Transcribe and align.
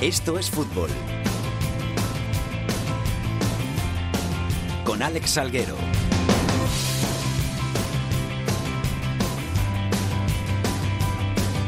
Esto 0.00 0.38
es 0.38 0.48
fútbol. 0.48 0.90
Con 4.84 5.02
Alex 5.02 5.30
Salguero. 5.30 5.74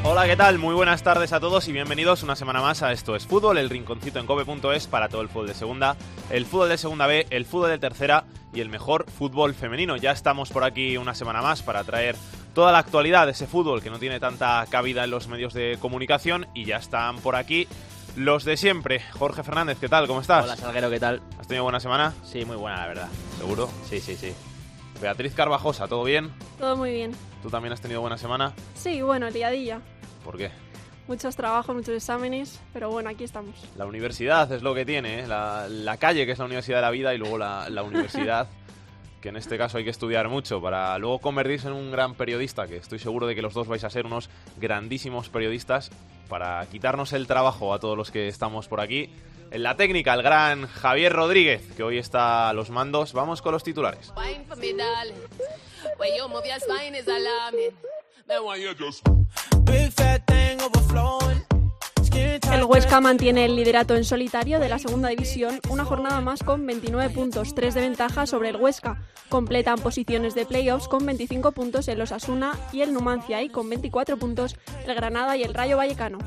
Hola, 0.05 0.29
¿qué 0.29 0.37
tal? 0.37 0.59
Muy 0.59 0.77
buenas 0.77 1.03
tardes 1.03 1.33
a 1.33 1.41
todos 1.41 1.67
y 1.67 1.73
bienvenidos 1.73 2.23
una 2.23 2.37
semana 2.37 2.61
más 2.61 2.85
a 2.85 2.93
Esto 2.93 3.17
es 3.17 3.27
Fútbol, 3.27 3.59
el 3.59 3.69
rinconcito 3.69 4.21
en 4.21 4.27
cope.es 4.27 4.87
para 4.87 5.09
todo 5.09 5.23
el 5.23 5.29
fútbol 5.29 5.49
de 5.49 5.55
segunda, 5.55 5.97
el 6.31 6.47
fútbol 6.47 6.69
de 6.69 6.79
segunda 6.79 7.09
B, 7.09 7.27
el 7.31 7.45
fútbol 7.45 7.71
de 7.71 7.79
tercera 7.79 8.27
y 8.55 8.61
el 8.61 8.69
mejor 8.69 9.11
fútbol 9.11 9.55
femenino. 9.55 9.97
Ya 9.97 10.13
estamos 10.13 10.51
por 10.51 10.63
aquí 10.63 10.97
una 10.97 11.17
semana 11.17 11.43
más 11.43 11.63
para 11.63 11.83
traer 11.83 12.15
toda 12.55 12.71
la 12.71 12.79
actualidad 12.79 13.27
de 13.27 13.33
ese 13.33 13.49
fútbol 13.49 13.83
que 13.83 13.91
no 13.91 13.99
tiene 13.99 14.21
tanta 14.21 14.65
cabida 14.71 15.03
en 15.03 15.11
los 15.11 15.27
medios 15.27 15.53
de 15.53 15.79
comunicación 15.81 16.47
y 16.55 16.65
ya 16.65 16.77
están 16.77 17.19
por 17.19 17.35
aquí 17.35 17.67
los 18.17 18.45
de 18.45 18.57
siempre. 18.57 19.01
Jorge 19.13 19.43
Fernández, 19.43 19.79
¿qué 19.81 19.89
tal? 19.89 20.07
¿Cómo 20.07 20.21
estás? 20.21 20.45
Hola, 20.45 20.57
Salguero, 20.57 20.91
¿qué 20.91 21.01
tal? 21.01 21.23
¿Has 21.39 21.47
tenido 21.47 21.65
buena 21.65 21.81
semana? 21.81 22.15
Sí, 22.25 22.45
muy 22.45 22.57
buena, 22.57 22.79
la 22.81 22.87
verdad. 22.87 23.09
¿Seguro? 23.39 23.69
Sí, 23.89 24.01
sí, 24.01 24.17
sí. 24.17 24.33
Beatriz 25.01 25.35
Carvajosa, 25.35 25.89
¿todo 25.89 26.05
bien? 26.05 26.31
Todo 26.59 26.77
muy 26.77 26.93
bien. 26.93 27.13
¿Tú 27.43 27.51
también 27.51 27.73
has 27.73 27.81
tenido 27.81 28.01
buena 28.01 28.19
semana? 28.19 28.53
Sí, 28.75 29.01
bueno, 29.03 29.31
liadilla. 29.31 29.81
¿Por 30.25 30.37
qué? 30.37 30.51
Muchos 31.09 31.35
trabajos, 31.35 31.75
muchos 31.75 31.95
exámenes, 31.95 32.61
pero 32.73 32.91
bueno, 32.91 33.09
aquí 33.09 33.25
estamos. 33.25 33.55
La 33.77 33.87
universidad 33.87 34.51
es 34.53 34.63
lo 34.63 34.75
que 34.75 34.85
tiene, 34.85 35.21
¿eh? 35.21 35.27
la, 35.27 35.67
la 35.69 35.97
calle 35.97 36.27
que 36.27 36.33
es 36.33 36.39
la 36.39 36.45
universidad 36.45 36.79
de 36.79 36.83
la 36.83 36.91
vida 36.91 37.15
y 37.15 37.19
luego 37.19 37.39
la, 37.39 37.69
la 37.71 37.83
universidad 37.83 38.49
que 39.21 39.29
en 39.31 39.37
este 39.37 39.59
caso 39.59 39.77
hay 39.77 39.85
que 39.85 39.91
estudiar 39.91 40.29
mucho 40.29 40.63
para 40.63 40.97
luego 40.99 41.19
convertirse 41.19 41.67
en 41.69 41.75
un 41.75 41.91
gran 41.91 42.15
periodista, 42.15 42.67
que 42.67 42.77
estoy 42.77 42.99
seguro 42.99 43.27
de 43.27 43.35
que 43.35 43.43
los 43.43 43.53
dos 43.53 43.69
vais 43.69 43.85
a 43.85 43.91
ser 43.91 44.07
unos 44.07 44.31
grandísimos 44.59 45.29
periodistas 45.29 45.91
para 46.31 46.65
quitarnos 46.67 47.13
el 47.13 47.27
trabajo 47.27 47.75
a 47.75 47.79
todos 47.81 47.99
los 47.99 48.11
que 48.11 48.29
estamos 48.29 48.69
por 48.69 48.81
aquí. 48.81 49.11
En 49.51 49.65
la 49.65 49.77
técnica, 49.77 50.15
el 50.15 50.23
gran 50.23 50.67
Javier 50.67 51.13
Rodríguez, 51.13 51.61
que 51.77 51.83
hoy 51.83 51.99
está 51.99 52.49
a 52.49 52.53
los 52.55 52.71
mandos. 52.71 53.13
Vamos 53.13 53.43
con 53.43 53.53
los 53.53 53.65
titulares. 53.65 54.13
El 62.13 62.65
Huesca 62.65 63.01
mantiene 63.01 63.45
el 63.45 63.57
liderato 63.57 63.95
en 63.95 64.05
solitario 64.05 64.59
de 64.59 64.69
la 64.69 64.79
segunda 64.79 65.09
división, 65.09 65.61
una 65.69 65.85
jornada 65.85 66.21
más 66.21 66.43
con 66.43 66.67
29 66.67 67.13
puntos, 67.15 67.55
3 67.55 67.75
de 67.75 67.81
ventaja 67.81 68.27
sobre 68.27 68.49
el 68.49 68.57
Huesca. 68.57 69.03
Completan 69.29 69.79
posiciones 69.79 70.35
de 70.35 70.47
playoffs 70.47 70.89
con 70.89 71.07
25 71.07 71.53
puntos 71.53 71.87
el 71.89 72.01
Osasuna 72.01 72.59
y 72.73 72.83
el 72.83 72.93
Numancia 72.93 73.43
y 73.43 73.49
con 73.49 73.69
24 73.69 74.17
puntos 74.19 74.57
el 74.87 74.95
Granada 74.95 75.37
y 75.37 75.45
el 75.45 75.55
Rayo 75.55 75.77
Vallecano. 75.77 76.19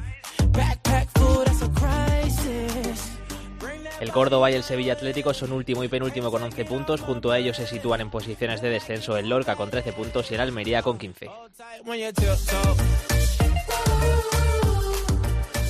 El 3.99 4.11
Córdoba 4.11 4.51
y 4.51 4.55
el 4.55 4.63
Sevilla 4.63 4.93
Atlético 4.93 5.33
son 5.33 5.53
último 5.53 5.83
y 5.83 5.87
penúltimo 5.87 6.29
con 6.29 6.43
11 6.43 6.65
puntos. 6.65 7.01
Junto 7.01 7.31
a 7.31 7.39
ellos 7.39 7.57
se 7.57 7.67
sitúan 7.67 8.01
en 8.01 8.09
posiciones 8.09 8.61
de 8.61 8.69
descenso 8.69 9.17
el 9.17 9.29
Lorca 9.29 9.55
con 9.55 9.69
13 9.69 9.93
puntos 9.93 10.29
y 10.31 10.35
el 10.35 10.41
Almería 10.41 10.81
con 10.81 10.97
15. 10.97 11.29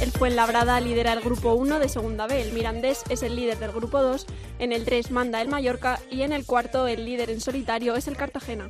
El 0.04 0.12
Fuenlabrada 0.12 0.82
lidera 0.82 1.14
el 1.14 1.22
grupo 1.22 1.54
1 1.54 1.80
de 1.80 1.88
Segunda 1.88 2.28
B, 2.28 2.42
el 2.42 2.52
Mirandés 2.52 3.04
es 3.08 3.24
el 3.24 3.38
líder 3.38 3.58
del 3.58 3.72
grupo 3.72 4.02
2, 4.02 4.26
en 4.60 4.74
el 4.74 4.84
3 4.84 5.12
manda 5.12 5.42
el 5.42 5.48
Mallorca 5.48 5.98
y 6.12 6.24
en 6.24 6.34
el 6.34 6.46
cuarto 6.46 6.88
el 6.88 7.06
líder 7.06 7.30
en 7.30 7.40
solitario 7.40 7.96
es 7.96 8.10
el 8.10 8.18
Cartagena. 8.18 8.68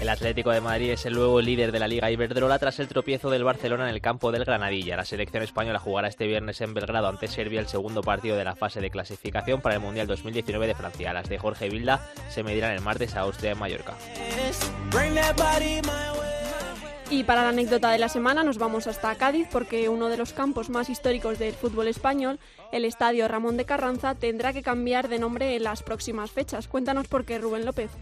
El 0.00 0.08
Atlético 0.08 0.50
de 0.50 0.60
Madrid 0.60 0.90
es 0.90 1.06
el 1.06 1.14
nuevo 1.14 1.40
líder 1.40 1.70
de 1.70 1.78
la 1.78 1.86
Liga 1.86 2.10
Iberdrola 2.10 2.58
tras 2.58 2.80
el 2.80 2.88
tropiezo 2.88 3.30
del 3.30 3.44
Barcelona 3.44 3.88
en 3.88 3.94
el 3.94 4.00
campo 4.00 4.32
del 4.32 4.44
Granadilla. 4.44 4.96
La 4.96 5.04
selección 5.04 5.44
española 5.44 5.78
jugará 5.78 6.08
este 6.08 6.26
viernes 6.26 6.60
en 6.62 6.74
Belgrado 6.74 7.06
ante 7.06 7.28
Serbia 7.28 7.60
el 7.60 7.68
segundo 7.68 8.02
partido 8.02 8.36
de 8.36 8.42
la 8.42 8.56
fase 8.56 8.80
de 8.80 8.90
clasificación 8.90 9.60
para 9.60 9.76
el 9.76 9.80
Mundial 9.80 10.08
2019 10.08 10.66
de 10.66 10.74
Francia. 10.74 11.12
Las 11.12 11.28
de 11.28 11.38
Jorge 11.38 11.68
Vilda 11.68 12.10
se 12.30 12.42
medirán 12.42 12.72
el 12.72 12.80
martes 12.80 13.14
a 13.14 13.20
Austria 13.20 13.52
en 13.52 13.58
Mallorca. 13.60 13.94
Y 17.08 17.22
para 17.22 17.42
la 17.42 17.50
anécdota 17.50 17.92
de 17.92 17.98
la 17.98 18.08
semana 18.08 18.42
nos 18.42 18.58
vamos 18.58 18.88
hasta 18.88 19.14
Cádiz 19.14 19.46
porque 19.52 19.88
uno 19.88 20.08
de 20.08 20.16
los 20.16 20.32
campos 20.32 20.70
más 20.70 20.90
históricos 20.90 21.38
del 21.38 21.54
fútbol 21.54 21.86
español, 21.86 22.40
el 22.72 22.84
Estadio 22.84 23.28
Ramón 23.28 23.56
de 23.56 23.64
Carranza, 23.64 24.16
tendrá 24.16 24.52
que 24.52 24.60
cambiar 24.60 25.06
de 25.08 25.20
nombre 25.20 25.54
en 25.54 25.62
las 25.62 25.84
próximas 25.84 26.32
fechas. 26.32 26.66
Cuéntanos 26.66 27.06
por 27.06 27.24
qué, 27.24 27.38
Rubén 27.38 27.64
López. 27.64 27.92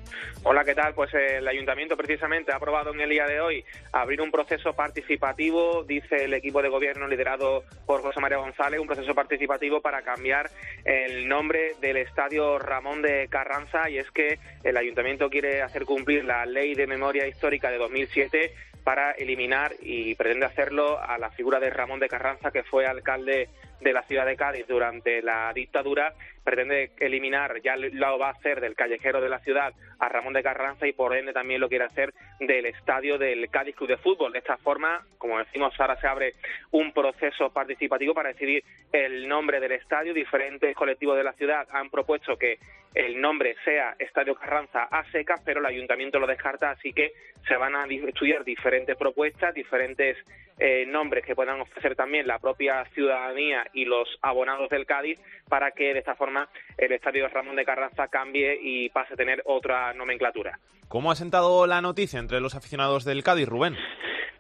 Hola, 0.43 0.65
¿qué 0.65 0.75
tal? 0.75 0.95
Pues 0.95 1.13
el 1.13 1.47
ayuntamiento 1.47 1.99
precisamente 1.99 2.51
ha 2.51 2.57
aprobado 2.57 2.95
en 2.95 3.01
el 3.03 3.11
día 3.11 3.27
de 3.27 3.41
hoy 3.41 3.63
abrir 3.93 4.23
un 4.23 4.31
proceso 4.31 4.73
participativo, 4.73 5.85
dice 5.85 6.25
el 6.25 6.33
equipo 6.33 6.63
de 6.63 6.71
gobierno 6.71 7.07
liderado 7.07 7.65
por 7.85 8.01
José 8.01 8.21
María 8.21 8.39
González, 8.39 8.81
un 8.81 8.87
proceso 8.87 9.15
participativo 9.15 9.83
para 9.83 10.01
cambiar 10.01 10.51
el 10.87 11.29
nombre 11.29 11.75
del 11.83 11.99
Estadio 11.99 12.59
Ramón 12.59 13.03
de 13.03 13.29
Carranza 13.29 13.91
y 13.91 13.99
es 13.99 14.11
que 14.13 14.39
el 14.63 14.79
ayuntamiento 14.79 15.29
quiere 15.29 15.61
hacer 15.61 15.85
cumplir 15.85 16.25
la 16.25 16.47
ley 16.47 16.75
de 16.75 16.87
memoria 16.87 17.29
histórica 17.29 17.71
de 17.71 17.77
2007 17.77 18.55
para 18.85 19.13
eliminar 19.13 19.73
y 19.81 20.15
pretende 20.15 20.47
hacerlo 20.47 21.01
a 21.01 21.19
la 21.19 21.31
figura 21.31 21.59
de 21.59 21.71
Ramón 21.71 22.01
de 22.01 22.09
Carranza, 22.09 22.51
que 22.51 22.63
fue 22.63 22.87
alcalde 22.87 23.49
de 23.81 23.93
la 23.93 24.03
ciudad 24.03 24.27
de 24.27 24.37
Cádiz 24.37 24.67
durante 24.69 25.23
la 25.23 25.53
dictadura, 25.55 26.15
pretende 26.45 26.93
eliminar, 26.99 27.61
ya 27.63 27.75
lo 27.77 28.19
va 28.19 28.29
a 28.29 28.33
hacer 28.33 28.61
del 28.61 28.77
callejero 28.77 29.21
de 29.21 29.29
la 29.29 29.41
ciudad 29.41 29.73
a 29.99 30.09
Ramón 30.09 30.35
de 30.35 30.43
Carranza 30.43 30.87
y 30.87 30.93
por 30.93 31.17
ende 31.17 31.33
también 31.33 31.61
lo 31.61 31.69
quiere 31.69 31.87
hacer 31.87 32.13
del 32.41 32.67
estadio 32.67 33.19
del 33.19 33.49
Cádiz 33.51 33.75
Club 33.75 33.89
de 33.89 33.97
Fútbol. 33.97 34.33
De 34.33 34.39
esta 34.39 34.59
forma, 34.59 35.05
como 35.19 35.39
decimos, 35.39 35.75
ahora 35.79 35.99
se 36.01 36.07
abre 36.07 36.35
un 36.71 36.93
proceso 36.93 37.51
participativo 37.51 38.15
para 38.15 38.29
decidir 38.29 38.63
el 38.93 39.27
nombre 39.27 39.59
del 39.61 39.73
estadio. 39.73 40.13
Diferentes 40.13 40.77
colectivos 40.77 41.17
de 41.17 41.25
la 41.25 41.33
ciudad 41.33 41.67
han 41.71 41.91
propuesto 41.91 42.37
que 42.37 42.59
el 42.95 43.21
nombre 43.21 43.57
sea 43.65 43.97
Estadio 43.99 44.37
Carranza 44.37 44.85
a 44.85 45.05
secas, 45.11 45.41
pero 45.45 45.59
el 45.59 45.67
ayuntamiento 45.67 46.21
lo 46.21 46.29
descarta, 46.29 46.71
así 46.71 46.93
que 46.93 47.13
se 47.49 47.57
van 47.57 47.75
a 47.75 47.87
estudiar 47.87 48.45
diferentes 48.45 48.97
propuestas, 48.97 49.53
diferentes 49.53 50.17
eh, 50.59 50.87
nombres 50.87 51.25
que 51.25 51.35
puedan 51.35 51.61
ofrecer 51.61 51.97
también 51.97 52.29
la 52.29 52.39
propia 52.39 52.85
ciudadanía 52.95 53.67
y 53.73 53.85
los 53.85 54.09
abonados 54.23 54.71
del 54.71 54.87
Cádiz 54.87 55.19
para 55.49 55.73
que 55.73 55.93
de 55.93 55.99
esta 55.99 56.15
forma 56.15 56.49
el 56.79 56.93
estadio 56.93 57.29
Ramón 57.29 57.57
de 57.57 57.65
Carranza 57.65 58.09
cambie 58.09 58.59
y 58.61 58.89
pase 58.91 59.15
a 59.15 59.17
tener 59.17 59.43
otra 59.45 59.93
nomenclatura. 59.95 60.59
¿Cómo 60.89 61.11
ha 61.11 61.17
sentado 61.17 61.67
la 61.67 61.81
noticia 61.81 62.19
entre 62.21 62.41
los 62.41 62.55
aficionados 62.55 63.05
del 63.05 63.23
Cádiz, 63.23 63.49
Rubén? 63.49 63.77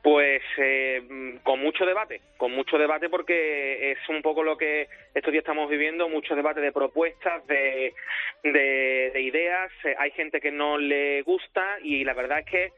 Pues 0.03 0.42
eh, 0.59 1.41
con 1.42 1.60
mucho 1.60 1.87
debate, 1.87 2.20
con 2.37 2.53
mucho 2.53 2.76
debate 2.76 3.09
porque 3.09 3.92
es 3.92 3.98
un 4.10 4.20
poco 4.20 4.42
lo 4.42 4.59
que 4.59 4.87
estos 5.15 5.32
días 5.32 5.42
estamos 5.42 5.70
viviendo, 5.70 6.10
mucho 6.10 6.37
debate 6.37 6.60
de 6.60 6.72
propuestas, 6.72 7.47
de, 7.47 7.94
de, 8.42 9.10
de 9.15 9.21
ideas, 9.22 9.72
eh, 9.84 9.94
hay 9.98 10.10
gente 10.10 10.42
que 10.42 10.50
no 10.53 10.76
le 10.76 11.22
gusta 11.22 11.78
y 11.82 12.04
la 12.04 12.12
verdad 12.12 12.41
es 12.41 12.47
que 12.47 12.72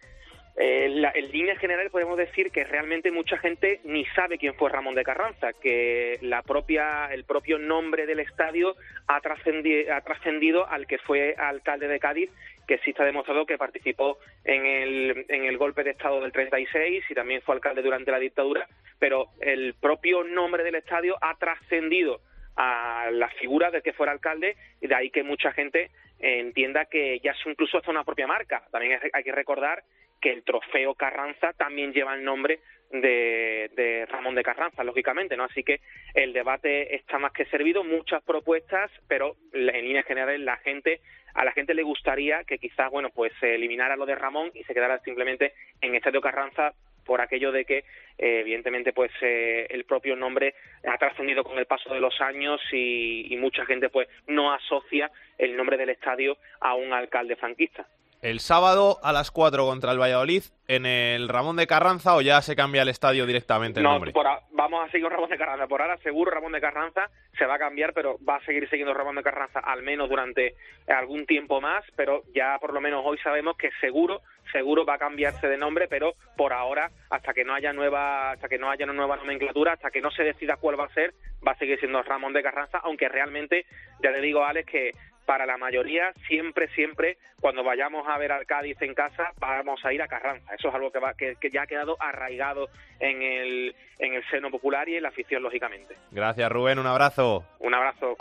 eh, 0.59 0.89
la, 0.89 1.13
en 1.15 1.31
líneas 1.31 1.59
generales 1.59 1.93
podemos 1.93 2.17
decir 2.17 2.51
que 2.51 2.65
realmente 2.65 3.11
mucha 3.11 3.37
gente 3.37 3.81
ni 3.85 4.07
sabe 4.07 4.39
quién 4.39 4.55
fue 4.55 4.71
Ramón 4.71 4.95
de 4.95 5.05
Carranza, 5.05 5.53
que 5.53 6.19
la 6.23 6.43
propia, 6.43 7.13
el 7.13 7.25
propio 7.25 7.59
nombre 7.59 8.07
del 8.07 8.21
estadio 8.21 8.75
ha 9.07 9.21
trascendido, 9.21 9.93
ha 9.95 10.01
trascendido 10.01 10.67
al 10.67 10.87
que 10.87 10.97
fue 10.99 11.35
alcalde 11.37 11.89
de 11.89 11.99
Cádiz, 11.99 12.31
que 12.67 12.79
sí 12.79 12.91
está 12.91 13.05
demostrado 13.05 13.45
que 13.45 13.59
participó 13.59 14.19
en 14.45 14.65
el, 14.65 15.27
en 15.29 15.45
el 15.45 15.59
golpe 15.59 15.85
de 15.85 15.91
Estado 15.91 16.23
del 16.23 16.33
36 16.33 17.05
y 17.07 17.15
también 17.15 17.43
fue 17.43 17.55
alcalde 17.55 17.83
durante 17.83 18.11
la 18.11 18.19
dictadura, 18.19 18.67
pero 18.99 19.29
el 19.41 19.75
propio 19.75 20.25
nombre 20.25 20.65
del 20.65 20.77
estadio 20.77 21.17
ha 21.21 21.37
trascendido 21.37 22.21
a 22.57 23.11
la 23.13 23.29
figura 23.29 23.71
del 23.71 23.83
que 23.83 23.93
fuera 23.93 24.13
alcalde 24.13 24.57
y 24.81 24.87
de 24.87 24.95
ahí 24.95 25.11
que 25.11 25.23
mucha 25.23 25.53
gente 25.53 25.91
entienda 26.19 26.87
que 26.87 27.21
ya 27.21 27.33
es 27.33 27.39
incluso 27.45 27.77
hasta 27.77 27.91
una 27.91 28.05
propia 28.05 28.27
marca. 28.27 28.63
También 28.73 28.99
hay 29.13 29.23
que 29.23 29.33
recordar 29.33 29.85
que 30.21 30.33
el 30.33 30.43
trofeo 30.43 30.95
Carranza 30.95 31.53
también 31.53 31.93
lleva 31.93 32.15
el 32.15 32.25
nombre 32.25 32.61
de, 32.91 34.07
Ramón 34.09 34.35
de 34.35 34.43
Carranza, 34.43 34.85
lógicamente, 34.85 35.37
¿no? 35.37 35.45
Así 35.45 35.63
que 35.63 35.81
el 36.15 36.33
debate 36.33 36.95
está 36.95 37.19
más 37.19 37.33
que 37.33 37.47
servido, 37.47 37.85
muchas 37.85 38.23
propuestas, 38.23 38.91
pero 39.09 39.37
en 39.53 39.85
líneas 39.85 40.07
generales 40.07 40.41
la 40.41 40.57
gente, 40.59 41.01
a 41.35 41.45
la 41.45 41.53
gente 41.53 41.75
le 41.75 41.83
gustaría 41.83 42.45
que 42.45 42.59
quizás, 42.59 42.91
bueno, 42.91 43.11
pues 43.11 43.33
se 43.41 43.55
eliminara 43.55 43.97
lo 43.97 44.07
de 44.07 44.15
Ramón 44.15 44.51
y 44.55 44.63
se 44.65 44.75
quedara 44.75 44.99
simplemente 45.01 45.53
en 45.81 45.95
Estadio 45.95 46.21
Carranza 46.21 46.73
por 47.05 47.21
aquello 47.21 47.53
de 47.53 47.65
que 47.65 47.79
eh, 48.19 48.41
evidentemente 48.41 48.93
pues 48.93 49.13
eh, 49.21 49.67
el 49.71 49.85
propio 49.85 50.17
nombre 50.17 50.55
ha 50.85 50.99
trascendido 50.99 51.45
con 51.45 51.57
el 51.57 51.67
paso 51.67 51.95
de 51.95 52.01
los 52.01 52.21
años 52.21 52.61
y, 52.73 53.33
y 53.33 53.37
mucha 53.37 53.65
gente 53.65 53.91
pues 53.91 54.09
no 54.27 54.53
asocia 54.53 55.13
el 55.39 55.57
nombre 55.57 55.77
del 55.77 55.91
estadio 55.91 56.37
a 56.61 56.75
un 56.75 56.93
alcalde 56.93 57.37
franquista 57.37 57.87
el 58.23 58.41
sábado 58.41 58.99
a 59.03 59.13
las 59.13 59.31
4 59.31 59.65
contra 59.67 59.93
el 59.93 60.01
Valladolid 60.01 60.43
en 60.69 60.87
el 60.87 61.29
Ramón 61.29 61.57
de 61.57 61.67
Carranza 61.67 62.17
o 62.17 62.21
ya 62.21 62.43
se 62.43 62.57
cambia 62.57 62.83
el 62.83 62.89
estadio 62.89 63.27
directamente 63.27 63.81
el 63.81 63.85
no, 63.85 63.93
nombre? 63.93 64.13
Por 64.13 64.27
a, 64.27 64.41
va 64.59 64.67
vamos 64.69 64.89
a 64.89 64.91
seguir 64.91 65.09
Ramón 65.09 65.31
de 65.31 65.39
Carranza. 65.39 65.69
Por 65.69 65.81
ahora 65.81 65.97
seguro 65.99 66.31
Ramón 66.31 66.53
de 66.53 66.61
Carranza 66.61 67.09
se 67.39 67.47
va 67.47 67.55
a 67.55 67.59
cambiar, 67.59 67.93
pero 67.93 68.19
va 68.29 68.37
a 68.37 68.45
seguir 68.45 68.69
siguiendo 68.69 68.93
Ramón 68.93 69.15
de 69.15 69.23
Carranza 69.23 69.61
al 69.61 69.83
menos 69.83 70.09
durante 70.09 70.55
algún 70.89 71.25
tiempo 71.25 71.61
más, 71.61 71.85
pero 71.95 72.23
ya 72.35 72.59
por 72.61 72.73
lo 72.75 72.81
menos 72.81 73.03
hoy 73.05 73.19
sabemos 73.19 73.57
que 73.57 73.71
seguro 73.81 74.23
seguro 74.53 74.85
va 74.85 74.95
a 74.95 74.99
cambiarse 74.99 75.49
de 75.49 75.59
nombre, 75.59 75.87
pero 75.89 76.15
por 76.37 76.53
ahora, 76.53 76.91
hasta 77.11 77.35
que 77.35 77.45
no 77.45 77.55
haya 77.55 77.73
nueva, 77.73 78.33
hasta 78.33 78.49
que 78.49 78.59
no 78.59 78.71
haya 78.71 78.85
una 78.85 78.95
nueva 78.95 79.17
nomenclatura, 79.17 79.73
hasta 79.73 79.91
que 79.91 80.01
no 80.01 80.11
se 80.11 80.23
decida 80.23 80.57
cuál 80.57 80.79
va 80.79 80.87
a 80.87 80.95
ser, 80.95 81.15
va 81.47 81.53
a 81.53 81.59
seguir 81.59 81.79
siendo 81.79 82.03
Ramón 82.03 82.33
de 82.33 82.43
Carranza, 82.43 82.79
aunque 82.79 83.09
realmente, 83.09 83.67
ya 84.03 84.11
le 84.11 84.21
digo, 84.21 84.45
Alex, 84.45 84.71
que 84.71 84.93
para 85.27 85.45
la 85.45 85.59
mayoría, 85.59 86.13
siempre, 86.29 86.69
siempre, 86.69 87.19
cuando 87.41 87.63
vayamos 87.63 88.07
a 88.09 88.17
ver 88.17 88.33
al 88.33 88.47
Cádiz 88.47 88.81
en 88.81 88.95
casa, 88.95 89.33
vamos 89.39 89.85
a 89.85 89.93
ir 89.93 90.01
a 90.01 90.09
Carranza. 90.09 90.55
Eso 90.55 90.69
es 90.69 90.75
algo 90.75 90.91
que, 90.91 91.01
va, 91.01 91.15
que, 91.15 91.37
ya 91.53 91.63
ha 91.63 91.67
quedado 91.67 91.97
arraigado 92.01 92.69
en 93.01 93.23
el, 93.23 93.75
en 93.99 94.15
el 94.15 94.25
seno 94.31 94.51
popular 94.51 94.89
y 94.89 94.97
en 94.97 95.03
la 95.03 95.09
afición, 95.09 95.43
lógicamente. 95.43 95.97
Gracias, 96.13 96.51
Rubén. 96.51 96.79
Un 96.79 96.87
abrazo. 96.87 97.45
Un 97.59 97.75
abrazo. 97.75 98.17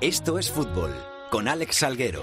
Esto 0.00 0.38
es 0.38 0.52
fútbol 0.52 0.94
con 1.30 1.48
Alex 1.48 1.76
Salguero. 1.76 2.22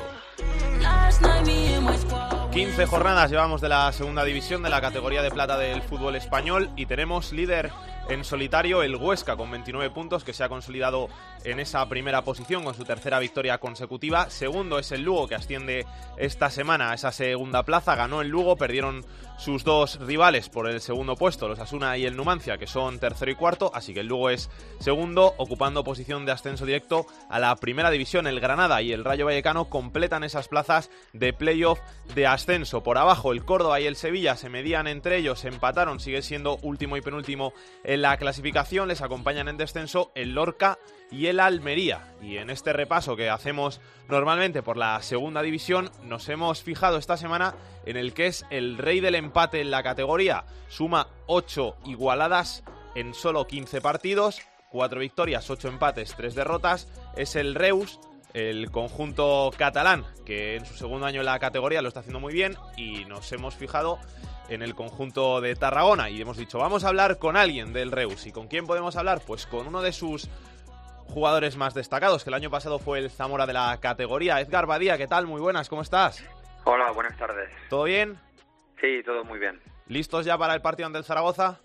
15 2.53 2.85
jornadas 2.85 3.31
llevamos 3.31 3.61
de 3.61 3.69
la 3.69 3.91
segunda 3.93 4.23
división 4.23 4.61
de 4.61 4.69
la 4.69 4.79
categoría 4.79 5.23
de 5.23 5.31
plata 5.31 5.57
del 5.57 5.81
fútbol 5.81 6.15
español 6.15 6.69
y 6.75 6.85
tenemos 6.85 7.33
líder 7.33 7.71
en 8.09 8.23
solitario 8.23 8.83
el 8.83 8.95
Huesca 8.95 9.35
con 9.35 9.49
29 9.49 9.89
puntos 9.89 10.23
que 10.23 10.33
se 10.33 10.43
ha 10.43 10.49
consolidado 10.49 11.07
en 11.45 11.59
esa 11.59 11.83
primera 11.89 12.21
posición 12.21 12.63
con 12.63 12.75
su 12.75 12.83
tercera 12.83 13.17
victoria 13.17 13.57
consecutiva. 13.57 14.29
Segundo 14.29 14.77
es 14.77 14.91
el 14.91 15.01
Lugo 15.01 15.27
que 15.27 15.33
asciende 15.33 15.87
esta 16.17 16.51
semana 16.51 16.91
a 16.91 16.93
esa 16.93 17.11
segunda 17.11 17.63
plaza. 17.63 17.95
Ganó 17.95 18.21
el 18.21 18.27
Lugo, 18.27 18.55
perdieron 18.55 19.03
sus 19.43 19.65
dos 19.65 19.99
rivales 19.99 20.47
por 20.47 20.69
el 20.69 20.79
segundo 20.79 21.17
puesto, 21.17 21.49
los 21.49 21.59
Asuna 21.59 21.97
y 21.97 22.05
el 22.05 22.15
Numancia, 22.15 22.57
que 22.57 22.65
son 22.65 22.97
tercero 22.97 23.29
y 23.29 23.35
cuarto. 23.35 23.71
Así 23.73 23.93
que 23.93 23.99
el 23.99 24.07
Lugo 24.07 24.29
es 24.29 24.49
segundo, 24.79 25.33
ocupando 25.35 25.83
posición 25.83 26.25
de 26.25 26.31
ascenso 26.31 26.65
directo 26.65 27.05
a 27.29 27.39
la 27.39 27.53
primera 27.57 27.91
división. 27.91 28.25
El 28.25 28.39
Granada 28.39 28.81
y 28.81 28.93
el 28.93 29.03
Rayo 29.03 29.25
Vallecano 29.25 29.65
completan 29.65 30.23
esas 30.23 30.47
plazas 30.47 30.89
de 31.11 31.33
playoff 31.33 31.81
de 32.15 32.25
ascenso. 32.25 32.83
Por 32.83 32.97
abajo 32.97 33.33
el 33.33 33.43
Córdoba 33.43 33.81
y 33.81 33.85
el 33.85 33.97
Sevilla 33.97 34.37
se 34.37 34.47
medían 34.47 34.87
entre 34.87 35.17
ellos, 35.17 35.43
empataron, 35.43 35.99
sigue 35.99 36.21
siendo 36.21 36.57
último 36.61 36.95
y 36.95 37.01
penúltimo 37.01 37.53
en 37.83 38.01
la 38.01 38.15
clasificación. 38.15 38.87
Les 38.87 39.01
acompañan 39.01 39.49
en 39.49 39.57
descenso 39.57 40.13
el 40.15 40.35
Lorca 40.35 40.79
y 41.11 41.27
el 41.27 41.41
Almería. 41.41 42.15
Y 42.21 42.37
en 42.37 42.49
este 42.49 42.71
repaso 42.71 43.17
que 43.17 43.29
hacemos 43.29 43.81
normalmente 44.07 44.63
por 44.63 44.77
la 44.77 45.01
segunda 45.01 45.41
división, 45.41 45.91
nos 46.03 46.29
hemos 46.29 46.63
fijado 46.63 46.97
esta 46.97 47.17
semana 47.17 47.55
en 47.85 47.97
el 47.97 48.13
que 48.13 48.27
es 48.27 48.45
el 48.49 48.77
rey 48.77 49.01
del 49.01 49.15
empate 49.15 49.32
en 49.53 49.71
la 49.71 49.83
categoría. 49.83 50.45
Suma 50.69 51.07
8 51.27 51.77
igualadas 51.85 52.63
en 52.95 53.13
solo 53.13 53.47
15 53.47 53.81
partidos, 53.81 54.41
4 54.69 54.99
victorias, 54.99 55.49
8 55.49 55.67
empates, 55.67 56.15
3 56.15 56.35
derrotas. 56.35 56.87
Es 57.15 57.35
el 57.35 57.55
Reus, 57.55 57.99
el 58.33 58.69
conjunto 58.71 59.51
catalán, 59.57 60.05
que 60.25 60.55
en 60.55 60.65
su 60.65 60.75
segundo 60.75 61.05
año 61.05 61.21
en 61.21 61.25
la 61.25 61.39
categoría 61.39 61.81
lo 61.81 61.87
está 61.87 62.01
haciendo 62.01 62.19
muy 62.19 62.33
bien 62.33 62.55
y 62.77 63.05
nos 63.05 63.31
hemos 63.31 63.55
fijado 63.55 63.99
en 64.49 64.61
el 64.61 64.75
conjunto 64.75 65.41
de 65.41 65.55
Tarragona 65.55 66.09
y 66.09 66.21
hemos 66.21 66.37
dicho, 66.37 66.59
vamos 66.59 66.83
a 66.83 66.89
hablar 66.89 67.17
con 67.17 67.35
alguien 67.35 67.73
del 67.73 67.91
Reus. 67.91 68.27
¿Y 68.27 68.31
con 68.31 68.47
quién 68.47 68.67
podemos 68.67 68.95
hablar? 68.95 69.21
Pues 69.25 69.47
con 69.47 69.67
uno 69.67 69.81
de 69.81 69.93
sus 69.93 70.29
jugadores 71.07 71.57
más 71.57 71.73
destacados, 71.73 72.23
que 72.23 72.29
el 72.29 72.35
año 72.35 72.49
pasado 72.49 72.79
fue 72.79 72.99
el 72.99 73.09
Zamora 73.09 73.45
de 73.45 73.53
la 73.53 73.77
categoría. 73.81 74.39
Edgar 74.39 74.67
Badía, 74.67 74.97
¿qué 74.97 75.07
tal? 75.07 75.25
Muy 75.25 75.41
buenas, 75.41 75.69
¿cómo 75.69 75.81
estás? 75.81 76.23
Hola, 76.65 76.91
buenas 76.91 77.17
tardes. 77.17 77.49
¿Todo 77.69 77.83
bien? 77.83 78.19
Sí, 78.83 79.01
todo 79.01 79.23
muy 79.23 79.39
bien. 79.39 79.61
¿Listos 79.87 80.25
ya 80.25 80.37
para 80.37 80.53
el 80.53 80.61
partido 80.61 80.87
ante 80.87 80.99
el 80.99 81.05
Zaragoza? 81.05 81.61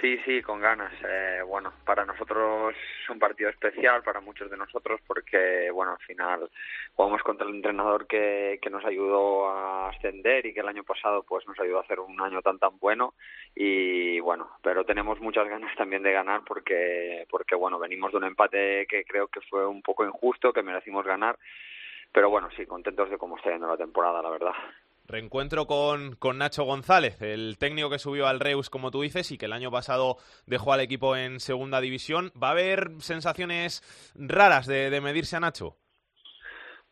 Sí, 0.00 0.18
sí, 0.24 0.40
con 0.40 0.60
ganas. 0.60 0.92
Eh, 1.04 1.40
bueno, 1.44 1.72
para 1.84 2.04
nosotros 2.04 2.76
es 3.02 3.10
un 3.10 3.18
partido 3.18 3.50
especial, 3.50 4.04
para 4.04 4.20
muchos 4.20 4.48
de 4.48 4.56
nosotros, 4.56 5.00
porque, 5.04 5.68
bueno, 5.72 5.92
al 5.98 6.06
final 6.06 6.48
jugamos 6.94 7.24
contra 7.24 7.48
el 7.48 7.56
entrenador 7.56 8.06
que, 8.06 8.60
que 8.62 8.70
nos 8.70 8.84
ayudó 8.84 9.48
a 9.48 9.88
ascender 9.88 10.46
y 10.46 10.54
que 10.54 10.60
el 10.60 10.68
año 10.68 10.84
pasado 10.84 11.24
pues 11.24 11.44
nos 11.48 11.58
ayudó 11.58 11.78
a 11.78 11.82
hacer 11.82 11.98
un 11.98 12.20
año 12.20 12.40
tan 12.40 12.60
tan 12.60 12.78
bueno 12.78 13.14
y 13.56 14.20
bueno, 14.20 14.48
pero 14.62 14.84
tenemos 14.84 15.18
muchas 15.18 15.48
ganas 15.48 15.74
también 15.76 16.04
de 16.04 16.12
ganar 16.12 16.42
porque, 16.46 17.26
porque 17.30 17.56
bueno, 17.56 17.80
venimos 17.80 18.12
de 18.12 18.18
un 18.18 18.24
empate 18.24 18.86
que 18.86 19.04
creo 19.04 19.26
que 19.26 19.40
fue 19.40 19.66
un 19.66 19.82
poco 19.82 20.04
injusto, 20.04 20.52
que 20.52 20.62
merecimos 20.62 21.04
ganar, 21.04 21.36
pero 22.12 22.30
bueno, 22.30 22.48
sí, 22.56 22.64
contentos 22.64 23.10
de 23.10 23.18
cómo 23.18 23.38
está 23.38 23.50
yendo 23.50 23.66
la 23.66 23.76
temporada, 23.76 24.22
la 24.22 24.30
verdad. 24.30 24.54
Reencuentro 25.06 25.66
con, 25.66 26.16
con, 26.16 26.38
Nacho 26.38 26.64
González, 26.64 27.20
el 27.20 27.56
técnico 27.58 27.90
que 27.90 27.98
subió 27.98 28.26
al 28.26 28.40
Reus, 28.40 28.70
como 28.70 28.90
tú 28.90 29.02
dices, 29.02 29.30
y 29.32 29.38
que 29.38 29.46
el 29.46 29.52
año 29.52 29.70
pasado 29.70 30.16
dejó 30.46 30.72
al 30.72 30.80
equipo 30.80 31.16
en 31.16 31.40
segunda 31.40 31.80
división. 31.80 32.32
¿Va 32.42 32.48
a 32.48 32.52
haber 32.52 32.90
sensaciones 33.00 33.82
raras 34.14 34.66
de, 34.66 34.90
de 34.90 35.00
medirse 35.00 35.36
a 35.36 35.40
Nacho? 35.40 35.76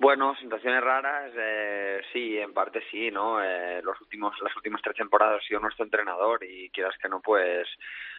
Bueno, 0.02 0.34
sensaciones 0.40 0.82
raras, 0.82 1.32
eh, 1.36 2.00
sí, 2.12 2.36
en 2.36 2.52
parte 2.52 2.82
sí, 2.90 3.12
¿no? 3.12 3.40
Eh, 3.40 3.80
los 3.84 4.00
últimos, 4.00 4.34
las 4.42 4.56
últimas 4.56 4.82
tres 4.82 4.96
temporadas 4.96 5.40
ha 5.40 5.46
sido 5.46 5.60
nuestro 5.60 5.84
entrenador 5.84 6.42
y 6.42 6.70
quieras 6.70 6.96
que 7.00 7.08
no, 7.08 7.20
pues, 7.20 7.68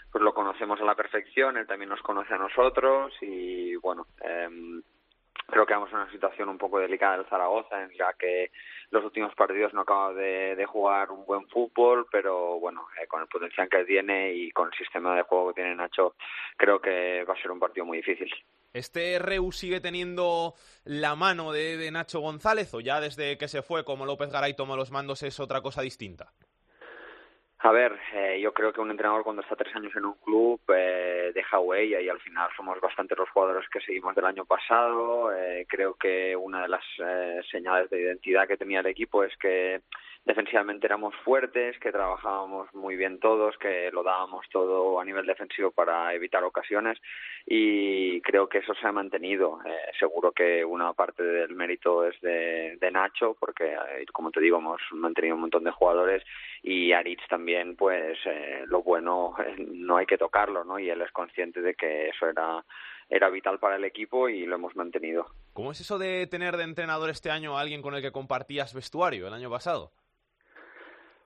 pues 0.10 0.24
lo 0.24 0.34
conocemos 0.34 0.80
a 0.80 0.86
la 0.86 0.96
perfección, 0.96 1.58
él 1.58 1.68
también 1.68 1.90
nos 1.90 2.02
conoce 2.02 2.34
a 2.34 2.38
nosotros 2.38 3.14
y 3.20 3.76
bueno, 3.76 4.08
eh, 4.24 4.48
creo 5.48 5.66
que 5.66 5.74
vamos 5.74 5.90
en 5.92 5.98
una 5.98 6.12
situación 6.12 6.50
un 6.50 6.58
poco 6.58 6.80
delicada 6.80 7.18
del 7.18 7.28
Zaragoza 7.28 7.84
en 7.84 7.98
la 7.98 8.14
que 8.14 8.52
los 8.90 9.04
últimos 9.04 9.34
partidos 9.36 9.74
no 9.74 9.82
acaba 9.82 10.14
de, 10.14 10.66
jugar 10.66 11.12
un 11.12 11.26
buen 11.26 11.48
fútbol, 11.50 12.08
pero 12.12 12.60
bueno, 12.60 12.88
eh, 13.02 13.08
con 13.08 13.22
el 13.22 13.28
potencial 13.28 13.70
que 13.70 13.84
tiene 13.86 14.34
y 14.34 14.52
con 14.52 14.68
el 14.72 14.78
sistema 14.78 15.16
de 15.16 15.24
juego 15.24 15.50
que 15.50 15.62
tiene 15.62 15.76
Nacho, 15.76 16.16
creo 16.58 16.80
que 16.80 17.24
va 17.24 17.34
a 17.34 17.42
ser 17.42 17.52
un 17.52 17.60
partido 17.60 17.86
muy 17.86 17.98
difícil. 17.98 18.32
¿Este 18.74 19.20
Reus 19.20 19.58
sigue 19.58 19.82
teniendo 19.82 20.56
la 20.84 21.16
mano 21.16 21.52
de, 21.52 21.78
de 21.78 21.92
Nacho 21.92 22.20
González 22.22 22.74
o 22.74 22.80
ya 22.80 23.00
desde 23.00 23.38
que 23.38 23.48
se 23.48 23.62
fue 23.62 23.84
como 23.84 24.06
López 24.06 24.32
Garay 24.32 24.56
tomó 24.56 24.76
los 24.76 24.92
mandos 24.92 25.22
es 25.22 25.40
otra 25.40 25.62
cosa 25.62 25.82
distinta? 25.82 26.34
A 27.66 27.72
ver, 27.72 27.98
eh, 28.14 28.42
yo 28.42 28.54
creo 28.54 28.74
que 28.74 28.82
un 28.82 28.92
entrenador 28.92 29.24
cuando 29.24 29.42
está 29.42 29.56
tres 29.56 29.74
años 29.74 29.96
en 29.96 30.04
un 30.04 30.16
club 30.16 30.60
eh, 30.76 31.32
deja 31.34 31.60
huella 31.60 32.02
y 32.02 32.10
al 32.10 32.20
final 32.20 32.50
somos 32.58 32.78
bastante 32.82 33.16
los 33.16 33.30
jugadores 33.30 33.70
que 33.70 33.80
seguimos 33.80 34.14
del 34.16 34.26
año 34.26 34.44
pasado. 34.44 35.34
Eh, 35.34 35.66
creo 35.70 35.94
que 35.94 36.36
una 36.36 36.64
de 36.64 36.68
las 36.68 36.84
eh, 37.00 37.40
señales 37.50 37.90
de 37.90 38.02
identidad 38.02 38.50
que 38.50 38.58
tenía 38.58 38.82
el 38.82 38.88
equipo 38.88 39.24
es 39.24 39.32
que 39.38 39.80
defensivamente 40.26 40.88
éramos 40.88 41.14
fuertes, 41.24 41.78
que 41.80 41.92
trabajábamos 41.92 42.74
muy 42.74 42.96
bien 42.96 43.20
todos, 43.20 43.58
que 43.58 43.92
lo 43.92 44.04
dábamos 44.04 44.46
todo 44.52 45.00
a 45.00 45.06
nivel 45.06 45.26
defensivo 45.26 45.72
para 45.72 46.14
evitar 46.14 46.44
ocasiones 46.44 46.98
y 47.46 48.22
creo 48.22 48.48
que 48.48 48.60
eso 48.60 48.74
se 48.74 48.88
ha 48.88 48.92
mantenido. 48.92 49.60
Eh, 49.66 49.92
seguro 50.00 50.32
que 50.32 50.64
una 50.64 50.94
parte 50.94 51.24
del 51.24 51.54
mérito 51.56 52.06
es 52.06 52.20
de, 52.22 52.78
Nacho, 52.92 53.36
porque 53.40 53.74
eh, 53.74 54.06
como 54.14 54.32
te 54.32 54.40
digo, 54.40 54.60
hemos 54.60 54.80
mantenido 54.92 55.36
un 55.36 55.42
montón 55.42 55.64
de 55.64 55.72
jugadores 55.72 56.24
y 56.62 56.94
Aritz 56.94 57.28
también, 57.28 57.76
pues 57.76 58.18
eh, 58.26 58.64
lo 58.68 58.84
bueno 58.84 59.36
eh, 59.40 59.56
no 59.58 59.98
hay 59.98 60.06
que 60.06 60.18
tocarlo, 60.18 60.64
¿no? 60.64 60.80
Y 60.80 60.90
él 60.90 61.02
es 61.02 61.12
consciente 61.12 61.62
de 61.62 61.74
que 61.74 62.10
eso 62.10 62.28
era 62.28 62.64
era 63.10 63.30
vital 63.30 63.60
para 63.60 63.76
el 63.76 63.84
equipo 63.84 64.30
y 64.30 64.46
lo 64.46 64.56
hemos 64.56 64.76
mantenido. 64.76 65.28
¿Cómo 65.52 65.72
es 65.72 65.82
eso 65.82 66.00
de 66.00 66.26
tener 66.28 66.58
de 66.58 66.64
entrenador 66.64 67.10
este 67.10 67.30
año 67.30 67.58
a 67.58 67.62
alguien 67.62 67.82
con 67.82 67.94
el 67.94 68.02
que 68.02 68.12
compartías 68.12 68.74
vestuario 68.74 69.28
el 69.28 69.34
año 69.34 69.50
pasado? 69.50 69.92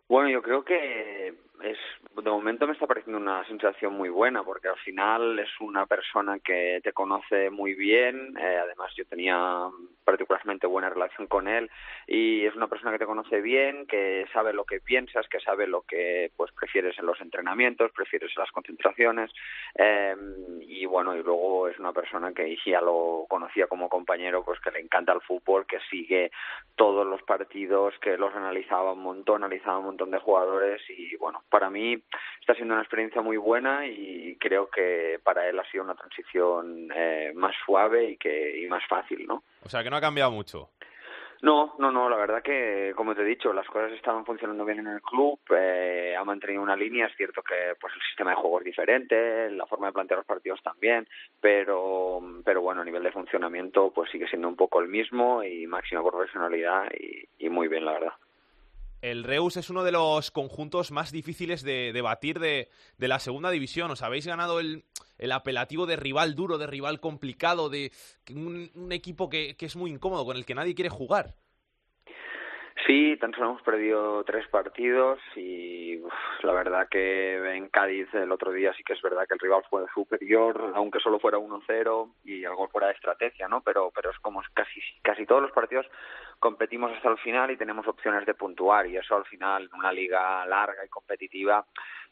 Bueno, 0.09 0.29
yo 0.29 0.41
creo 0.41 0.63
que 0.63 1.33
es 1.63 1.77
de 2.15 2.29
momento 2.29 2.67
me 2.67 2.73
está 2.73 2.87
pareciendo 2.87 3.19
una 3.19 3.45
sensación 3.47 3.93
muy 3.93 4.09
buena 4.09 4.43
porque 4.43 4.67
al 4.67 4.77
final 4.77 5.39
es 5.39 5.49
una 5.59 5.85
persona 5.85 6.39
que 6.39 6.79
te 6.83 6.93
conoce 6.93 7.49
muy 7.49 7.73
bien 7.73 8.35
eh, 8.37 8.59
además 8.61 8.91
yo 8.95 9.05
tenía 9.05 9.69
particularmente 10.03 10.67
buena 10.67 10.89
relación 10.89 11.27
con 11.27 11.47
él 11.47 11.69
y 12.07 12.45
es 12.45 12.55
una 12.55 12.67
persona 12.67 12.91
que 12.91 12.99
te 12.99 13.05
conoce 13.05 13.41
bien 13.41 13.87
que 13.87 14.25
sabe 14.33 14.53
lo 14.53 14.65
que 14.65 14.79
piensas 14.79 15.27
que 15.29 15.39
sabe 15.39 15.67
lo 15.67 15.81
que 15.81 16.31
pues 16.35 16.51
prefieres 16.51 16.97
en 16.99 17.05
los 17.05 17.19
entrenamientos 17.21 17.91
prefieres 17.91 18.31
en 18.35 18.41
las 18.41 18.51
concentraciones 18.51 19.31
eh, 19.75 20.15
y 20.61 20.85
bueno 20.85 21.15
y 21.15 21.23
luego 21.23 21.67
es 21.67 21.79
una 21.79 21.93
persona 21.93 22.33
que 22.33 22.57
ya 22.65 22.81
lo 22.81 23.25
conocía 23.29 23.67
como 23.67 23.89
compañero 23.89 24.43
pues 24.43 24.59
que 24.59 24.71
le 24.71 24.79
encanta 24.79 25.13
el 25.13 25.21
fútbol 25.21 25.65
que 25.65 25.79
sigue 25.89 26.31
todos 26.75 27.05
los 27.05 27.21
partidos 27.23 27.93
que 27.99 28.17
los 28.17 28.33
analizaba 28.35 28.93
un 28.93 29.03
montón 29.03 29.43
analizaba 29.43 29.79
un 29.79 29.85
montón 29.85 30.11
de 30.11 30.19
jugadores 30.19 30.81
y 30.89 31.15
bueno 31.17 31.43
para 31.49 31.69
mí 31.69 32.01
está 32.39 32.53
siendo 32.55 32.73
una 32.73 32.83
experiencia 32.83 33.21
muy 33.21 33.37
buena 33.37 33.85
y 33.85 34.37
creo 34.39 34.69
que 34.69 35.19
para 35.23 35.47
él 35.47 35.59
ha 35.59 35.69
sido 35.71 35.83
una 35.83 35.95
transición 35.95 36.89
eh, 36.95 37.31
más 37.35 37.55
suave 37.65 38.11
y 38.11 38.17
que 38.17 38.59
y 38.59 38.67
más 38.67 38.83
fácil, 38.87 39.25
¿no? 39.27 39.43
O 39.63 39.69
sea, 39.69 39.83
que 39.83 39.89
no 39.89 39.97
ha 39.97 40.01
cambiado 40.01 40.31
mucho. 40.31 40.69
No, 41.41 41.75
no, 41.77 41.91
no, 41.91 42.09
la 42.09 42.15
verdad 42.15 42.41
que, 42.41 42.93
como 42.95 43.13
te 43.13 43.21
he 43.21 43.25
dicho, 43.25 43.53
las 43.53 43.67
cosas 43.67 43.91
estaban 43.91 44.25
funcionando 44.25 44.65
bien 44.65 44.79
en 44.79 44.87
el 44.87 45.01
club, 45.01 45.39
eh, 45.55 46.15
ha 46.17 46.23
mantenido 46.23 46.63
una 46.63 46.75
línea, 46.75 47.05
es 47.05 47.15
cierto 47.15 47.43
que 47.43 47.75
pues 47.79 47.93
el 47.93 48.01
sistema 48.01 48.31
de 48.31 48.37
juego 48.37 48.59
es 48.59 48.65
diferente, 48.65 49.51
la 49.51 49.67
forma 49.67 49.87
de 49.87 49.93
plantear 49.93 50.17
los 50.19 50.25
partidos 50.25 50.61
también, 50.63 51.07
pero, 51.39 52.21
pero 52.43 52.61
bueno, 52.61 52.81
a 52.81 52.85
nivel 52.85 53.03
de 53.03 53.11
funcionamiento 53.11 53.91
pues 53.93 54.09
sigue 54.09 54.27
siendo 54.27 54.47
un 54.47 54.55
poco 54.55 54.81
el 54.81 54.87
mismo 54.87 55.43
y 55.43 55.67
máxima 55.67 56.03
profesionalidad 56.03 56.91
y, 56.99 57.27
y 57.45 57.49
muy 57.49 57.67
bien, 57.67 57.85
la 57.85 57.93
verdad. 57.93 58.13
El 59.01 59.23
Reus 59.23 59.57
es 59.57 59.69
uno 59.69 59.83
de 59.83 59.91
los 59.91 60.31
conjuntos 60.31 60.91
más 60.91 61.11
difíciles 61.11 61.61
de, 61.61 61.91
de 61.93 62.01
batir 62.01 62.39
de, 62.39 62.69
de, 62.97 63.07
la 63.07 63.19
segunda 63.19 63.51
división. 63.51 63.91
Os 63.91 64.01
habéis 64.01 64.25
ganado 64.25 64.59
el, 64.59 64.85
el, 65.19 65.31
apelativo 65.31 65.85
de 65.85 65.97
rival 65.97 66.35
duro, 66.35 66.57
de 66.57 66.65
rival 66.65 66.99
complicado, 66.99 67.69
de 67.69 67.91
un, 68.31 68.71
un 68.73 68.91
equipo 68.91 69.29
que, 69.29 69.55
que, 69.55 69.67
es 69.67 69.75
muy 69.75 69.91
incómodo, 69.91 70.25
con 70.25 70.35
el 70.35 70.45
que 70.45 70.55
nadie 70.55 70.73
quiere 70.73 70.89
jugar. 70.89 71.35
Sí, 72.87 73.17
tan 73.19 73.33
solo 73.33 73.49
hemos 73.49 73.61
perdido 73.63 74.23
tres 74.23 74.47
partidos 74.47 75.19
y 75.35 75.99
la 76.41 76.53
verdad 76.53 76.87
que 76.89 77.35
en 77.53 77.67
Cádiz 77.67 78.07
el 78.13 78.31
otro 78.31 78.53
día 78.53 78.73
sí 78.77 78.83
que 78.85 78.93
es 78.93 79.01
verdad 79.01 79.27
que 79.27 79.33
el 79.33 79.41
rival 79.41 79.61
fue 79.69 79.83
superior, 79.93 80.71
aunque 80.73 81.01
solo 81.01 81.19
fuera 81.19 81.37
1-0 81.37 82.13
y 82.23 82.45
algo 82.45 82.69
fuera 82.69 82.87
de 82.87 82.93
estrategia, 82.93 83.49
¿no? 83.49 83.59
Pero, 83.59 83.91
pero 83.93 84.11
es 84.11 84.17
como 84.19 84.41
casi, 84.53 84.79
casi 85.01 85.25
todos 85.25 85.41
los 85.41 85.51
partidos 85.51 85.85
competimos 86.39 86.89
hasta 86.93 87.09
el 87.09 87.17
final 87.17 87.51
y 87.51 87.57
tenemos 87.57 87.85
opciones 87.89 88.25
de 88.25 88.35
puntuar 88.35 88.87
y 88.87 88.95
eso 88.95 89.17
al 89.17 89.25
final 89.25 89.63
en 89.63 89.79
una 89.79 89.91
liga 89.91 90.45
larga 90.45 90.85
y 90.85 90.87
competitiva 90.87 91.65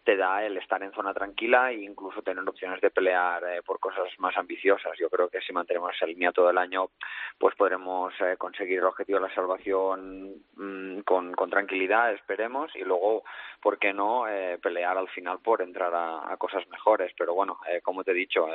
te 0.06 0.16
da 0.16 0.46
el 0.46 0.56
estar 0.58 0.82
en 0.84 0.94
zona 0.94 1.14
tranquila 1.14 1.72
e 1.72 1.82
incluso 1.82 2.22
tener 2.22 2.48
opciones 2.48 2.80
de 2.80 2.92
pelear 2.92 3.44
eh, 3.44 3.64
por 3.64 3.80
cosas 3.80 4.08
más 4.20 4.38
ambiciosas. 4.38 4.96
Yo 5.00 5.10
creo 5.10 5.30
que 5.30 5.42
si 5.42 5.52
mantenemos 5.52 5.96
esa 5.96 6.06
línea 6.06 6.32
todo 6.32 6.52
el 6.52 6.60
año, 6.60 6.92
pues 7.40 7.56
podremos 7.56 8.14
eh, 8.22 8.38
conseguir 8.38 8.80
el 8.80 8.86
objetivo 8.86 9.20
de 9.20 9.28
la 9.28 9.34
salvación 9.34 10.36
mmm, 10.56 11.00
con, 11.00 11.34
con, 11.34 11.50
tranquilidad, 11.50 12.14
esperemos, 12.14 12.74
y 12.76 12.84
luego, 12.84 13.24
¿por 13.60 13.80
qué 13.80 13.94
no?, 13.94 14.28
eh, 14.28 14.60
pelear 14.62 14.96
al 14.96 15.10
final 15.10 15.40
por 15.40 15.64
entrar 15.64 15.94
a, 15.96 16.32
a 16.32 16.38
cosas 16.38 16.68
mejores. 16.70 17.12
Pero 17.18 17.34
bueno, 17.34 17.60
eh, 17.68 17.82
como 17.82 18.04
te 18.04 18.12
he 18.12 18.14
dicho, 18.16 18.48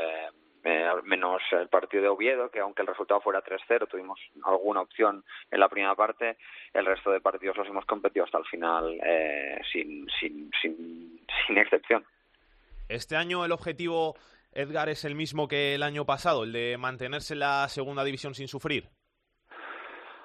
eh, 0.64 0.90
menos 1.04 1.42
el 1.52 1.68
partido 1.68 2.02
de 2.02 2.08
Oviedo, 2.08 2.50
que 2.50 2.60
aunque 2.60 2.82
el 2.82 2.88
resultado 2.88 3.20
fuera 3.20 3.42
3-0, 3.42 3.88
tuvimos 3.88 4.20
alguna 4.44 4.82
opción 4.82 5.24
en 5.50 5.60
la 5.60 5.68
primera 5.68 5.94
parte, 5.94 6.36
el 6.74 6.86
resto 6.86 7.10
de 7.10 7.20
partidos 7.20 7.56
los 7.56 7.68
hemos 7.68 7.84
competido 7.86 8.24
hasta 8.24 8.38
el 8.38 8.44
final 8.44 8.98
eh, 9.02 9.60
sin, 9.72 10.06
sin, 10.18 10.50
sin, 10.60 11.20
sin 11.46 11.58
excepción. 11.58 12.04
Este 12.88 13.16
año 13.16 13.44
el 13.44 13.52
objetivo, 13.52 14.16
Edgar, 14.52 14.88
es 14.88 15.04
el 15.04 15.14
mismo 15.14 15.48
que 15.48 15.74
el 15.74 15.82
año 15.82 16.04
pasado, 16.04 16.44
el 16.44 16.52
de 16.52 16.76
mantenerse 16.76 17.34
en 17.34 17.40
la 17.40 17.68
segunda 17.68 18.04
división 18.04 18.34
sin 18.34 18.48
sufrir. 18.48 18.88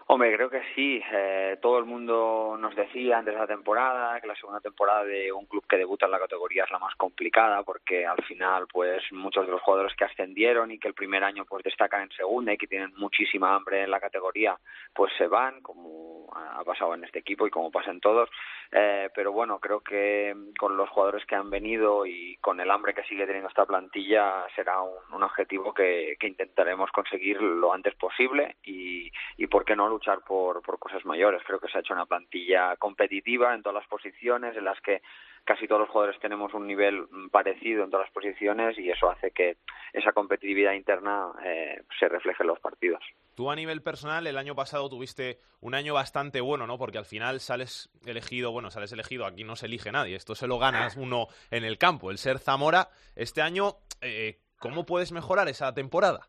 Hombre, 0.07 0.35
creo 0.35 0.51
que 0.51 0.61
sí. 0.75 1.01
Eh, 1.11 1.57
todo 1.59 1.79
el 1.79 1.85
mundo 1.85 2.55
nos 2.59 2.75
decía 2.75 3.17
antes 3.17 3.33
de 3.33 3.39
la 3.39 3.47
temporada 3.47 4.21
que 4.21 4.27
la 4.27 4.35
segunda 4.35 4.59
temporada 4.59 5.03
de 5.03 5.31
un 5.31 5.47
club 5.47 5.65
que 5.67 5.77
debuta 5.77 6.05
en 6.05 6.11
la 6.11 6.19
categoría 6.19 6.63
es 6.63 6.69
la 6.69 6.77
más 6.77 6.93
complicada 6.93 7.63
porque 7.63 8.05
al 8.05 8.23
final, 8.23 8.67
pues 8.71 9.01
muchos 9.11 9.47
de 9.47 9.51
los 9.51 9.63
jugadores 9.63 9.95
que 9.95 10.05
ascendieron 10.05 10.69
y 10.69 10.77
que 10.77 10.89
el 10.89 10.93
primer 10.93 11.23
año 11.23 11.43
pues 11.45 11.63
destacan 11.63 12.03
en 12.03 12.11
segunda 12.11 12.53
y 12.53 12.57
que 12.57 12.67
tienen 12.67 12.93
muchísima 12.97 13.55
hambre 13.55 13.81
en 13.81 13.89
la 13.89 13.99
categoría, 13.99 14.55
pues 14.93 15.11
se 15.17 15.25
van, 15.25 15.61
como 15.61 16.31
ha 16.35 16.63
pasado 16.63 16.93
en 16.93 17.03
este 17.03 17.19
equipo 17.19 17.47
y 17.47 17.49
como 17.49 17.71
pasa 17.71 17.89
en 17.89 17.99
todos. 17.99 18.29
Eh, 18.71 19.09
pero 19.15 19.31
bueno, 19.31 19.59
creo 19.59 19.79
que 19.79 20.35
con 20.59 20.77
los 20.77 20.89
jugadores 20.89 21.25
que 21.25 21.35
han 21.35 21.49
venido 21.49 22.05
y 22.05 22.37
con 22.37 22.59
el 22.59 22.69
hambre 22.69 22.93
que 22.93 23.03
sigue 23.03 23.25
teniendo 23.25 23.49
esta 23.49 23.65
plantilla 23.65 24.45
será 24.55 24.81
un, 24.81 25.23
objetivo 25.23 25.73
que, 25.73 26.15
que, 26.19 26.27
intentaremos 26.27 26.91
conseguir 26.91 27.41
lo 27.41 27.73
antes 27.73 27.95
posible 27.95 28.57
y, 28.63 29.11
y 29.37 29.47
por 29.47 29.65
qué 29.65 29.75
no 29.75 29.87
luchar 29.95 30.21
por, 30.21 30.61
por 30.61 30.77
cosas 30.79 31.05
mayores. 31.05 31.41
Creo 31.45 31.59
que 31.59 31.67
se 31.67 31.77
ha 31.77 31.81
hecho 31.81 31.93
una 31.93 32.05
plantilla 32.05 32.75
competitiva 32.77 33.53
en 33.53 33.63
todas 33.63 33.81
las 33.81 33.87
posiciones, 33.87 34.55
en 34.55 34.65
las 34.65 34.79
que 34.81 35.01
casi 35.45 35.67
todos 35.67 35.81
los 35.81 35.89
jugadores 35.89 36.19
tenemos 36.19 36.53
un 36.53 36.67
nivel 36.67 37.07
parecido 37.31 37.83
en 37.83 37.91
todas 37.91 38.07
las 38.07 38.13
posiciones 38.13 38.77
y 38.77 38.89
eso 38.89 39.09
hace 39.09 39.31
que 39.31 39.57
esa 39.93 40.11
competitividad 40.11 40.73
interna 40.73 41.31
eh, 41.43 41.83
se 41.99 42.09
refleje 42.09 42.43
en 42.43 42.47
los 42.47 42.59
partidos. 42.59 43.03
Tú 43.35 43.51
a 43.51 43.55
nivel 43.55 43.81
personal 43.81 44.25
el 44.27 44.37
año 44.37 44.55
pasado 44.55 44.89
tuviste 44.89 45.39
un 45.61 45.75
año 45.75 45.93
bastante 45.93 46.41
bueno, 46.41 46.65
¿no? 46.67 46.77
Porque 46.77 46.97
al 46.97 47.05
final 47.05 47.39
sales 47.39 47.89
elegido, 48.05 48.51
bueno, 48.51 48.71
sales 48.71 48.91
elegido, 48.91 49.25
aquí 49.25 49.43
no 49.43 49.55
se 49.55 49.67
elige 49.67 49.91
nadie, 49.91 50.15
esto 50.15 50.35
se 50.35 50.47
lo 50.47 50.57
ganas 50.57 50.97
uno 50.97 51.27
en 51.51 51.63
el 51.63 51.77
campo, 51.77 52.11
el 52.11 52.17
ser 52.17 52.39
Zamora. 52.39 52.89
Este 53.15 53.41
año, 53.41 53.75
eh, 54.01 54.39
¿cómo 54.59 54.85
puedes 54.85 55.11
mejorar 55.11 55.47
esa 55.47 55.73
temporada? 55.73 56.27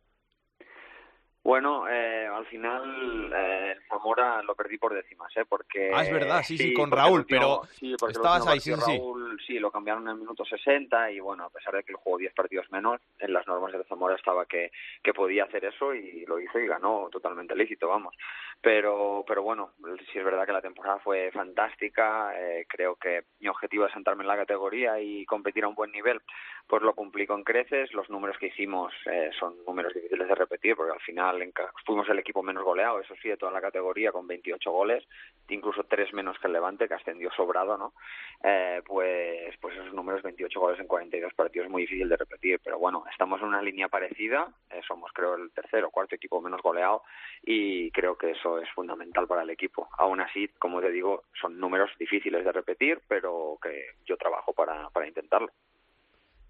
Bueno, 1.47 1.89
eh, 1.89 2.27
al 2.27 2.45
final 2.47 3.33
eh, 3.33 3.77
Zamora 3.89 4.43
lo 4.43 4.57
perdí 4.57 4.79
por 4.79 4.93
décimas, 4.93 5.31
¿eh? 5.37 5.45
Porque... 5.49 5.93
Ah, 5.95 6.03
es 6.03 6.13
verdad, 6.13 6.43
sí, 6.43 6.59
sí, 6.59 6.71
sí 6.71 6.75
con 6.75 6.91
Raúl, 6.91 7.21
último, 7.21 7.41
pero 7.41 7.63
sí, 7.73 7.95
estabas 8.09 8.49
ahí, 8.49 8.59
sí, 8.59 8.75
Raúl, 8.75 9.39
sí. 9.39 9.47
sí, 9.47 9.59
lo 9.61 9.71
cambiaron 9.71 10.03
en 10.03 10.15
el 10.15 10.17
minuto 10.17 10.45
60 10.45 11.13
y 11.13 11.21
bueno, 11.21 11.45
a 11.45 11.51
pesar 11.51 11.73
de 11.75 11.85
que 11.85 11.93
él 11.93 11.99
jugó 12.03 12.19
10 12.19 12.35
partidos 12.35 12.69
menos, 12.73 13.01
en 13.21 13.33
las 13.33 13.47
normas 13.47 13.73
de 13.73 13.85
Zamora 13.85 14.17
estaba 14.17 14.45
que, 14.47 14.73
que 15.05 15.15
podía 15.15 15.45
hacer 15.45 15.65
eso 15.67 15.95
y 15.95 16.27
lo 16.27 16.41
hizo 16.41 16.59
y 16.59 16.67
ganó 16.67 17.09
totalmente 17.13 17.55
lícito, 17.55 17.87
vamos. 17.87 18.17
Pero, 18.61 19.25
pero 19.25 19.45
bueno, 19.45 19.71
sí 20.11 20.19
es 20.19 20.25
verdad 20.25 20.47
que 20.47 20.53
la 20.53 20.63
temporada 20.63 20.99
fue 20.99 21.31
fantástica, 21.31 22.33
eh, 22.37 22.67
creo 22.69 22.97
que 22.97 23.23
mi 23.39 23.47
objetivo 23.47 23.87
es 23.87 23.93
sentarme 23.93 24.25
en 24.25 24.29
la 24.29 24.37
categoría 24.37 24.99
y 24.99 25.25
competir 25.27 25.63
a 25.63 25.69
un 25.69 25.77
buen 25.77 25.93
nivel, 25.93 26.21
pues 26.69 26.83
lo 26.83 26.95
cumplí 26.95 27.27
con 27.27 27.45
creces, 27.45 27.93
los 27.93 28.11
números 28.11 28.37
que 28.39 28.49
hicimos 28.49 28.93
eh, 29.07 29.31
son 29.39 29.55
números 29.65 29.95
difíciles 29.95 30.27
de 30.27 30.35
repetir 30.35 30.75
porque 30.75 30.93
al 30.93 31.01
final 31.01 31.53
fuimos 31.85 32.09
el 32.09 32.19
equipo 32.19 32.43
menos 32.43 32.65
goleado, 32.65 33.01
eso 33.01 33.15
sí, 33.23 33.29
de 33.29 33.37
toda 33.37 33.53
la 33.53 33.61
categoría 33.61 34.11
con 34.11 34.27
28 34.27 34.71
goles, 34.71 35.05
incluso 35.49 35.85
tres 35.85 36.13
menos 36.13 36.39
que 36.39 36.49
el 36.49 36.53
Levante, 36.53 36.89
que 36.89 36.95
ascendió 36.95 37.31
sobrado, 37.33 37.77
¿no? 37.77 37.93
Eh, 38.43 38.83
pues, 38.85 39.57
pues 39.61 39.77
esos 39.77 39.95
números, 39.95 40.23
28 40.23 40.59
goles 40.59 40.81
en 40.81 40.87
42 40.87 41.35
partidos, 41.35 41.67
es 41.67 41.73
muy 41.73 41.83
difícil 41.83 42.09
de 42.09 42.17
repetir, 42.17 42.61
pero 42.63 42.79
bueno, 42.79 43.05
estamos 43.11 43.41
en 43.41 43.49
una 43.49 43.63
línea 43.63 43.89
parecida, 43.89 44.49
eh, 44.71 44.81
somos 44.87 45.13
creo 45.13 45.35
el 45.35 45.53
tercero 45.53 45.89
o 45.89 45.91
cuarto 45.91 46.15
equipo 46.17 46.41
menos 46.41 46.63
goleado 46.63 47.03
y 47.43 47.91
creo 47.93 48.17
que 48.17 48.33
eso 48.33 48.59
es 48.59 48.69
fundamental 48.71 49.27
para 49.27 49.43
el 49.43 49.51
equipo. 49.51 49.89
Aún 49.99 50.21
así, 50.21 50.49
como 50.59 50.81
te 50.81 50.91
digo, 50.91 51.25
son 51.41 51.59
números 51.59 51.91
difíciles 51.99 52.45
de 52.45 52.53
repetir, 52.53 53.01
pero 53.07 53.59
que 53.63 53.95
yo 54.05 54.17
trabajo 54.17 54.53
para, 54.53 54.91
para 54.91 55.07
intentarlo. 55.07 55.51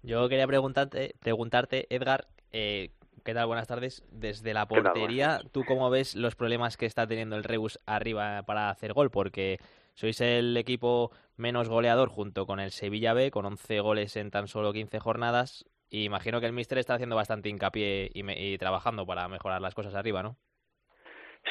Yo 0.07 0.29
quería 0.29 0.47
preguntarte, 0.47 1.15
preguntarte 1.19 1.93
Edgar, 1.93 2.27
eh, 2.53 2.91
¿Qué 3.25 3.33
tal? 3.33 3.47
Buenas 3.47 3.67
tardes. 3.67 4.05
Desde 4.09 4.53
la 4.53 4.69
portería, 4.69 5.41
¿tú 5.51 5.65
cómo 5.65 5.89
ves 5.89 6.15
los 6.15 6.35
problemas 6.35 6.77
que 6.77 6.85
está 6.85 7.05
teniendo 7.05 7.35
el 7.35 7.43
Reus 7.43 7.77
arriba 7.85 8.43
para 8.43 8.69
hacer 8.69 8.93
gol? 8.93 9.11
Porque 9.11 9.59
sois 9.95 10.21
el 10.21 10.55
equipo 10.55 11.11
menos 11.35 11.67
goleador 11.67 12.07
junto 12.07 12.45
con 12.45 12.61
el 12.61 12.71
Sevilla 12.71 13.11
B, 13.11 13.29
con 13.29 13.45
11 13.45 13.81
goles 13.81 14.15
en 14.15 14.31
tan 14.31 14.47
solo 14.47 14.71
15 14.71 14.99
jornadas. 14.99 15.65
Y 15.89 16.05
imagino 16.05 16.39
que 16.39 16.45
el 16.45 16.53
Mister 16.53 16.77
está 16.77 16.93
haciendo 16.93 17.17
bastante 17.17 17.49
hincapié 17.49 18.09
y, 18.13 18.23
me, 18.23 18.41
y 18.41 18.57
trabajando 18.57 19.05
para 19.05 19.27
mejorar 19.27 19.61
las 19.61 19.75
cosas 19.75 19.93
arriba, 19.93 20.23
¿no? 20.23 20.37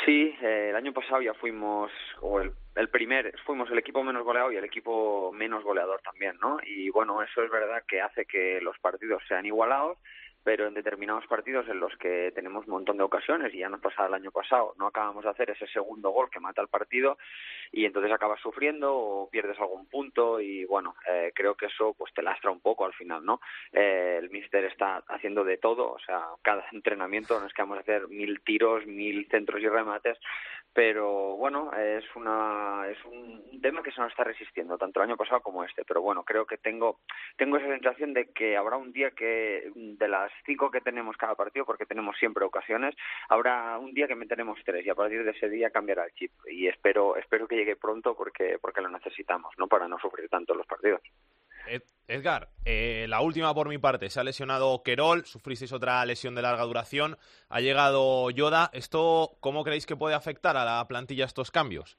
Sí, 0.05 0.37
eh, 0.43 0.69
el 0.71 0.77
año 0.77 0.93
pasado 0.93 1.23
ya 1.23 1.35
fuimos, 1.35 1.91
o 2.21 2.41
el, 2.41 2.53
el 2.75 2.89
primer, 2.89 3.33
fuimos 3.45 3.71
el 3.71 3.79
equipo 3.79 4.03
menos 4.03 4.25
goleado 4.25 4.53
y 4.53 4.57
el 4.57 4.65
equipo 4.65 5.33
menos 5.33 5.65
goleador 5.65 6.01
también, 6.03 6.37
¿no? 6.41 6.59
Y 6.65 6.91
bueno, 6.91 7.23
eso 7.23 7.43
es 7.43 7.51
verdad 7.51 7.83
que 7.89 8.01
hace 8.01 8.27
que 8.27 8.61
los 8.61 8.79
partidos 8.79 9.23
sean 9.27 9.47
igualados 9.47 9.99
pero 10.47 10.69
en 10.69 10.75
determinados 10.75 11.27
partidos 11.27 11.67
en 11.69 11.81
los 11.81 11.97
que 11.97 12.31
tenemos 12.33 12.67
un 12.67 12.75
montón 12.75 12.97
de 12.97 13.03
ocasiones 13.03 13.53
y 13.53 13.59
ya 13.59 13.69
nos 13.69 13.81
pasaba 13.81 14.07
el 14.07 14.15
año 14.15 14.31
pasado, 14.31 14.75
no 14.79 14.87
acabamos 14.87 15.25
de 15.25 15.31
hacer 15.31 15.51
ese 15.51 15.67
segundo 15.67 16.11
gol 16.11 16.31
que 16.31 16.39
mata 16.39 16.63
el 16.63 16.69
partido 16.69 17.19
y 17.73 17.85
entonces 17.85 18.13
acabas 18.13 18.39
sufriendo 18.41 18.97
o 18.97 19.29
pierdes 19.29 19.59
algún 19.59 19.87
punto 19.87 20.41
y 20.41 20.65
bueno, 20.65 20.95
eh, 21.11 21.33
creo 21.35 21.57
que 21.57 21.67
eso 21.67 21.95
pues 21.99 22.15
te 22.15 22.23
lastra 22.23 22.53
un 22.53 22.61
poco 22.61 22.85
al 22.85 22.93
final, 22.93 23.25
¿no? 23.25 23.41
Eh, 23.73 24.21
el 24.21 24.31
míster 24.31 24.65
está 24.67 25.03
haciendo 25.09 25.43
de 25.43 25.59
todo, 25.59 25.91
o 25.91 25.99
sea, 25.99 26.23
cada 26.43 26.65
entrenamiento 26.71 27.41
no 27.41 27.47
es 27.47 27.53
que 27.53 27.63
vamos 27.63 27.79
a 27.79 27.81
hacer 27.81 28.07
mil 28.07 28.41
tiros, 28.43 28.87
mil 28.87 29.27
centros 29.29 29.61
y 29.61 29.69
remates, 29.69 30.17
pero 30.73 31.37
bueno, 31.37 31.73
es 31.73 32.05
una 32.15 32.87
es 32.89 33.05
un 33.05 33.61
tema 33.63 33.83
que 33.83 33.91
se 33.91 34.01
nos 34.01 34.11
está 34.11 34.23
resistiendo 34.23 34.79
tanto 34.79 35.01
el 35.01 35.09
año 35.09 35.17
pasado 35.17 35.41
como 35.41 35.65
este, 35.65 35.85
pero 35.85 36.03
bueno, 36.03 36.23
creo 36.23 36.47
que 36.47 36.59
tengo 36.59 37.01
tengo 37.37 37.57
esa 37.57 37.67
sensación 37.67 38.13
de 38.13 38.31
que 38.31 38.57
habrá 38.57 38.77
un 38.77 38.93
día 38.93 39.11
que 39.11 39.73
de 39.75 40.09
las 40.09 40.31
cinco 40.45 40.71
que 40.71 40.81
tenemos 40.81 41.17
cada 41.17 41.35
partido, 41.35 41.65
porque 41.65 41.87
tenemos 41.87 42.17
siempre 42.19 42.45
ocasiones, 42.45 42.95
habrá 43.29 43.79
un 43.79 43.95
día 43.95 44.07
que 44.07 44.15
meteremos 44.15 44.59
tres 44.65 44.85
y 44.85 44.91
a 44.91 44.95
partir 44.95 45.25
de 45.25 45.31
ese 45.31 45.49
día 45.49 45.71
cambiará 45.71 46.05
el 46.05 46.15
chip 46.15 46.33
y 46.51 46.67
espero 46.67 47.17
espero 47.17 47.47
que 47.47 47.57
llegue 47.57 47.77
pronto 47.77 48.15
porque 48.17 48.59
porque 48.61 48.81
lo 48.81 48.89
necesitamos, 48.89 49.55
¿no? 49.59 49.67
Para 49.69 49.89
no 49.89 49.99
sufrir 49.99 50.29
tanto 50.29 50.55
los 50.55 50.67
partidos. 50.67 51.01
Edgar, 52.09 52.51
eh, 52.65 53.07
la 53.09 53.21
última 53.21 53.53
por 53.53 53.69
mi 53.69 53.79
parte. 53.79 54.11
Se 54.11 54.21
ha 54.21 54.25
lesionado 54.25 54.83
Querol, 54.85 55.25
sufristeis 55.25 55.73
otra 55.73 56.05
lesión 56.07 56.35
de 56.37 56.43
larga 56.43 56.63
duración. 56.63 57.19
Ha 57.49 57.61
llegado 57.61 58.31
Yoda. 58.31 58.71
¿Esto 58.73 59.37
cómo 59.41 59.65
creéis 59.65 59.87
que 59.87 59.97
puede 59.97 60.15
afectar 60.15 60.57
a 60.57 60.65
la 60.65 60.87
plantilla 60.87 61.25
estos 61.25 61.51
cambios? 61.51 61.99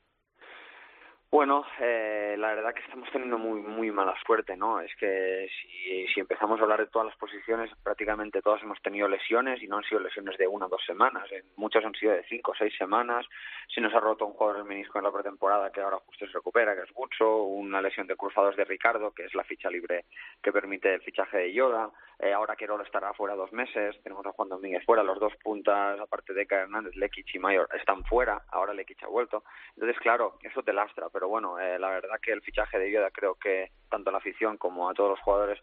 Bueno, 1.30 1.66
eh, 1.82 2.36
la 2.38 2.56
verdad 2.56 2.74
que 2.74 2.84
estamos 2.84 3.10
teniendo 3.12 3.38
muy 3.38 3.60
muy 3.60 3.92
mala 3.92 4.16
suerte, 4.26 4.56
¿no? 4.56 4.80
Es 4.80 4.96
que 4.96 5.50
si, 5.60 6.08
si 6.08 6.22
empezamos 6.22 6.58
a 6.58 6.64
hablar 6.64 6.80
de 6.80 6.88
todas 6.88 7.06
las 7.06 7.18
posiciones, 7.18 7.70
prácticamente 7.84 8.42
todas 8.42 8.64
hemos 8.64 8.82
tenido 8.82 9.10
lesiones 9.10 9.62
y 9.62 9.68
no 9.68 9.76
han 9.76 9.84
sido 9.84 10.00
lesiones 10.00 10.38
de 10.38 10.48
una 10.48 10.68
o 10.68 10.70
dos 10.70 10.82
semanas. 10.86 11.30
En 11.34 11.44
muchas 11.58 11.84
han 11.84 11.94
sido 11.96 12.14
de 12.14 12.24
cinco 12.30 12.52
o 12.52 12.56
seis 12.56 12.74
semanas. 12.78 13.26
Si 13.68 13.82
nos 13.82 13.94
ha 13.94 14.00
roto 14.00 14.26
un 14.26 14.34
jugador 14.34 14.60
del 14.60 14.70
menisco 14.70 15.00
en 15.00 15.04
la 15.04 15.12
pretemporada 15.12 15.70
que 15.70 15.82
ahora 15.82 15.98
justo 16.06 16.26
se 16.26 16.32
recupera, 16.32 16.74
que 16.76 16.84
es 16.84 16.94
Gutso, 16.94 17.44
una 17.44 17.82
lesión 17.82 18.08
de 18.08 18.16
cruzados 18.16 18.56
de 18.56 18.64
Ricardo, 18.64 19.12
que 19.12 19.26
es 19.26 19.36
la 19.36 19.44
ficha 19.44 19.70
libre 19.70 20.06
que 20.42 20.54
permite 20.54 20.94
el 20.94 21.02
fichaje 21.02 21.40
de 21.40 21.54
Yoda. 21.54 21.92
Eh, 22.20 22.34
ahora 22.34 22.56
Querol 22.56 22.82
estará 22.82 23.14
fuera 23.14 23.36
dos 23.36 23.52
meses. 23.52 24.02
Tenemos 24.02 24.26
a 24.26 24.32
Juan 24.32 24.50
Domínguez 24.50 24.84
fuera. 24.86 25.04
Los 25.04 25.20
dos 25.20 25.36
puntas, 25.44 26.00
aparte 26.00 26.34
de 26.34 26.48
Hernández, 26.50 26.96
Lekic 26.96 27.36
y 27.36 27.40
Mayor, 27.40 27.68
están 27.74 28.04
fuera. 28.06 28.42
Ahora 28.50 28.74
Lekic 28.74 29.04
ha 29.04 29.08
vuelto. 29.08 29.44
Entonces, 29.76 30.00
claro, 30.00 30.40
eso 30.42 30.64
te 30.64 30.74
lastra. 30.74 31.10
Pero 31.18 31.30
bueno, 31.30 31.60
eh, 31.60 31.80
la 31.80 31.90
verdad 31.90 32.20
que 32.22 32.32
el 32.32 32.44
fichaje 32.44 32.78
de 32.78 32.92
Yoda 32.92 33.10
creo 33.10 33.34
que 33.34 33.72
tanto 33.90 34.12
a 34.12 34.12
la 34.12 34.20
afición 34.20 34.56
como 34.58 34.88
a 34.88 34.94
todos 34.94 35.10
los 35.10 35.20
jugadores 35.22 35.60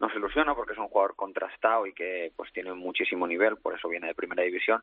nos 0.00 0.12
ilusiona 0.16 0.52
porque 0.52 0.72
es 0.72 0.78
un 0.80 0.88
jugador 0.88 1.14
contrastado 1.14 1.86
y 1.86 1.92
que 1.92 2.32
pues 2.34 2.52
tiene 2.52 2.72
muchísimo 2.74 3.24
nivel, 3.24 3.56
por 3.56 3.76
eso 3.76 3.88
viene 3.88 4.08
de 4.08 4.16
primera 4.16 4.42
división 4.42 4.82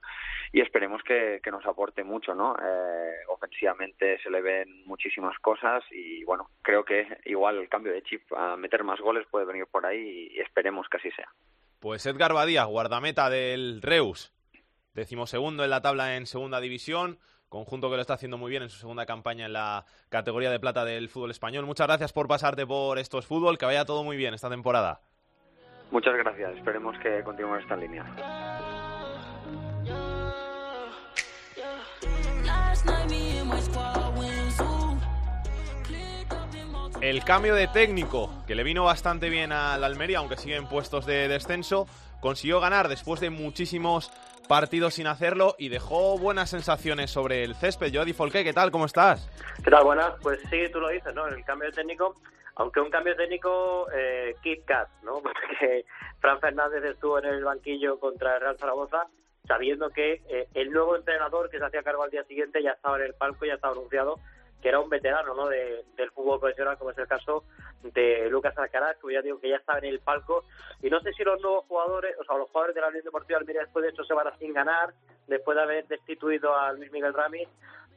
y 0.54 0.62
esperemos 0.62 1.04
que, 1.04 1.42
que 1.44 1.52
nos 1.52 1.66
aporte 1.66 2.06
mucho, 2.06 2.34
¿no? 2.34 2.56
Eh, 2.56 3.16
ofensivamente 3.28 4.18
se 4.24 4.30
le 4.30 4.42
ven 4.42 4.86
muchísimas 4.86 5.38
cosas 5.40 5.84
y 5.92 6.24
bueno, 6.24 6.50
creo 6.62 6.86
que 6.86 7.06
igual 7.26 7.58
el 7.58 7.68
cambio 7.68 7.92
de 7.92 8.04
chip 8.04 8.22
a 8.32 8.56
meter 8.56 8.86
más 8.86 9.02
goles 9.02 9.28
puede 9.30 9.46
venir 9.46 9.68
por 9.68 9.86
ahí 9.86 10.30
y 10.32 10.40
esperemos 10.40 10.88
que 10.88 11.00
así 11.00 11.12
sea. 11.12 11.28
Pues 11.82 12.06
Edgar 12.06 12.32
Badía, 12.32 12.64
guardameta 12.64 13.30
del 13.30 13.82
Reus, 13.82 14.34
decimosegundo 14.94 15.66
en 15.66 15.70
la 15.70 15.82
tabla 15.82 16.16
en 16.16 16.28
segunda 16.28 16.62
división, 16.62 17.20
conjunto 17.54 17.88
que 17.88 17.98
lo 17.98 18.02
está 18.02 18.16
haciendo 18.16 18.40
muy 18.40 18.50
bien 18.50 18.64
en 18.64 18.70
su 18.72 18.80
segunda 18.80 19.06
campaña 19.06 19.46
en 19.46 19.54
la 19.54 19.86
categoría 20.10 20.50
de 20.50 20.60
plata 20.60 20.84
del 20.84 21.08
fútbol 21.08 21.30
español. 21.30 21.68
Muchas 21.68 21.86
gracias 21.86 22.12
por 22.12 22.28
pasarte 22.28 22.66
por 22.66 22.98
estos 22.98 23.28
fútbol, 23.28 23.60
que 23.60 23.68
vaya 23.68 23.86
todo 23.86 24.04
muy 24.04 24.18
bien 24.18 24.34
esta 24.34 24.50
temporada. 24.50 25.02
Muchas 25.92 26.16
gracias, 26.16 26.58
esperemos 26.58 26.98
que 26.98 27.22
continuemos 27.24 27.62
esta 27.62 27.76
línea. 27.76 28.04
El 37.02 37.24
cambio 37.24 37.54
de 37.54 37.68
técnico, 37.68 38.32
que 38.48 38.56
le 38.56 38.64
vino 38.64 38.86
bastante 38.86 39.30
bien 39.30 39.52
al 39.52 39.84
Almería, 39.84 40.18
aunque 40.18 40.38
sigue 40.38 40.56
en 40.56 40.68
puestos 40.68 41.06
de 41.06 41.28
descenso, 41.28 41.86
consiguió 42.20 42.60
ganar 42.60 42.88
después 42.88 43.20
de 43.20 43.30
muchísimos 43.30 44.10
partidos 44.48 44.96
sin 44.96 45.08
hacerlo 45.08 45.56
y 45.58 45.70
dejó 45.70 46.18
buenas 46.18 46.50
sensaciones 46.50 47.12
sobre 47.12 47.44
el 47.44 47.56
césped. 47.56 47.94
Jordi 47.94 48.14
Folqué, 48.14 48.44
¿qué 48.44 48.54
tal? 48.54 48.72
¿Cómo 48.72 48.86
estás? 48.86 49.30
¿Qué 49.64 49.72
tal? 49.72 49.84
Buenas. 49.84 50.14
Pues 50.22 50.40
sí, 50.50 50.64
tú 50.72 50.80
lo 50.80 50.90
dices, 50.90 51.14
¿no? 51.14 51.28
El 51.28 51.44
cambio 51.44 51.72
técnico, 51.72 52.18
aunque 52.56 52.80
un 52.80 52.90
cambio 52.90 53.16
técnico 53.16 53.88
eh, 53.92 54.36
Kit 54.42 54.66
Kat, 54.66 54.90
¿no? 55.04 55.22
Porque 55.24 55.86
Fran 56.20 56.40
Fernández 56.40 56.84
estuvo 56.84 57.20
en 57.20 57.26
el 57.26 57.44
banquillo 57.44 58.00
contra 58.00 58.36
el 58.36 58.42
Real 58.42 58.58
Zaragoza 58.58 59.08
sabiendo 59.48 59.90
que 59.90 60.22
eh, 60.30 60.48
el 60.54 60.72
nuevo 60.72 60.96
entrenador 60.96 61.50
que 61.50 61.60
se 61.60 61.66
hacía 61.66 61.84
cargo 61.84 62.04
al 62.04 62.12
día 62.12 62.24
siguiente 62.24 62.64
ya 62.64 62.72
estaba 62.72 62.98
en 62.98 63.04
el 63.04 63.14
palco, 63.14 63.46
ya 63.46 63.56
estaba 63.56 63.74
anunciado 63.74 64.20
que 64.64 64.70
era 64.70 64.80
un 64.80 64.90
veterano 64.90 65.36
¿no? 65.36 65.50
de, 65.50 65.84
del 65.98 66.10
fútbol 66.12 66.40
profesional, 66.40 66.78
como 66.78 66.92
es 66.92 66.98
el 66.98 67.06
caso 67.06 67.44
de 67.84 68.30
Lucas 68.30 68.58
Alcaraz, 68.58 68.96
que 68.98 69.14
ya 69.14 69.22
digo 69.22 69.38
que 69.38 69.50
ya 69.50 69.58
estaba 69.58 69.80
en 69.80 69.86
el 69.86 70.00
palco. 70.00 70.46
Y 70.82 70.90
no 70.90 71.02
sé 71.02 71.12
si 71.12 71.22
los 71.26 71.42
nuevos 71.42 71.66
jugadores, 71.66 72.16
o 72.18 72.24
sea, 72.24 72.38
los 72.38 72.50
jugadores 72.50 72.74
de 72.74 72.80
la 72.80 72.88
Unión 72.88 73.04
Deportiva 73.04 73.40
Almería 73.40 73.64
después 73.64 73.84
de 73.84 73.90
esto 73.90 74.06
se 74.06 74.14
van 74.14 74.28
a 74.28 74.38
sin 74.38 74.54
ganar, 74.54 74.94
después 75.28 75.58
de 75.58 75.64
haber 75.64 75.86
destituido 75.88 76.56
a 76.56 76.72
Luis 76.72 76.90
Miguel 76.94 77.14
Rami, 77.14 77.46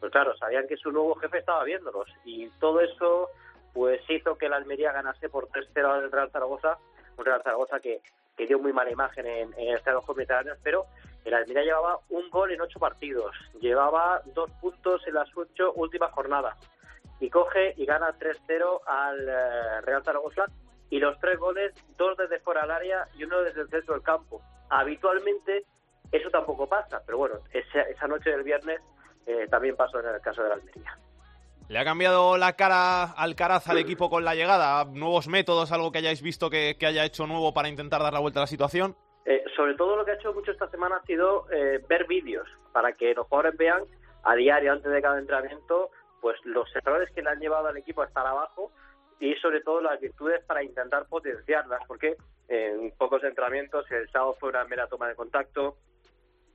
pues 0.00 0.11
claro, 0.11 0.37
sabían 0.37 0.66
que 0.66 0.76
su 0.76 0.90
nuevo 0.90 1.14
jefe 1.14 1.38
estaba 1.38 1.62
viéndolos. 1.62 2.08
Y 2.25 2.49
todo 2.58 2.80
eso 2.80 3.30
pues 3.73 4.00
hizo 4.11 4.37
que 4.37 4.49
la 4.49 4.56
Almería 4.56 4.90
ganase 4.90 5.28
por 5.28 5.49
3-0 5.49 5.85
al 5.85 6.11
Real 6.11 6.32
Zaragoza, 6.32 6.78
un 7.16 7.25
Real 7.25 7.42
Zaragoza 7.44 7.78
que, 7.78 8.00
que 8.37 8.46
dio 8.46 8.58
muy 8.58 8.73
mala 8.73 8.90
imagen 8.90 9.25
en, 9.25 9.54
en 9.54 9.68
el 9.68 9.76
Estadio 9.76 10.02
Mediterráneo, 10.16 10.56
pero 10.64 10.87
el 11.26 11.35
Almería 11.35 11.64
llevaba 11.64 11.99
un 12.11 12.30
gol 12.30 12.52
en 12.52 12.61
ocho 12.61 12.78
partidos, 12.78 13.35
llevaba 13.61 14.23
dos 14.26 14.49
puntos 14.61 15.02
en 15.09 15.14
las 15.14 15.28
ocho 15.37 15.73
últimas 15.75 16.12
jornadas 16.12 16.56
y 17.18 17.28
coge 17.30 17.75
y 17.76 17.85
gana 17.85 18.16
3-0 18.16 18.80
al 18.87 19.28
eh, 19.28 19.80
Real 19.80 20.04
Zaragoza 20.04 20.45
y 20.88 21.00
los 21.00 21.18
tres 21.18 21.37
goles, 21.38 21.75
dos 21.99 22.16
desde 22.16 22.38
fuera 22.38 22.62
del 22.62 22.71
área 22.71 23.09
y 23.18 23.25
uno 23.25 23.42
desde 23.42 23.62
el 23.62 23.68
centro 23.68 23.95
del 23.95 24.04
campo. 24.04 24.40
Habitualmente 24.71 25.64
eso 26.12 26.30
tampoco 26.30 26.69
pasa, 26.69 27.02
pero 27.04 27.19
bueno, 27.19 27.41
esa, 27.52 28.06
noche 28.06 28.30
del 28.30 28.45
viernes 28.45 28.80
eh, 29.26 29.49
también 29.50 29.75
pasó 29.75 29.99
en 29.99 30.15
el 30.15 30.21
caso 30.21 30.45
de 30.45 30.50
la 30.50 30.54
Almería. 30.54 30.97
¿Le 31.69 31.80
ha 31.80 31.84
cambiado 31.84 32.36
la 32.36 32.52
cara 32.52 33.02
Alcaraz 33.02 33.69
al 33.69 33.78
equipo 33.78 34.08
con 34.08 34.25
la 34.25 34.36
llegada? 34.36 34.84
¿Nuevos 34.84 35.26
métodos, 35.26 35.73
algo 35.73 35.91
que 35.91 35.99
hayáis 35.99 36.23
visto 36.23 36.49
que 36.50 36.76
haya 36.82 37.04
hecho 37.04 37.26
nuevo 37.26 37.52
para 37.52 37.69
intentar 37.69 38.00
dar 38.00 38.12
la 38.12 38.21
vuelta 38.21 38.39
a 38.39 38.43
la 38.45 38.47
situación? 38.47 38.97
Eh, 39.26 39.45
sobre 39.56 39.75
todo 39.75 39.97
lo 39.97 40.04
que 40.04 40.12
ha 40.12 40.15
hecho 40.15 40.32
mucho 40.32 40.52
esta 40.52 40.71
semana 40.71 40.97
ha 40.97 41.02
sido 41.02 41.50
eh, 41.50 41.84
ver 41.89 42.06
vídeos 42.06 42.49
para 42.73 42.93
que 42.93 43.12
los 43.12 43.26
jugadores 43.26 43.58
vean 43.58 43.82
a 44.23 44.34
diario 44.34 44.73
antes 44.73 44.91
de 44.91 45.02
cada 45.02 45.19
entrenamiento 45.19 45.91
pues 46.21 46.39
los 46.45 46.75
errores 46.76 47.10
que 47.12 47.23
le 47.23 47.30
han 47.30 47.41
llevado 47.41 47.69
al 47.69 47.76
equipo 47.76 48.02
a 48.02 48.06
estar 48.06 48.26
abajo 48.26 48.71
y 49.19 49.34
sobre 49.36 49.60
todo 49.62 49.80
las 49.80 50.00
virtudes 50.00 50.45
para 50.45 50.62
intentar 50.62 51.06
potenciarlas 51.06 51.80
porque 51.89 52.17
en 52.49 52.93
pocos 52.93 53.25
entrenamientos 53.25 53.91
el 53.91 54.08
sábado 54.10 54.36
fue 54.39 54.50
una 54.50 54.65
mera 54.65 54.86
toma 54.86 55.08
de 55.08 55.17
contacto 55.17 55.76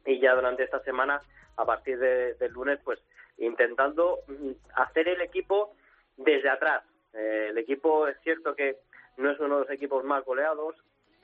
y 0.05 0.19
ya 0.19 0.34
durante 0.34 0.63
esta 0.63 0.79
semana 0.84 1.21
a 1.57 1.65
partir 1.65 1.99
de, 1.99 2.36
del 2.36 2.53
lunes 2.53 2.79
pues 2.84 2.99
intentando 3.38 4.19
mm, 4.27 4.51
hacer 4.75 5.10
el 5.10 5.21
equipo 5.21 5.75
desde 6.17 6.49
atrás. 6.49 6.84
Eh, 7.13 7.47
el 7.49 7.57
equipo 7.57 8.07
es 8.07 8.17
cierto 8.21 8.55
que 8.55 8.77
no 9.17 9.31
es 9.31 9.39
uno 9.39 9.55
de 9.55 9.62
los 9.62 9.71
equipos 9.71 10.03
más 10.03 10.23
goleados 10.23 10.75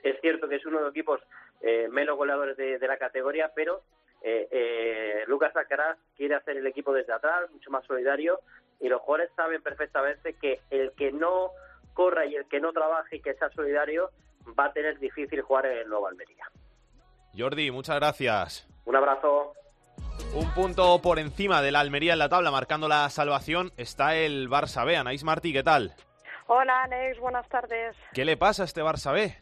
es 0.02 0.20
cierto 0.20 0.48
que 0.48 0.56
es 0.56 0.66
uno 0.66 0.78
de 0.78 0.84
los 0.84 0.90
equipos 0.92 1.20
eh, 1.60 1.88
menos 1.90 2.16
goleadores 2.16 2.56
de, 2.56 2.78
de, 2.78 2.88
la 2.88 2.96
categoría, 2.96 3.52
pero 3.54 3.82
eh, 4.22 4.48
eh, 4.50 5.24
Lucas 5.26 5.54
Alcaraz 5.56 5.98
quiere 6.16 6.34
hacer 6.34 6.56
el 6.56 6.66
equipo 6.66 6.92
desde 6.92 7.12
atrás, 7.12 7.50
mucho 7.52 7.70
más 7.70 7.84
solidario, 7.86 8.40
y 8.80 8.88
los 8.88 9.00
jugadores 9.02 9.30
saben 9.36 9.62
perfectamente 9.62 10.34
que 10.34 10.60
el 10.70 10.92
que 10.92 11.12
no 11.12 11.50
corra 11.94 12.26
y 12.26 12.36
el 12.36 12.46
que 12.46 12.60
no 12.60 12.72
trabaje 12.72 13.16
y 13.16 13.20
que 13.20 13.34
sea 13.34 13.50
solidario 13.50 14.10
va 14.58 14.66
a 14.66 14.72
tener 14.72 14.98
difícil 14.98 15.42
jugar 15.42 15.66
en 15.66 15.78
el 15.78 15.88
Nuevo 15.88 16.06
Almería. 16.06 16.46
Jordi, 17.36 17.70
muchas 17.70 17.96
gracias. 17.96 18.68
Un 18.84 18.96
abrazo. 18.96 19.54
Un 20.34 20.52
punto 20.54 21.00
por 21.02 21.18
encima 21.18 21.62
de 21.62 21.72
la 21.72 21.80
Almería 21.80 22.12
en 22.12 22.18
la 22.18 22.28
tabla, 22.28 22.50
marcando 22.50 22.88
la 22.88 23.08
salvación, 23.10 23.72
está 23.76 24.16
el 24.16 24.48
Barça 24.48 24.84
B. 24.84 24.96
Anaís 24.96 25.24
Martí, 25.24 25.52
¿qué 25.52 25.62
tal? 25.62 25.94
Hola, 26.46 26.84
Alex, 26.84 27.18
buenas 27.18 27.48
tardes. 27.48 27.96
¿Qué 28.14 28.24
le 28.24 28.36
pasa 28.36 28.62
a 28.62 28.66
este 28.66 28.82
Barça 28.82 29.12
B? 29.12 29.36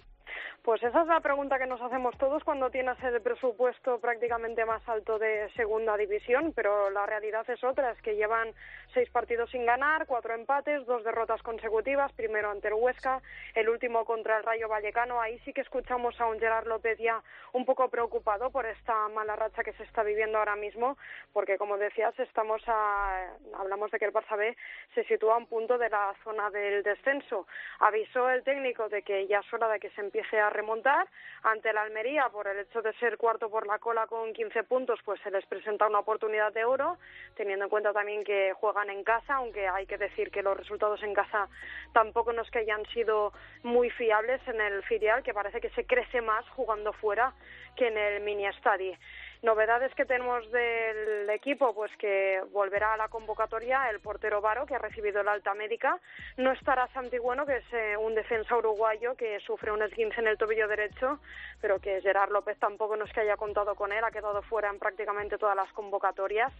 Pues 0.66 0.82
esa 0.82 1.02
es 1.02 1.06
la 1.06 1.20
pregunta 1.20 1.60
que 1.60 1.66
nos 1.68 1.80
hacemos 1.80 2.18
todos 2.18 2.42
cuando 2.42 2.70
tienes 2.70 3.00
el 3.04 3.22
presupuesto 3.22 4.00
prácticamente 4.00 4.64
más 4.64 4.82
alto 4.88 5.16
de 5.16 5.48
segunda 5.54 5.96
división, 5.96 6.52
pero 6.56 6.90
la 6.90 7.06
realidad 7.06 7.48
es 7.48 7.62
otra, 7.62 7.92
es 7.92 8.02
que 8.02 8.16
llevan 8.16 8.48
seis 8.92 9.10
partidos 9.10 9.50
sin 9.50 9.66
ganar, 9.66 10.06
cuatro 10.06 10.34
empates, 10.34 10.86
dos 10.86 11.04
derrotas 11.04 11.42
consecutivas, 11.42 12.12
primero 12.12 12.50
ante 12.50 12.68
el 12.68 12.74
Huesca, 12.74 13.20
el 13.54 13.68
último 13.68 14.04
contra 14.04 14.38
el 14.38 14.44
Rayo 14.44 14.68
Vallecano. 14.68 15.20
Ahí 15.20 15.38
sí 15.40 15.52
que 15.52 15.60
escuchamos 15.60 16.20
a 16.20 16.26
un 16.26 16.38
Gerard 16.38 16.66
López 16.66 16.98
ya 16.98 17.22
un 17.52 17.64
poco 17.64 17.88
preocupado 17.88 18.50
por 18.50 18.66
esta 18.66 19.08
mala 19.08 19.36
racha 19.36 19.64
que 19.64 19.72
se 19.74 19.82
está 19.84 20.02
viviendo 20.02 20.38
ahora 20.38 20.56
mismo, 20.56 20.96
porque 21.32 21.58
como 21.58 21.78
decías, 21.78 22.18
estamos 22.18 22.62
a, 22.66 23.30
hablamos 23.58 23.90
de 23.90 23.98
que 23.98 24.04
el 24.06 24.12
Barça 24.12 24.36
B 24.36 24.56
se 24.94 25.04
sitúa 25.04 25.34
a 25.34 25.38
un 25.38 25.46
punto 25.46 25.78
de 25.78 25.88
la 25.88 26.14
zona 26.24 26.50
del 26.50 26.82
descenso. 26.82 27.46
Avisó 27.80 28.30
el 28.30 28.42
técnico 28.42 28.88
de 28.88 29.02
que 29.02 29.26
ya 29.26 29.40
es 29.40 29.52
hora 29.52 29.68
de 29.68 29.80
que 29.80 29.90
se 29.90 30.00
empiece 30.00 30.38
a 30.38 30.50
remontar 30.50 31.08
ante 31.42 31.72
la 31.72 31.82
Almería 31.82 32.28
por 32.30 32.46
el 32.46 32.58
hecho 32.60 32.82
de 32.82 32.92
ser 32.94 33.16
cuarto 33.16 33.50
por 33.50 33.66
la 33.66 33.78
cola 33.78 34.06
con 34.06 34.32
15 34.32 34.64
puntos, 34.64 35.00
pues 35.04 35.20
se 35.22 35.30
les 35.30 35.44
presenta 35.46 35.86
una 35.86 36.00
oportunidad 36.00 36.52
de 36.52 36.64
oro, 36.64 36.98
teniendo 37.36 37.64
en 37.64 37.70
cuenta 37.70 37.92
también 37.92 38.24
que 38.24 38.52
juegan 38.76 38.90
en 38.90 39.04
casa, 39.04 39.36
aunque 39.36 39.66
hay 39.66 39.86
que 39.86 39.96
decir 39.96 40.30
que 40.30 40.42
los 40.42 40.54
resultados 40.54 41.02
en 41.02 41.14
casa 41.14 41.48
tampoco 41.94 42.32
no 42.34 42.42
es 42.42 42.50
que 42.50 42.58
hayan 42.58 42.84
sido 42.92 43.32
muy 43.62 43.88
fiables 43.90 44.40
en 44.46 44.60
el 44.60 44.82
filial, 44.82 45.22
que 45.22 45.32
parece 45.32 45.62
que 45.62 45.70
se 45.70 45.86
crece 45.86 46.20
más 46.20 46.46
jugando 46.50 46.92
fuera 46.92 47.32
que 47.74 47.88
en 47.88 47.96
el 47.96 48.22
mini 48.22 48.46
estadio. 48.46 48.94
Novedades 49.42 49.94
que 49.94 50.04
tenemos 50.04 50.50
del 50.50 51.30
equipo, 51.30 51.74
pues 51.74 51.90
que 51.98 52.42
volverá 52.52 52.94
a 52.94 52.96
la 52.96 53.08
convocatoria 53.08 53.88
el 53.90 54.00
portero 54.00 54.40
Varo, 54.40 54.66
que 54.66 54.74
ha 54.74 54.78
recibido 54.78 55.22
la 55.22 55.32
alta 55.32 55.54
médica. 55.54 55.98
No 56.36 56.52
estará 56.52 56.88
Santi 56.88 57.18
Bueno, 57.18 57.46
que 57.46 57.58
es 57.58 57.72
eh, 57.72 57.96
un 57.96 58.14
defensa 58.14 58.56
uruguayo 58.56 59.14
que 59.14 59.38
sufre 59.40 59.72
un 59.72 59.82
esguince 59.82 60.20
en 60.20 60.26
el 60.26 60.38
tobillo 60.38 60.68
derecho, 60.68 61.20
pero 61.60 61.78
que 61.78 62.00
Gerard 62.00 62.30
López 62.30 62.58
tampoco 62.58 62.96
no 62.96 63.04
es 63.04 63.12
que 63.12 63.20
haya 63.20 63.36
contado 63.36 63.74
con 63.74 63.92
él, 63.92 64.04
ha 64.04 64.10
quedado 64.10 64.42
fuera 64.42 64.68
en 64.68 64.78
prácticamente 64.78 65.38
todas 65.38 65.56
las 65.56 65.72
convocatorias. 65.72 66.52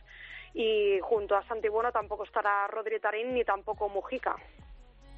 Y 0.55 0.99
junto 1.03 1.37
a 1.37 1.47
Santi 1.47 1.69
Bueno 1.69 1.93
tampoco 1.93 2.25
estará 2.25 2.67
Rodri 2.69 2.99
Tarín 3.01 3.35
ni 3.35 3.45
tampoco 3.45 3.89
Mujica. 3.89 4.37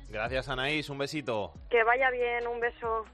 Gracias, 0.08 0.48
Anaís. 0.48 0.88
Un 0.88 0.98
besito. 0.98 1.52
Que 1.70 1.84
vaya 1.84 2.10
bien, 2.10 2.46
un 2.46 2.60
beso. 2.60 3.04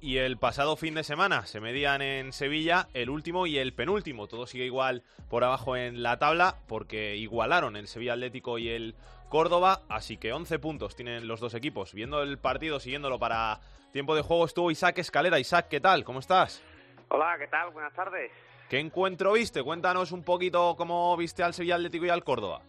Y 0.00 0.18
el 0.18 0.36
pasado 0.36 0.76
fin 0.76 0.94
de 0.94 1.02
semana 1.02 1.46
se 1.46 1.60
medían 1.60 2.02
en 2.02 2.32
Sevilla 2.32 2.88
el 2.92 3.08
último 3.08 3.46
y 3.46 3.58
el 3.58 3.72
penúltimo. 3.72 4.26
Todo 4.26 4.46
sigue 4.46 4.64
igual 4.64 5.02
por 5.30 5.44
abajo 5.44 5.76
en 5.76 6.02
la 6.02 6.18
tabla 6.18 6.56
porque 6.68 7.16
igualaron 7.16 7.76
el 7.76 7.88
Sevilla 7.88 8.12
Atlético 8.12 8.58
y 8.58 8.68
el 8.68 8.94
Córdoba. 9.30 9.80
Así 9.88 10.18
que 10.18 10.32
11 10.32 10.58
puntos 10.58 10.94
tienen 10.94 11.26
los 11.26 11.40
dos 11.40 11.54
equipos. 11.54 11.94
Viendo 11.94 12.22
el 12.22 12.38
partido, 12.38 12.80
siguiéndolo 12.80 13.18
para 13.18 13.60
tiempo 13.92 14.14
de 14.14 14.22
juego, 14.22 14.44
estuvo 14.44 14.70
Isaac 14.70 14.98
Escalera. 14.98 15.38
Isaac, 15.38 15.68
¿qué 15.70 15.80
tal? 15.80 16.04
¿Cómo 16.04 16.18
estás? 16.18 16.62
Hola, 17.08 17.36
¿qué 17.38 17.46
tal? 17.46 17.70
Buenas 17.70 17.94
tardes. 17.94 18.30
¿Qué 18.68 18.78
encuentro 18.78 19.32
viste? 19.32 19.62
Cuéntanos 19.62 20.12
un 20.12 20.24
poquito 20.24 20.74
cómo 20.76 21.16
viste 21.16 21.42
al 21.42 21.54
Sevilla 21.54 21.76
Atlético 21.76 22.06
y 22.06 22.10
al 22.10 22.24
Córdoba. 22.24 22.62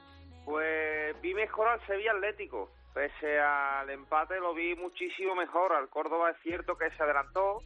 Pues 0.43 1.19
vi 1.21 1.34
mejor 1.34 1.67
al 1.67 1.86
Sevilla 1.88 2.12
Atlético. 2.12 2.69
Pese 2.93 3.39
al 3.39 3.89
empate 3.89 4.39
lo 4.39 4.53
vi 4.53 4.75
muchísimo 4.75 5.36
mejor. 5.36 5.73
Al 5.73 5.89
Córdoba 5.89 6.31
es 6.31 6.38
cierto 6.43 6.77
que 6.77 6.91
se 6.91 7.03
adelantó 7.03 7.60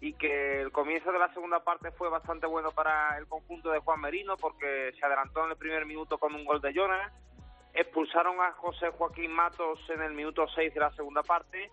y 0.00 0.14
que 0.14 0.60
el 0.60 0.72
comienzo 0.72 1.12
de 1.12 1.18
la 1.18 1.32
segunda 1.32 1.60
parte 1.60 1.90
fue 1.92 2.08
bastante 2.08 2.46
bueno 2.46 2.70
para 2.70 3.16
el 3.18 3.26
conjunto 3.26 3.70
de 3.70 3.78
Juan 3.78 4.00
Merino 4.00 4.36
porque 4.36 4.92
se 4.98 5.06
adelantó 5.06 5.44
en 5.44 5.52
el 5.52 5.56
primer 5.56 5.86
minuto 5.86 6.18
con 6.18 6.34
un 6.34 6.44
gol 6.44 6.60
de 6.60 6.72
Jonas. 6.72 7.12
Expulsaron 7.72 8.40
a 8.40 8.52
José 8.52 8.90
Joaquín 8.90 9.32
Matos 9.32 9.78
en 9.90 10.02
el 10.02 10.12
minuto 10.12 10.46
6 10.54 10.72
de 10.72 10.80
la 10.80 10.92
segunda 10.92 11.22
parte 11.22 11.70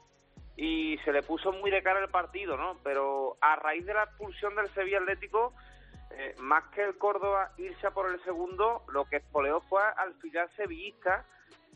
y 0.55 0.97
se 1.03 1.11
le 1.11 1.23
puso 1.23 1.51
muy 1.51 1.71
de 1.71 1.81
cara 1.81 1.99
el 1.99 2.09
partido, 2.09 2.57
¿no? 2.57 2.77
Pero 2.83 3.37
a 3.41 3.55
raíz 3.55 3.85
de 3.85 3.93
la 3.93 4.03
expulsión 4.03 4.55
del 4.55 4.69
Sevilla 4.73 4.99
Atlético, 4.99 5.53
eh, 6.17 6.35
más 6.39 6.63
que 6.73 6.83
el 6.83 6.97
Córdoba 6.97 7.51
irse 7.57 7.87
a 7.87 7.91
por 7.91 8.09
el 8.09 8.23
segundo, 8.23 8.83
lo 8.89 9.05
que 9.05 9.17
espoleó 9.17 9.61
fue 9.61 9.81
al 9.97 10.13
final 10.15 10.49
sevillista 10.55 11.25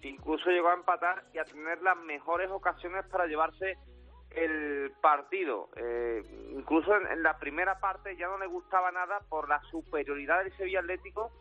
incluso 0.09 0.49
llegó 0.49 0.69
a 0.69 0.73
empatar 0.73 1.23
y 1.33 1.39
a 1.39 1.45
tener 1.45 1.81
las 1.81 1.97
mejores 1.97 2.49
ocasiones 2.49 3.05
para 3.05 3.27
llevarse 3.27 3.77
el 4.31 4.91
partido. 5.01 5.69
Eh, 5.75 6.23
incluso 6.51 6.95
en, 6.95 7.23
la 7.23 7.37
primera 7.37 7.79
parte 7.79 8.15
ya 8.17 8.27
no 8.27 8.37
le 8.37 8.47
gustaba 8.47 8.91
nada 8.91 9.19
por 9.29 9.47
la 9.47 9.61
superioridad 9.71 10.43
del 10.43 10.55
Sevilla 10.57 10.79
Atlético 10.79 11.31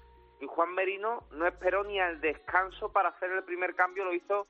y 0.40 0.46
Juan 0.46 0.74
Merino 0.74 1.24
no 1.33 1.46
esperó 1.46 1.85
ni 1.85 2.00
al 2.00 2.20
descanso 2.20 2.92
para 2.92 3.11
hacer 3.11 3.30
el 3.30 3.44
primer 3.44 3.74
cambio, 3.74 4.04
lo 4.04 4.14
hizo 4.14 4.46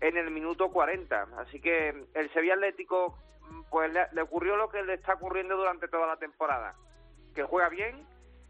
en 0.00 0.16
el 0.16 0.30
minuto 0.30 0.70
40. 0.70 1.28
Así 1.38 1.60
que 1.60 2.06
el 2.14 2.30
Sevilla 2.32 2.54
Atlético 2.54 3.18
pues 3.70 3.92
le, 3.92 4.06
le 4.12 4.22
ocurrió 4.22 4.56
lo 4.56 4.68
que 4.68 4.82
le 4.82 4.94
está 4.94 5.14
ocurriendo 5.14 5.56
durante 5.56 5.88
toda 5.88 6.06
la 6.06 6.16
temporada, 6.16 6.74
que 7.36 7.44
juega 7.44 7.68
bien, 7.68 8.04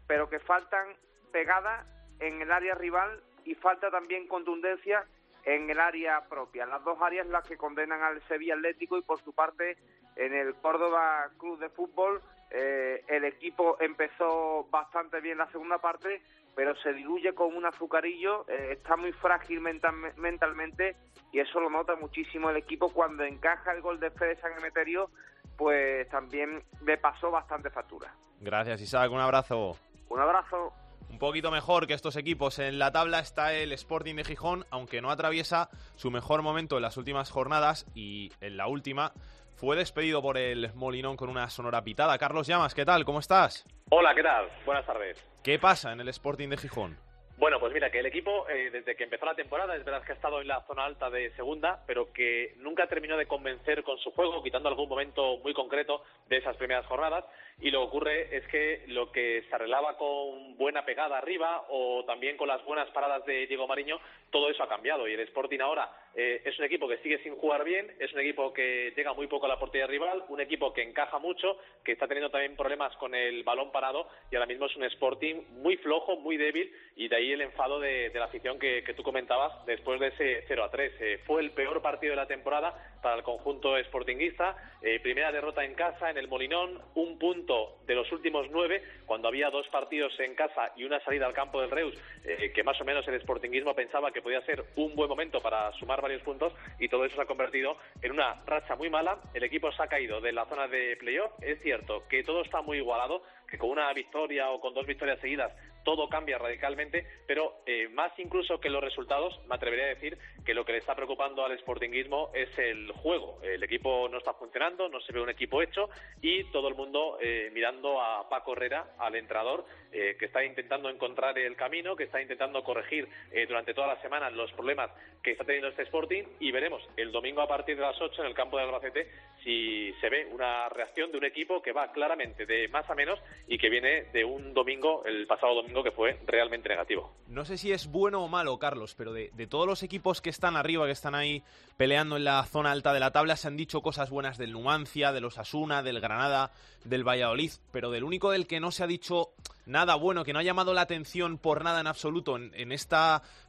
pero 0.07 0.29
que 0.29 0.39
faltan 0.39 0.87
pegadas 1.31 1.85
en 2.19 2.41
el 2.41 2.51
área 2.51 2.73
rival 2.73 3.21
y 3.45 3.53
falta 3.53 3.91
también 3.91 4.27
contundencia 4.27 5.05
en 5.43 5.69
el 5.69 5.79
área 5.79 6.27
propia. 6.27 6.65
Las 6.65 6.83
dos 6.83 6.97
áreas 7.01 7.27
las 7.27 7.47
que 7.47 7.57
condenan 7.57 8.01
al 8.01 8.25
Sevilla 8.27 8.55
Atlético 8.55 8.97
y 8.97 9.01
por 9.03 9.21
su 9.23 9.33
parte 9.33 9.77
en 10.15 10.33
el 10.33 10.55
Córdoba 10.55 11.29
Club 11.37 11.59
de 11.59 11.69
Fútbol 11.69 12.21
eh, 12.49 13.03
el 13.07 13.25
equipo 13.25 13.77
empezó 13.79 14.67
bastante 14.71 15.19
bien 15.19 15.37
la 15.37 15.51
segunda 15.51 15.79
parte, 15.79 16.21
pero 16.55 16.75
se 16.77 16.93
diluye 16.93 17.33
con 17.33 17.55
un 17.55 17.65
azucarillo, 17.65 18.45
eh, 18.47 18.69
está 18.71 18.95
muy 18.95 19.11
frágil 19.11 19.61
mentalmente 19.61 20.95
y 21.31 21.39
eso 21.39 21.59
lo 21.59 21.69
nota 21.69 21.95
muchísimo 21.95 22.49
el 22.49 22.57
equipo 22.57 22.91
cuando 22.91 23.23
encaja 23.23 23.73
el 23.73 23.81
gol 23.81 23.99
de 23.99 24.11
Fede 24.11 24.37
San 24.37 24.53
Emeterio, 24.57 25.09
pues 25.57 26.07
también 26.09 26.63
le 26.85 26.97
pasó 26.97 27.31
bastante 27.31 27.69
factura. 27.69 28.13
Gracias 28.39 28.81
Isaac, 28.81 29.11
un 29.11 29.19
abrazo. 29.19 29.77
Un 30.09 30.19
abrazo. 30.19 30.73
Un 31.09 31.19
poquito 31.19 31.51
mejor 31.51 31.87
que 31.87 31.93
estos 31.93 32.15
equipos 32.15 32.59
en 32.59 32.79
la 32.79 32.91
tabla 32.91 33.19
está 33.19 33.53
el 33.53 33.71
Sporting 33.71 34.15
de 34.15 34.25
Gijón, 34.25 34.65
aunque 34.69 35.01
no 35.01 35.09
atraviesa 35.09 35.69
su 35.95 36.11
mejor 36.11 36.41
momento 36.41 36.75
en 36.75 36.81
las 36.83 36.97
últimas 36.97 37.31
jornadas 37.31 37.85
y 37.95 38.31
en 38.41 38.57
la 38.57 38.67
última 38.67 39.13
fue 39.55 39.75
despedido 39.75 40.21
por 40.21 40.37
el 40.37 40.71
Molinón 40.75 41.17
con 41.17 41.29
una 41.29 41.49
sonora 41.49 41.81
pitada. 41.83 42.17
Carlos 42.17 42.45
Llamas, 42.45 42.75
¿qué 42.75 42.85
tal? 42.85 43.05
¿Cómo 43.05 43.19
estás? 43.19 43.65
Hola, 43.89 44.13
¿qué 44.13 44.21
tal? 44.21 44.47
Buenas 44.65 44.85
tardes. 44.85 45.17
¿Qué 45.43 45.57
pasa 45.57 45.93
en 45.93 46.01
el 46.01 46.09
Sporting 46.09 46.49
de 46.49 46.57
Gijón? 46.57 46.97
Bueno, 47.37 47.59
pues 47.59 47.71
mira, 47.71 47.91
que 47.91 47.99
el 47.99 48.05
equipo, 48.07 48.49
eh, 48.49 48.71
desde 48.71 48.95
que 48.95 49.03
empezó 49.03 49.23
la 49.23 49.35
temporada, 49.35 49.75
es 49.75 49.85
verdad 49.85 50.03
que 50.03 50.11
ha 50.11 50.15
estado 50.15 50.41
en 50.41 50.47
la 50.47 50.65
zona 50.65 50.85
alta 50.85 51.11
de 51.11 51.29
segunda, 51.35 51.83
pero 51.85 52.11
que 52.11 52.55
nunca 52.57 52.87
terminó 52.87 53.15
de 53.15 53.27
convencer 53.27 53.83
con 53.83 53.99
su 53.99 54.09
juego, 54.09 54.41
quitando 54.41 54.69
algún 54.69 54.89
momento 54.89 55.37
muy 55.43 55.53
concreto 55.53 56.01
de 56.29 56.37
esas 56.37 56.57
primeras 56.57 56.87
jornadas. 56.87 57.25
Y 57.59 57.69
lo 57.69 57.81
que 57.81 57.87
ocurre 57.87 58.37
es 58.37 58.47
que 58.47 58.83
lo 58.87 59.11
que 59.11 59.43
se 59.47 59.55
arreglaba 59.55 59.97
con 59.97 60.57
buena 60.57 60.83
pegada 60.83 61.17
arriba 61.17 61.65
o 61.69 62.03
también 62.05 62.37
con 62.37 62.47
las 62.47 62.63
buenas 62.65 62.89
paradas 62.89 63.23
de 63.25 63.45
Diego 63.47 63.67
Mariño, 63.67 63.99
todo 64.31 64.49
eso 64.49 64.63
ha 64.63 64.69
cambiado. 64.69 65.07
Y 65.07 65.13
el 65.13 65.19
Sporting 65.21 65.59
ahora 65.59 65.91
eh, 66.15 66.41
es 66.45 66.57
un 66.59 66.65
equipo 66.65 66.87
que 66.87 66.97
sigue 66.97 67.21
sin 67.23 67.35
jugar 67.35 67.63
bien, 67.63 67.95
es 67.99 68.13
un 68.13 68.19
equipo 68.19 68.53
que 68.53 68.93
llega 68.95 69.13
muy 69.13 69.27
poco 69.27 69.45
a 69.45 69.49
la 69.49 69.59
portería 69.59 69.87
rival, 69.87 70.23
un 70.29 70.39
equipo 70.39 70.71
que 70.73 70.83
encaja 70.83 71.17
mucho, 71.17 71.57
que 71.83 71.93
está 71.93 72.07
teniendo 72.07 72.29
también 72.29 72.55
problemas 72.55 72.95
con 72.97 73.15
el 73.15 73.43
balón 73.43 73.71
parado 73.71 74.07
y 74.31 74.35
ahora 74.35 74.47
mismo 74.47 74.67
es 74.67 74.75
un 74.75 74.83
Sporting 74.83 75.43
muy 75.61 75.77
flojo, 75.77 76.15
muy 76.17 76.37
débil 76.37 76.71
y 76.95 77.07
de 77.07 77.15
ahí 77.15 77.26
el 77.33 77.41
enfado 77.41 77.79
de, 77.79 78.11
la 78.13 78.25
afición 78.25 78.59
que, 78.59 78.83
tú 78.95 79.03
comentabas 79.03 79.65
después 79.65 79.99
de 79.99 80.07
ese 80.07 80.43
0 80.47 80.63
a 80.63 80.71
3. 80.71 80.93
Eh, 80.99 81.19
fue 81.25 81.41
el 81.41 81.51
peor 81.51 81.81
partido 81.81 82.11
de 82.11 82.17
la 82.17 82.27
temporada 82.27 82.73
para 83.01 83.15
el 83.15 83.23
conjunto 83.23 83.77
sportinguista. 83.85 84.55
Eh, 84.81 84.99
primera 84.99 85.31
derrota 85.31 85.63
en 85.63 85.73
casa 85.73 86.09
en 86.09 86.17
el 86.17 86.27
Molinón, 86.27 86.81
un 86.95 87.17
punto 87.17 87.77
de 87.85 87.95
los 87.95 88.11
últimos 88.11 88.47
nueve, 88.51 88.83
cuando 89.05 89.27
había 89.27 89.49
dos 89.49 89.67
partidos 89.69 90.17
en 90.19 90.35
casa 90.35 90.71
y 90.75 90.83
una 90.83 90.99
salida 91.01 91.25
al 91.25 91.33
campo 91.33 91.61
del 91.61 91.71
Reus, 91.71 91.95
eh, 92.23 92.51
que 92.53 92.63
más 92.63 92.79
o 92.81 92.85
menos 92.85 93.07
el 93.07 93.19
sportinguismo 93.21 93.73
pensaba 93.73 94.11
que 94.11 94.21
podía 94.21 94.41
ser 94.41 94.63
un 94.75 94.95
buen 94.95 95.09
momento 95.09 95.39
para 95.41 95.71
sumar 95.73 96.01
varios 96.01 96.21
puntos, 96.21 96.53
y 96.79 96.89
todo 96.89 97.05
eso 97.05 97.15
se 97.15 97.21
ha 97.21 97.25
convertido 97.25 97.77
en 98.01 98.11
una 98.11 98.43
racha 98.45 98.75
muy 98.75 98.89
mala. 98.89 99.19
El 99.33 99.43
equipo 99.43 99.71
se 99.71 99.81
ha 99.81 99.87
caído 99.87 100.21
de 100.21 100.31
la 100.31 100.45
zona 100.45 100.67
de 100.67 100.97
playoff. 100.97 101.31
Es 101.41 101.61
cierto 101.61 102.07
que 102.07 102.23
todo 102.23 102.41
está 102.41 102.61
muy 102.61 102.77
igualado, 102.77 103.23
que 103.49 103.57
con 103.57 103.69
una 103.69 103.91
victoria 103.93 104.49
o 104.49 104.59
con 104.59 104.73
dos 104.73 104.85
victorias 104.85 105.19
seguidas 105.19 105.53
todo 105.87 106.09
cambia 106.09 106.37
radicalmente, 106.37 107.07
pero 107.25 107.61
eh, 107.65 107.87
más 107.87 108.11
incluso 108.19 108.59
que 108.59 108.69
los 108.69 108.83
resultados, 108.83 109.39
me 109.47 109.55
atrevería 109.55 109.85
a 109.85 109.95
decir 109.95 110.17
que 110.45 110.53
lo 110.53 110.65
que 110.65 110.73
le 110.73 110.79
está 110.79 110.95
preocupando 110.95 111.45
al 111.45 111.57
sportinguismo 111.59 112.29
es 112.33 112.49
el 112.59 112.91
juego. 112.91 113.39
El 113.41 113.63
equipo 113.63 114.09
no 114.09 114.17
está 114.17 114.33
funcionando, 114.33 114.89
no 114.89 114.99
se 114.99 115.13
ve 115.13 115.21
un 115.21 115.29
equipo 115.29 115.61
hecho 115.61 115.89
y 116.21 116.43
todo 116.51 116.67
el 116.67 116.75
mundo 116.75 117.17
eh, 117.21 117.49
mirando 117.53 118.01
a 118.01 118.27
Paco 118.27 118.51
Herrera, 118.51 118.95
al 118.99 119.15
entrenador, 119.15 119.63
eh, 119.93 120.17
que 120.19 120.25
está 120.25 120.43
intentando 120.43 120.89
encontrar 120.89 121.39
el 121.39 121.55
camino, 121.55 121.95
que 121.95 122.03
está 122.03 122.21
intentando 122.21 122.65
corregir 122.65 123.07
durante 123.47 123.73
toda 123.73 123.87
la 123.87 124.01
semana 124.01 124.29
los 124.29 124.51
problemas 124.51 124.91
que 125.23 125.31
está 125.31 125.45
teniendo 125.45 125.69
este 125.69 125.83
Sporting 125.83 126.23
y 126.41 126.51
veremos 126.51 126.81
el 126.97 127.13
domingo 127.13 127.41
a 127.41 127.47
partir 127.47 127.77
de 127.77 127.83
las 127.83 127.99
8 128.01 128.23
en 128.23 128.27
el 128.27 128.33
campo 128.33 128.57
de 128.57 128.63
Albacete 128.63 129.07
si 129.43 129.93
se 130.01 130.09
ve 130.09 130.25
una 130.25 130.67
reacción 130.69 131.11
de 131.11 131.17
un 131.17 131.25
equipo 131.25 131.61
que 131.61 131.71
va 131.71 131.91
claramente 131.91 132.45
de 132.45 132.67
más 132.67 132.89
a 132.89 132.95
menos 132.95 133.19
y 133.47 133.57
que 133.57 133.69
viene 133.69 134.03
de 134.11 134.25
un 134.25 134.53
domingo, 134.53 135.03
el 135.05 135.25
pasado 135.27 135.55
domingo, 135.55 135.76
que 135.83 135.91
fue 135.91 136.19
realmente 136.25 136.69
negativo. 136.69 137.13
No 137.27 137.45
sé 137.45 137.57
si 137.57 137.71
es 137.71 137.87
bueno 137.87 138.23
o 138.23 138.27
malo, 138.27 138.57
Carlos, 138.57 138.95
pero 138.95 139.13
de, 139.13 139.29
todos 139.49 139.67
los 139.67 139.83
equipos 139.83 140.21
que 140.21 140.29
están 140.29 140.55
arriba, 140.55 140.85
que 140.85 140.91
están 140.91 141.15
ahí 141.15 141.43
peleando 141.77 142.17
en 142.17 142.23
la 142.23 142.43
zona 142.45 142.71
alta 142.71 142.93
de 142.93 142.99
la 142.99 143.11
tabla, 143.11 143.35
se 143.35 143.47
han 143.47 143.57
dicho 143.57 143.81
cosas 143.81 144.09
buenas 144.09 144.37
del 144.37 144.51
Numancia, 144.51 145.11
del 145.11 145.25
Osasuna, 145.25 145.83
del 145.83 145.99
Granada, 145.99 146.51
del 146.83 147.07
Valladolid, 147.07 147.51
pero 147.71 147.91
del 147.91 148.03
único 148.03 148.31
del 148.31 148.47
que 148.47 148.59
no 148.59 148.71
se 148.71 148.83
ha 148.83 148.87
dicho 148.87 149.29
nada 149.65 149.95
bueno, 149.95 150.23
que 150.23 150.33
no 150.33 150.39
ha 150.39 150.43
llamado 150.43 150.73
la 150.73 150.81
atención 150.81 151.37
por 151.37 151.63
nada 151.63 151.81
en 151.81 151.87
absoluto 151.87 152.37
en 152.37 152.71
este 152.71 152.95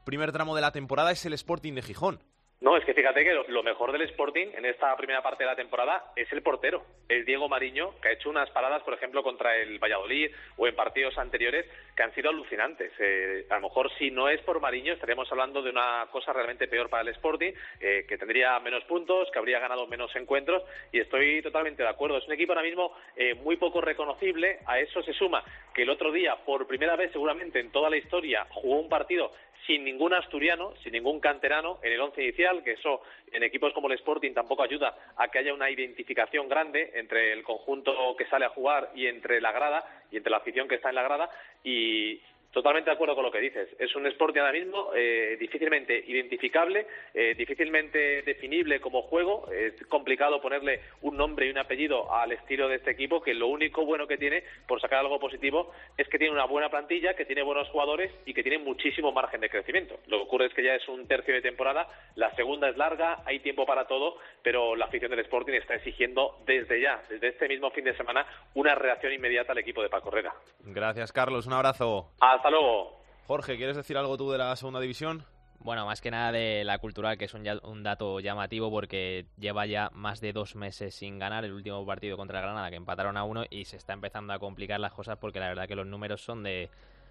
primer 0.05 0.33
tramo 0.33 0.55
de 0.55 0.62
la 0.62 0.73
temporada 0.73 1.12
es 1.12 1.25
el 1.25 1.33
Sporting 1.33 1.75
de 1.75 1.83
Gijón. 1.83 2.21
No, 2.61 2.77
es 2.77 2.85
que 2.85 2.92
fíjate 2.92 3.23
que 3.23 3.35
lo 3.47 3.62
mejor 3.62 3.92
del 3.92 4.03
Sporting 4.03 4.49
en 4.53 4.64
esta 4.64 4.97
primera 4.97 5.23
parte 5.23 5.44
de 5.44 5.51
la 5.51 5.55
temporada 5.55 6.11
es 6.16 6.31
el 6.33 6.42
portero, 6.42 6.85
el 7.09 7.25
Diego 7.25 7.49
Mariño, 7.49 7.94
que 8.01 8.09
ha 8.09 8.12
hecho 8.12 8.31
unas 8.31 8.51
paradas, 8.51 8.83
por 8.83 8.94
ejemplo, 8.94 9.23
contra 9.23 9.57
el 9.57 9.79
Valladolid 9.79 10.33
o 10.57 10.66
en 10.66 10.75
partidos 10.75 11.16
anteriores 11.18 11.66
que 11.97 12.03
han 12.03 12.12
sido 12.16 12.31
alucinantes. 12.31 12.90
Eh, 12.99 13.47
a 13.49 13.55
lo 13.55 13.68
mejor 13.68 13.92
si 13.97 14.11
no 14.11 14.29
es 14.29 14.40
por 14.40 14.61
Mariño 14.61 14.92
estaríamos 14.92 15.31
hablando 15.31 15.62
de 15.62 15.71
una 15.71 16.09
cosa 16.11 16.33
realmente 16.33 16.66
peor 16.66 16.90
para 16.90 17.03
el 17.03 17.09
Sporting, 17.11 17.53
eh, 17.79 18.05
que 18.09 18.18
tendría 18.18 18.59
menos 18.59 18.83
puntos, 18.87 19.31
que 19.31 19.38
habría 19.38 19.61
ganado 19.61 19.87
menos 19.87 20.14
encuentros 20.16 20.64
y 20.90 20.99
estoy 20.99 21.40
totalmente 21.42 21.85
de 21.85 21.88
acuerdo. 21.88 22.18
Es 22.18 22.27
un 22.27 22.33
equipo 22.33 22.55
ahora 22.55 22.66
mismo 22.66 22.92
eh, 23.14 23.35
muy 23.35 23.57
poco 23.57 23.81
reconocible. 23.81 24.59
A 24.66 24.81
eso 24.81 25.01
se 25.05 25.12
suma 25.12 25.44
que 25.73 25.83
el 25.83 25.90
otro 25.90 26.11
día, 26.11 26.35
por 26.44 26.66
primera 26.66 26.97
vez 26.97 27.12
seguramente 27.12 27.61
en 27.61 27.71
toda 27.71 27.88
la 27.88 27.99
historia, 27.99 28.49
jugó 28.51 28.81
un 28.81 28.88
partido 28.88 29.31
sin 29.69 29.85
ningún 29.85 30.15
asturiano, 30.15 30.73
sin 30.83 30.93
ningún 30.93 31.21
canterano 31.21 31.79
en 31.83 31.93
el 31.93 32.01
once 32.01 32.23
inicial, 32.23 32.65
que 32.65 32.73
eso 32.73 33.03
en 33.31 33.43
equipos 33.43 33.75
como 33.75 33.89
el 33.89 33.99
Sporting 33.99 34.33
tampoco 34.33 34.63
ayuda 34.63 34.97
a 35.15 35.29
que 35.29 35.41
haya 35.41 35.53
una 35.53 35.71
identificación 35.71 36.49
grande 36.49 36.91
entre 36.95 37.35
el 37.35 37.43
conjunto 37.43 38.17
que 38.17 38.25
sale 38.27 38.47
a 38.47 38.49
jugar 38.49 38.91
y 38.95 39.07
entre 39.07 39.43
la 39.43 39.53
grada 39.53 39.85
y 40.11 40.17
entre 40.17 40.31
la 40.31 40.39
afición 40.39 40.69
que 40.69 40.77
está 40.77 40.89
en 40.89 40.95
la 40.95 41.03
grada 41.03 41.31
y 41.63 42.19
Totalmente 42.51 42.89
de 42.89 42.95
acuerdo 42.95 43.15
con 43.15 43.25
lo 43.25 43.31
que 43.31 43.41
dices. 43.41 43.69
Es 43.79 43.95
un 43.95 44.07
Sporting 44.07 44.41
ahora 44.41 44.53
mismo 44.53 44.91
eh, 44.95 45.37
difícilmente 45.39 46.03
identificable, 46.07 46.87
eh, 47.13 47.35
difícilmente 47.37 48.23
definible 48.23 48.81
como 48.81 49.03
juego. 49.03 49.51
Es 49.53 49.75
complicado 49.87 50.41
ponerle 50.41 50.81
un 51.03 51.17
nombre 51.17 51.47
y 51.47 51.51
un 51.51 51.59
apellido 51.59 52.13
al 52.13 52.33
estilo 52.33 52.69
de 52.69 52.77
este 52.77 52.93
equipo, 52.93 53.21
que 53.21 53.35
lo 53.35 53.49
único 53.49 53.85
bueno 53.85 54.07
que 54.07 54.17
tiene, 54.17 54.45
por 54.67 54.81
sacar 54.81 55.01
algo 55.01 55.21
positivo, 55.21 55.73
es 55.99 56.09
que 56.09 56.19
tiene 56.19 56.33
una 56.33 56.47
buena 56.47 56.71
plantilla, 56.71 57.15
que 57.15 57.27
tiene 57.27 57.43
buenos 57.43 57.69
jugadores 57.69 58.11
y 58.25 58.33
que 58.33 58.43
tiene 58.43 58.59
muchísimo 58.59 59.13
margen 59.13 59.43
de 59.43 59.51
crecimiento. 59.51 60.01
Lo 60.07 60.17
que 60.17 60.25
ocurre 60.25 60.47
es 60.47 60.55
que 60.55 60.65
ya 60.65 60.75
es 60.75 60.89
un 60.89 61.07
tercio 61.07 61.35
de 61.35 61.43
temporada, 61.43 61.87
la 62.15 62.35
segunda 62.35 62.71
es 62.71 62.79
larga, 62.79 63.23
hay 63.27 63.41
tiempo 63.41 63.67
para 63.67 63.87
todo, 63.87 64.17
pero 64.43 64.75
la 64.75 64.87
afición 64.87 65.11
del 65.11 65.21
Sporting 65.21 65.53
está 65.53 65.75
exigiendo 65.75 66.39
desde 66.47 66.81
ya, 66.81 67.03
desde 67.11 67.29
este 67.29 67.47
mismo 67.47 67.71
fin 67.71 67.85
de 67.85 67.97
semana, 67.97 68.27
una 68.55 68.75
reacción 68.75 69.13
inmediata 69.13 69.53
al 69.53 69.59
equipo 69.59 69.83
de 69.83 69.91
Paco 69.91 70.09
Herrera. 70.09 70.33
Gracias, 70.61 71.13
Carlos. 71.13 71.47
Un 71.47 71.53
abrazo. 71.53 72.11
Hasta 72.21 72.38
luego. 72.51 72.98
Jorge, 73.27 73.57
¿quieres 73.57 73.77
decir 73.77 73.96
algo 73.96 74.16
tú 74.16 74.31
de 74.31 74.38
la 74.38 74.57
segunda 74.57 74.81
división? 74.81 75.24
Bueno, 75.61 75.85
más 75.87 76.01
que 76.01 76.11
nada 76.11 76.31
de 76.31 76.62
la 76.64 76.79
cultural, 76.79 77.18
que 77.18 77.24
es 77.24 77.35
un, 77.35 77.44
un, 77.64 77.83
dato 77.83 78.20
llamativo 78.20 78.70
porque 78.70 79.27
lleva 79.38 79.66
ya 79.66 79.90
más 79.92 80.20
de 80.20 80.33
dos 80.33 80.55
meses 80.55 80.94
sin 80.94 81.18
ganar 81.18 81.44
el 81.44 81.53
último 81.53 81.85
partido 81.85 82.16
contra 82.16 82.40
Granada, 82.40 82.70
que 82.70 82.77
empataron 82.77 83.16
a 83.16 83.24
uno 83.24 83.44
y 83.51 83.64
se 83.64 83.77
está 83.77 83.92
empezando 83.92 84.33
a 84.33 84.38
complicar 84.38 84.79
las 84.79 84.92
cosas 84.92 85.18
porque 85.18 85.40
la 85.40 85.48
verdad 85.48 85.66
que 85.66 85.74
los 85.74 85.87
números 85.87 86.22
son 86.22 86.44
de, 86.44 86.70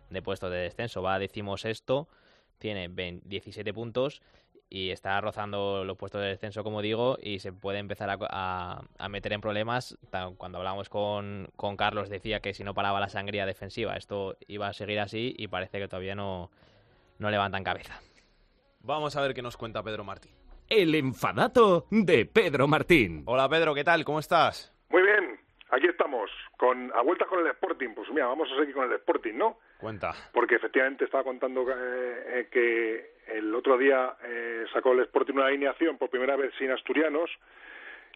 de 0.10 0.22
puestos 0.22 0.50
de 0.50 0.58
descenso. 0.58 1.02
Va 1.02 1.16
a 1.16 1.20
decimos 1.20 1.66
esto, 1.66 2.08
tiene 2.58 2.88
17 2.88 3.74
puntos 3.74 4.22
y 4.70 4.92
está 4.92 5.20
rozando 5.22 5.84
los 5.86 5.98
puestos 5.98 6.22
de 6.22 6.28
descenso, 6.28 6.64
como 6.64 6.82
digo, 6.82 7.18
y 7.22 7.40
se 7.40 7.54
puede 7.54 7.80
empezar 7.80 8.10
a, 8.10 8.82
a, 8.98 9.10
meter 9.10 9.34
en 9.34 9.42
problemas. 9.42 9.98
Cuando 10.38 10.58
hablamos 10.58 10.90
con, 10.90 11.50
con, 11.56 11.78
Carlos 11.78 12.10
decía 12.10 12.42
que 12.42 12.54
si 12.54 12.64
no 12.64 12.74
paraba 12.74 13.00
la 13.00 13.10
sangría 13.10 13.46
defensiva, 13.46 13.96
esto 13.96 14.38
iba 14.48 14.68
a 14.68 14.74
seguir 14.74 15.00
así 15.00 15.34
y 15.38 15.48
parece 15.48 15.80
que 15.80 15.88
todavía 15.88 16.16
no, 16.16 16.50
no 17.20 17.30
levantan 17.30 17.64
cabeza. 17.64 18.02
Vamos 18.82 19.16
a 19.16 19.22
ver 19.22 19.34
qué 19.34 19.42
nos 19.42 19.58
cuenta 19.58 19.84
Pedro 19.84 20.04
Martín. 20.04 20.34
El 20.70 20.96
enfadato 20.96 21.86
de 21.90 22.26
Pedro 22.26 22.68
Martín. 22.68 23.24
Hola 23.26 23.48
Pedro, 23.48 23.74
¿qué 23.74 23.86
tal? 23.86 24.04
¿Cómo 24.04 24.20
estás? 24.20 24.74
Muy 24.90 25.02
bien, 25.02 25.40
aquí 25.70 25.88
estamos, 25.88 26.30
con, 26.58 26.92
a 26.94 27.02
vuelta 27.04 27.26
con 27.26 27.40
el 27.40 27.48
Sporting. 27.48 27.94
Pues 27.96 28.10
mira, 28.10 28.28
vamos 28.28 28.50
a 28.52 28.60
seguir 28.60 28.74
con 28.74 28.86
el 28.86 28.94
Sporting, 28.98 29.34
¿no? 29.36 29.60
Cuenta. 29.78 30.14
Porque 30.34 30.56
efectivamente 30.56 31.06
estaba 31.06 31.24
contando 31.24 31.66
eh, 31.70 32.50
que 32.52 33.17
el 33.28 33.54
otro 33.54 33.78
día 33.78 34.16
eh, 34.24 34.66
sacó 34.74 34.94
el 34.94 35.02
Sporting 35.02 35.34
una 35.34 35.48
alineación 35.48 35.98
por 35.98 36.10
primera 36.10 36.36
vez 36.36 36.54
sin 36.58 36.72
asturianos 36.72 37.30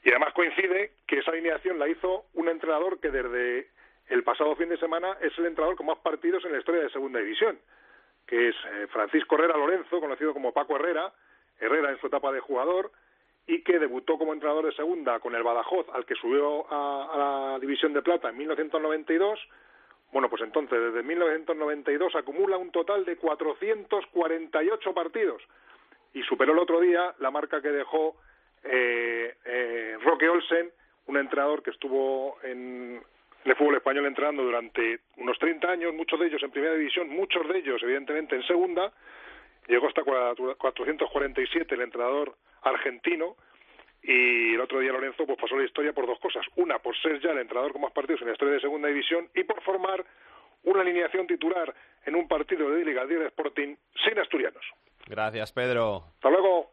y 0.03 0.09
además 0.09 0.33
coincide 0.33 0.93
que 1.07 1.19
esa 1.19 1.31
alineación 1.31 1.77
la 1.77 1.87
hizo 1.87 2.25
un 2.33 2.49
entrenador 2.49 2.99
que 2.99 3.11
desde 3.11 3.69
el 4.09 4.23
pasado 4.23 4.55
fin 4.55 4.69
de 4.69 4.77
semana 4.77 5.17
es 5.21 5.37
el 5.37 5.45
entrenador 5.45 5.75
con 5.75 5.85
más 5.85 5.99
partidos 5.99 6.43
en 6.45 6.53
la 6.53 6.59
historia 6.59 6.81
de 6.81 6.89
Segunda 6.89 7.19
División, 7.19 7.59
que 8.25 8.49
es 8.49 8.55
eh, 8.55 8.87
Francisco 8.91 9.35
Herrera 9.35 9.57
Lorenzo, 9.57 9.99
conocido 9.99 10.33
como 10.33 10.53
Paco 10.53 10.75
Herrera, 10.75 11.13
Herrera 11.59 11.91
en 11.91 11.99
su 11.99 12.07
etapa 12.07 12.31
de 12.31 12.39
jugador, 12.39 12.91
y 13.47 13.63
que 13.63 13.79
debutó 13.79 14.17
como 14.17 14.33
entrenador 14.33 14.65
de 14.65 14.73
segunda 14.73 15.19
con 15.19 15.35
el 15.35 15.43
Badajoz, 15.43 15.87
al 15.93 16.05
que 16.05 16.15
subió 16.15 16.71
a, 16.71 17.13
a 17.13 17.17
la 17.53 17.59
División 17.59 17.93
de 17.93 18.01
Plata 18.01 18.29
en 18.29 18.37
1992 18.37 19.39
bueno, 20.11 20.29
pues 20.29 20.41
entonces, 20.41 20.77
desde 20.79 21.03
1992 21.03 22.15
acumula 22.15 22.57
un 22.57 22.71
total 22.71 23.05
de 23.05 23.17
448 23.17 24.93
partidos. 24.93 25.41
Y 26.13 26.21
superó 26.23 26.53
el 26.53 26.59
otro 26.59 26.81
día 26.81 27.15
la 27.19 27.31
marca 27.31 27.61
que 27.61 27.69
dejó 27.69 28.17
eh, 28.63 29.35
eh, 29.45 29.97
Roque 30.03 30.27
Olsen, 30.27 30.69
un 31.07 31.17
entrenador 31.17 31.63
que 31.63 31.71
estuvo 31.71 32.37
en, 32.43 33.01
el 33.45 33.55
fútbol 33.55 33.75
español 33.75 34.05
entrenando 34.05 34.43
durante 34.43 34.99
unos 35.17 35.37
30 35.39 35.67
años, 35.67 35.93
muchos 35.93 36.19
de 36.19 36.27
ellos 36.27 36.43
en 36.43 36.51
primera 36.51 36.75
división, 36.75 37.09
muchos 37.09 37.47
de 37.47 37.59
ellos 37.59 37.81
evidentemente 37.81 38.35
en 38.35 38.43
segunda, 38.43 38.91
llegó 39.67 39.87
hasta 39.87 40.03
447 40.03 41.73
el 41.73 41.81
entrenador 41.81 42.35
argentino, 42.61 43.35
y 44.03 44.55
el 44.55 44.61
otro 44.61 44.79
día 44.79 44.91
Lorenzo 44.91 45.25
pues 45.25 45.37
pasó 45.39 45.55
la 45.57 45.65
historia 45.65 45.93
por 45.93 46.07
dos 46.07 46.19
cosas. 46.19 46.45
Una, 46.55 46.79
por 46.79 46.95
ser 47.01 47.21
ya 47.21 47.31
el 47.31 47.39
entrenador 47.39 47.71
con 47.71 47.81
más 47.81 47.91
partidos 47.91 48.21
en 48.21 48.27
la 48.27 48.33
historia 48.33 48.55
de 48.55 48.61
segunda 48.61 48.87
división 48.87 49.29
y 49.35 49.43
por 49.43 49.61
formar 49.61 50.03
una 50.63 50.81
alineación 50.81 51.27
titular 51.27 51.73
en 52.05 52.15
un 52.15 52.27
partido 52.27 52.69
de 52.71 52.85
Liga 52.85 53.05
de 53.05 53.27
Sporting 53.27 53.75
sin 54.03 54.19
asturianos. 54.19 54.63
Gracias, 55.07 55.51
Pedro. 55.51 56.03
Hasta 56.15 56.29
luego. 56.29 56.71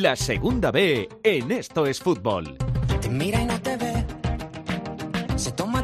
La 0.00 0.16
segunda 0.16 0.70
B 0.70 1.08
en 1.22 1.50
Esto 1.52 1.86
es 1.86 2.02
Fútbol. 2.02 2.58
Te 3.00 3.08
mira 3.08 3.40
y 3.40 3.46
no 3.46 3.60
te 3.62 3.76
ve. 3.76 4.04
Se 5.36 5.52
toma 5.52 5.75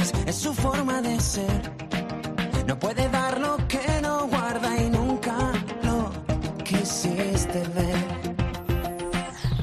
gracias 0.00 0.26
es 0.26 0.36
su 0.36 0.54
forma 0.54 1.02
de 1.02 1.20
ser. 1.20 1.72
No 2.66 2.78
puede 2.78 3.08
dar 3.08 3.40
lo 3.40 3.56
que 3.68 4.00
no 4.02 4.26
guarda 4.28 4.80
y 4.80 4.90
nunca 4.90 5.36
lo 5.82 6.10
quisiste 6.62 7.62
ver. 7.74 8.34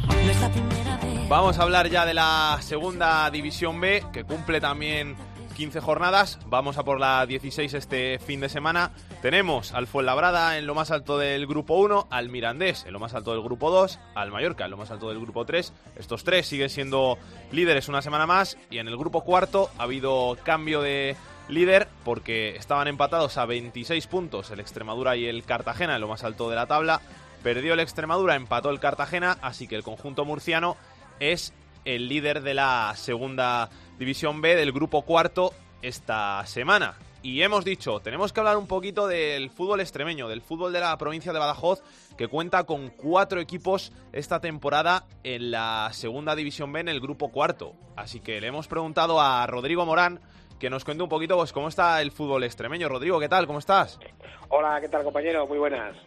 No 0.08 0.32
es 0.32 0.42
la 0.42 0.52
primera 0.52 0.98
vez. 0.98 1.30
Vamos 1.30 1.58
a 1.58 1.64
hablar 1.64 1.90
ya 1.90 2.06
de 2.06 2.14
la 2.14 2.58
segunda 2.62 3.30
división 3.30 3.80
B, 3.80 4.04
que 4.12 4.24
cumple 4.24 4.60
también 4.60 5.16
15 5.58 5.82
jornadas. 5.82 6.38
Vamos 6.46 6.78
a 6.78 6.84
por 6.84 7.00
la 7.00 7.26
16 7.26 7.74
este 7.74 8.20
fin 8.20 8.40
de 8.40 8.48
semana. 8.48 8.92
Tenemos 9.24 9.74
al 9.74 9.88
Fuenlabrada 9.88 10.60
en 10.60 10.68
lo 10.68 10.76
más 10.76 10.92
alto 10.92 11.18
del 11.18 11.48
grupo 11.48 11.74
1, 11.78 12.10
al 12.12 12.30
Mirandés 12.30 12.86
en 12.86 12.94
lo 12.94 13.00
más 13.00 13.16
alto 13.16 13.32
del 13.32 13.42
grupo 13.42 13.72
2, 13.72 14.00
al 14.14 14.30
Mallorca 14.30 14.66
en 14.66 14.72
lo 14.72 14.78
más 14.78 14.92
alto 14.92 15.10
del 15.10 15.20
grupo 15.20 15.46
3. 15.46 15.74
Estos 15.96 16.24
tres 16.24 16.46
siguen 16.46 16.70
siendo 16.70 17.18
líderes 17.52 17.90
una 17.90 18.04
semana 18.04 18.28
más 18.28 18.56
y 18.70 18.78
en 18.78 18.88
el 18.88 18.98
grupo 18.98 19.24
cuarto 19.24 19.72
ha 19.80 19.84
habido 19.84 20.38
cambio 20.44 20.84
de 20.84 21.16
líder 21.50 21.88
porque 22.06 22.56
estaban 22.56 22.88
empatados 22.88 23.40
a 23.40 23.48
26 23.48 24.06
puntos 24.06 24.52
el 24.52 24.60
Extremadura 24.60 25.16
y 25.16 25.26
el 25.26 25.44
Cartagena 25.44 25.96
en 25.96 26.02
lo 26.02 26.08
más 26.08 26.24
alto 26.24 26.52
de 26.52 26.56
la 26.56 26.68
tabla. 26.68 27.02
Perdió 27.42 27.74
el 27.74 27.80
Extremadura, 27.80 28.36
empató 28.36 28.70
el 28.70 28.80
Cartagena, 28.80 29.40
así 29.42 29.68
que 29.68 29.76
el 29.76 29.82
conjunto 29.82 30.24
murciano 30.24 30.78
es 31.20 31.52
el 31.84 32.10
líder 32.10 32.42
de 32.42 32.54
la 32.54 32.94
segunda 32.96 33.70
división 33.98 34.42
B 34.42 34.56
del 34.56 34.72
grupo 34.72 35.02
cuarto 35.04 35.54
esta 35.82 36.46
semana. 36.46 36.96
Y 37.24 37.42
hemos 37.42 37.66
dicho, 37.66 38.00
tenemos 38.00 38.32
que 38.32 38.40
hablar 38.40 38.58
un 38.58 38.68
poquito 38.68 39.08
del 39.08 39.50
fútbol 39.50 39.82
extremeño, 39.82 40.28
del 40.28 40.42
fútbol 40.42 40.72
de 40.72 40.80
la 40.80 40.98
provincia 40.98 41.34
de 41.34 41.40
Badajoz, 41.40 41.82
que 42.16 42.28
cuenta 42.28 42.64
con 42.64 42.90
cuatro 42.90 43.42
equipos 43.42 43.92
esta 44.14 44.40
temporada 44.40 45.06
en 45.24 45.52
la 45.52 45.90
segunda 45.92 46.36
división 46.36 46.72
B 46.72 46.80
en 46.80 46.90
el 46.90 47.02
grupo 47.02 47.30
cuarto. 47.30 47.74
Así 47.96 48.20
que 48.20 48.40
le 48.40 48.48
hemos 48.48 48.68
preguntado 48.68 49.20
a 49.20 49.46
Rodrigo 49.48 49.86
Morán 49.86 50.22
que 50.60 50.70
nos 50.70 50.86
cuente 50.86 51.04
un 51.04 51.10
poquito 51.10 51.36
pues, 51.36 51.52
cómo 51.52 51.68
está 51.68 52.02
el 52.02 52.12
fútbol 52.12 52.44
extremeño. 52.44 52.88
Rodrigo, 52.88 53.20
¿qué 53.20 53.30
tal? 53.30 53.46
¿Cómo 53.46 53.60
estás? 53.60 54.00
Hola, 54.50 54.80
¿qué 54.80 54.90
tal 54.90 55.04
compañero? 55.04 55.46
Muy 55.48 55.58
buenas. 55.58 55.98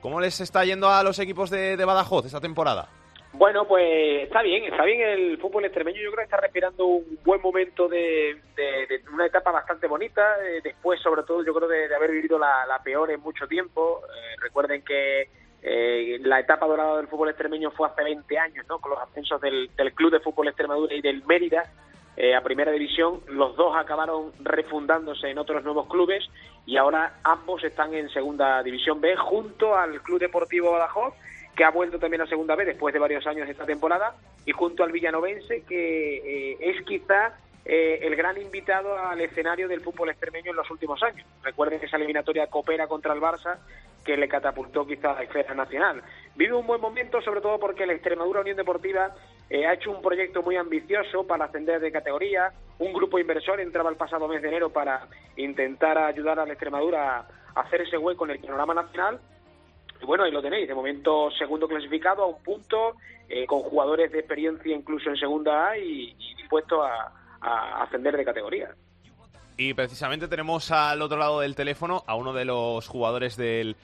¿Cómo 0.00 0.20
les 0.20 0.40
está 0.40 0.64
yendo 0.64 0.88
a 0.88 1.02
los 1.02 1.18
equipos 1.18 1.50
de, 1.50 1.76
de 1.76 1.84
Badajoz 1.84 2.26
esta 2.26 2.40
temporada? 2.40 2.88
Bueno, 3.32 3.66
pues 3.66 4.24
está 4.24 4.42
bien, 4.42 4.64
está 4.64 4.84
bien 4.84 5.00
el 5.02 5.38
fútbol 5.38 5.64
extremeño. 5.64 6.00
Yo 6.02 6.10
creo 6.10 6.18
que 6.18 6.24
está 6.24 6.36
respirando 6.36 6.84
un 6.84 7.18
buen 7.24 7.40
momento 7.40 7.88
de, 7.88 8.40
de, 8.56 8.86
de 8.88 9.02
una 9.12 9.26
etapa 9.26 9.52
bastante 9.52 9.86
bonita. 9.86 10.36
Eh, 10.44 10.60
después, 10.62 11.00
sobre 11.00 11.22
todo, 11.22 11.44
yo 11.44 11.54
creo 11.54 11.68
de, 11.68 11.88
de 11.88 11.94
haber 11.94 12.10
vivido 12.10 12.38
la, 12.38 12.80
peor 12.82 13.10
en 13.10 13.20
mucho 13.20 13.46
tiempo. 13.46 14.02
Eh, 14.04 14.36
recuerden 14.40 14.82
que 14.82 15.28
eh, 15.62 16.18
la 16.22 16.40
etapa 16.40 16.66
dorada 16.66 16.96
del 16.96 17.06
fútbol 17.06 17.28
extremeño 17.28 17.70
fue 17.70 17.88
hace 17.88 18.02
20 18.02 18.38
años, 18.38 18.66
¿no? 18.68 18.78
Con 18.80 18.90
los 18.90 19.00
ascensos 19.00 19.40
del, 19.40 19.70
del 19.76 19.92
Club 19.92 20.10
de 20.10 20.20
Fútbol 20.20 20.48
Extremadura 20.48 20.94
y 20.94 21.00
del 21.00 21.24
Mérida 21.24 21.70
eh, 22.16 22.34
a 22.34 22.42
Primera 22.42 22.72
División. 22.72 23.20
Los 23.28 23.56
dos 23.56 23.76
acabaron 23.76 24.32
refundándose 24.40 25.28
en 25.28 25.38
otros 25.38 25.62
nuevos 25.62 25.86
clubes 25.86 26.28
y 26.66 26.76
ahora 26.76 27.20
ambos 27.22 27.62
están 27.62 27.94
en 27.94 28.10
Segunda 28.10 28.62
División 28.62 29.00
B 29.00 29.16
junto 29.16 29.76
al 29.76 30.02
Club 30.02 30.18
Deportivo 30.18 30.72
Badajoz 30.72 31.14
que 31.60 31.64
ha 31.64 31.70
vuelto 31.70 31.98
también 31.98 32.22
a 32.22 32.26
Segunda 32.26 32.56
B 32.56 32.64
después 32.64 32.94
de 32.94 32.98
varios 32.98 33.26
años 33.26 33.46
esta 33.46 33.66
temporada, 33.66 34.14
y 34.46 34.52
junto 34.52 34.82
al 34.82 34.92
Villanovense, 34.92 35.62
que 35.68 36.52
eh, 36.52 36.56
es 36.58 36.82
quizá 36.86 37.36
eh, 37.66 37.98
el 38.00 38.16
gran 38.16 38.40
invitado 38.40 38.98
al 38.98 39.20
escenario 39.20 39.68
del 39.68 39.82
fútbol 39.82 40.08
extremeño 40.08 40.52
en 40.52 40.56
los 40.56 40.70
últimos 40.70 41.02
años. 41.02 41.26
Recuerden 41.42 41.78
esa 41.82 41.98
eliminatoria 41.98 42.46
coopera 42.46 42.86
contra 42.86 43.12
el 43.12 43.20
Barça 43.20 43.58
que 44.02 44.16
le 44.16 44.26
catapultó 44.26 44.86
quizá 44.86 45.10
a 45.10 45.14
la 45.16 45.22
esfera 45.24 45.52
nacional. 45.52 46.02
Vive 46.34 46.54
un 46.54 46.66
buen 46.66 46.80
momento, 46.80 47.20
sobre 47.20 47.42
todo 47.42 47.60
porque 47.60 47.84
la 47.84 47.92
Extremadura 47.92 48.40
Unión 48.40 48.56
Deportiva 48.56 49.14
eh, 49.50 49.66
ha 49.66 49.74
hecho 49.74 49.90
un 49.90 50.00
proyecto 50.00 50.40
muy 50.40 50.56
ambicioso 50.56 51.26
para 51.26 51.44
ascender 51.44 51.78
de 51.78 51.92
categoría. 51.92 52.54
Un 52.78 52.94
grupo 52.94 53.18
inversor 53.18 53.60
entraba 53.60 53.90
el 53.90 53.96
pasado 53.96 54.28
mes 54.28 54.40
de 54.40 54.48
enero 54.48 54.70
para 54.70 55.08
intentar 55.36 55.98
ayudar 55.98 56.40
a 56.40 56.46
la 56.46 56.54
Extremadura 56.54 57.18
a 57.54 57.60
hacer 57.60 57.82
ese 57.82 57.98
hueco 57.98 58.24
en 58.24 58.30
el 58.30 58.38
panorama 58.38 58.72
nacional 58.72 59.20
y 60.02 60.06
bueno, 60.06 60.24
ahí 60.24 60.30
lo 60.30 60.42
tenéis, 60.42 60.66
de 60.68 60.74
momento 60.74 61.30
segundo 61.32 61.68
clasificado 61.68 62.22
a 62.22 62.26
un 62.26 62.42
punto, 62.42 62.94
eh, 63.28 63.46
con 63.46 63.60
jugadores 63.60 64.10
de 64.12 64.18
experiencia 64.20 64.74
incluso 64.74 65.10
en 65.10 65.16
segunda 65.16 65.68
A 65.68 65.78
y, 65.78 66.14
y 66.18 66.34
dispuestos 66.36 66.80
a, 66.84 67.12
a, 67.40 67.82
ascender 67.82 68.16
de 68.16 68.24
categoría. 68.24 68.70
Y 69.56 69.74
precisamente 69.74 70.26
tenemos 70.26 70.70
al 70.70 71.02
otro 71.02 71.18
lado 71.18 71.40
del 71.40 71.54
teléfono 71.54 72.02
a 72.06 72.14
uno 72.14 72.32
de 72.32 72.44
los 72.46 72.88
jugadores 72.88 73.36
del 73.36 73.76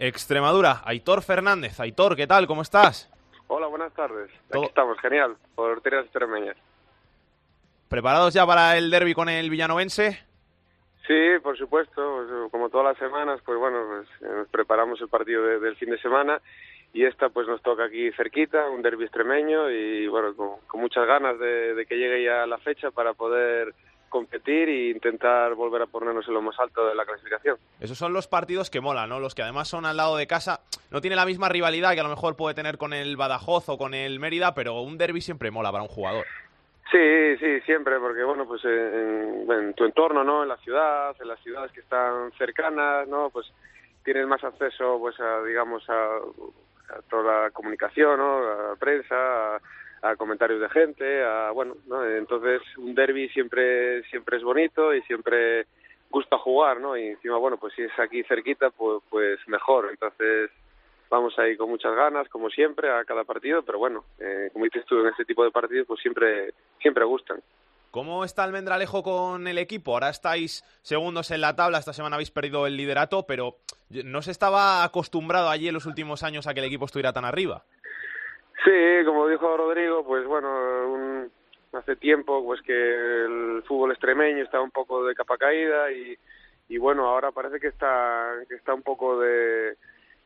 Extremadura, 0.00 0.82
Aitor 0.84 1.22
Fernández. 1.22 1.78
Aitor, 1.78 2.16
¿qué 2.16 2.26
tal? 2.26 2.46
¿Cómo 2.46 2.62
estás? 2.62 3.08
Hola, 3.46 3.66
buenas 3.68 3.92
tardes. 3.94 4.30
Todo- 4.50 4.62
Aquí 4.62 4.68
estamos, 4.70 4.98
genial, 5.00 5.36
por 5.54 5.80
Tierras 5.82 6.04
Extremeñas. 6.04 6.56
¿Preparados 7.88 8.32
ya 8.34 8.46
para 8.46 8.76
el 8.76 8.90
derby 8.90 9.14
con 9.14 9.28
el 9.28 9.50
villanovense? 9.50 10.20
Sí, 11.10 11.40
por 11.42 11.58
supuesto, 11.58 12.24
pues, 12.28 12.50
como 12.52 12.68
todas 12.68 12.86
las 12.86 12.98
semanas, 12.98 13.40
pues 13.44 13.58
bueno, 13.58 13.78
pues, 13.88 14.08
eh, 14.30 14.32
nos 14.32 14.48
preparamos 14.48 15.00
el 15.00 15.08
partido 15.08 15.42
de- 15.44 15.58
del 15.58 15.74
fin 15.74 15.90
de 15.90 15.98
semana 15.98 16.40
y 16.92 17.04
esta 17.04 17.30
pues 17.30 17.48
nos 17.48 17.60
toca 17.62 17.82
aquí 17.86 18.12
cerquita, 18.12 18.68
un 18.70 18.80
derbi 18.80 19.02
extremeño 19.06 19.68
y 19.72 20.06
bueno, 20.06 20.36
con, 20.36 20.80
muchas 20.80 21.08
ganas 21.08 21.36
de, 21.40 21.74
de 21.74 21.84
que 21.86 21.96
llegue 21.96 22.22
ya 22.22 22.46
la 22.46 22.58
fecha 22.58 22.92
para 22.92 23.14
poder 23.14 23.74
competir 24.08 24.68
e 24.68 24.90
intentar 24.90 25.54
volver 25.56 25.82
a 25.82 25.86
ponernos 25.86 26.28
en 26.28 26.34
lo 26.34 26.42
más 26.42 26.54
alto 26.60 26.86
de 26.86 26.94
la 26.94 27.04
clasificación. 27.04 27.56
Esos 27.80 27.98
son 27.98 28.12
los 28.12 28.28
partidos 28.28 28.70
que 28.70 28.80
molan, 28.80 29.08
¿no? 29.08 29.18
Los 29.18 29.34
que 29.34 29.42
además 29.42 29.66
son 29.66 29.86
al 29.86 29.96
lado 29.96 30.16
de 30.16 30.28
casa. 30.28 30.60
No 30.92 31.00
tiene 31.00 31.16
la 31.16 31.26
misma 31.26 31.48
rivalidad 31.48 31.94
que 31.94 32.00
a 32.00 32.04
lo 32.04 32.08
mejor 32.08 32.36
puede 32.36 32.54
tener 32.54 32.78
con 32.78 32.92
el 32.92 33.16
Badajoz 33.16 33.68
o 33.68 33.78
con 33.78 33.94
el 33.94 34.20
Mérida, 34.20 34.54
pero 34.54 34.80
un 34.80 34.96
derby 34.96 35.20
siempre 35.20 35.50
mola 35.50 35.72
para 35.72 35.82
un 35.82 35.88
jugador. 35.88 36.24
Sí, 36.90 37.36
sí, 37.38 37.60
siempre, 37.60 37.98
porque 38.00 38.24
bueno, 38.24 38.46
pues 38.46 38.64
en, 38.64 39.46
en 39.48 39.74
tu 39.74 39.84
entorno, 39.84 40.24
¿no? 40.24 40.42
En 40.42 40.48
la 40.48 40.56
ciudad, 40.56 41.14
en 41.20 41.28
las 41.28 41.38
ciudades 41.40 41.70
que 41.70 41.80
están 41.80 42.32
cercanas, 42.32 43.06
¿no? 43.06 43.30
Pues 43.30 43.46
tienes 44.02 44.26
más 44.26 44.42
acceso, 44.42 44.98
pues, 44.98 45.18
a, 45.20 45.42
digamos, 45.44 45.88
a, 45.88 46.16
a 46.16 47.02
toda 47.08 47.44
la 47.44 47.50
comunicación, 47.52 48.18
¿no? 48.18 48.38
A 48.38 48.68
la 48.70 48.76
prensa, 48.76 49.56
a, 49.56 49.60
a 50.02 50.16
comentarios 50.16 50.60
de 50.60 50.68
gente, 50.70 51.22
a, 51.22 51.52
bueno, 51.52 51.76
¿no? 51.86 52.04
Entonces 52.04 52.60
un 52.76 52.94
derby 52.94 53.28
siempre, 53.28 54.02
siempre 54.04 54.38
es 54.38 54.42
bonito 54.42 54.92
y 54.92 55.02
siempre 55.02 55.66
gusta 56.10 56.38
jugar, 56.38 56.80
¿no? 56.80 56.96
Y 56.96 57.08
encima, 57.08 57.36
bueno, 57.36 57.56
pues 57.56 57.72
si 57.74 57.82
es 57.82 57.98
aquí 58.00 58.24
cerquita, 58.24 58.70
pues, 58.70 59.00
pues 59.08 59.38
mejor. 59.46 59.88
Entonces 59.90 60.50
vamos 61.10 61.38
ahí 61.38 61.56
con 61.56 61.68
muchas 61.68 61.94
ganas, 61.94 62.28
como 62.28 62.48
siempre, 62.50 62.90
a 62.90 63.04
cada 63.04 63.24
partido, 63.24 63.62
pero 63.62 63.78
bueno, 63.78 64.04
eh, 64.18 64.48
como 64.52 64.64
dices 64.64 64.84
tú, 64.86 65.00
en 65.00 65.08
este 65.08 65.24
tipo 65.24 65.44
de 65.44 65.50
partidos, 65.50 65.86
pues 65.86 66.00
siempre, 66.00 66.54
siempre 66.80 67.04
gustan. 67.04 67.40
¿Cómo 67.90 68.24
está 68.24 68.44
Almendralejo 68.44 69.02
con 69.02 69.48
el 69.48 69.58
equipo? 69.58 69.94
Ahora 69.94 70.10
estáis 70.10 70.62
segundos 70.82 71.32
en 71.32 71.40
la 71.40 71.56
tabla, 71.56 71.78
esta 71.78 71.92
semana 71.92 72.14
habéis 72.14 72.30
perdido 72.30 72.66
el 72.68 72.76
liderato, 72.76 73.24
pero 73.26 73.56
no 74.04 74.22
se 74.22 74.30
estaba 74.30 74.84
acostumbrado 74.84 75.48
allí 75.50 75.66
en 75.66 75.74
los 75.74 75.86
últimos 75.86 76.22
años 76.22 76.46
a 76.46 76.54
que 76.54 76.60
el 76.60 76.66
equipo 76.66 76.84
estuviera 76.84 77.12
tan 77.12 77.24
arriba. 77.24 77.64
Sí, 78.64 79.04
como 79.04 79.26
dijo 79.26 79.56
Rodrigo, 79.56 80.04
pues 80.04 80.24
bueno, 80.26 80.48
un- 80.86 81.32
hace 81.72 81.96
tiempo 81.96 82.44
pues 82.44 82.60
que 82.62 82.72
el 82.72 83.62
fútbol 83.66 83.90
extremeño 83.92 84.44
está 84.44 84.60
un 84.60 84.70
poco 84.70 85.04
de 85.04 85.14
capa 85.14 85.36
caída 85.38 85.90
y, 85.90 86.16
y 86.68 86.78
bueno, 86.78 87.06
ahora 87.08 87.32
parece 87.32 87.58
que 87.58 87.68
está, 87.68 88.34
que 88.48 88.54
está 88.56 88.74
un 88.74 88.82
poco 88.82 89.18
de 89.20 89.76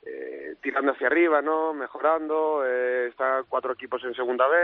eh, 0.07 0.57
tirando 0.62 0.93
hacia 0.93 1.07
arriba, 1.07 1.40
¿no? 1.43 1.73
Mejorando, 1.73 2.62
eh, 2.67 3.09
están 3.09 3.45
cuatro 3.49 3.73
equipos 3.73 4.03
en 4.05 4.14
segunda 4.14 4.47
B, 4.47 4.57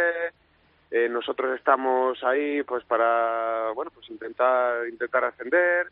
eh, 0.90 1.08
nosotros 1.08 1.56
estamos 1.56 2.22
ahí 2.24 2.62
pues 2.64 2.84
para, 2.84 3.70
bueno, 3.74 3.90
pues 3.94 4.10
intentar, 4.10 4.88
intentar 4.88 5.24
ascender 5.24 5.86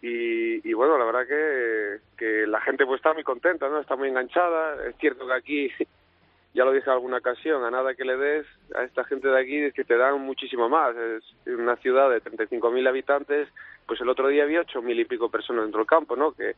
y, 0.00 0.68
y 0.68 0.72
bueno, 0.72 0.96
la 0.96 1.04
verdad 1.04 1.26
que, 1.26 1.98
que 2.16 2.46
la 2.46 2.60
gente 2.60 2.86
pues 2.86 2.98
está 2.98 3.12
muy 3.12 3.24
contenta, 3.24 3.68
¿no? 3.68 3.80
Está 3.80 3.94
muy 3.96 4.08
enganchada, 4.08 4.86
es 4.86 4.96
cierto 4.96 5.26
que 5.26 5.34
aquí 5.34 5.70
ya 6.54 6.64
lo 6.64 6.72
dije 6.72 6.86
en 6.86 6.94
alguna 6.94 7.18
ocasión, 7.18 7.62
a 7.64 7.70
nada 7.70 7.94
que 7.94 8.04
le 8.04 8.16
des 8.16 8.46
a 8.74 8.84
esta 8.84 9.04
gente 9.04 9.28
de 9.28 9.40
aquí 9.40 9.58
es 9.58 9.74
que 9.74 9.84
te 9.84 9.96
dan 9.96 10.20
muchísimo 10.20 10.68
más. 10.68 10.96
Es 10.96 11.22
una 11.46 11.76
ciudad 11.76 12.10
de 12.10 12.22
35.000 12.22 12.88
habitantes, 12.88 13.48
pues 13.86 14.00
el 14.00 14.08
otro 14.08 14.28
día 14.28 14.44
había 14.44 14.62
8.000 14.62 14.98
y 14.98 15.04
pico 15.04 15.30
personas 15.30 15.64
dentro 15.64 15.80
del 15.80 15.86
campo, 15.86 16.16
¿no? 16.16 16.32
Que, 16.32 16.56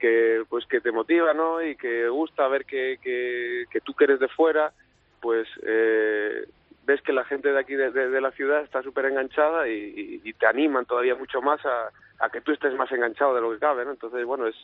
que 0.00 0.42
pues 0.48 0.66
que 0.66 0.80
te 0.80 0.90
motiva, 0.90 1.32
¿no? 1.34 1.62
Y 1.62 1.76
que 1.76 2.08
gusta 2.08 2.48
ver 2.48 2.64
que, 2.64 2.98
que, 3.02 3.66
que 3.70 3.80
tú 3.82 3.94
que 3.94 4.04
eres 4.04 4.18
de 4.18 4.28
fuera, 4.28 4.72
pues 5.20 5.46
eh, 5.62 6.44
ves 6.86 7.00
que 7.02 7.12
la 7.12 7.24
gente 7.24 7.52
de 7.52 7.58
aquí 7.60 7.74
de, 7.74 7.90
de- 7.92 8.08
de 8.08 8.20
la 8.20 8.32
ciudad 8.32 8.62
está 8.62 8.82
súper 8.82 9.04
enganchada 9.04 9.68
y, 9.68 9.72
y- 9.74 10.20
y 10.24 10.32
te 10.32 10.46
animan 10.46 10.86
todavía 10.86 11.14
mucho 11.14 11.40
más 11.42 11.64
a, 11.64 11.90
a 12.18 12.30
que 12.30 12.40
tú 12.40 12.50
estés 12.52 12.74
más 12.74 12.90
enganchado 12.90 13.34
de 13.34 13.40
lo 13.42 13.52
que 13.52 13.58
cabe, 13.58 13.84
¿no? 13.84 13.90
Entonces, 13.92 14.24
bueno, 14.24 14.46
es, 14.46 14.56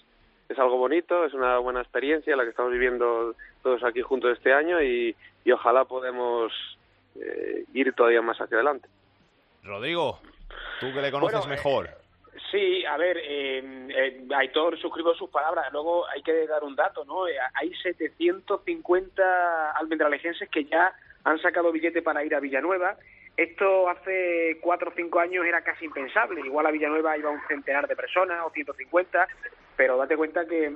es 0.48 0.58
algo 0.58 0.78
bonito, 0.78 1.24
es 1.24 1.34
una 1.34 1.58
buena 1.58 1.82
experiencia 1.82 2.34
la 2.36 2.44
que 2.44 2.50
estamos 2.50 2.72
viviendo 2.72 3.34
todos 3.62 3.84
aquí 3.84 4.00
juntos 4.02 4.32
este 4.32 4.52
año 4.52 4.82
y, 4.82 5.14
y 5.44 5.52
ojalá 5.52 5.84
podemos 5.84 6.52
eh, 7.16 7.64
ir 7.74 7.92
todavía 7.92 8.22
más 8.22 8.40
hacia 8.40 8.56
adelante. 8.56 8.88
Rodrigo, 9.62 10.18
tú 10.80 10.86
que 10.94 11.02
le 11.02 11.10
conoces 11.10 11.40
Bueno, 11.40 11.52
eh, 11.52 11.56
mejor. 11.56 11.90
Sí, 12.50 12.84
a 12.84 12.96
ver, 12.96 13.18
eh, 13.18 13.88
eh, 13.88 14.26
Aitor 14.36 14.78
suscribo 14.78 15.14
sus 15.14 15.30
palabras. 15.30 15.72
Luego 15.72 16.06
hay 16.08 16.22
que 16.22 16.46
dar 16.46 16.62
un 16.64 16.76
dato, 16.76 17.04
¿no? 17.04 17.26
Eh, 17.26 17.36
hay 17.54 17.74
750 17.74 19.72
almendralejenses 19.72 20.48
que 20.50 20.64
ya 20.64 20.92
han 21.24 21.38
sacado 21.40 21.72
billete 21.72 22.02
para 22.02 22.24
ir 22.24 22.34
a 22.34 22.40
Villanueva. 22.40 22.96
Esto 23.36 23.88
hace 23.88 24.58
cuatro 24.60 24.90
o 24.90 24.94
cinco 24.94 25.20
años 25.20 25.44
era 25.44 25.62
casi 25.62 25.84
impensable. 25.84 26.40
Igual 26.40 26.66
a 26.66 26.70
Villanueva 26.70 27.18
iba 27.18 27.30
un 27.30 27.46
centenar 27.48 27.86
de 27.86 27.96
personas 27.96 28.42
o 28.44 28.50
150, 28.50 29.28
pero 29.76 29.96
date 29.96 30.16
cuenta 30.16 30.46
que 30.46 30.74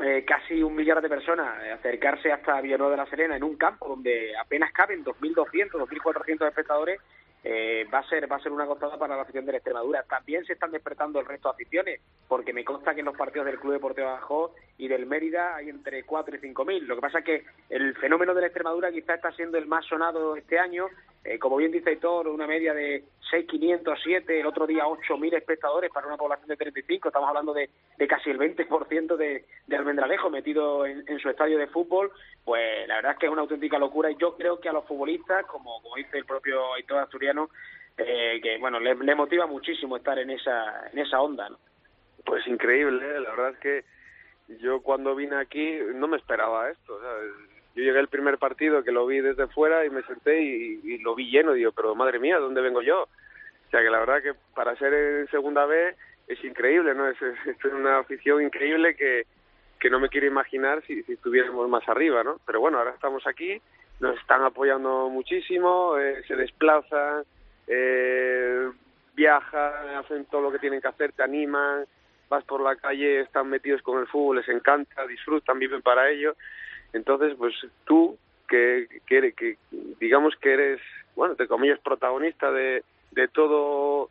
eh, 0.00 0.24
casi 0.24 0.62
un 0.62 0.76
millar 0.76 1.00
de 1.02 1.08
personas 1.08 1.60
eh, 1.64 1.72
acercarse 1.72 2.30
hasta 2.30 2.60
Villanueva 2.60 2.92
de 2.92 2.96
la 2.98 3.10
Serena 3.10 3.36
en 3.36 3.42
un 3.42 3.56
campo 3.56 3.88
donde 3.88 4.36
apenas 4.36 4.72
caben 4.72 5.04
2.200, 5.04 5.70
2.400 5.72 6.46
espectadores 6.46 7.00
eh, 7.44 7.86
va 7.92 7.98
a 8.00 8.08
ser 8.08 8.30
va 8.30 8.36
a 8.36 8.40
ser 8.40 8.52
una 8.52 8.66
costada 8.66 8.98
para 8.98 9.16
la 9.16 9.22
afición 9.22 9.46
de 9.46 9.52
la 9.52 9.58
Extremadura. 9.58 10.02
También 10.02 10.44
se 10.44 10.54
están 10.54 10.70
despertando 10.70 11.20
el 11.20 11.26
resto 11.26 11.48
de 11.48 11.54
aficiones, 11.54 12.00
porque 12.26 12.52
me 12.52 12.64
consta 12.64 12.94
que 12.94 13.00
en 13.00 13.06
los 13.06 13.16
partidos 13.16 13.46
del 13.46 13.58
Club 13.58 13.74
Deportivo 13.74 14.06
Badajoz 14.08 14.52
y 14.76 14.88
del 14.88 15.06
Mérida 15.06 15.56
hay 15.56 15.68
entre 15.68 16.04
4 16.04 16.36
y 16.36 16.40
5 16.40 16.64
mil. 16.64 16.86
Lo 16.86 16.96
que 16.96 17.02
pasa 17.02 17.20
es 17.20 17.24
que 17.24 17.44
el 17.70 17.94
fenómeno 17.96 18.34
de 18.34 18.40
la 18.40 18.46
Extremadura 18.48 18.90
quizá 18.92 19.14
está 19.14 19.32
siendo 19.32 19.58
el 19.58 19.66
más 19.66 19.84
sonado 19.86 20.36
este 20.36 20.58
año. 20.58 20.88
Eh, 21.24 21.38
como 21.38 21.56
bien 21.56 21.72
dice 21.72 21.92
Hitor, 21.92 22.28
una 22.28 22.46
media 22.46 22.72
de 22.72 23.04
6.500, 23.30 23.98
7, 24.02 24.40
el 24.40 24.46
otro 24.46 24.66
día 24.66 24.84
8.000 24.84 25.36
espectadores 25.36 25.90
para 25.90 26.06
una 26.06 26.16
población 26.16 26.48
de 26.48 26.56
35. 26.56 27.08
Estamos 27.08 27.28
hablando 27.28 27.52
de, 27.52 27.68
casi 28.08 28.30
el 28.30 28.38
20% 28.38 29.16
de, 29.16 29.44
de 29.66 29.76
Almendralejo 29.76 30.30
metido 30.30 30.86
en, 30.86 31.18
su 31.18 31.28
estadio 31.28 31.58
de 31.58 31.66
fútbol. 31.66 32.12
Pues 32.44 32.88
la 32.88 32.96
verdad 32.96 33.12
es 33.12 33.18
que 33.18 33.26
es 33.26 33.32
una 33.32 33.42
auténtica 33.42 33.78
locura 33.78 34.10
y 34.10 34.16
yo 34.16 34.36
creo 34.36 34.58
que 34.58 34.68
a 34.68 34.72
los 34.72 34.86
futbolistas, 34.86 35.44
como, 35.46 35.82
dice 35.96 36.18
el 36.18 36.24
propio 36.24 36.78
Hitor 36.78 36.98
Eh, 37.96 38.40
que 38.42 38.58
bueno, 38.58 38.78
le, 38.78 39.14
motiva 39.14 39.46
muchísimo 39.46 39.96
estar 39.96 40.18
en 40.18 40.30
esa, 40.30 40.88
en 40.92 40.98
esa 40.98 41.20
onda. 41.20 41.48
¿no? 41.48 41.58
Pues 42.24 42.46
increíble, 42.46 43.04
¿eh? 43.04 43.20
la 43.20 43.30
verdad 43.30 43.50
es 43.50 43.58
que 43.58 43.84
yo 44.60 44.80
cuando 44.82 45.14
vine 45.14 45.36
aquí 45.36 45.78
no 45.94 46.06
me 46.06 46.16
esperaba 46.16 46.70
esto. 46.70 47.00
¿sabes? 47.00 47.32
Yo 47.74 47.82
llegué 47.82 48.00
el 48.00 48.08
primer 48.08 48.38
partido 48.38 48.82
que 48.84 48.92
lo 48.92 49.06
vi 49.06 49.20
desde 49.20 49.48
fuera 49.48 49.84
y 49.84 49.90
me 49.90 50.02
senté 50.02 50.40
y, 50.40 50.80
y 50.84 50.98
lo 50.98 51.14
vi 51.14 51.30
lleno. 51.30 51.52
Digo, 51.52 51.72
pero 51.72 51.94
madre 51.94 52.18
mía, 52.18 52.38
¿dónde 52.38 52.60
vengo 52.60 52.82
yo? 52.82 53.02
O 53.02 53.70
sea 53.70 53.82
que 53.82 53.90
la 53.90 54.00
verdad 54.00 54.22
que 54.22 54.32
para 54.54 54.76
ser 54.76 54.94
en 54.94 55.28
segunda 55.28 55.66
B 55.66 55.94
es 56.28 56.42
increíble, 56.44 56.94
¿no? 56.94 57.08
Es, 57.08 57.20
es, 57.20 57.36
es 57.46 57.64
una 57.72 57.98
afición 57.98 58.42
increíble 58.42 58.94
que, 58.94 59.26
que 59.78 59.90
no 59.90 60.00
me 60.00 60.08
quiero 60.08 60.26
imaginar 60.26 60.82
si, 60.86 61.02
si 61.04 61.12
estuviéramos 61.12 61.68
más 61.68 61.88
arriba, 61.88 62.22
¿no? 62.24 62.40
Pero 62.46 62.60
bueno, 62.60 62.78
ahora 62.78 62.92
estamos 62.92 63.26
aquí, 63.26 63.60
nos 64.00 64.18
están 64.18 64.42
apoyando 64.42 65.08
muchísimo, 65.08 65.96
eh, 65.98 66.22
se 66.26 66.36
desplazan, 66.36 67.24
eh, 67.66 68.70
viajan, 69.14 69.96
hacen 69.96 70.24
todo 70.26 70.42
lo 70.42 70.52
que 70.52 70.58
tienen 70.58 70.80
que 70.80 70.88
hacer, 70.88 71.12
te 71.12 71.22
animan, 71.22 71.84
vas 72.28 72.44
por 72.44 72.60
la 72.60 72.76
calle, 72.76 73.20
están 73.20 73.48
metidos 73.48 73.82
con 73.82 73.98
el 73.98 74.06
fútbol, 74.06 74.36
les 74.36 74.48
encanta, 74.48 75.06
disfrutan, 75.06 75.58
viven 75.58 75.82
para 75.82 76.08
ello. 76.10 76.36
Entonces, 76.92 77.34
pues 77.36 77.54
tú, 77.84 78.16
que, 78.48 78.86
que, 79.06 79.56
digamos 80.00 80.34
que 80.36 80.52
eres, 80.52 80.80
bueno, 81.16 81.34
te 81.34 81.48
comillas 81.48 81.80
protagonista 81.80 82.50
de, 82.50 82.82
de 83.10 83.28
todo 83.28 84.10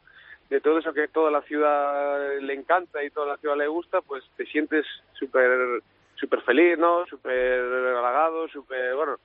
de 0.50 0.62
todo 0.62 0.80
eso 0.80 0.94
que 0.94 1.10
toda 1.10 1.30
la 1.30 1.42
ciudad 1.42 2.40
le 2.40 2.54
encanta 2.54 3.04
y 3.04 3.10
toda 3.10 3.28
la 3.28 3.38
ciudad 3.38 3.58
le 3.58 3.68
gusta, 3.68 4.00
pues 4.00 4.24
te 4.38 4.46
sientes 4.46 4.86
súper 5.12 5.82
súper 6.16 6.42
feliz, 6.42 6.78
¿no? 6.78 7.06
Súper 7.06 7.60
halagado, 7.98 8.48
súper, 8.48 8.96
bueno, 8.96 9.18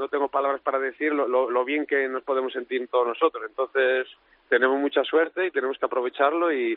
no 0.00 0.08
tengo 0.08 0.28
palabras 0.28 0.62
para 0.62 0.78
decir 0.78 1.12
lo, 1.12 1.28
lo, 1.28 1.50
lo 1.50 1.64
bien 1.64 1.86
que 1.86 2.08
nos 2.08 2.24
podemos 2.24 2.52
sentir 2.52 2.88
todos 2.88 3.06
nosotros. 3.06 3.44
Entonces, 3.46 4.08
tenemos 4.48 4.80
mucha 4.80 5.04
suerte 5.04 5.46
y 5.46 5.50
tenemos 5.50 5.78
que 5.78 5.84
aprovecharlo 5.86 6.50
y, 6.52 6.76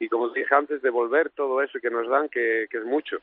y 0.00 0.08
como 0.08 0.30
dije 0.30 0.54
antes, 0.54 0.80
devolver 0.82 1.30
todo 1.30 1.62
eso 1.62 1.78
que 1.80 1.90
nos 1.90 2.08
dan, 2.08 2.28
que, 2.28 2.66
que 2.70 2.78
es 2.78 2.84
mucho. 2.84 3.18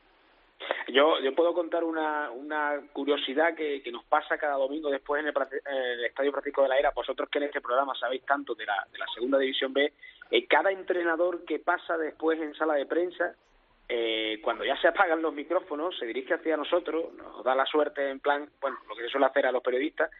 Yo, 0.88 1.18
yo 1.20 1.34
puedo 1.34 1.52
contar 1.52 1.82
una, 1.82 2.30
una 2.30 2.80
curiosidad 2.92 3.54
que, 3.54 3.82
que 3.82 3.90
nos 3.90 4.04
pasa 4.04 4.38
cada 4.38 4.54
domingo 4.54 4.88
después 4.88 5.20
en 5.20 5.26
el, 5.26 6.04
Estadio 6.04 6.30
Francisco 6.30 6.62
de 6.62 6.68
la 6.68 6.78
Era. 6.78 6.92
Vosotros 6.94 7.28
que 7.28 7.38
en 7.38 7.44
este 7.44 7.60
programa 7.60 7.94
sabéis 7.96 8.24
tanto 8.24 8.54
de 8.54 8.64
la, 8.64 8.86
de 8.92 8.98
la 8.98 9.06
Segunda 9.12 9.38
División 9.38 9.72
B, 9.72 9.92
eh, 10.30 10.46
cada 10.46 10.70
entrenador 10.70 11.44
que 11.44 11.58
pasa 11.58 11.98
después 11.98 12.40
en 12.40 12.54
sala 12.54 12.74
de 12.74 12.86
prensa, 12.86 13.34
eh, 13.88 14.40
cuando 14.42 14.64
ya 14.64 14.76
se 14.80 14.88
apagan 14.88 15.22
los 15.22 15.34
micrófonos, 15.34 15.96
se 15.98 16.06
dirige 16.06 16.34
hacia 16.34 16.56
nosotros, 16.56 17.12
nos 17.14 17.44
da 17.44 17.54
la 17.54 17.66
suerte 17.66 18.10
en 18.10 18.20
plan, 18.20 18.48
bueno, 18.60 18.78
lo 18.88 18.94
que 18.94 19.02
se 19.02 19.08
suele 19.08 19.26
hacer 19.26 19.46
a 19.46 19.52
los 19.52 19.62
periodistas, 19.62 20.10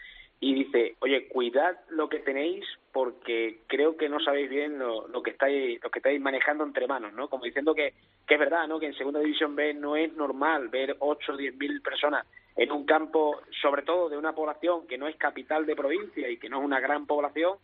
y 0.40 0.52
dice, 0.52 0.96
oye, 1.00 1.28
cuidad 1.28 1.80
lo 1.88 2.08
que 2.08 2.18
tenéis 2.18 2.66
porque 2.92 3.60
creo 3.66 3.96
que 3.96 4.08
no 4.08 4.20
sabéis 4.20 4.50
bien 4.50 4.78
lo, 4.78 5.22
que 5.22 5.30
estáis 5.30 5.82
lo 5.82 5.90
que 5.90 6.00
estáis 6.00 6.20
manejando 6.20 6.64
entre 6.64 6.86
manos, 6.86 7.14
¿no? 7.14 7.28
Como 7.28 7.44
diciendo 7.44 7.74
que, 7.74 7.94
que 8.26 8.34
es 8.34 8.40
verdad, 8.40 8.68
¿no? 8.68 8.78
Que 8.78 8.86
en 8.86 8.94
Segunda 8.94 9.20
División 9.20 9.56
B 9.56 9.72
no 9.74 9.96
es 9.96 10.12
normal 10.14 10.68
ver 10.68 10.96
8 10.98 11.32
o 11.32 11.36
10 11.36 11.56
mil 11.56 11.80
personas 11.80 12.26
en 12.56 12.70
un 12.72 12.84
campo, 12.84 13.40
sobre 13.62 13.82
todo 13.82 14.08
de 14.08 14.18
una 14.18 14.34
población 14.34 14.86
que 14.86 14.98
no 14.98 15.08
es 15.08 15.16
capital 15.16 15.66
de 15.66 15.76
provincia 15.76 16.28
y 16.28 16.36
que 16.36 16.48
no 16.48 16.58
es 16.58 16.64
una 16.64 16.80
gran 16.80 17.06
población, 17.06 17.58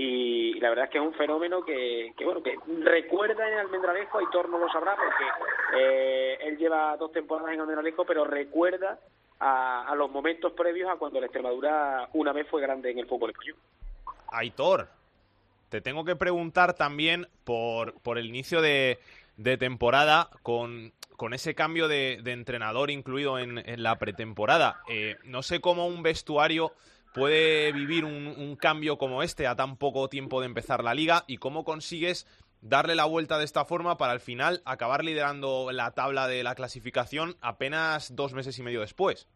y 0.00 0.54
la 0.60 0.68
verdad 0.68 0.84
es 0.84 0.90
que 0.92 0.98
es 0.98 1.04
un 1.04 1.12
fenómeno 1.14 1.64
que, 1.64 2.14
bueno 2.24 2.40
que 2.40 2.56
recuerda 2.84 3.48
en 3.50 3.58
Almendralejo 3.58 4.18
Aitor 4.18 4.48
no 4.48 4.58
lo 4.58 4.68
sabrá 4.70 4.94
porque 4.96 5.24
eh, 5.76 6.38
él 6.40 6.56
lleva 6.56 6.96
dos 6.96 7.10
temporadas 7.10 7.52
en 7.52 7.60
Almendralejo 7.60 8.04
pero 8.04 8.24
recuerda 8.24 9.00
a, 9.40 9.88
a, 9.88 9.94
los 9.96 10.08
momentos 10.08 10.52
previos 10.52 10.88
a 10.88 10.96
cuando 10.96 11.18
la 11.18 11.26
Extremadura 11.26 12.08
una 12.12 12.32
vez 12.32 12.46
fue 12.48 12.62
grande 12.62 12.92
en 12.92 13.00
el 13.00 13.06
fútbol 13.06 13.30
español. 13.30 13.56
Aitor 14.30 14.88
te 15.68 15.80
tengo 15.80 16.04
que 16.04 16.14
preguntar 16.14 16.74
también 16.74 17.26
por, 17.44 18.00
por 18.00 18.18
el 18.18 18.26
inicio 18.26 18.62
de, 18.62 19.00
de 19.36 19.58
temporada 19.58 20.30
con, 20.42 20.92
con 21.16 21.34
ese 21.34 21.56
cambio 21.56 21.88
de, 21.88 22.20
de 22.22 22.32
entrenador 22.32 22.90
incluido 22.90 23.38
en, 23.38 23.58
en 23.58 23.82
la 23.82 23.98
pretemporada. 23.98 24.80
Eh, 24.88 25.16
no 25.24 25.42
sé 25.42 25.60
cómo 25.60 25.86
un 25.86 26.04
vestuario 26.04 26.72
puede 27.18 27.72
vivir 27.72 28.04
un, 28.04 28.34
un, 28.36 28.56
cambio 28.56 28.96
como 28.96 29.22
este 29.22 29.46
a 29.46 29.56
tan 29.56 29.76
poco 29.76 30.08
tiempo 30.08 30.40
de 30.40 30.46
empezar 30.46 30.84
la 30.84 30.94
liga 30.94 31.24
y 31.26 31.38
cómo 31.38 31.64
consigues 31.64 32.26
darle 32.60 32.94
la 32.94 33.04
vuelta 33.04 33.38
de 33.38 33.44
esta 33.44 33.64
forma 33.64 33.96
para 33.96 34.12
al 34.12 34.20
final 34.20 34.60
acabar 34.64 35.04
liderando 35.04 35.70
la 35.72 35.92
tabla 35.92 36.26
de 36.26 36.42
la 36.42 36.54
clasificación 36.54 37.34
apenas 37.40 38.14
dos 38.14 38.34
meses 38.34 38.58
y 38.58 38.62
medio 38.62 38.80
después. 38.80 39.28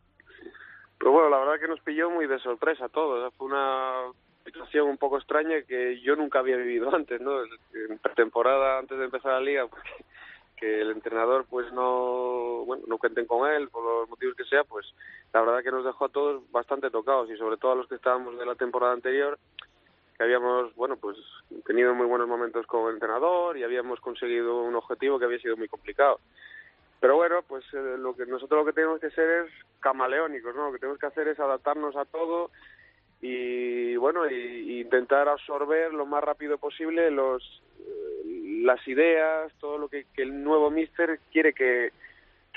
Pues 0.98 1.12
bueno, 1.12 1.30
la 1.30 1.38
verdad 1.38 1.60
que 1.60 1.68
nos 1.68 1.80
pilló 1.80 2.10
muy 2.10 2.26
de 2.26 2.38
sorpresa 2.38 2.88
todo. 2.88 3.30
Fue 3.32 3.48
una 3.48 4.12
situación 4.44 4.88
un 4.88 4.98
poco 4.98 5.18
extraña 5.18 5.62
que 5.62 6.00
yo 6.00 6.16
nunca 6.16 6.40
había 6.40 6.56
vivido 6.56 6.94
antes, 6.94 7.20
¿no? 7.20 7.42
En 7.42 7.98
pretemporada, 7.98 8.78
antes 8.78 8.98
de 8.98 9.04
empezar 9.04 9.32
la 9.32 9.40
liga, 9.40 9.66
porque 9.66 9.90
que 10.62 10.80
el 10.80 10.92
entrenador 10.92 11.44
pues 11.50 11.72
no 11.72 12.64
bueno 12.64 12.84
no 12.86 12.96
cuenten 12.96 13.26
con 13.26 13.50
él 13.50 13.68
por 13.68 13.82
los 13.82 14.08
motivos 14.08 14.36
que 14.36 14.44
sea 14.44 14.62
pues 14.62 14.86
la 15.32 15.40
verdad 15.40 15.60
que 15.60 15.72
nos 15.72 15.84
dejó 15.84 16.04
a 16.04 16.08
todos 16.08 16.40
bastante 16.52 16.88
tocados 16.88 17.28
y 17.30 17.36
sobre 17.36 17.56
todo 17.56 17.72
a 17.72 17.74
los 17.74 17.88
que 17.88 17.96
estábamos 17.96 18.38
de 18.38 18.46
la 18.46 18.54
temporada 18.54 18.92
anterior 18.92 19.40
que 20.16 20.22
habíamos 20.22 20.72
bueno 20.76 20.96
pues 20.98 21.16
tenido 21.66 21.96
muy 21.96 22.06
buenos 22.06 22.28
momentos 22.28 22.64
con 22.66 22.86
el 22.86 22.94
entrenador 22.94 23.58
y 23.58 23.64
habíamos 23.64 23.98
conseguido 23.98 24.62
un 24.62 24.76
objetivo 24.76 25.18
que 25.18 25.24
había 25.24 25.40
sido 25.40 25.56
muy 25.56 25.66
complicado. 25.66 26.20
Pero 27.00 27.16
bueno 27.16 27.42
pues 27.42 27.64
eh, 27.72 27.96
lo 27.98 28.14
que 28.14 28.24
nosotros 28.26 28.60
lo 28.60 28.64
que 28.64 28.72
tenemos 28.72 29.00
que 29.00 29.10
ser 29.10 29.46
es 29.46 29.52
camaleónicos 29.80 30.54
no 30.54 30.66
lo 30.66 30.72
que 30.72 30.78
tenemos 30.78 31.00
que 31.00 31.06
hacer 31.06 31.26
es 31.26 31.40
adaptarnos 31.40 31.96
a 31.96 32.04
todo 32.04 32.52
y 33.20 33.96
bueno 33.96 34.30
y, 34.30 34.34
y 34.34 34.80
intentar 34.82 35.28
absorber 35.28 35.92
lo 35.92 36.06
más 36.06 36.22
rápido 36.22 36.56
posible 36.56 37.10
los 37.10 37.42
las 38.62 38.86
ideas, 38.86 39.52
todo 39.60 39.78
lo 39.78 39.88
que, 39.88 40.06
el 40.16 40.42
nuevo 40.42 40.70
mister 40.70 41.18
quiere 41.30 41.52
que 41.52 41.92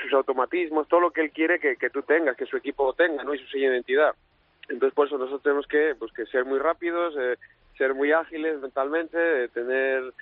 sus 0.01 0.13
automatismos, 0.13 0.87
todo 0.87 0.99
lo 0.99 1.11
que 1.11 1.21
él 1.21 1.31
quiere 1.31 1.59
que, 1.59 1.77
que 1.77 1.89
tú 1.89 2.01
tengas, 2.03 2.35
que 2.35 2.45
su 2.45 2.57
equipo 2.57 2.93
tenga, 2.93 3.23
¿no? 3.23 3.33
Y 3.33 3.39
su 3.39 3.47
sello 3.47 3.69
de 3.69 3.75
identidad. 3.75 4.15
Entonces, 4.67 4.93
por 4.93 5.07
eso 5.07 5.17
nosotros 5.17 5.43
tenemos 5.43 5.67
que, 5.67 5.95
pues, 5.97 6.11
que 6.11 6.25
ser 6.25 6.45
muy 6.45 6.59
rápidos, 6.59 7.15
eh, 7.17 7.37
ser 7.77 7.93
muy 7.93 8.11
ágiles 8.11 8.59
mentalmente, 8.59 9.47
tener 9.49 10.13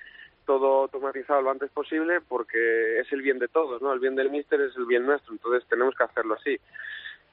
todo 0.46 0.82
automatizado 0.84 1.42
lo 1.42 1.52
antes 1.52 1.72
posible, 1.72 2.20
porque 2.22 3.00
es 3.00 3.12
el 3.14 3.22
bien 3.22 3.40
de 3.40 3.48
todos, 3.48 3.82
¿no? 3.82 3.94
El 3.94 4.00
bien 4.00 4.16
del 4.16 4.30
mister 4.30 4.60
es 4.62 4.76
el 4.76 4.86
bien 4.86 5.06
nuestro, 5.06 5.34
entonces 5.34 5.68
tenemos 5.70 5.96
que 5.96 6.04
hacerlo 6.04 6.36
así. 6.36 6.60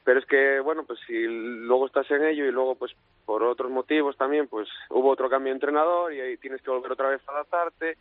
Pero 0.05 0.21
es 0.21 0.27
que, 0.27 0.61
bueno, 0.61 0.85
pues 0.85 0.99
si 1.07 1.27
luego 1.27 1.87
estás 1.87 2.11
en 2.11 2.25
ello 2.25 2.47
y 2.47 2.53
luego, 2.53 2.75
pues 2.75 2.93
por 3.27 3.43
otros 3.43 3.71
motivos 3.71 4.17
también, 4.17 4.49
pues 4.49 4.69
hubo 4.89 5.11
otro 5.11 5.29
cambio 5.29 5.53
de 5.53 5.57
entrenador 5.57 6.13
y 6.13 6.21
ahí 6.21 6.37
tienes 6.37 6.63
que 6.63 6.71
volver 6.71 6.93
otra 6.93 7.11
vez 7.11 7.21
a 7.27 7.33
adaptarte 7.33 7.99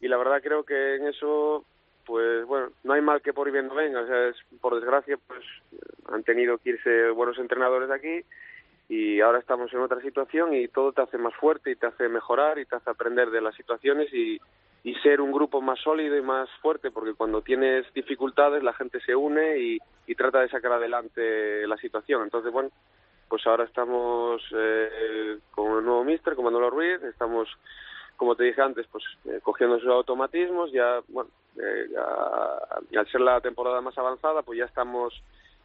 y 0.00 0.08
la 0.08 0.16
verdad 0.16 0.42
creo 0.42 0.64
que 0.64 0.96
en 0.96 1.06
eso 1.08 1.64
pues 2.04 2.46
bueno 2.46 2.68
no 2.84 2.92
hay 2.92 3.02
mal 3.02 3.20
que 3.20 3.32
por 3.32 3.50
bien 3.50 3.66
no 3.66 3.74
venga. 3.74 4.00
O 4.00 4.06
sea 4.06 4.28
es, 4.28 4.36
por 4.60 4.74
desgracia 4.74 5.18
pues 5.26 5.44
han 6.08 6.22
tenido 6.22 6.58
que 6.58 6.70
irse 6.70 7.10
buenos 7.10 7.38
entrenadores 7.38 7.88
de 7.88 7.94
aquí 7.94 8.24
y 8.88 9.20
ahora 9.20 9.40
estamos 9.40 9.72
en 9.72 9.80
otra 9.80 10.00
situación 10.00 10.54
y 10.54 10.68
todo 10.68 10.92
te 10.92 11.02
hace 11.02 11.18
más 11.18 11.34
fuerte 11.34 11.72
y 11.72 11.76
te 11.76 11.86
hace 11.86 12.08
mejorar 12.08 12.58
y 12.58 12.66
te 12.66 12.76
hace 12.76 12.88
aprender 12.88 13.30
de 13.30 13.40
las 13.40 13.54
situaciones 13.56 14.12
y, 14.14 14.40
y 14.84 14.94
ser 15.02 15.20
un 15.20 15.32
grupo 15.32 15.60
más 15.60 15.80
sólido 15.80 16.16
y 16.16 16.22
más 16.22 16.48
fuerte 16.62 16.92
porque 16.92 17.14
cuando 17.14 17.42
tienes 17.42 17.92
dificultades 17.92 18.62
la 18.62 18.72
gente 18.72 19.00
se 19.00 19.16
une 19.16 19.58
y, 19.58 19.78
trata 20.14 20.40
de 20.40 20.48
sacar 20.48 20.72
adelante 20.72 21.66
la 21.66 21.76
situación. 21.76 22.22
Entonces 22.22 22.52
bueno 22.52 22.70
pues 23.28 23.44
ahora 23.46 23.64
estamos 23.64 24.40
eh, 24.54 25.38
con 25.50 25.78
el 25.78 25.84
nuevo 25.84 26.04
mister 26.04 26.36
con 26.36 26.44
Manolo 26.44 26.70
Ruiz 26.70 27.02
estamos 27.02 27.48
como 28.16 28.34
te 28.34 28.44
dije 28.44 28.60
antes, 28.60 28.86
pues 28.90 29.04
eh, 29.26 29.40
cogiendo 29.42 29.78
sus 29.78 29.88
automatismos, 29.88 30.72
ya, 30.72 31.00
bueno, 31.08 31.30
eh, 31.58 31.88
ya, 32.90 33.00
al 33.00 33.10
ser 33.10 33.20
la 33.20 33.40
temporada 33.40 33.80
más 33.80 33.96
avanzada, 33.98 34.42
pues 34.42 34.58
ya 34.58 34.64
estamos, 34.64 35.22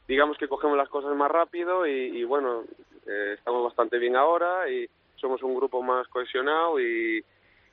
digamos 0.08 0.38
que 0.38 0.48
cogemos 0.48 0.78
las 0.78 0.90
cosas 0.90 1.16
más 1.16 1.32
rápido 1.32 1.86
y, 1.86 2.24
bueno, 2.24 2.64
eh, 3.08 3.36
estamos 3.38 3.64
bastante 3.64 3.98
bien 3.98 4.16
ahora 4.16 4.70
y 4.70 4.90
somos 5.16 5.42
un 5.44 5.56
grupo 5.56 5.82
más 5.82 6.08
cohesionado 6.08 6.80
y, 6.80 7.24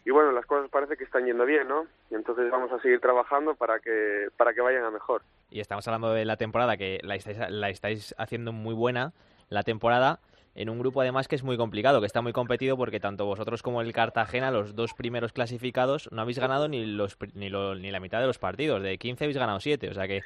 y 0.05 0.11
bueno, 0.11 0.33
las 0.33 0.47
cosas 0.47 0.71
parece 0.71 0.97
que 0.97 1.05
están 1.05 1.27
yendo 1.27 1.45
bien, 1.45 1.69
¿no? 1.69 1.87
Y 2.11 2.15
entonces 2.15 2.51
vamos 2.51 2.71
a 2.73 2.81
seguir 2.81 3.01
trabajando 3.01 3.55
para 3.55 3.79
que, 3.81 4.29
para 4.37 4.55
que 4.55 4.61
vayan 4.61 4.85
a 4.85 4.91
mejor. 4.91 5.23
Y 5.51 5.61
estamos 5.61 5.87
hablando 5.89 6.13
de 6.13 6.25
la 6.25 6.37
temporada 6.37 6.77
que 6.77 7.01
la 7.03 7.15
estáis, 7.15 7.39
la 7.51 7.71
estáis 7.71 8.15
haciendo 8.19 8.53
muy 8.53 8.75
buena, 8.75 9.13
la 9.49 9.63
temporada 9.63 10.21
en 10.59 10.71
un 10.71 10.81
grupo 10.81 11.01
además 11.01 11.29
que 11.29 11.37
es 11.37 11.45
muy 11.45 11.57
complicado, 11.57 12.01
que 12.01 12.07
está 12.07 12.21
muy 12.21 12.33
competido 12.33 12.77
porque 12.77 12.99
tanto 12.99 13.25
vosotros 13.25 13.63
como 13.63 13.81
el 13.81 13.93
Cartagena, 13.93 14.51
los 14.51 14.75
dos 14.75 14.93
primeros 14.93 15.33
clasificados, 15.33 16.11
no 16.11 16.21
habéis 16.21 16.41
ganado 16.41 16.67
ni 16.67 16.85
los 16.85 17.17
ni, 17.35 17.49
lo, 17.49 17.77
ni 17.77 17.93
la 17.93 18.01
mitad 18.01 18.21
de 18.21 18.27
los 18.27 18.41
partidos, 18.41 18.83
de 18.83 18.99
15 18.99 19.25
habéis 19.25 19.39
ganado 19.39 19.61
7, 19.61 19.89
o 19.89 19.95
sea 19.95 20.09
que 20.09 20.23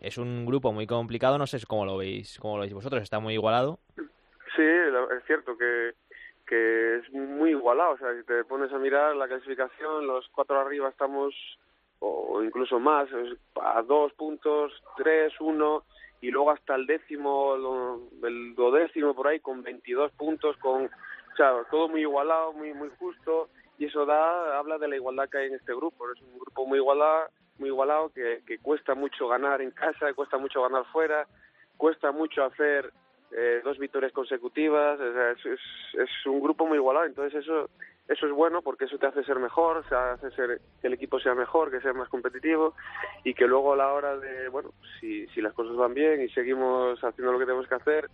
es 0.00 0.16
un 0.16 0.46
grupo 0.46 0.72
muy 0.72 0.86
complicado, 0.86 1.38
no 1.38 1.48
sé 1.48 1.58
cómo 1.66 1.84
lo 1.84 1.96
veis, 1.96 2.38
cómo 2.40 2.54
lo 2.54 2.60
veis 2.60 2.72
vosotros, 2.72 3.02
está 3.02 3.18
muy 3.18 3.34
igualado. 3.34 3.80
Sí, 3.96 4.62
es 4.62 5.24
cierto 5.26 5.58
que 5.58 5.94
que 6.46 6.96
es 6.98 7.10
muy 7.10 7.50
igualado, 7.50 7.92
o 7.92 7.98
sea, 7.98 8.14
si 8.14 8.22
te 8.24 8.44
pones 8.44 8.70
a 8.70 8.78
mirar 8.78 9.16
la 9.16 9.26
clasificación, 9.26 10.06
los 10.06 10.28
cuatro 10.28 10.60
arriba 10.60 10.90
estamos 10.90 11.34
o 12.00 12.42
incluso 12.44 12.78
más, 12.78 13.08
a 13.60 13.82
dos 13.82 14.12
puntos, 14.12 14.72
tres, 14.96 15.32
uno, 15.40 15.84
y 16.24 16.30
luego 16.30 16.52
hasta 16.52 16.74
el 16.74 16.86
décimo, 16.86 17.54
el 18.22 18.54
duodécimo 18.54 19.14
por 19.14 19.28
ahí 19.28 19.40
con 19.40 19.62
22 19.62 20.10
puntos, 20.12 20.56
con, 20.56 20.88
todo 21.70 21.88
muy 21.88 22.00
igualado, 22.00 22.54
muy 22.54 22.72
muy 22.72 22.88
justo 22.98 23.50
y 23.76 23.84
eso 23.84 24.06
da 24.06 24.58
habla 24.58 24.78
de 24.78 24.88
la 24.88 24.96
igualdad 24.96 25.28
que 25.28 25.36
hay 25.36 25.48
en 25.48 25.56
este 25.56 25.74
grupo. 25.74 26.10
Es 26.10 26.22
un 26.22 26.38
grupo 26.38 26.64
muy 26.64 26.78
igualado, 26.78 27.28
muy 27.58 27.68
igualado 27.68 28.08
que, 28.08 28.40
que 28.46 28.56
cuesta 28.56 28.94
mucho 28.94 29.28
ganar 29.28 29.60
en 29.60 29.70
casa, 29.72 30.14
cuesta 30.14 30.38
mucho 30.38 30.62
ganar 30.62 30.86
fuera, 30.92 31.26
cuesta 31.76 32.10
mucho 32.10 32.42
hacer 32.42 32.90
eh, 33.30 33.60
dos 33.62 33.76
victorias 33.78 34.12
consecutivas, 34.12 34.98
o 34.98 35.12
sea, 35.12 35.30
es, 35.32 35.44
es, 35.44 35.60
es 35.92 36.26
un 36.26 36.40
grupo 36.40 36.66
muy 36.66 36.78
igualado, 36.78 37.04
entonces 37.04 37.42
eso 37.42 37.68
eso 38.08 38.26
es 38.26 38.32
bueno 38.32 38.60
porque 38.60 38.84
eso 38.84 38.98
te 38.98 39.06
hace 39.06 39.24
ser 39.24 39.38
mejor, 39.38 39.78
o 39.78 39.88
sea, 39.88 40.12
hace 40.12 40.30
ser 40.32 40.60
que 40.80 40.88
el 40.88 40.92
equipo 40.92 41.18
sea 41.20 41.34
mejor, 41.34 41.70
que 41.70 41.80
sea 41.80 41.94
más 41.94 42.08
competitivo 42.08 42.74
y 43.24 43.32
que 43.32 43.46
luego 43.46 43.72
a 43.72 43.76
la 43.76 43.92
hora 43.92 44.16
de, 44.18 44.48
bueno, 44.48 44.72
si, 45.00 45.26
si 45.28 45.40
las 45.40 45.54
cosas 45.54 45.76
van 45.76 45.94
bien 45.94 46.20
y 46.20 46.28
seguimos 46.28 47.02
haciendo 47.02 47.32
lo 47.32 47.38
que 47.38 47.46
tenemos 47.46 47.66
que 47.66 47.74
hacer 47.76 48.10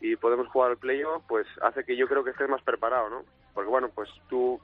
y 0.00 0.16
podemos 0.16 0.48
jugar 0.48 0.70
al 0.70 0.78
playoff, 0.78 1.22
pues 1.28 1.46
hace 1.60 1.84
que 1.84 1.96
yo 1.96 2.08
creo 2.08 2.24
que 2.24 2.30
estés 2.30 2.48
más 2.48 2.62
preparado, 2.62 3.10
¿no? 3.10 3.24
Porque 3.52 3.68
bueno, 3.68 3.90
pues 3.94 4.08
tú 4.28 4.60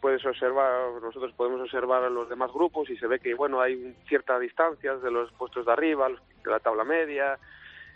puedes 0.00 0.24
observar, 0.24 1.02
nosotros 1.02 1.32
podemos 1.34 1.60
observar 1.60 2.04
a 2.04 2.10
los 2.10 2.28
demás 2.28 2.52
grupos 2.52 2.88
y 2.88 2.96
se 2.96 3.06
ve 3.08 3.18
que, 3.18 3.34
bueno, 3.34 3.60
hay 3.60 3.96
cierta 4.08 4.38
distancia 4.38 4.96
de 4.96 5.10
los 5.10 5.30
puestos 5.32 5.66
de 5.66 5.72
arriba, 5.72 6.08
de 6.08 6.50
la 6.50 6.60
tabla 6.60 6.84
media, 6.84 7.36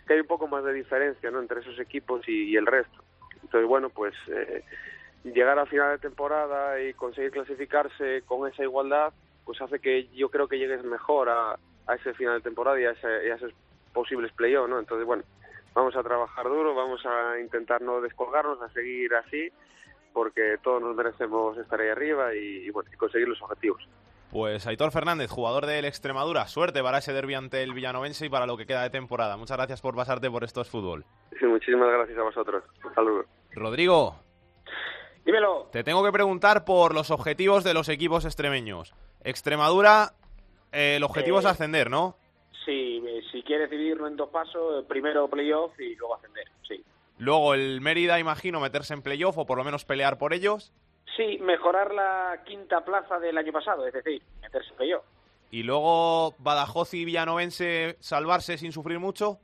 que 0.05 0.13
hay 0.13 0.19
un 0.19 0.27
poco 0.27 0.47
más 0.47 0.63
de 0.65 0.73
diferencia, 0.73 1.31
¿no? 1.31 1.39
Entre 1.39 1.61
esos 1.61 1.79
equipos 1.79 2.27
y, 2.27 2.51
y 2.51 2.57
el 2.57 2.65
resto. 2.65 3.03
Entonces, 3.41 3.67
bueno, 3.67 3.89
pues... 3.89 4.13
Eh, 4.27 4.63
llegar 5.33 5.57
a 5.59 5.65
final 5.65 5.91
de 5.91 5.99
temporada 5.99 6.79
y 6.81 6.93
conseguir 6.93 7.31
clasificarse 7.31 8.21
con 8.25 8.49
esa 8.49 8.63
igualdad, 8.63 9.13
pues 9.43 9.61
hace 9.61 9.79
que 9.79 10.07
yo 10.09 10.29
creo 10.29 10.47
que 10.47 10.57
llegues 10.57 10.83
mejor 10.83 11.29
a, 11.29 11.57
a 11.87 11.95
ese 11.95 12.13
final 12.13 12.35
de 12.35 12.41
temporada 12.41 12.79
y 12.79 12.85
a, 12.85 12.91
ese, 12.91 13.27
y 13.27 13.29
a 13.31 13.35
esos 13.35 13.51
posibles 13.93 14.31
playoffs, 14.33 14.69
¿no? 14.69 14.79
Entonces, 14.79 15.05
bueno, 15.05 15.23
vamos 15.73 15.95
a 15.95 16.03
trabajar 16.03 16.45
duro, 16.45 16.75
vamos 16.75 17.05
a 17.05 17.39
intentar 17.39 17.81
no 17.81 18.01
descolgarnos, 18.01 18.61
a 18.61 18.69
seguir 18.69 19.13
así, 19.15 19.49
porque 20.13 20.57
todos 20.63 20.81
nos 20.81 20.95
merecemos 20.95 21.57
estar 21.57 21.79
ahí 21.79 21.89
arriba 21.89 22.33
y, 22.35 22.65
y 22.65 22.69
bueno, 22.69 22.89
y 22.93 22.97
conseguir 22.97 23.27
los 23.27 23.41
objetivos. 23.41 23.87
Pues 24.31 24.67
Aitor 24.67 24.91
Fernández, 24.91 25.29
jugador 25.29 25.65
del 25.65 25.85
Extremadura, 25.85 26.47
suerte 26.47 26.81
para 26.83 26.97
ese 26.97 27.13
derbi 27.13 27.35
ante 27.35 27.63
el 27.63 27.73
Villanovense 27.73 28.25
y 28.25 28.29
para 28.29 28.45
lo 28.45 28.57
que 28.57 28.65
queda 28.65 28.83
de 28.83 28.89
temporada. 28.89 29.37
Muchas 29.37 29.55
gracias 29.57 29.81
por 29.81 29.95
pasarte 29.95 30.29
por 30.29 30.43
estos 30.43 30.69
fútbol. 30.69 31.05
Sí, 31.39 31.45
muchísimas 31.45 31.89
gracias 31.89 32.17
a 32.17 32.23
vosotros. 32.23 32.63
Un 32.83 32.93
saludo. 32.93 33.25
Rodrigo, 33.51 34.15
Dímelo. 35.25 35.69
Te 35.71 35.83
tengo 35.83 36.03
que 36.03 36.11
preguntar 36.11 36.65
por 36.65 36.93
los 36.93 37.09
objetivos 37.09 37.63
de 37.63 37.73
los 37.73 37.89
equipos 37.89 38.25
extremeños. 38.25 38.93
Extremadura, 39.23 40.13
eh, 40.71 40.97
el 40.97 41.03
objetivo 41.03 41.37
Eh, 41.37 41.39
es 41.39 41.45
ascender, 41.47 41.89
¿no? 41.89 42.15
Sí, 42.63 43.01
eh, 43.05 43.21
si 43.31 43.41
quieres 43.43 43.69
dividirlo 43.69 44.07
en 44.07 44.15
dos 44.15 44.29
pasos, 44.29 44.85
primero 44.85 45.27
playoff 45.27 45.79
y 45.79 45.95
luego 45.95 46.15
ascender, 46.15 46.47
sí. 46.67 46.83
Luego 47.17 47.53
el 47.53 47.81
Mérida, 47.81 48.19
imagino, 48.19 48.59
meterse 48.59 48.93
en 48.93 49.01
playoff 49.01 49.37
o 49.37 49.45
por 49.45 49.57
lo 49.57 49.63
menos 49.63 49.85
pelear 49.85 50.17
por 50.17 50.33
ellos. 50.33 50.71
Sí, 51.15 51.37
mejorar 51.41 51.93
la 51.93 52.43
quinta 52.45 52.83
plaza 52.83 53.19
del 53.19 53.37
año 53.37 53.51
pasado, 53.51 53.87
es 53.87 53.93
decir, 53.93 54.21
meterse 54.41 54.69
en 54.71 54.75
playoff. 54.75 55.03
Y 55.49 55.63
luego 55.63 56.33
Badajoz 56.39 56.93
y 56.93 57.05
Villanovense 57.05 57.97
salvarse 57.99 58.57
sin 58.57 58.71
sufrir 58.71 58.99
mucho. 58.99 59.39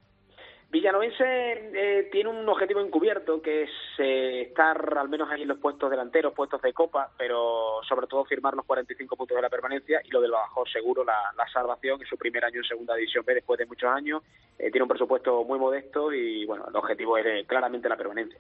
Villanovense 0.71 1.25
eh, 1.25 2.09
tiene 2.13 2.29
un 2.29 2.47
objetivo 2.47 2.79
encubierto 2.79 3.41
que 3.41 3.63
es 3.63 3.69
eh, 3.97 4.43
estar 4.43 4.97
al 4.97 5.09
menos 5.09 5.29
ahí 5.29 5.41
en 5.41 5.49
los 5.49 5.57
puestos 5.57 5.91
delanteros, 5.91 6.33
puestos 6.33 6.61
de 6.61 6.71
copa, 6.71 7.11
pero 7.17 7.81
sobre 7.87 8.07
todo 8.07 8.23
firmar 8.23 8.53
los 8.53 8.65
45 8.65 9.17
puntos 9.17 9.35
de 9.35 9.41
la 9.41 9.49
permanencia 9.49 9.99
y 10.01 10.09
lo 10.11 10.21
del 10.21 10.31
Badajoz 10.31 10.71
seguro 10.71 11.03
la, 11.03 11.33
salvación 11.51 11.99
en 12.01 12.07
su 12.07 12.15
primer 12.15 12.45
año 12.45 12.59
en 12.59 12.63
Segunda 12.63 12.95
División 12.95 13.25
B 13.25 13.33
después 13.33 13.59
de 13.59 13.65
muchos 13.65 13.89
años. 13.89 14.23
Eh, 14.57 14.71
tiene 14.71 14.83
un 14.83 14.87
presupuesto 14.87 15.43
muy 15.43 15.59
modesto 15.59 16.13
y 16.13 16.45
bueno, 16.45 16.65
el 16.69 16.75
objetivo 16.77 17.17
es 17.17 17.25
eh, 17.25 17.45
claramente 17.45 17.89
la 17.89 17.97
permanencia. 17.97 18.39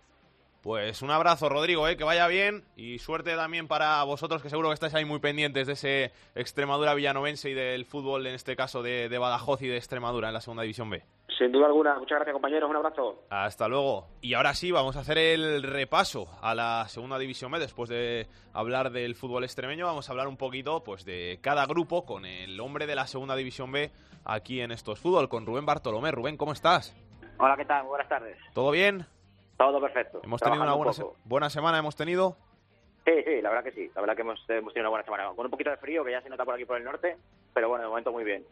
Pues 0.61 1.01
un 1.01 1.11
abrazo, 1.11 1.49
Rodrigo, 1.49 1.85
que 1.97 2.03
vaya 2.05 2.27
bien 2.27 2.63
y 2.77 2.99
suerte 2.99 3.35
también 3.35 3.67
para 3.67 4.01
vosotros, 4.03 4.41
que 4.41 4.49
seguro 4.49 4.69
que 4.69 4.75
estáis 4.75 4.93
ahí 4.93 5.03
muy 5.03 5.19
pendientes 5.19 5.67
de 5.67 5.73
ese 5.73 6.11
Extremadura 6.35 6.93
villanovense 6.93 7.49
y 7.49 7.53
del 7.55 7.83
fútbol, 7.83 8.25
en 8.25 8.35
este 8.35 8.55
caso 8.55 8.81
de, 8.81 9.09
de 9.09 9.17
Badajoz 9.17 9.61
y 9.63 9.67
de 9.67 9.75
Extremadura 9.75 10.29
en 10.29 10.33
la 10.35 10.39
Segunda 10.39 10.63
División 10.63 10.89
B. 10.89 11.03
Sin 11.41 11.51
duda 11.51 11.65
alguna. 11.65 11.95
Muchas 11.97 12.17
gracias, 12.17 12.33
compañeros. 12.33 12.69
Un 12.69 12.75
abrazo. 12.75 13.23
Hasta 13.31 13.67
luego. 13.67 14.05
Y 14.21 14.35
ahora 14.35 14.53
sí, 14.53 14.69
vamos 14.71 14.95
a 14.95 14.99
hacer 14.99 15.17
el 15.17 15.63
repaso 15.63 16.27
a 16.39 16.53
la 16.53 16.85
Segunda 16.87 17.17
División 17.17 17.51
B. 17.51 17.57
Después 17.57 17.89
de 17.89 18.27
hablar 18.53 18.91
del 18.91 19.15
fútbol 19.15 19.43
extremeño, 19.43 19.87
vamos 19.87 20.07
a 20.07 20.11
hablar 20.11 20.27
un 20.27 20.37
poquito 20.37 20.83
pues 20.83 21.03
de 21.03 21.39
cada 21.41 21.65
grupo 21.65 22.05
con 22.05 22.25
el 22.25 22.59
hombre 22.59 22.85
de 22.85 22.93
la 22.93 23.07
Segunda 23.07 23.35
División 23.35 23.71
B 23.71 23.89
aquí 24.23 24.61
en 24.61 24.69
Estos 24.71 24.99
Fútbol, 24.99 25.29
con 25.29 25.47
Rubén 25.47 25.65
Bartolomé. 25.65 26.11
Rubén, 26.11 26.37
¿cómo 26.37 26.51
estás? 26.51 26.95
Hola, 27.39 27.57
¿qué 27.57 27.65
tal? 27.65 27.87
Buenas 27.87 28.07
tardes. 28.07 28.37
¿Todo 28.53 28.69
bien? 28.69 29.03
Todo 29.57 29.81
perfecto. 29.81 30.21
Hemos 30.23 30.39
tenido 30.41 30.61
una 30.61 30.73
buena, 30.75 30.91
un 30.91 30.93
se- 30.95 31.05
buena 31.25 31.49
semana, 31.49 31.79
hemos 31.79 31.95
tenido. 31.95 32.37
Sí, 33.03 33.13
sí, 33.25 33.41
la 33.41 33.49
verdad 33.49 33.63
que 33.63 33.71
sí. 33.71 33.89
La 33.95 34.01
verdad 34.01 34.15
que 34.15 34.21
hemos, 34.21 34.39
hemos 34.47 34.73
tenido 34.75 34.81
una 34.81 34.89
buena 34.89 35.05
semana. 35.05 35.31
Con 35.35 35.45
un 35.45 35.49
poquito 35.49 35.71
de 35.71 35.77
frío, 35.77 36.05
que 36.05 36.11
ya 36.11 36.21
se 36.21 36.29
nota 36.29 36.45
por 36.45 36.53
aquí 36.53 36.65
por 36.65 36.77
el 36.77 36.83
norte, 36.83 37.17
pero 37.51 37.67
bueno, 37.67 37.81
de 37.85 37.89
momento 37.89 38.11
muy 38.11 38.23
bien. 38.23 38.45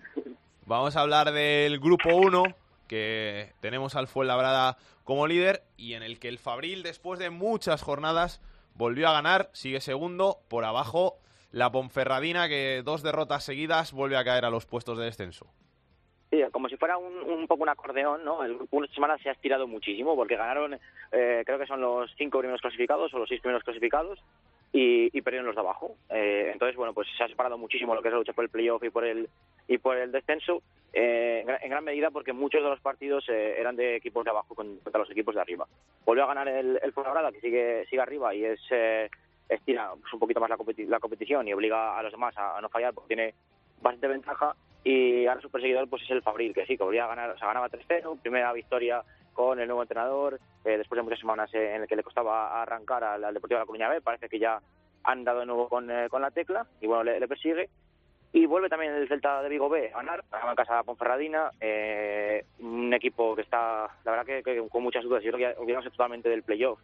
Vamos 0.66 0.96
a 0.96 1.02
hablar 1.02 1.32
del 1.32 1.80
grupo 1.80 2.10
1, 2.16 2.44
que 2.90 3.54
tenemos 3.62 3.96
al 3.96 4.08
Fuenlabrada 4.08 4.78
como 5.06 5.28
líder 5.28 5.64
y 5.78 5.94
en 5.94 6.04
el 6.04 6.20
que 6.20 6.28
el 6.28 6.40
Fabril, 6.40 6.84
después 6.84 7.20
de 7.20 7.30
muchas 7.30 7.82
jornadas, 7.82 8.42
volvió 8.74 9.08
a 9.08 9.14
ganar, 9.14 9.50
sigue 9.54 9.80
segundo, 9.80 10.40
por 10.50 10.66
abajo 10.66 11.18
la 11.52 11.72
Ponferradina, 11.72 12.50
que 12.50 12.82
dos 12.84 13.02
derrotas 13.02 13.44
seguidas 13.44 13.94
vuelve 13.94 14.18
a 14.18 14.24
caer 14.26 14.46
a 14.46 14.50
los 14.50 14.66
puestos 14.66 14.98
de 14.98 15.06
descenso. 15.06 15.48
Sí, 16.30 16.42
como 16.52 16.70
si 16.70 16.78
fuera 16.78 16.98
un, 16.98 17.48
poco 17.48 17.64
un 17.64 17.70
acordeón, 17.70 18.24
¿no? 18.24 18.44
El 18.44 18.56
grupo 18.56 18.86
semana 18.88 19.18
se 19.18 19.30
ha 19.30 19.32
estirado 19.32 19.68
muchísimo 19.68 20.16
porque 20.16 20.36
ganaron, 20.36 20.76
eh, 21.12 21.44
creo 21.44 21.58
que 21.58 21.66
son 21.66 21.82
los 21.82 22.14
cinco 22.18 22.38
primeros 22.40 22.62
clasificados 22.62 23.12
o 23.14 23.20
los 23.20 23.30
seis 23.30 23.42
primeros 23.42 23.64
clasificados 23.64 24.20
y, 24.72 25.18
y 25.18 25.22
perdieron 25.22 25.48
los 25.48 25.56
de 25.56 25.62
abajo. 25.62 25.96
Eh, 26.10 26.50
entonces, 26.54 26.76
bueno, 26.76 26.94
pues 26.94 27.08
se 27.18 27.24
ha 27.24 27.28
separado 27.28 27.58
muchísimo 27.58 27.96
lo 27.96 28.02
que 28.02 28.10
es 28.10 28.14
la 28.14 28.20
lucha 28.20 28.34
por 28.34 28.44
el 28.44 28.50
playoff 28.52 28.84
y 28.84 28.90
por 28.90 29.06
el 29.06 29.28
y 29.68 29.78
por 29.78 29.98
el 29.98 30.12
descenso, 30.12 30.62
eh, 30.94 31.44
en, 31.62 31.70
gran, 31.70 31.84
medida 31.84 32.10
porque 32.12 32.34
muchos 32.34 32.64
de 32.64 32.70
los 32.70 32.80
partidos 32.82 33.24
eh, 33.30 33.56
eran 33.60 33.76
de 33.76 33.96
equipos 33.96 34.24
de 34.26 34.32
abajo 34.32 34.56
con- 34.56 34.78
contra 34.80 35.00
los 35.00 35.12
equipos 35.12 35.36
de 35.36 35.42
arriba. 35.42 35.68
Volvió 36.06 36.24
a 36.24 36.28
ganar 36.28 36.48
el, 36.48 36.80
el 36.82 36.92
Fuenlabrada, 36.94 37.32
que 37.32 37.40
sigue 37.42 37.86
sigue 37.88 38.02
arriba 38.02 38.34
y 38.34 38.46
es 38.46 38.60
eh, 38.72 39.10
estira 39.48 39.92
pues, 40.00 40.12
un 40.14 40.20
poquito 40.20 40.40
más 40.40 40.50
la, 40.50 40.58
competi- 40.58 40.88
la 40.88 41.00
competición 41.00 41.48
y 41.48 41.54
obliga 41.54 41.98
a 41.98 42.04
los 42.04 42.12
demás 42.12 42.36
a, 42.38 42.58
a 42.58 42.62
no 42.62 42.70
fallar 42.70 42.94
porque 42.94 43.16
tiene 43.16 43.34
bastante 43.82 44.08
ventaja 44.08 44.56
y 44.84 45.26
ahora 45.28 45.42
su 45.42 45.50
perseguidor 45.52 45.88
pues 45.90 46.02
es 46.04 46.10
el 46.12 46.22
Fabril, 46.24 46.54
que 46.54 46.66
sí, 46.66 46.78
que 46.78 46.84
volvía 46.84 47.06
a 47.06 47.10
ganar, 47.10 47.30
o 47.32 47.38
sea, 47.38 47.48
ganaba 47.48 47.70
3-0, 47.70 48.20
primera 48.22 48.52
victoria 48.54 49.04
con 49.40 49.58
el 49.58 49.68
nuevo 49.68 49.84
entrenador, 49.84 50.38
eh, 50.66 50.78
después 50.78 50.98
de 50.98 51.04
muchas 51.04 51.20
semanas 51.22 51.50
eh, 51.54 51.74
en 51.74 51.84
el 51.84 51.88
que 51.88 51.96
le 51.96 52.04
costaba 52.04 52.62
arrancar 52.62 53.06
al, 53.06 53.24
al 53.24 53.34
Deportivo 53.34 53.58
de 53.58 53.62
la 53.62 53.66
Coruña 53.66 53.88
B, 53.88 54.02
parece 54.02 54.28
que 54.28 54.38
ya 54.38 54.60
han 55.06 55.24
dado 55.24 55.40
de 55.40 55.46
nuevo 55.46 55.70
con, 55.70 55.90
eh, 55.90 56.10
con 56.10 56.22
la 56.22 56.30
tecla 56.30 56.68
y 56.82 56.88
bueno, 56.88 57.06
le, 57.06 57.22
le 57.22 57.28
persigue. 57.30 57.70
Y 58.34 58.46
vuelve 58.48 58.68
también 58.68 58.94
el 58.94 59.08
Celta 59.08 59.42
de 59.42 59.48
Vigo 59.48 59.70
B 59.70 59.92
a 59.94 59.98
ganar, 60.00 60.26
ganaba 60.30 60.52
en 60.52 60.56
casa 60.58 60.76
de 60.76 60.84
Ponferradina, 60.84 61.52
eh, 61.62 62.44
un 62.60 62.94
equipo 62.94 63.34
que 63.34 63.44
está, 63.44 63.90
la 64.04 64.12
verdad 64.12 64.26
que, 64.26 64.44
que 64.44 64.68
con 64.68 64.84
muchas 64.84 65.06
dudas, 65.06 65.24
yo 65.24 65.32
creo 65.32 65.54
que 65.54 65.60
olvidándose 65.62 65.92
totalmente 65.92 66.28
del 66.28 66.44
playoff 66.44 66.82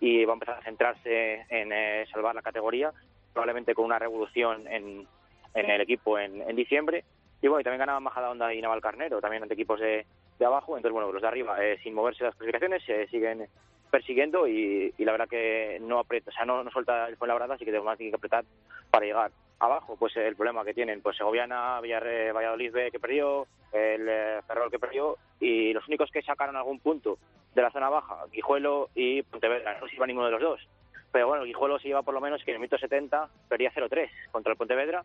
y 0.00 0.24
va 0.24 0.32
a 0.32 0.34
empezar 0.34 0.58
a 0.58 0.62
centrarse 0.64 1.46
en 1.48 1.72
eh, 1.72 2.06
salvar 2.12 2.34
la 2.34 2.42
categoría, 2.42 2.92
probablemente 3.32 3.72
con 3.72 3.84
una 3.84 4.00
revolución 4.00 4.66
en, 4.66 5.06
en 5.54 5.70
el 5.70 5.80
equipo 5.80 6.18
en, 6.18 6.42
en 6.42 6.56
diciembre. 6.56 7.04
Y 7.40 7.46
bueno, 7.46 7.60
y 7.60 7.64
también 7.64 7.78
ganaban 7.78 8.02
Majadahonda 8.02 8.52
y 8.52 8.60
Navalcarnero, 8.60 9.20
también 9.20 9.44
ante 9.44 9.54
equipos 9.54 9.78
de, 9.78 10.06
de 10.38 10.44
abajo. 10.44 10.76
Entonces, 10.76 10.92
bueno, 10.92 11.12
los 11.12 11.22
de 11.22 11.28
arriba, 11.28 11.64
eh, 11.64 11.78
sin 11.82 11.94
moverse 11.94 12.24
las 12.24 12.34
clasificaciones, 12.34 12.82
se 12.84 13.06
siguen 13.08 13.48
persiguiendo 13.90 14.48
y, 14.48 14.92
la 14.98 15.12
verdad 15.12 15.28
que 15.28 15.78
no 15.80 16.00
aprieta, 16.00 16.30
o 16.30 16.34
sea, 16.34 16.44
no, 16.44 16.64
no 16.64 16.70
suelta 16.72 17.06
el 17.06 17.16
Fuenlabrada, 17.16 17.54
así 17.54 17.64
que 17.64 17.70
tenemos 17.70 17.96
que 17.96 18.12
apretar 18.12 18.44
para 18.90 19.06
llegar 19.06 19.30
abajo. 19.60 19.96
Pues 19.96 20.16
el 20.16 20.34
problema 20.34 20.64
que 20.64 20.74
tienen, 20.74 21.00
pues 21.00 21.16
Segoviana, 21.16 21.80
Villarre- 21.80 22.32
Valladolid 22.32 22.72
B 22.72 22.90
que 22.90 22.98
perdió, 22.98 23.46
el 23.72 24.08
eh, 24.08 24.40
Ferrol 24.48 24.70
que 24.70 24.80
perdió, 24.80 25.16
y 25.38 25.72
los 25.72 25.86
únicos 25.86 26.10
que 26.10 26.22
sacaron 26.22 26.56
algún 26.56 26.80
punto 26.80 27.18
de 27.54 27.62
la 27.62 27.70
zona 27.70 27.88
baja, 27.88 28.24
Guijuelo 28.32 28.88
y 28.96 29.22
Pontevedra, 29.22 29.78
no 29.80 29.86
iba 29.86 30.06
ninguno 30.08 30.26
de 30.26 30.32
los 30.32 30.42
dos. 30.42 30.68
Pero 31.12 31.28
bueno, 31.28 31.42
el 31.42 31.48
Guijuelo 31.48 31.78
se 31.78 31.86
lleva 31.86 32.02
por 32.02 32.14
lo 32.14 32.20
menos 32.20 32.42
que 32.42 32.50
en 32.50 32.56
el 32.56 32.60
minuto 32.60 32.78
70 32.78 33.28
perdía 33.48 33.72
0-3 33.72 34.10
contra 34.32 34.50
el 34.50 34.58
Pontevedra, 34.58 35.04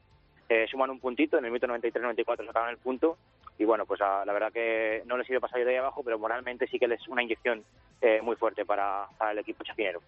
eh, 0.50 0.66
suman 0.68 0.90
un 0.90 1.00
puntito, 1.00 1.38
en 1.38 1.46
el 1.46 1.52
minuto 1.52 1.68
93-94 1.68 2.48
sacaron 2.48 2.70
el 2.72 2.78
punto, 2.80 3.18
y 3.60 3.66
bueno, 3.66 3.86
pues 3.86 4.02
a- 4.02 4.26
la 4.26 4.34
verdad 4.34 4.52
que 4.52 5.04
no 5.06 5.18
les 5.18 5.28
sirve 5.28 5.42
para 5.42 5.52
salir 5.52 5.66
de 5.68 5.74
ahí 5.74 5.78
abajo, 5.78 6.02
pero 6.04 6.18
moralmente 6.18 6.66
sí 6.68 6.80
que 6.80 6.88
les 6.88 7.00
es 7.02 7.08
una 7.10 7.22
inyección 7.22 7.64
eh, 8.02 8.22
muy 8.24 8.36
fuerte 8.38 8.66
para, 8.66 9.06
para 9.18 9.32
el 9.34 9.40
equipo 9.40 9.64
chapinero. 9.64 10.02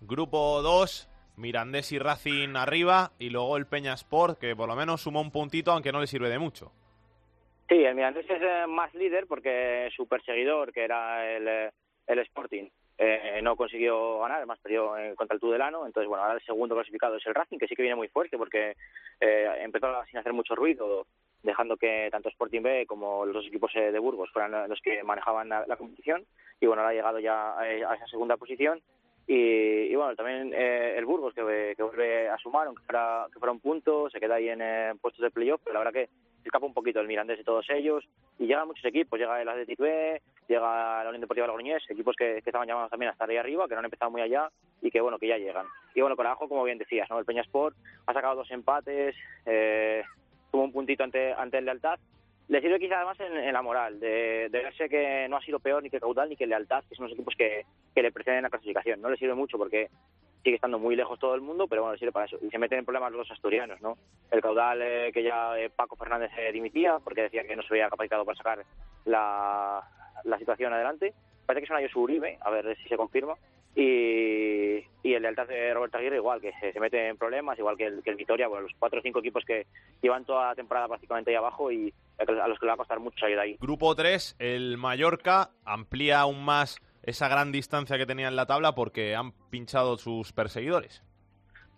Grupo 0.00 0.60
2, 0.60 1.08
Mirandés 1.36 1.92
y 1.92 1.98
Racing 1.98 2.56
arriba 2.56 3.12
y 3.18 3.30
luego 3.30 3.56
el 3.56 3.66
Peña 3.66 3.94
Sport, 3.94 4.38
que 4.38 4.56
por 4.56 4.68
lo 4.68 4.74
menos 4.76 5.00
sumó 5.02 5.20
un 5.20 5.30
puntito, 5.30 5.70
aunque 5.72 5.92
no 5.92 6.00
le 6.00 6.06
sirve 6.08 6.28
de 6.28 6.38
mucho. 6.38 6.72
Sí, 7.68 7.76
el 7.76 7.94
Mirandés 7.94 8.28
es 8.28 8.42
eh, 8.42 8.66
más 8.68 8.92
líder 8.94 9.26
porque 9.28 9.88
su 9.96 10.08
perseguidor, 10.08 10.72
que 10.72 10.82
era 10.84 11.30
el, 11.30 11.46
eh, 11.46 11.70
el 12.08 12.18
Sporting, 12.18 12.64
eh, 12.98 13.38
no 13.42 13.54
consiguió 13.54 14.18
ganar, 14.20 14.38
además 14.38 14.58
perdió 14.60 14.96
eh, 14.98 15.14
contra 15.14 15.34
el 15.34 15.40
Tudelano. 15.40 15.86
Entonces, 15.86 16.08
bueno, 16.08 16.24
ahora 16.24 16.34
el 16.34 16.44
segundo 16.44 16.74
clasificado 16.74 17.16
es 17.16 17.26
el 17.26 17.34
Racing, 17.34 17.58
que 17.58 17.68
sí 17.68 17.76
que 17.76 17.82
viene 17.82 17.94
muy 17.96 18.08
fuerte 18.08 18.36
porque 18.36 18.74
eh, 19.20 19.46
empezó 19.60 19.86
sin 20.10 20.18
hacer 20.18 20.32
mucho 20.32 20.54
ruido, 20.56 21.06
dejando 21.42 21.76
que 21.76 22.08
tanto 22.10 22.28
Sporting 22.28 22.62
B 22.62 22.86
como 22.86 23.24
los 23.24 23.34
dos 23.34 23.46
equipos 23.46 23.74
eh, 23.74 23.92
de 23.92 23.98
Burgos 23.98 24.30
fueran 24.32 24.68
los 24.68 24.80
que 24.80 25.02
manejaban 25.02 25.48
la, 25.48 25.76
competición. 25.76 26.24
Y 26.60 26.66
bueno, 26.66 26.82
ahora 26.82 26.92
ha 26.92 26.94
llegado 26.94 27.18
ya 27.18 27.52
a, 27.52 27.60
a 27.60 27.94
esa 27.94 28.06
segunda 28.06 28.36
posición. 28.36 28.80
Y, 29.26 29.92
y 29.92 29.94
bueno, 29.94 30.16
también 30.16 30.52
eh, 30.54 30.94
el 30.96 31.04
Burgos 31.04 31.32
que, 31.34 31.74
que 31.76 31.82
vuelve 31.82 32.28
a 32.28 32.36
sumar, 32.38 32.66
aunque 32.66 32.82
fuera, 32.82 33.26
que 33.32 33.38
fuera 33.38 33.52
un 33.52 33.60
punto, 33.60 34.10
se 34.10 34.18
queda 34.18 34.34
ahí 34.34 34.48
en 34.48 34.60
eh, 34.60 34.92
puestos 35.00 35.22
de 35.22 35.30
playoff, 35.30 35.60
pero 35.62 35.74
la 35.74 35.84
verdad 35.84 35.92
que 35.92 36.08
escapa 36.44 36.66
un 36.66 36.74
poquito 36.74 37.00
el 37.00 37.06
Mirandés 37.06 37.38
de 37.38 37.44
todos 37.44 37.64
ellos. 37.70 38.04
Y 38.38 38.46
llegan 38.46 38.66
muchos 38.66 38.84
equipos, 38.84 39.18
llega 39.18 39.40
el 39.40 39.48
Athletic 39.48 39.78
B, 39.78 40.20
llega 40.48 41.04
la 41.04 41.08
Unión 41.10 41.20
Deportiva 41.20 41.46
Logroñés, 41.46 41.88
equipos 41.88 42.16
que, 42.16 42.40
que 42.42 42.50
estaban 42.50 42.66
llamados 42.66 42.90
también 42.90 43.10
a 43.10 43.12
estar 43.12 43.30
ahí 43.30 43.36
arriba, 43.36 43.68
que 43.68 43.74
no 43.74 43.78
han 43.78 43.84
empezado 43.84 44.10
muy 44.10 44.22
allá 44.22 44.50
y 44.82 44.90
que 44.90 45.00
bueno, 45.00 45.18
que 45.18 45.28
ya 45.28 45.38
llegan. 45.38 45.66
Y 45.94 46.00
bueno, 46.00 46.16
con 46.16 46.26
abajo, 46.26 46.48
como 46.48 46.64
bien 46.64 46.78
decías, 46.78 47.08
¿no? 47.10 47.18
El 47.18 47.24
Peña 47.24 47.42
Sport 47.42 47.76
ha 48.06 48.12
sacado 48.12 48.36
dos 48.36 48.50
empates, 48.50 49.14
eh, 49.46 50.02
tuvo 50.50 50.64
un 50.64 50.72
puntito 50.72 51.04
ante, 51.04 51.32
ante 51.32 51.58
el 51.58 51.64
Lealtad. 51.64 51.98
Le 52.48 52.60
sirve 52.60 52.80
quizá 52.80 52.96
además 52.96 53.18
en, 53.20 53.52
la 53.52 53.62
moral, 53.62 54.00
de, 54.00 54.48
verse 54.50 54.88
que 54.88 55.28
no 55.28 55.36
ha 55.36 55.42
sido 55.42 55.60
peor 55.60 55.82
ni 55.82 55.90
que 55.90 56.00
Caudal 56.00 56.28
ni 56.28 56.36
que 56.36 56.48
Lealtad, 56.48 56.82
que 56.88 56.96
son 56.96 57.04
los 57.04 57.12
equipos 57.12 57.34
que, 57.36 57.64
que 57.94 58.02
le 58.02 58.10
preceden 58.10 58.38
en 58.38 58.42
la 58.42 58.50
clasificación. 58.50 59.00
No 59.00 59.08
le 59.08 59.16
sirve 59.16 59.34
mucho 59.34 59.56
porque 59.56 59.88
sigue 60.42 60.56
estando 60.56 60.78
muy 60.78 60.96
lejos 60.96 61.18
todo 61.18 61.34
el 61.34 61.42
mundo, 61.42 61.68
pero 61.68 61.82
bueno, 61.82 61.92
le 61.92 61.98
sirve 61.98 62.12
para 62.12 62.26
eso. 62.26 62.38
Y 62.42 62.50
se 62.50 62.58
meten 62.58 62.80
en 62.80 62.84
problemas 62.84 63.12
los 63.12 63.30
asturianos, 63.30 63.80
¿no? 63.80 63.96
El 64.30 64.40
caudal 64.40 64.80
eh, 64.82 65.10
que 65.12 65.22
ya 65.22 65.56
eh, 65.58 65.70
Paco 65.70 65.96
Fernández 65.96 66.32
eh, 66.38 66.50
dimitía 66.52 66.98
porque 66.98 67.22
decía 67.22 67.44
que 67.44 67.54
no 67.54 67.62
se 67.62 67.74
había 67.74 67.88
capacitado 67.88 68.24
para 68.24 68.36
sacar 68.36 68.64
la, 69.04 69.82
la 70.24 70.38
situación 70.38 70.72
adelante. 70.72 71.14
Parece 71.46 71.66
que 71.66 71.72
un 71.72 71.78
Ayosu 71.78 72.00
Uribe, 72.00 72.38
a 72.40 72.50
ver 72.50 72.76
si 72.82 72.88
se 72.88 72.96
confirma. 72.96 73.34
Y, 73.74 74.84
y 75.02 75.14
el 75.14 75.22
lealtad 75.22 75.46
de 75.46 75.72
Roberto 75.72 75.98
Aguirre 75.98 76.16
igual, 76.16 76.40
que 76.40 76.52
se, 76.60 76.72
se 76.72 76.80
mete 76.80 77.08
en 77.08 77.16
problemas, 77.16 77.58
igual 77.58 77.76
que 77.76 77.86
el, 77.86 78.02
que 78.02 78.10
el 78.10 78.16
Vitoria, 78.16 78.48
bueno, 78.48 78.64
los 78.64 78.72
cuatro 78.78 78.98
o 78.98 79.02
cinco 79.02 79.20
equipos 79.20 79.44
que 79.44 79.66
llevan 80.02 80.24
toda 80.24 80.48
la 80.48 80.54
temporada 80.54 80.88
prácticamente 80.88 81.30
ahí 81.30 81.36
abajo 81.36 81.70
y 81.70 81.92
a 82.18 82.48
los 82.48 82.58
que 82.58 82.66
le 82.66 82.70
va 82.70 82.74
a 82.74 82.78
costar 82.78 83.00
mucho 83.00 83.18
salir 83.18 83.36
de 83.36 83.42
ahí. 83.42 83.56
Grupo 83.60 83.94
3, 83.94 84.36
el 84.38 84.76
Mallorca 84.76 85.50
amplía 85.64 86.20
aún 86.20 86.44
más 86.44 86.80
esa 87.02 87.28
gran 87.28 87.52
distancia 87.52 87.96
que 87.96 88.06
tenía 88.06 88.28
en 88.28 88.36
la 88.36 88.46
tabla 88.46 88.74
porque 88.74 89.14
han 89.14 89.32
pinchado 89.50 89.96
sus 89.96 90.32
perseguidores. 90.32 91.02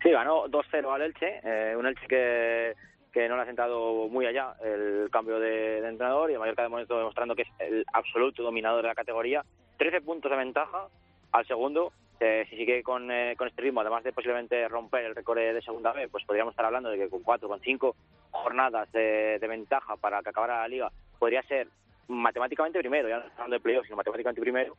Sí, 0.02 0.10
ganó 0.10 0.46
2-0 0.48 0.92
al 0.92 1.02
Elche, 1.02 1.40
eh, 1.44 1.76
un 1.76 1.86
Elche 1.86 2.08
que, 2.08 2.74
que 3.12 3.28
no 3.28 3.36
le 3.36 3.42
ha 3.42 3.46
sentado 3.46 4.08
muy 4.08 4.26
allá 4.26 4.54
el 4.64 5.08
cambio 5.12 5.38
de, 5.38 5.80
de 5.80 5.88
entrenador 5.88 6.30
y 6.30 6.34
el 6.34 6.40
Mallorca 6.40 6.62
de 6.62 6.68
momento 6.68 6.98
demostrando 6.98 7.36
que 7.36 7.42
es 7.42 7.48
el 7.60 7.84
absoluto 7.92 8.42
dominador 8.42 8.82
de 8.82 8.88
la 8.88 8.94
categoría. 8.96 9.44
13 9.78 10.00
puntos 10.00 10.30
de 10.30 10.36
ventaja 10.36 10.88
al 11.32 11.46
segundo. 11.46 11.92
Eh, 12.20 12.46
si 12.48 12.56
sigue 12.56 12.84
con, 12.84 13.10
eh, 13.10 13.34
con 13.36 13.48
este 13.48 13.62
ritmo, 13.62 13.80
además 13.80 14.04
de 14.04 14.12
posiblemente 14.12 14.68
romper 14.68 15.06
el 15.06 15.14
récord 15.16 15.38
de 15.38 15.60
segunda 15.60 15.92
B, 15.92 16.08
pues 16.08 16.24
podríamos 16.24 16.52
estar 16.52 16.64
hablando 16.64 16.88
de 16.88 16.96
que 16.96 17.08
con 17.08 17.24
cuatro, 17.24 17.48
con 17.48 17.58
cinco 17.60 17.96
jornadas 18.30 18.92
de, 18.92 19.40
ventaja 19.40 19.96
para 19.96 20.22
que 20.22 20.28
acabara 20.28 20.60
la 20.60 20.68
liga, 20.68 20.92
podría 21.18 21.42
ser 21.42 21.66
matemáticamente 22.06 22.78
primero, 22.78 23.08
ya 23.08 23.16
no 23.16 23.22
estamos 23.22 23.40
hablando 23.40 23.56
de 23.56 23.60
playoffs, 23.60 23.86
sino 23.88 23.96
matemáticamente 23.96 24.40
primero. 24.40 24.76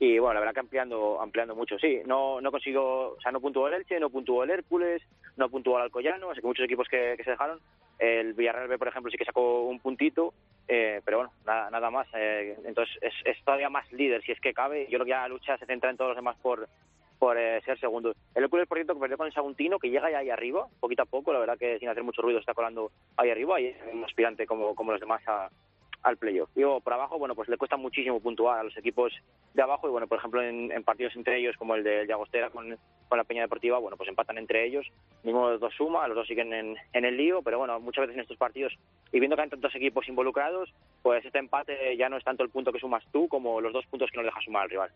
y 0.00 0.18
bueno, 0.18 0.34
la 0.34 0.40
verdad 0.40 0.54
que 0.54 0.60
ampliando, 0.60 1.20
ampliando 1.20 1.54
mucho, 1.54 1.78
sí. 1.78 2.00
No, 2.06 2.40
no 2.40 2.50
consiguió, 2.50 3.12
o 3.12 3.20
sea, 3.20 3.30
no 3.30 3.40
puntuó 3.40 3.68
el 3.68 3.74
Elche, 3.74 4.00
no 4.00 4.10
puntuó 4.10 4.42
el 4.42 4.50
Hércules, 4.50 5.00
no 5.36 5.48
puntuó 5.48 5.76
el 5.76 5.84
Alcoyano, 5.84 6.30
así 6.30 6.40
que 6.40 6.46
muchos 6.48 6.64
equipos 6.64 6.88
que, 6.88 7.14
que 7.16 7.22
se 7.22 7.30
dejaron. 7.30 7.60
El 8.00 8.32
Villarreal 8.32 8.66
B, 8.66 8.78
por 8.78 8.88
ejemplo, 8.88 9.10
sí 9.10 9.18
que 9.18 9.26
sacó 9.26 9.64
un 9.64 9.78
puntito, 9.78 10.32
eh, 10.66 11.02
pero 11.04 11.18
bueno, 11.18 11.32
nada, 11.44 11.68
nada 11.70 11.90
más. 11.90 12.08
Eh, 12.14 12.56
entonces 12.64 12.96
es, 13.02 13.44
todavía 13.44 13.68
más 13.68 13.92
líder, 13.92 14.22
si 14.22 14.32
es 14.32 14.40
que 14.40 14.54
cabe. 14.54 14.84
Yo 14.84 14.96
creo 14.96 15.04
que 15.04 15.10
ya 15.10 15.20
la 15.20 15.28
lucha 15.28 15.58
se 15.58 15.66
centra 15.66 15.90
en 15.90 15.98
todos 15.98 16.08
los 16.08 16.16
demás 16.16 16.36
por, 16.40 16.66
por 17.18 17.36
eh, 17.36 17.60
ser 17.60 17.78
segundo. 17.78 18.14
El 18.34 18.44
Hércules, 18.44 18.66
por 18.66 18.78
cierto, 18.78 18.94
que 18.94 19.00
perdió 19.00 19.18
con 19.18 19.26
el 19.26 19.34
Saguntino, 19.34 19.78
que 19.78 19.90
llega 19.90 20.10
ya 20.10 20.18
ahí 20.18 20.30
arriba, 20.30 20.66
poquito 20.80 21.02
a 21.02 21.06
poco, 21.06 21.30
la 21.34 21.40
verdad 21.40 21.58
que 21.58 21.78
sin 21.78 21.90
hacer 21.90 22.02
mucho 22.02 22.22
ruido 22.22 22.40
está 22.40 22.54
colando 22.54 22.90
ahí 23.18 23.28
arriba 23.28 23.60
y 23.60 23.66
es 23.66 23.76
un 23.92 24.02
aspirante 24.02 24.46
como, 24.46 24.74
como 24.74 24.92
los 24.92 25.00
demás 25.00 25.22
a, 25.26 25.50
al 26.02 26.16
playoff. 26.16 26.50
Digo, 26.54 26.80
por 26.80 26.92
abajo, 26.92 27.18
bueno, 27.18 27.34
pues 27.34 27.48
le 27.48 27.56
cuesta 27.56 27.76
muchísimo 27.76 28.20
puntuar 28.20 28.60
a 28.60 28.62
los 28.62 28.76
equipos 28.76 29.12
de 29.54 29.62
abajo 29.62 29.88
y 29.88 29.90
bueno, 29.90 30.06
por 30.06 30.18
ejemplo, 30.18 30.42
en, 30.42 30.72
en 30.72 30.84
partidos 30.84 31.14
entre 31.16 31.38
ellos, 31.38 31.56
como 31.56 31.74
el 31.74 31.84
de 31.84 32.06
Llagostera 32.06 32.50
con, 32.50 32.76
con 33.08 33.18
la 33.18 33.24
Peña 33.24 33.42
Deportiva, 33.42 33.78
bueno, 33.78 33.96
pues 33.96 34.08
empatan 34.08 34.38
entre 34.38 34.66
ellos, 34.66 34.86
ninguno 35.22 35.46
de 35.46 35.52
los 35.52 35.60
dos 35.60 35.74
suma, 35.74 36.08
los 36.08 36.16
dos 36.16 36.26
siguen 36.26 36.52
en, 36.52 36.76
en 36.92 37.04
el 37.04 37.16
lío, 37.16 37.42
pero 37.42 37.58
bueno, 37.58 37.78
muchas 37.80 38.02
veces 38.02 38.16
en 38.16 38.22
estos 38.22 38.38
partidos, 38.38 38.72
y 39.12 39.20
viendo 39.20 39.36
que 39.36 39.42
hay 39.42 39.50
tantos 39.50 39.74
equipos 39.74 40.08
involucrados, 40.08 40.72
pues 41.02 41.24
este 41.24 41.38
empate 41.38 41.96
ya 41.96 42.08
no 42.08 42.16
es 42.16 42.24
tanto 42.24 42.42
el 42.42 42.50
punto 42.50 42.72
que 42.72 42.80
sumas 42.80 43.04
tú 43.12 43.28
como 43.28 43.60
los 43.60 43.72
dos 43.72 43.86
puntos 43.86 44.10
que 44.10 44.18
no 44.18 44.24
deja 44.24 44.40
sumar 44.40 44.64
al 44.64 44.70
rival. 44.70 44.90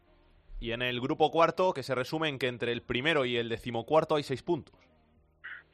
Y 0.61 0.73
en 0.73 0.83
el 0.83 1.01
grupo 1.01 1.31
cuarto, 1.31 1.75
que 1.75 1.83
se 1.83 1.95
resume 1.95 2.29
en 2.29 2.39
que 2.39 2.47
entre 2.47 2.73
el 2.73 2.83
primero 2.83 3.25
y 3.25 3.37
el 3.37 3.49
decimocuarto 3.49 4.17
hay 4.17 4.23
seis 4.23 4.43
puntos. 4.43 4.75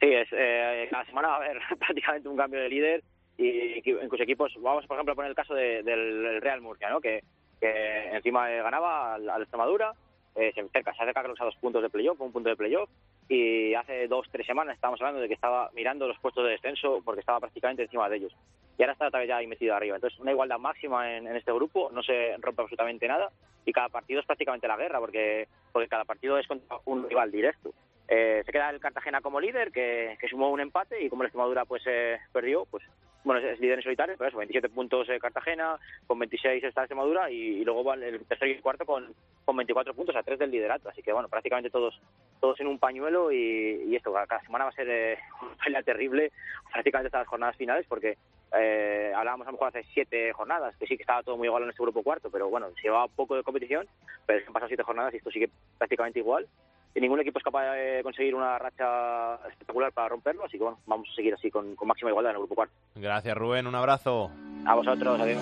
Sí, 0.01 0.07
es, 0.07 0.27
eh, 0.31 0.87
cada 0.89 1.05
semana 1.05 1.27
va 1.29 1.33
a 1.35 1.37
haber 1.37 1.59
prácticamente 1.79 2.27
un 2.27 2.35
cambio 2.35 2.59
de 2.59 2.69
líder 2.69 3.03
y 3.37 3.81
en 3.89 4.09
cuyos 4.09 4.23
equipos, 4.23 4.53
vamos 4.59 4.85
por 4.85 4.97
ejemplo 4.97 5.13
a 5.13 5.15
poner 5.15 5.29
el 5.29 5.35
caso 5.35 5.53
de, 5.53 5.83
del 5.83 6.41
Real 6.41 6.61
Murcia, 6.61 6.89
¿no? 6.89 7.01
que, 7.01 7.23
que 7.59 8.09
encima 8.11 8.51
eh, 8.51 8.61
ganaba 8.61 9.15
al, 9.15 9.41
Extremadura, 9.41 9.93
eh, 10.35 10.51
se 10.53 10.61
acerca, 10.61 10.93
se 10.93 11.03
acerca 11.03 11.21
a 11.21 11.45
dos 11.45 11.55
puntos 11.57 11.81
de 11.81 11.89
playoff, 11.89 12.19
un 12.21 12.31
punto 12.31 12.49
de 12.49 12.55
playoff, 12.55 12.89
y 13.27 13.73
hace 13.75 14.07
dos, 14.07 14.27
tres 14.31 14.45
semanas 14.45 14.75
estábamos 14.75 14.99
hablando 15.01 15.21
de 15.21 15.27
que 15.27 15.33
estaba 15.33 15.69
mirando 15.73 16.07
los 16.07 16.19
puestos 16.19 16.43
de 16.43 16.51
descenso 16.51 17.01
porque 17.03 17.21
estaba 17.21 17.39
prácticamente 17.39 17.83
encima 17.83 18.09
de 18.09 18.17
ellos. 18.17 18.33
Y 18.77 18.83
ahora 18.83 18.93
está 18.93 19.07
otra 19.07 19.19
vez 19.19 19.29
ya 19.29 19.37
ahí 19.37 19.47
metido 19.47 19.75
arriba. 19.75 19.95
Entonces, 19.95 20.19
una 20.19 20.31
igualdad 20.31 20.57
máxima 20.57 21.15
en, 21.15 21.27
este 21.35 21.53
grupo, 21.53 21.89
no 21.93 22.01
se 22.01 22.35
rompe 22.39 22.61
absolutamente 22.61 23.07
nada, 23.07 23.29
y 23.65 23.71
cada 23.71 23.89
partido 23.89 24.19
es 24.19 24.25
prácticamente 24.25 24.67
la 24.67 24.77
guerra, 24.77 24.99
porque, 24.99 25.47
porque 25.71 25.87
cada 25.87 26.05
partido 26.05 26.37
es 26.37 26.47
contra 26.47 26.77
un 26.85 27.07
rival 27.07 27.31
directo. 27.31 27.71
Eh, 28.07 28.41
se 28.45 28.51
queda 28.51 28.69
el 28.69 28.79
Cartagena 28.79 29.21
como 29.21 29.39
líder, 29.39 29.71
que, 29.71 30.17
que 30.19 30.27
sumó 30.27 30.49
un 30.49 30.59
empate, 30.59 31.03
y 31.03 31.09
como 31.09 31.23
la 31.23 31.27
Extremadura 31.27 31.65
pues 31.65 31.83
eh, 31.85 32.17
perdió, 32.33 32.65
pues 32.65 32.83
bueno, 33.23 33.47
es 33.47 33.59
líder 33.59 33.79
en 33.79 33.83
solitario, 33.83 34.15
pero 34.17 34.29
eso, 34.29 34.37
27 34.37 34.69
puntos 34.69 35.07
eh, 35.09 35.19
Cartagena, 35.19 35.77
con 36.07 36.17
26 36.19 36.63
está 36.63 36.81
Extremadura 36.81 37.29
y, 37.29 37.35
y 37.35 37.65
luego 37.65 37.83
van 37.83 38.01
el 38.01 38.25
tercero 38.25 38.51
y 38.51 38.55
el 38.55 38.61
cuarto 38.61 38.85
con, 38.85 39.13
con 39.45 39.55
24 39.55 39.93
puntos 39.93 40.15
a 40.15 40.23
3 40.23 40.39
del 40.39 40.51
liderato. 40.51 40.89
Así 40.89 41.03
que 41.03 41.13
bueno, 41.13 41.29
prácticamente 41.29 41.69
todos 41.69 41.99
todos 42.39 42.59
en 42.59 42.67
un 42.67 42.79
pañuelo 42.79 43.31
y, 43.31 43.95
esto, 43.95 44.11
cada 44.11 44.41
semana 44.41 44.65
va 44.65 44.71
a 44.71 44.73
ser 44.73 44.89
eh, 44.89 45.17
una 45.41 45.55
pelea 45.63 45.83
terrible 45.83 46.31
prácticamente 46.71 47.07
hasta 47.07 47.19
las 47.19 47.27
jornadas 47.27 47.55
finales 47.55 47.85
porque 47.87 48.17
eh, 48.57 49.13
hablábamos 49.15 49.47
a 49.47 49.51
lo 49.51 49.53
mejor 49.53 49.69
hace 49.69 49.83
siete 49.93 50.33
jornadas, 50.33 50.75
que 50.77 50.87
sí 50.87 50.97
que 50.97 51.03
estaba 51.03 51.23
todo 51.23 51.37
muy 51.37 51.47
igual 51.47 51.63
en 51.63 51.69
este 51.69 51.83
grupo 51.83 52.03
cuarto, 52.03 52.29
pero 52.29 52.49
bueno, 52.49 52.69
se 52.75 52.81
llevaba 52.81 53.07
poco 53.07 53.35
de 53.35 53.43
competición, 53.43 53.87
pero 54.25 54.45
han 54.45 54.53
pasado 54.53 54.67
siete 54.67 54.83
jornadas 54.83 55.13
y 55.13 55.17
esto 55.17 55.31
sigue 55.31 55.49
prácticamente 55.77 56.19
igual 56.19 56.47
y 56.93 56.99
ningún 56.99 57.19
equipo 57.19 57.39
es 57.39 57.43
capaz 57.43 57.73
de 57.73 58.01
conseguir 58.03 58.35
una 58.35 58.57
racha 58.57 59.35
espectacular 59.49 59.91
para 59.91 60.09
romperlo, 60.09 60.45
así 60.45 60.57
que 60.57 60.63
bueno, 60.63 60.79
vamos 60.85 61.07
a 61.11 61.15
seguir 61.15 61.33
así 61.33 61.49
con, 61.49 61.75
con 61.75 61.87
máxima 61.87 62.09
igualdad 62.11 62.31
en 62.31 62.35
el 62.35 62.41
grupo 62.41 62.55
cuarto. 62.55 62.73
Gracias 62.95 63.37
Rubén, 63.37 63.67
un 63.67 63.75
abrazo. 63.75 64.31
A 64.65 64.75
vosotros, 64.75 65.19
adiós. 65.19 65.41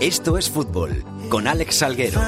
Esto 0.00 0.38
es 0.38 0.50
fútbol 0.50 1.04
con 1.28 1.46
Alex 1.46 1.76
Salguero. 1.76 2.18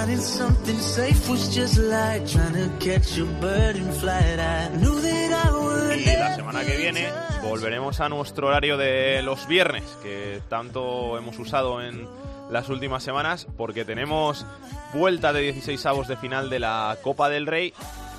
Semana 6.42 6.64
que 6.64 6.76
viene 6.76 7.08
volveremos 7.40 8.00
a 8.00 8.08
nuestro 8.08 8.48
horario 8.48 8.76
de 8.76 9.22
los 9.22 9.46
viernes, 9.46 9.84
que 10.02 10.42
tanto 10.48 11.16
hemos 11.16 11.38
usado 11.38 11.80
en 11.80 12.08
las 12.50 12.68
últimas 12.68 13.04
semanas, 13.04 13.46
porque 13.56 13.84
tenemos 13.84 14.44
vuelta 14.92 15.32
de 15.32 15.42
16 15.42 15.86
avos 15.86 16.08
de 16.08 16.16
final 16.16 16.50
de 16.50 16.58
la 16.58 16.98
Copa 17.00 17.28
del 17.28 17.46
Rey, 17.46 17.72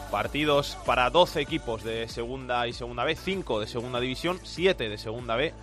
partidos 0.10 0.78
para 0.86 1.10
12 1.10 1.42
equipos 1.42 1.84
de 1.84 2.08
segunda 2.08 2.66
y 2.66 2.72
segunda 2.72 3.04
B, 3.04 3.18
5 3.18 3.60
de 3.60 3.68
segunda 3.68 4.00
división, 4.00 4.40
7 4.42 4.88
de 4.88 4.98
segunda 4.98 5.36
B, 5.36 5.54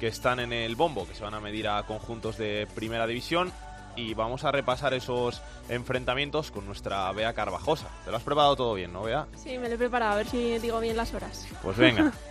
que 0.00 0.08
están 0.08 0.40
en 0.40 0.52
el 0.52 0.74
bombo, 0.74 1.06
que 1.06 1.14
se 1.14 1.22
van 1.22 1.34
a 1.34 1.40
medir 1.40 1.68
a 1.68 1.84
conjuntos 1.84 2.36
de 2.36 2.66
primera 2.74 3.06
división. 3.06 3.52
Y 3.98 4.14
vamos 4.14 4.44
a 4.44 4.52
repasar 4.52 4.94
esos 4.94 5.42
enfrentamientos 5.68 6.52
con 6.52 6.64
nuestra 6.64 7.10
Bea 7.10 7.32
Carvajosa. 7.32 7.88
¿Te 8.04 8.12
lo 8.12 8.16
has 8.16 8.22
preparado 8.22 8.54
todo 8.54 8.74
bien, 8.74 8.92
no, 8.92 9.02
Bea? 9.02 9.26
Sí, 9.34 9.58
me 9.58 9.68
lo 9.68 9.74
he 9.74 9.78
preparado, 9.78 10.12
a 10.12 10.16
ver 10.16 10.28
si 10.28 10.58
digo 10.60 10.78
bien 10.78 10.96
las 10.96 11.12
horas. 11.14 11.48
Pues 11.62 11.76
venga. 11.76 12.12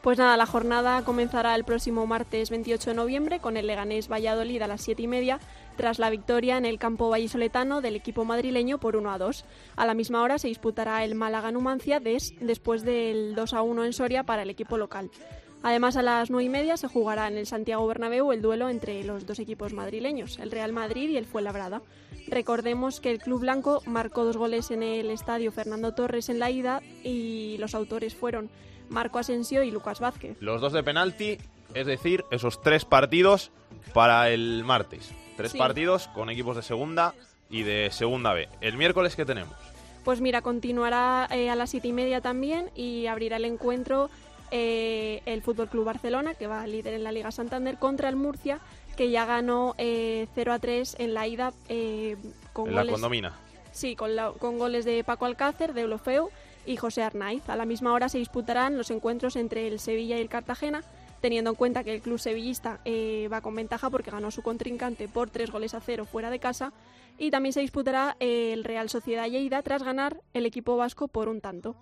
Pues 0.00 0.16
nada, 0.16 0.36
la 0.36 0.46
jornada 0.46 1.02
comenzará 1.02 1.56
el 1.56 1.64
próximo 1.64 2.06
martes 2.06 2.50
28 2.50 2.90
de 2.90 2.96
noviembre 2.96 3.40
con 3.40 3.56
el 3.56 3.66
Leganés 3.66 4.08
Valladolid 4.08 4.62
a 4.62 4.68
las 4.68 4.80
7 4.82 5.02
y 5.02 5.08
media, 5.08 5.40
tras 5.76 5.98
la 5.98 6.08
victoria 6.08 6.56
en 6.56 6.64
el 6.64 6.78
campo 6.78 7.10
vallisoletano 7.10 7.80
del 7.80 7.96
equipo 7.96 8.24
madrileño 8.24 8.78
por 8.78 8.94
1 8.94 9.10
a 9.10 9.18
2. 9.18 9.44
A 9.74 9.86
la 9.86 9.94
misma 9.94 10.22
hora 10.22 10.38
se 10.38 10.46
disputará 10.46 11.02
el 11.02 11.16
Málaga 11.16 11.50
Numancia 11.50 11.98
des, 11.98 12.32
después 12.40 12.84
del 12.84 13.34
2 13.34 13.54
a 13.54 13.62
1 13.62 13.84
en 13.84 13.92
Soria 13.92 14.22
para 14.22 14.42
el 14.42 14.50
equipo 14.50 14.78
local. 14.78 15.10
Además, 15.62 15.96
a 15.96 16.02
las 16.02 16.30
9 16.30 16.44
y 16.44 16.48
media 16.48 16.76
se 16.76 16.86
jugará 16.88 17.26
en 17.28 17.36
el 17.36 17.46
Santiago 17.46 17.86
Bernabéu 17.86 18.32
el 18.32 18.40
duelo 18.42 18.68
entre 18.68 19.02
los 19.04 19.26
dos 19.26 19.38
equipos 19.40 19.72
madrileños, 19.72 20.38
el 20.38 20.50
Real 20.50 20.72
Madrid 20.72 21.08
y 21.10 21.16
el 21.16 21.26
Fuenlabrada. 21.26 21.82
Recordemos 22.28 23.00
que 23.00 23.10
el 23.10 23.18
Club 23.18 23.40
Blanco 23.40 23.82
marcó 23.86 24.24
dos 24.24 24.36
goles 24.36 24.70
en 24.70 24.82
el 24.82 25.10
estadio 25.10 25.50
Fernando 25.50 25.94
Torres 25.94 26.28
en 26.28 26.38
la 26.38 26.50
ida 26.50 26.80
y 27.02 27.56
los 27.58 27.74
autores 27.74 28.14
fueron 28.14 28.50
Marco 28.88 29.18
Asensio 29.18 29.62
y 29.62 29.70
Lucas 29.70 29.98
Vázquez. 30.00 30.36
Los 30.40 30.60
dos 30.60 30.72
de 30.72 30.82
penalti, 30.82 31.38
es 31.74 31.86
decir, 31.86 32.24
esos 32.30 32.60
tres 32.62 32.84
partidos 32.84 33.50
para 33.94 34.30
el 34.30 34.62
martes. 34.64 35.10
Tres 35.36 35.52
Sí. 35.52 35.58
partidos 35.58 36.08
con 36.08 36.30
equipos 36.30 36.54
de 36.56 36.62
segunda 36.62 37.14
y 37.50 37.62
de 37.62 37.88
segunda 37.90 38.32
B. 38.32 38.48
El 38.60 38.76
miércoles, 38.76 39.16
¿qué 39.16 39.24
tenemos? 39.24 39.54
Pues 40.04 40.20
mira, 40.20 40.40
continuará 40.42 41.28
eh, 41.30 41.50
a 41.50 41.54
las 41.54 41.70
7 41.70 41.88
y 41.88 41.92
media 41.92 42.20
también 42.20 42.70
y 42.74 43.06
abrirá 43.06 43.36
el 43.36 43.44
encuentro 43.44 44.08
eh, 44.50 45.22
el 45.26 45.42
Fútbol 45.42 45.68
Club 45.68 45.84
Barcelona, 45.84 46.34
que 46.34 46.46
va 46.46 46.66
líder 46.66 46.94
en 46.94 47.04
la 47.04 47.12
Liga 47.12 47.30
Santander, 47.30 47.78
contra 47.78 48.08
el 48.08 48.16
Murcia, 48.16 48.60
que 48.96 49.10
ya 49.10 49.24
ganó 49.26 49.74
eh, 49.78 50.26
0 50.34 50.52
a 50.52 50.58
3 50.58 50.96
en 50.98 51.14
la 51.14 51.26
ida 51.26 51.52
eh, 51.68 52.16
con 52.52 52.68
En 52.68 52.74
la 52.74 52.80
goles. 52.82 52.92
condomina. 52.94 53.32
Sí, 53.72 53.94
con, 53.94 54.16
la- 54.16 54.32
con 54.32 54.58
goles 54.58 54.84
de 54.84 55.04
Paco 55.04 55.24
Alcácer, 55.26 55.72
de 55.74 55.82
Eulofeu 55.82 56.30
y 56.66 56.76
José 56.76 57.02
Arnaiz. 57.02 57.48
A 57.48 57.56
la 57.56 57.64
misma 57.64 57.92
hora 57.92 58.08
se 58.08 58.18
disputarán 58.18 58.76
los 58.76 58.90
encuentros 58.90 59.36
entre 59.36 59.68
el 59.68 59.78
Sevilla 59.78 60.18
y 60.18 60.20
el 60.20 60.28
Cartagena, 60.28 60.82
teniendo 61.20 61.50
en 61.50 61.56
cuenta 61.56 61.84
que 61.84 61.94
el 61.94 62.00
club 62.00 62.18
sevillista 62.18 62.80
eh, 62.84 63.28
va 63.32 63.40
con 63.40 63.54
ventaja 63.54 63.88
porque 63.90 64.10
ganó 64.10 64.30
su 64.30 64.42
contrincante 64.42 65.06
por 65.08 65.30
tres 65.30 65.50
goles 65.50 65.74
a 65.74 65.80
cero 65.80 66.04
fuera 66.04 66.30
de 66.30 66.38
casa. 66.40 66.72
Y 67.20 67.30
también 67.30 67.52
se 67.52 67.60
disputará 67.60 68.16
eh, 68.20 68.52
el 68.52 68.62
Real 68.64 68.88
Sociedad 68.88 69.26
Lleida 69.28 69.62
tras 69.62 69.82
ganar 69.82 70.20
el 70.34 70.46
equipo 70.46 70.76
vasco 70.76 71.08
por 71.08 71.28
un 71.28 71.40
tanto. 71.40 71.74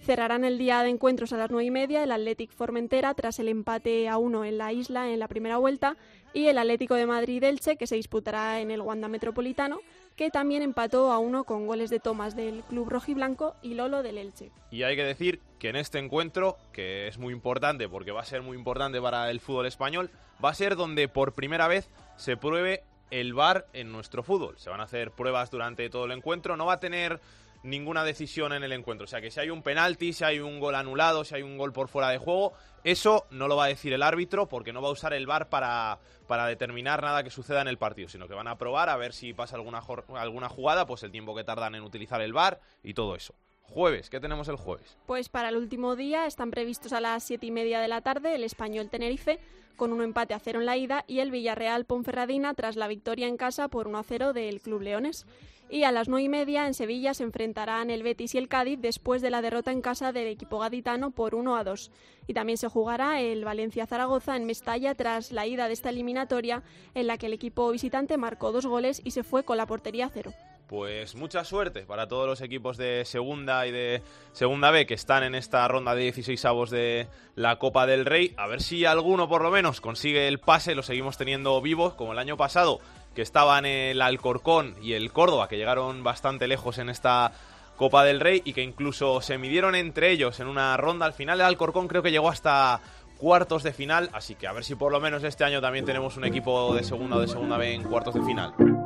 Cerrarán 0.00 0.44
el 0.44 0.58
día 0.58 0.82
de 0.82 0.90
encuentros 0.90 1.32
a 1.32 1.36
las 1.36 1.50
9 1.50 1.64
y 1.64 1.70
media 1.70 2.02
el 2.02 2.12
Athletic 2.12 2.52
Formentera 2.52 3.14
tras 3.14 3.38
el 3.38 3.48
empate 3.48 4.08
a 4.08 4.16
uno 4.18 4.44
en 4.44 4.58
la 4.58 4.72
isla 4.72 5.10
en 5.10 5.18
la 5.18 5.28
primera 5.28 5.58
vuelta 5.58 5.96
y 6.32 6.46
el 6.46 6.58
Atlético 6.58 6.94
de 6.94 7.06
Madrid-Elche 7.06 7.76
que 7.76 7.86
se 7.86 7.96
disputará 7.96 8.60
en 8.60 8.70
el 8.70 8.80
Wanda 8.80 9.08
Metropolitano 9.08 9.80
que 10.18 10.30
también 10.30 10.62
empató 10.62 11.12
a 11.12 11.18
uno 11.18 11.44
con 11.44 11.68
goles 11.68 11.90
de 11.90 12.00
Tomás 12.00 12.34
del 12.34 12.64
Club 12.64 12.88
Rojiblanco 12.88 13.54
y 13.62 13.74
Lolo 13.74 14.02
del 14.02 14.18
Elche. 14.18 14.50
Y 14.72 14.82
hay 14.82 14.96
que 14.96 15.04
decir 15.04 15.40
que 15.60 15.68
en 15.68 15.76
este 15.76 16.00
encuentro, 16.00 16.56
que 16.72 17.06
es 17.06 17.18
muy 17.18 17.32
importante 17.32 17.88
porque 17.88 18.10
va 18.10 18.22
a 18.22 18.24
ser 18.24 18.42
muy 18.42 18.56
importante 18.56 19.00
para 19.00 19.30
el 19.30 19.38
fútbol 19.38 19.66
español, 19.66 20.10
va 20.44 20.50
a 20.50 20.54
ser 20.54 20.74
donde 20.74 21.06
por 21.06 21.34
primera 21.34 21.68
vez 21.68 21.88
se 22.16 22.36
pruebe 22.36 22.82
el 23.12 23.32
VAR 23.32 23.66
en 23.72 23.92
nuestro 23.92 24.24
fútbol. 24.24 24.58
Se 24.58 24.70
van 24.70 24.80
a 24.80 24.84
hacer 24.84 25.12
pruebas 25.12 25.52
durante 25.52 25.88
todo 25.88 26.06
el 26.06 26.10
encuentro, 26.10 26.56
no 26.56 26.66
va 26.66 26.74
a 26.74 26.80
tener 26.80 27.20
ninguna 27.62 28.04
decisión 28.04 28.52
en 28.52 28.62
el 28.62 28.72
encuentro. 28.72 29.04
O 29.04 29.08
sea 29.08 29.20
que 29.20 29.30
si 29.30 29.40
hay 29.40 29.50
un 29.50 29.62
penalti, 29.62 30.12
si 30.12 30.24
hay 30.24 30.40
un 30.40 30.60
gol 30.60 30.74
anulado, 30.74 31.24
si 31.24 31.34
hay 31.34 31.42
un 31.42 31.58
gol 31.58 31.72
por 31.72 31.88
fuera 31.88 32.10
de 32.10 32.18
juego, 32.18 32.52
eso 32.84 33.26
no 33.30 33.48
lo 33.48 33.56
va 33.56 33.64
a 33.64 33.68
decir 33.68 33.92
el 33.92 34.02
árbitro 34.02 34.48
porque 34.48 34.72
no 34.72 34.82
va 34.82 34.88
a 34.88 34.92
usar 34.92 35.12
el 35.12 35.26
VAR 35.26 35.48
para, 35.48 35.98
para 36.26 36.46
determinar 36.46 37.02
nada 37.02 37.22
que 37.22 37.30
suceda 37.30 37.60
en 37.60 37.68
el 37.68 37.78
partido, 37.78 38.08
sino 38.08 38.28
que 38.28 38.34
van 38.34 38.48
a 38.48 38.56
probar 38.56 38.88
a 38.88 38.96
ver 38.96 39.12
si 39.12 39.34
pasa 39.34 39.56
alguna, 39.56 39.82
alguna 40.14 40.48
jugada, 40.48 40.86
pues 40.86 41.02
el 41.02 41.10
tiempo 41.10 41.34
que 41.34 41.44
tardan 41.44 41.74
en 41.74 41.82
utilizar 41.82 42.20
el 42.20 42.32
VAR 42.32 42.60
y 42.82 42.94
todo 42.94 43.16
eso. 43.16 43.34
Jueves, 43.68 44.08
¿qué 44.08 44.18
tenemos 44.18 44.48
el 44.48 44.56
jueves? 44.56 44.96
Pues 45.06 45.28
para 45.28 45.50
el 45.50 45.56
último 45.56 45.94
día 45.94 46.26
están 46.26 46.50
previstos 46.50 46.92
a 46.92 47.00
las 47.00 47.22
siete 47.22 47.46
y 47.46 47.50
media 47.50 47.80
de 47.80 47.88
la 47.88 48.00
tarde 48.00 48.34
el 48.34 48.42
español 48.42 48.88
Tenerife 48.88 49.38
con 49.76 49.92
un 49.92 50.02
empate 50.02 50.34
a 50.34 50.40
cero 50.40 50.60
en 50.60 50.66
la 50.66 50.76
ida 50.76 51.04
y 51.06 51.20
el 51.20 51.30
Villarreal 51.30 51.84
Ponferradina 51.84 52.54
tras 52.54 52.76
la 52.76 52.88
victoria 52.88 53.28
en 53.28 53.36
casa 53.36 53.68
por 53.68 53.86
1 53.86 53.98
a 53.98 54.02
0 54.02 54.32
del 54.32 54.60
Club 54.60 54.82
Leones. 54.82 55.26
Y 55.70 55.84
a 55.84 55.92
las 55.92 56.08
nueve 56.08 56.24
y 56.24 56.28
media 56.30 56.66
en 56.66 56.72
Sevilla 56.72 57.12
se 57.12 57.24
enfrentarán 57.24 57.90
el 57.90 58.02
Betis 58.02 58.34
y 58.34 58.38
el 58.38 58.48
Cádiz 58.48 58.80
después 58.80 59.20
de 59.20 59.30
la 59.30 59.42
derrota 59.42 59.70
en 59.70 59.82
casa 59.82 60.12
del 60.12 60.26
equipo 60.26 60.58
gaditano 60.58 61.10
por 61.10 61.34
1 61.34 61.56
a 61.56 61.62
2. 61.62 61.90
Y 62.26 62.32
también 62.32 62.56
se 62.56 62.68
jugará 62.68 63.20
el 63.20 63.44
Valencia-Zaragoza 63.44 64.36
en 64.36 64.46
Mestalla 64.46 64.94
tras 64.94 65.30
la 65.30 65.46
ida 65.46 65.68
de 65.68 65.74
esta 65.74 65.90
eliminatoria 65.90 66.62
en 66.94 67.06
la 67.06 67.18
que 67.18 67.26
el 67.26 67.34
equipo 67.34 67.70
visitante 67.70 68.16
marcó 68.16 68.50
dos 68.50 68.66
goles 68.66 69.02
y 69.04 69.10
se 69.10 69.22
fue 69.22 69.44
con 69.44 69.58
la 69.58 69.66
portería 69.66 70.06
a 70.06 70.10
cero. 70.10 70.32
Pues 70.68 71.14
mucha 71.14 71.44
suerte 71.44 71.84
para 71.84 72.08
todos 72.08 72.26
los 72.26 72.42
equipos 72.42 72.76
de 72.76 73.06
Segunda 73.06 73.66
y 73.66 73.70
de 73.70 74.02
Segunda 74.32 74.70
B 74.70 74.84
que 74.84 74.92
están 74.92 75.22
en 75.22 75.34
esta 75.34 75.66
ronda 75.66 75.94
de 75.94 76.02
16 76.02 76.44
avos 76.44 76.68
de 76.68 77.08
la 77.36 77.56
Copa 77.58 77.86
del 77.86 78.04
Rey. 78.04 78.34
A 78.36 78.46
ver 78.46 78.60
si 78.60 78.84
alguno 78.84 79.30
por 79.30 79.40
lo 79.40 79.50
menos 79.50 79.80
consigue 79.80 80.28
el 80.28 80.40
pase, 80.40 80.74
lo 80.74 80.82
seguimos 80.82 81.16
teniendo 81.16 81.58
vivos 81.62 81.94
como 81.94 82.12
el 82.12 82.18
año 82.18 82.36
pasado, 82.36 82.80
que 83.14 83.22
estaban 83.22 83.64
el 83.64 84.02
Alcorcón 84.02 84.76
y 84.82 84.92
el 84.92 85.10
Córdoba, 85.10 85.48
que 85.48 85.56
llegaron 85.56 86.04
bastante 86.04 86.46
lejos 86.46 86.76
en 86.76 86.90
esta 86.90 87.32
Copa 87.78 88.04
del 88.04 88.20
Rey 88.20 88.42
y 88.44 88.52
que 88.52 88.62
incluso 88.62 89.22
se 89.22 89.38
midieron 89.38 89.74
entre 89.74 90.10
ellos 90.10 90.38
en 90.38 90.48
una 90.48 90.76
ronda. 90.76 91.06
Al 91.06 91.14
final 91.14 91.40
el 91.40 91.46
Alcorcón 91.46 91.88
creo 91.88 92.02
que 92.02 92.10
llegó 92.10 92.28
hasta 92.28 92.82
cuartos 93.16 93.62
de 93.62 93.72
final, 93.72 94.10
así 94.12 94.34
que 94.34 94.46
a 94.46 94.52
ver 94.52 94.64
si 94.64 94.74
por 94.74 94.92
lo 94.92 95.00
menos 95.00 95.24
este 95.24 95.44
año 95.44 95.62
también 95.62 95.86
tenemos 95.86 96.18
un 96.18 96.26
equipo 96.26 96.74
de 96.74 96.84
Segunda 96.84 97.16
o 97.16 97.20
de 97.20 97.28
Segunda 97.28 97.56
B 97.56 97.72
en 97.72 97.84
cuartos 97.84 98.12
de 98.12 98.22
final. 98.22 98.77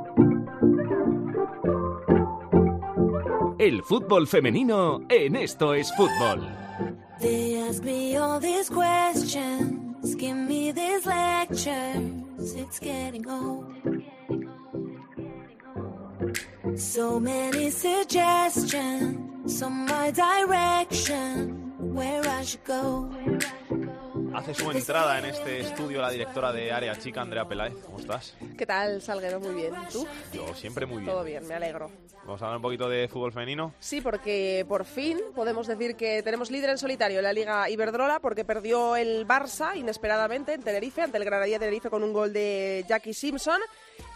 El 3.63 3.85
fútbol 3.85 4.27
femenino 4.27 5.03
en 5.09 5.37
Esto 5.37 5.73
es 5.73 5.95
Fútbol. 5.97 6.49
They 7.21 7.61
ask 7.61 7.85
me 7.85 8.17
all 8.17 8.41
these 8.41 8.69
questions, 8.69 10.17
give 10.17 10.35
me 10.35 10.73
these 10.73 11.07
lectures. 11.07 12.57
It's 12.57 12.81
getting 12.81 13.25
old. 13.29 13.69
So 16.75 17.21
many 17.21 17.71
suggestions 17.71 19.63
on 19.63 19.87
my 19.87 20.11
direction, 20.11 21.73
where 21.95 22.21
I 22.27 22.43
should 22.43 22.65
go. 22.65 23.09
Hace 24.35 24.55
su 24.55 24.71
entrada 24.71 25.19
en 25.19 25.27
este 25.27 25.61
estudio 25.61 26.01
la 26.01 26.11
directora 26.11 26.53
de 26.53 26.73
Área 26.73 26.97
Chica, 26.99 27.21
Andrea 27.21 27.47
Peláez. 27.47 27.75
¿Cómo 27.85 27.99
estás? 27.99 28.35
¿Qué 28.57 28.65
tal, 28.65 29.03
Salguero? 29.03 29.41
Muy 29.41 29.55
bien. 29.55 29.75
¿Tú? 29.93 30.07
Yo 30.33 30.55
siempre 30.55 30.87
muy 30.87 30.99
bien. 30.99 31.11
Todo 31.11 31.25
bien, 31.25 31.47
me 31.47 31.55
alegro. 31.55 31.91
Vamos 32.25 32.41
a 32.41 32.47
hablar 32.47 32.57
un 32.57 32.63
poquito 32.63 32.89
de 32.89 33.09
fútbol 33.09 33.33
femenino. 33.33 33.75
Sí, 33.79 34.01
porque 34.01 34.65
por 34.69 34.85
fin 34.85 35.19
podemos 35.35 35.67
decir 35.67 35.97
que 35.97 36.23
tenemos 36.23 36.51
líder 36.51 36.71
en 36.71 36.79
solitario 36.79 37.19
en 37.19 37.25
la 37.25 37.33
Liga 37.33 37.69
Iberdrola 37.69 38.21
porque 38.21 38.45
perdió 38.45 38.97
el 38.97 39.27
Barça 39.27 39.77
inesperadamente 39.77 40.55
en 40.55 40.63
Tenerife 40.63 41.03
ante 41.03 41.19
el 41.19 41.25
Granadilla 41.25 41.59
Tenerife 41.59 41.91
con 41.91 42.03
un 42.03 42.13
gol 42.13 42.33
de 42.33 42.85
Jackie 42.89 43.15
Simpson 43.15 43.61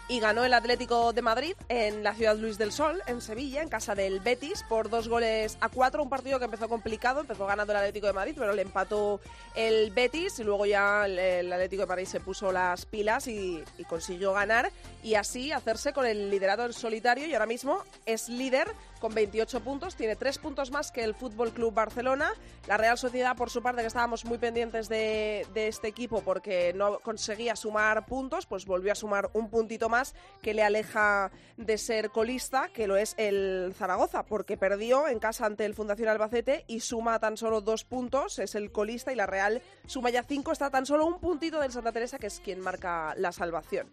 y 0.09 0.19
ganó 0.19 0.45
el 0.45 0.53
Atlético 0.53 1.11
de 1.11 1.21
Madrid 1.21 1.55
en 1.67 2.03
la 2.03 2.13
ciudad 2.13 2.37
Luis 2.37 2.57
del 2.57 2.71
Sol, 2.71 3.01
en 3.07 3.21
Sevilla, 3.21 3.61
en 3.61 3.69
casa 3.69 3.93
del 3.93 4.19
Betis, 4.21 4.63
por 4.69 4.89
dos 4.89 5.09
goles 5.09 5.57
a 5.59 5.69
cuatro. 5.69 6.01
Un 6.01 6.09
partido 6.09 6.39
que 6.39 6.45
empezó 6.45 6.69
complicado, 6.69 7.21
empezó 7.21 7.45
ganando 7.45 7.73
el 7.73 7.79
Atlético 7.79 8.07
de 8.07 8.13
Madrid, 8.13 8.35
pero 8.37 8.53
le 8.53 8.61
empató 8.61 9.19
el 9.55 9.91
Betis 9.91 10.39
y 10.39 10.43
luego 10.43 10.65
ya 10.65 11.05
el, 11.05 11.51
Atlético 11.51 11.83
de 11.83 11.87
Madrid 11.87 12.05
se 12.05 12.19
puso 12.19 12.51
las 12.51 12.85
pilas 12.85 13.27
y, 13.27 13.63
consiguió 13.87 14.33
ganar 14.33 14.71
y 15.03 15.15
así 15.15 15.51
hacerse 15.51 15.93
con 15.93 16.05
el 16.05 16.29
liderado 16.29 16.65
en 16.65 16.73
solitario 16.73 17.25
y 17.25 17.33
ahora 17.33 17.45
mismo 17.45 17.83
es 18.05 18.29
líder 18.29 18.67
con 18.97 19.13
28 19.13 19.59
puntos, 19.61 19.95
tiene 19.95 20.15
tres 20.15 20.37
puntos 20.37 20.71
más 20.71 20.91
que 20.91 21.03
el 21.03 21.15
Fútbol 21.15 21.51
Club 21.51 21.73
Barcelona. 21.73 22.31
La 22.67 22.77
Real 22.77 22.97
Sociedad, 22.97 23.35
por 23.35 23.49
su 23.49 23.61
parte, 23.61 23.81
que 23.81 23.87
estábamos 23.87 24.25
muy 24.25 24.37
pendientes 24.37 24.89
de, 24.89 25.45
de, 25.53 25.67
este 25.67 25.87
equipo 25.87 26.21
porque 26.21 26.73
no 26.73 26.99
conseguía 26.99 27.55
sumar 27.55 28.05
puntos, 28.05 28.45
pues 28.45 28.65
volvió 28.65 28.91
a 28.91 28.95
sumar 28.95 29.29
un 29.33 29.49
puntito 29.49 29.89
más 29.89 30.15
que 30.41 30.53
le 30.53 30.63
aleja 30.63 31.31
de 31.57 31.77
ser 31.77 32.09
colista, 32.09 32.69
que 32.73 32.87
lo 32.87 32.97
es 32.97 33.15
el 33.17 33.73
Zaragoza, 33.75 34.23
porque 34.23 34.57
perdió 34.57 35.07
en 35.07 35.19
casa 35.19 35.45
ante 35.45 35.65
el 35.65 35.73
Fundación 35.73 36.09
Albacete 36.09 36.65
y 36.67 36.79
suma 36.79 37.19
tan 37.19 37.37
solo 37.37 37.61
dos 37.61 37.83
puntos, 37.83 38.39
es 38.39 38.55
el 38.55 38.71
colista 38.71 39.11
y 39.11 39.15
la 39.15 39.25
Real 39.25 39.61
suma 39.85 40.09
ya 40.09 40.23
cinco, 40.23 40.51
está 40.51 40.69
tan 40.69 40.85
solo 40.85 41.05
un 41.05 41.19
puntito 41.19 41.59
del 41.59 41.71
Santa 41.71 41.91
Teresa, 41.91 42.19
que 42.19 42.27
es 42.27 42.39
quien 42.39 42.59
marca 42.59 43.13
la 43.17 43.31
salvación. 43.31 43.91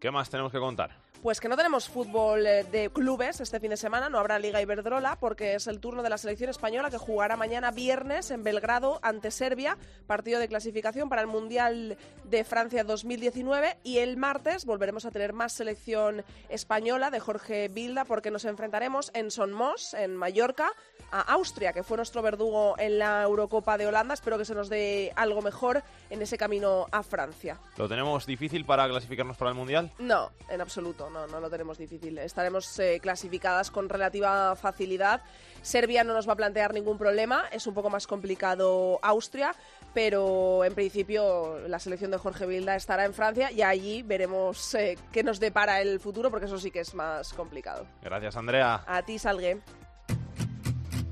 ¿Qué 0.00 0.10
más 0.10 0.28
tenemos 0.28 0.52
que 0.52 0.58
contar? 0.58 1.03
Pues 1.24 1.40
que 1.40 1.48
no 1.48 1.56
tenemos 1.56 1.88
fútbol 1.88 2.46
eh, 2.46 2.64
de 2.64 2.90
clubes 2.90 3.40
este 3.40 3.58
fin 3.58 3.70
de 3.70 3.78
semana, 3.78 4.10
no 4.10 4.18
habrá 4.18 4.38
Liga 4.38 4.60
Iberdrola 4.60 5.16
porque 5.18 5.54
es 5.54 5.66
el 5.68 5.80
turno 5.80 6.02
de 6.02 6.10
la 6.10 6.18
selección 6.18 6.50
española 6.50 6.90
que 6.90 6.98
jugará 6.98 7.34
mañana 7.34 7.70
viernes 7.70 8.30
en 8.30 8.44
Belgrado 8.44 9.00
ante 9.00 9.30
Serbia, 9.30 9.78
partido 10.06 10.38
de 10.38 10.48
clasificación 10.48 11.08
para 11.08 11.22
el 11.22 11.26
Mundial 11.26 11.96
de 12.24 12.44
Francia 12.44 12.84
2019 12.84 13.78
y 13.84 14.00
el 14.00 14.18
martes 14.18 14.66
volveremos 14.66 15.06
a 15.06 15.10
tener 15.12 15.32
más 15.32 15.54
selección 15.54 16.22
española 16.50 17.10
de 17.10 17.20
Jorge 17.20 17.68
Bilda 17.68 18.04
porque 18.04 18.30
nos 18.30 18.44
enfrentaremos 18.44 19.10
en 19.14 19.30
Son 19.30 19.50
Mos, 19.50 19.94
en 19.94 20.16
Mallorca, 20.16 20.72
a 21.10 21.20
Austria, 21.20 21.72
que 21.72 21.82
fue 21.82 21.96
nuestro 21.96 22.20
verdugo 22.20 22.74
en 22.76 22.98
la 22.98 23.22
Eurocopa 23.22 23.78
de 23.78 23.86
Holanda. 23.86 24.12
Espero 24.12 24.36
que 24.36 24.44
se 24.44 24.54
nos 24.54 24.68
dé 24.68 25.12
algo 25.16 25.40
mejor 25.40 25.82
en 26.10 26.20
ese 26.20 26.36
camino 26.36 26.86
a 26.90 27.02
Francia. 27.02 27.58
¿Lo 27.78 27.88
tenemos 27.88 28.26
difícil 28.26 28.66
para 28.66 28.86
clasificarnos 28.88 29.38
para 29.38 29.50
el 29.50 29.56
Mundial? 29.56 29.90
No, 29.98 30.30
en 30.50 30.60
absoluto, 30.60 31.08
no, 31.14 31.26
no 31.26 31.40
lo 31.40 31.48
tenemos 31.48 31.78
difícil. 31.78 32.18
Estaremos 32.18 32.78
eh, 32.78 32.98
clasificadas 33.00 33.70
con 33.70 33.88
relativa 33.88 34.54
facilidad. 34.56 35.22
Serbia 35.62 36.04
no 36.04 36.12
nos 36.12 36.28
va 36.28 36.34
a 36.34 36.36
plantear 36.36 36.74
ningún 36.74 36.98
problema, 36.98 37.44
es 37.50 37.66
un 37.66 37.72
poco 37.72 37.88
más 37.88 38.06
complicado 38.06 38.98
Austria, 39.02 39.54
pero 39.94 40.62
en 40.64 40.74
principio 40.74 41.60
la 41.66 41.78
selección 41.78 42.10
de 42.10 42.18
Jorge 42.18 42.44
Vilda 42.44 42.76
estará 42.76 43.06
en 43.06 43.14
Francia 43.14 43.50
y 43.50 43.62
allí 43.62 44.02
veremos 44.02 44.74
eh, 44.74 44.98
qué 45.10 45.22
nos 45.22 45.40
depara 45.40 45.80
el 45.80 46.00
futuro, 46.00 46.30
porque 46.30 46.46
eso 46.46 46.58
sí 46.58 46.70
que 46.70 46.80
es 46.80 46.94
más 46.94 47.32
complicado. 47.32 47.86
Gracias, 48.02 48.36
Andrea. 48.36 48.82
A 48.86 49.02
ti, 49.02 49.18
Salgue. 49.18 49.62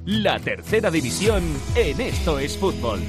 La 0.05 0.39
tercera 0.41 0.91
división 0.91 1.43
en 1.77 2.01
Esto 2.01 2.39
es 2.39 2.59
Fútbol. 2.59 3.01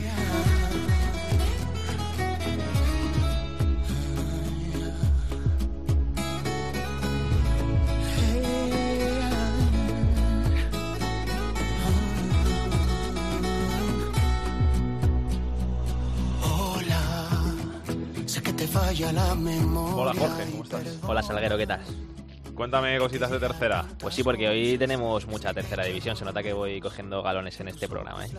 Te 18.64 18.70
falla 18.70 19.12
la 19.12 19.36
memoria. 19.36 19.96
Hola, 19.96 20.14
Jorge, 20.18 20.52
¿cómo 20.52 20.64
estás? 20.64 20.82
Hola, 21.06 21.22
Salguero, 21.22 21.58
¿qué 21.58 21.68
tal? 21.68 21.82
Cuéntame 22.56 23.00
cositas 23.00 23.32
de 23.32 23.40
tercera. 23.40 23.84
Pues 24.00 24.14
sí, 24.14 24.24
porque 24.24 24.48
hoy 24.48 24.78
tenemos 24.78 25.26
mucha 25.26 25.54
tercera 25.54 25.84
división. 25.86 26.16
Se 26.16 26.24
nota 26.24 26.44
que 26.44 26.54
voy 26.54 26.80
cogiendo 26.80 27.24
galones 27.24 27.60
en 27.60 27.68
este 27.68 27.88
programa. 27.88 28.28
¿eh? 28.28 28.30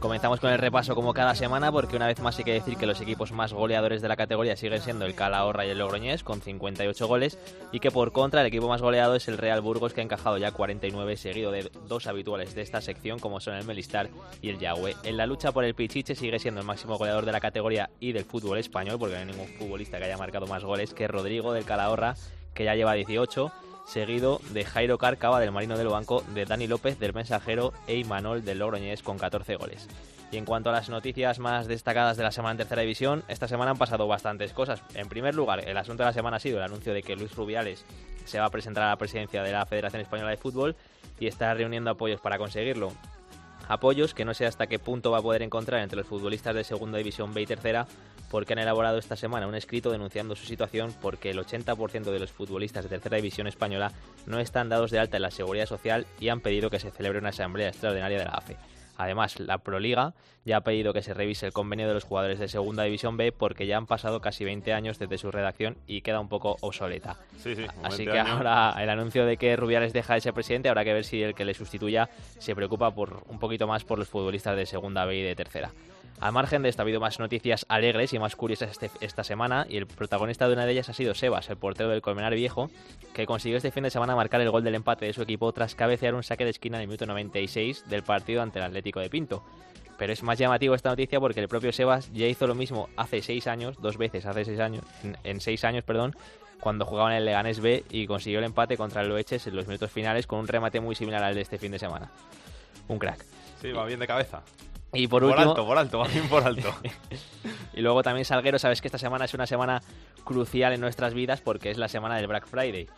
Comenzamos 0.00 0.40
con 0.40 0.50
el 0.50 0.58
repaso 0.58 0.94
como 0.94 1.12
cada 1.12 1.34
semana, 1.34 1.70
porque 1.70 1.96
una 1.96 2.06
vez 2.06 2.18
más 2.20 2.38
hay 2.38 2.44
que 2.44 2.54
decir 2.54 2.78
que 2.78 2.86
los 2.86 3.00
equipos 3.02 3.30
más 3.30 3.52
goleadores 3.52 4.00
de 4.00 4.08
la 4.08 4.16
categoría 4.16 4.56
siguen 4.56 4.80
siendo 4.80 5.04
el 5.04 5.14
Calahorra 5.14 5.66
y 5.66 5.70
el 5.70 5.78
Logroñés, 5.78 6.24
con 6.24 6.40
58 6.40 7.06
goles, 7.06 7.38
y 7.70 7.80
que 7.80 7.90
por 7.90 8.12
contra 8.12 8.40
el 8.40 8.46
equipo 8.46 8.68
más 8.68 8.80
goleado 8.80 9.14
es 9.14 9.28
el 9.28 9.36
Real 9.36 9.60
Burgos, 9.60 9.92
que 9.92 10.00
ha 10.00 10.04
encajado 10.04 10.38
ya 10.38 10.50
49, 10.50 11.16
seguido 11.16 11.50
de 11.52 11.70
dos 11.86 12.06
habituales 12.06 12.54
de 12.54 12.62
esta 12.62 12.80
sección, 12.80 13.18
como 13.18 13.38
son 13.38 13.54
el 13.54 13.66
Melistar 13.66 14.08
y 14.40 14.48
el 14.48 14.58
Yahweh. 14.58 14.96
En 15.02 15.18
la 15.18 15.26
lucha 15.26 15.52
por 15.52 15.64
el 15.64 15.74
Pichiche 15.74 16.14
sigue 16.14 16.38
siendo 16.38 16.60
el 16.60 16.66
máximo 16.66 16.96
goleador 16.96 17.26
de 17.26 17.32
la 17.32 17.40
categoría 17.40 17.90
y 18.00 18.12
del 18.12 18.24
fútbol 18.24 18.56
español, 18.58 18.98
porque 18.98 19.16
no 19.16 19.20
hay 19.20 19.26
ningún 19.26 19.48
futbolista 19.58 19.98
que 19.98 20.04
haya 20.04 20.16
marcado 20.16 20.46
más 20.46 20.64
goles 20.64 20.94
que 20.94 21.06
Rodrigo 21.06 21.52
del 21.52 21.66
Calahorra 21.66 22.14
que 22.58 22.64
ya 22.64 22.74
lleva 22.74 22.94
18, 22.94 23.52
seguido 23.86 24.40
de 24.50 24.64
Jairo 24.64 24.98
Cárcava 24.98 25.38
del 25.38 25.52
Marino 25.52 25.78
del 25.78 25.86
Banco, 25.86 26.24
de 26.34 26.44
Dani 26.44 26.66
López 26.66 26.98
del 26.98 27.14
Mensajero 27.14 27.72
e 27.86 27.96
Imanol 27.96 28.44
del 28.44 28.58
Logroñés 28.58 29.04
con 29.04 29.16
14 29.16 29.54
goles. 29.54 29.86
Y 30.32 30.38
en 30.38 30.44
cuanto 30.44 30.68
a 30.68 30.72
las 30.72 30.88
noticias 30.88 31.38
más 31.38 31.68
destacadas 31.68 32.16
de 32.16 32.24
la 32.24 32.32
semana 32.32 32.50
en 32.50 32.56
tercera 32.56 32.82
división, 32.82 33.22
esta 33.28 33.46
semana 33.46 33.70
han 33.70 33.78
pasado 33.78 34.08
bastantes 34.08 34.52
cosas. 34.52 34.82
En 34.94 35.08
primer 35.08 35.36
lugar, 35.36 35.68
el 35.68 35.76
asunto 35.76 36.02
de 36.02 36.08
la 36.08 36.12
semana 36.12 36.38
ha 36.38 36.40
sido 36.40 36.58
el 36.58 36.64
anuncio 36.64 36.92
de 36.92 37.04
que 37.04 37.14
Luis 37.14 37.36
Rubiales 37.36 37.84
se 38.24 38.40
va 38.40 38.46
a 38.46 38.50
presentar 38.50 38.82
a 38.82 38.88
la 38.88 38.96
presidencia 38.96 39.44
de 39.44 39.52
la 39.52 39.64
Federación 39.64 40.02
Española 40.02 40.30
de 40.30 40.36
Fútbol 40.36 40.74
y 41.20 41.28
está 41.28 41.54
reuniendo 41.54 41.90
apoyos 41.90 42.20
para 42.20 42.38
conseguirlo. 42.38 42.92
Apoyos 43.68 44.14
que 44.14 44.24
no 44.24 44.34
sé 44.34 44.46
hasta 44.46 44.66
qué 44.66 44.80
punto 44.80 45.12
va 45.12 45.18
a 45.18 45.22
poder 45.22 45.42
encontrar 45.42 45.80
entre 45.80 45.98
los 45.98 46.08
futbolistas 46.08 46.56
de 46.56 46.64
Segunda 46.64 46.98
División 46.98 47.32
B 47.32 47.42
y 47.42 47.46
Tercera, 47.46 47.86
porque 48.30 48.52
han 48.52 48.58
elaborado 48.58 48.98
esta 48.98 49.16
semana 49.16 49.46
un 49.46 49.54
escrito 49.54 49.90
denunciando 49.90 50.36
su 50.36 50.46
situación 50.46 50.94
porque 51.00 51.30
el 51.30 51.38
80% 51.38 52.04
de 52.10 52.18
los 52.18 52.32
futbolistas 52.32 52.84
de 52.84 52.90
Tercera 52.90 53.16
División 53.16 53.46
Española 53.46 53.92
no 54.26 54.38
están 54.40 54.68
dados 54.68 54.90
de 54.90 54.98
alta 54.98 55.16
en 55.16 55.22
la 55.22 55.30
Seguridad 55.30 55.66
Social 55.66 56.06
y 56.20 56.28
han 56.28 56.40
pedido 56.40 56.70
que 56.70 56.78
se 56.80 56.90
celebre 56.90 57.18
una 57.18 57.30
asamblea 57.30 57.68
extraordinaria 57.68 58.18
de 58.18 58.24
la 58.24 58.32
AFE. 58.32 58.56
Además, 59.00 59.38
la 59.38 59.58
Proliga 59.58 60.14
ya 60.44 60.56
ha 60.56 60.60
pedido 60.62 60.92
que 60.92 61.02
se 61.02 61.14
revise 61.14 61.46
el 61.46 61.52
convenio 61.52 61.86
de 61.86 61.94
los 61.94 62.02
jugadores 62.02 62.40
de 62.40 62.48
Segunda 62.48 62.82
División 62.82 63.16
B 63.16 63.30
porque 63.30 63.64
ya 63.68 63.76
han 63.76 63.86
pasado 63.86 64.20
casi 64.20 64.44
20 64.44 64.72
años 64.72 64.98
desde 64.98 65.18
su 65.18 65.30
redacción 65.30 65.76
y 65.86 66.00
queda 66.00 66.18
un 66.18 66.28
poco 66.28 66.56
obsoleta. 66.62 67.16
Sí, 67.36 67.54
sí, 67.54 67.64
Así 67.84 68.04
20 68.06 68.12
que 68.12 68.18
años. 68.18 68.32
ahora 68.32 68.74
el 68.82 68.90
anuncio 68.90 69.24
de 69.24 69.36
que 69.36 69.54
Rubiales 69.54 69.92
deja 69.92 70.14
de 70.14 70.20
ser 70.20 70.34
presidente, 70.34 70.68
habrá 70.68 70.82
que 70.84 70.94
ver 70.94 71.04
si 71.04 71.22
el 71.22 71.34
que 71.36 71.44
le 71.44 71.54
sustituya 71.54 72.10
se 72.38 72.56
preocupa 72.56 72.90
por 72.92 73.22
un 73.28 73.38
poquito 73.38 73.68
más 73.68 73.84
por 73.84 74.00
los 74.00 74.08
futbolistas 74.08 74.56
de 74.56 74.66
Segunda 74.66 75.04
B 75.04 75.16
y 75.18 75.22
de 75.22 75.36
Tercera. 75.36 75.70
Al 76.20 76.32
margen 76.32 76.62
de 76.62 76.68
esto, 76.68 76.82
ha 76.82 76.84
habido 76.84 77.00
más 77.00 77.20
noticias 77.20 77.64
alegres 77.68 78.12
y 78.12 78.18
más 78.18 78.34
curiosas 78.34 78.70
este- 78.72 78.90
esta 79.00 79.22
semana, 79.22 79.66
y 79.68 79.76
el 79.76 79.86
protagonista 79.86 80.48
de 80.48 80.54
una 80.54 80.66
de 80.66 80.72
ellas 80.72 80.88
ha 80.88 80.92
sido 80.92 81.14
Sebas, 81.14 81.48
el 81.48 81.56
portero 81.56 81.90
del 81.90 82.02
Colmenar 82.02 82.34
Viejo, 82.34 82.70
que 83.14 83.24
consiguió 83.24 83.56
este 83.56 83.70
fin 83.70 83.84
de 83.84 83.90
semana 83.90 84.16
marcar 84.16 84.40
el 84.40 84.50
gol 84.50 84.64
del 84.64 84.74
empate 84.74 85.06
de 85.06 85.12
su 85.12 85.22
equipo 85.22 85.52
tras 85.52 85.76
cabecear 85.76 86.14
un 86.14 86.24
saque 86.24 86.44
de 86.44 86.50
esquina 86.50 86.78
en 86.78 86.82
el 86.82 86.88
minuto 86.88 87.06
96 87.06 87.84
del 87.88 88.02
partido 88.02 88.42
ante 88.42 88.58
el 88.58 88.64
Atlético 88.64 88.98
de 88.98 89.08
Pinto. 89.10 89.44
Pero 89.96 90.12
es 90.12 90.22
más 90.22 90.38
llamativo 90.38 90.74
esta 90.74 90.90
noticia 90.90 91.20
porque 91.20 91.40
el 91.40 91.48
propio 91.48 91.72
Sebas 91.72 92.12
ya 92.12 92.26
hizo 92.26 92.46
lo 92.46 92.54
mismo 92.54 92.88
hace 92.96 93.20
seis 93.22 93.46
años, 93.46 93.76
dos 93.80 93.96
veces 93.96 94.26
hace 94.26 94.44
seis 94.44 94.60
años, 94.60 94.84
en, 95.24 95.40
seis 95.40 95.64
años, 95.64 95.84
perdón, 95.84 96.16
cuando 96.60 96.84
jugaba 96.84 97.10
en 97.10 97.18
el 97.18 97.24
Leganés 97.24 97.60
B 97.60 97.84
y 97.90 98.06
consiguió 98.06 98.38
el 98.40 98.44
empate 98.44 98.76
contra 98.76 99.02
el 99.02 99.08
Loeches 99.08 99.46
en 99.46 99.56
los 99.56 99.66
minutos 99.66 99.90
finales 99.90 100.26
con 100.26 100.40
un 100.40 100.48
remate 100.48 100.80
muy 100.80 100.94
similar 100.94 101.22
al 101.22 101.34
de 101.34 101.40
este 101.42 101.58
fin 101.58 101.72
de 101.72 101.78
semana. 101.78 102.10
Un 102.88 102.98
crack. 102.98 103.24
Sí, 103.60 103.72
va 103.72 103.84
bien 103.86 103.98
de 103.98 104.06
cabeza. 104.06 104.42
Y 104.92 105.06
por, 105.06 105.22
Por 105.22 105.30
último, 105.30 105.50
alto, 105.50 105.66
por 105.66 105.78
alto, 105.78 105.98
va 105.98 106.08
bien 106.08 106.28
por 106.28 106.42
alto. 106.42 106.74
y 107.74 107.80
luego 107.80 108.02
también 108.02 108.24
Salguero, 108.24 108.58
sabes 108.58 108.80
que 108.80 108.88
esta 108.88 108.98
semana 108.98 109.26
es 109.26 109.34
una 109.34 109.46
semana 109.46 109.82
crucial 110.24 110.72
en 110.72 110.80
nuestras 110.80 111.14
vidas 111.14 111.40
porque 111.40 111.70
es 111.70 111.76
la 111.76 111.88
semana 111.88 112.16
del 112.16 112.26
Black 112.26 112.46
Friday, 112.46 112.88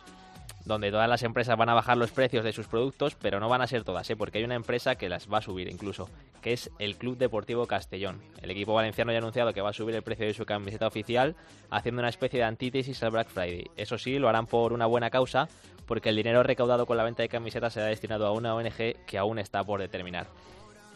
donde 0.63 0.89
todas 0.89 1.09
las 1.09 1.23
empresas 1.23 1.57
van 1.57 1.67
a 1.67 1.73
bajar 1.73 1.97
los 1.97 2.11
precios 2.11 2.45
de 2.45 2.53
sus 2.53 2.67
productos, 2.67 3.15
pero 3.15 3.41
no 3.41 3.49
van 3.49 3.61
a 3.61 3.67
ser 3.67 3.83
todas, 3.83 4.09
¿eh? 4.09 4.15
porque 4.15 4.37
hay 4.37 4.45
una 4.45 4.55
empresa 4.55 4.95
que 4.95 5.09
las 5.09 5.31
va 5.31 5.39
a 5.39 5.41
subir 5.41 5.67
incluso, 5.67 6.09
que 6.41 6.53
es 6.53 6.71
el 6.79 6.95
Club 6.95 7.17
Deportivo 7.17 7.67
Castellón. 7.67 8.21
El 8.41 8.51
equipo 8.51 8.73
valenciano 8.73 9.11
ya 9.11 9.17
ha 9.17 9.21
anunciado 9.21 9.53
que 9.53 9.61
va 9.61 9.71
a 9.71 9.73
subir 9.73 9.95
el 9.95 10.01
precio 10.01 10.25
de 10.25 10.33
su 10.33 10.45
camiseta 10.45 10.87
oficial, 10.87 11.35
haciendo 11.69 11.99
una 11.99 12.09
especie 12.09 12.39
de 12.39 12.45
antítesis 12.45 13.03
al 13.03 13.11
Black 13.11 13.27
Friday. 13.27 13.65
Eso 13.75 13.97
sí, 13.97 14.17
lo 14.17 14.29
harán 14.29 14.47
por 14.47 14.71
una 14.71 14.85
buena 14.85 15.09
causa, 15.09 15.49
porque 15.85 16.09
el 16.09 16.15
dinero 16.15 16.41
recaudado 16.41 16.85
con 16.85 16.95
la 16.95 17.03
venta 17.03 17.21
de 17.23 17.29
camisetas 17.29 17.73
será 17.73 17.87
destinado 17.87 18.25
a 18.25 18.31
una 18.31 18.55
ONG 18.55 19.05
que 19.05 19.17
aún 19.17 19.39
está 19.39 19.63
por 19.63 19.81
determinar. 19.81 20.27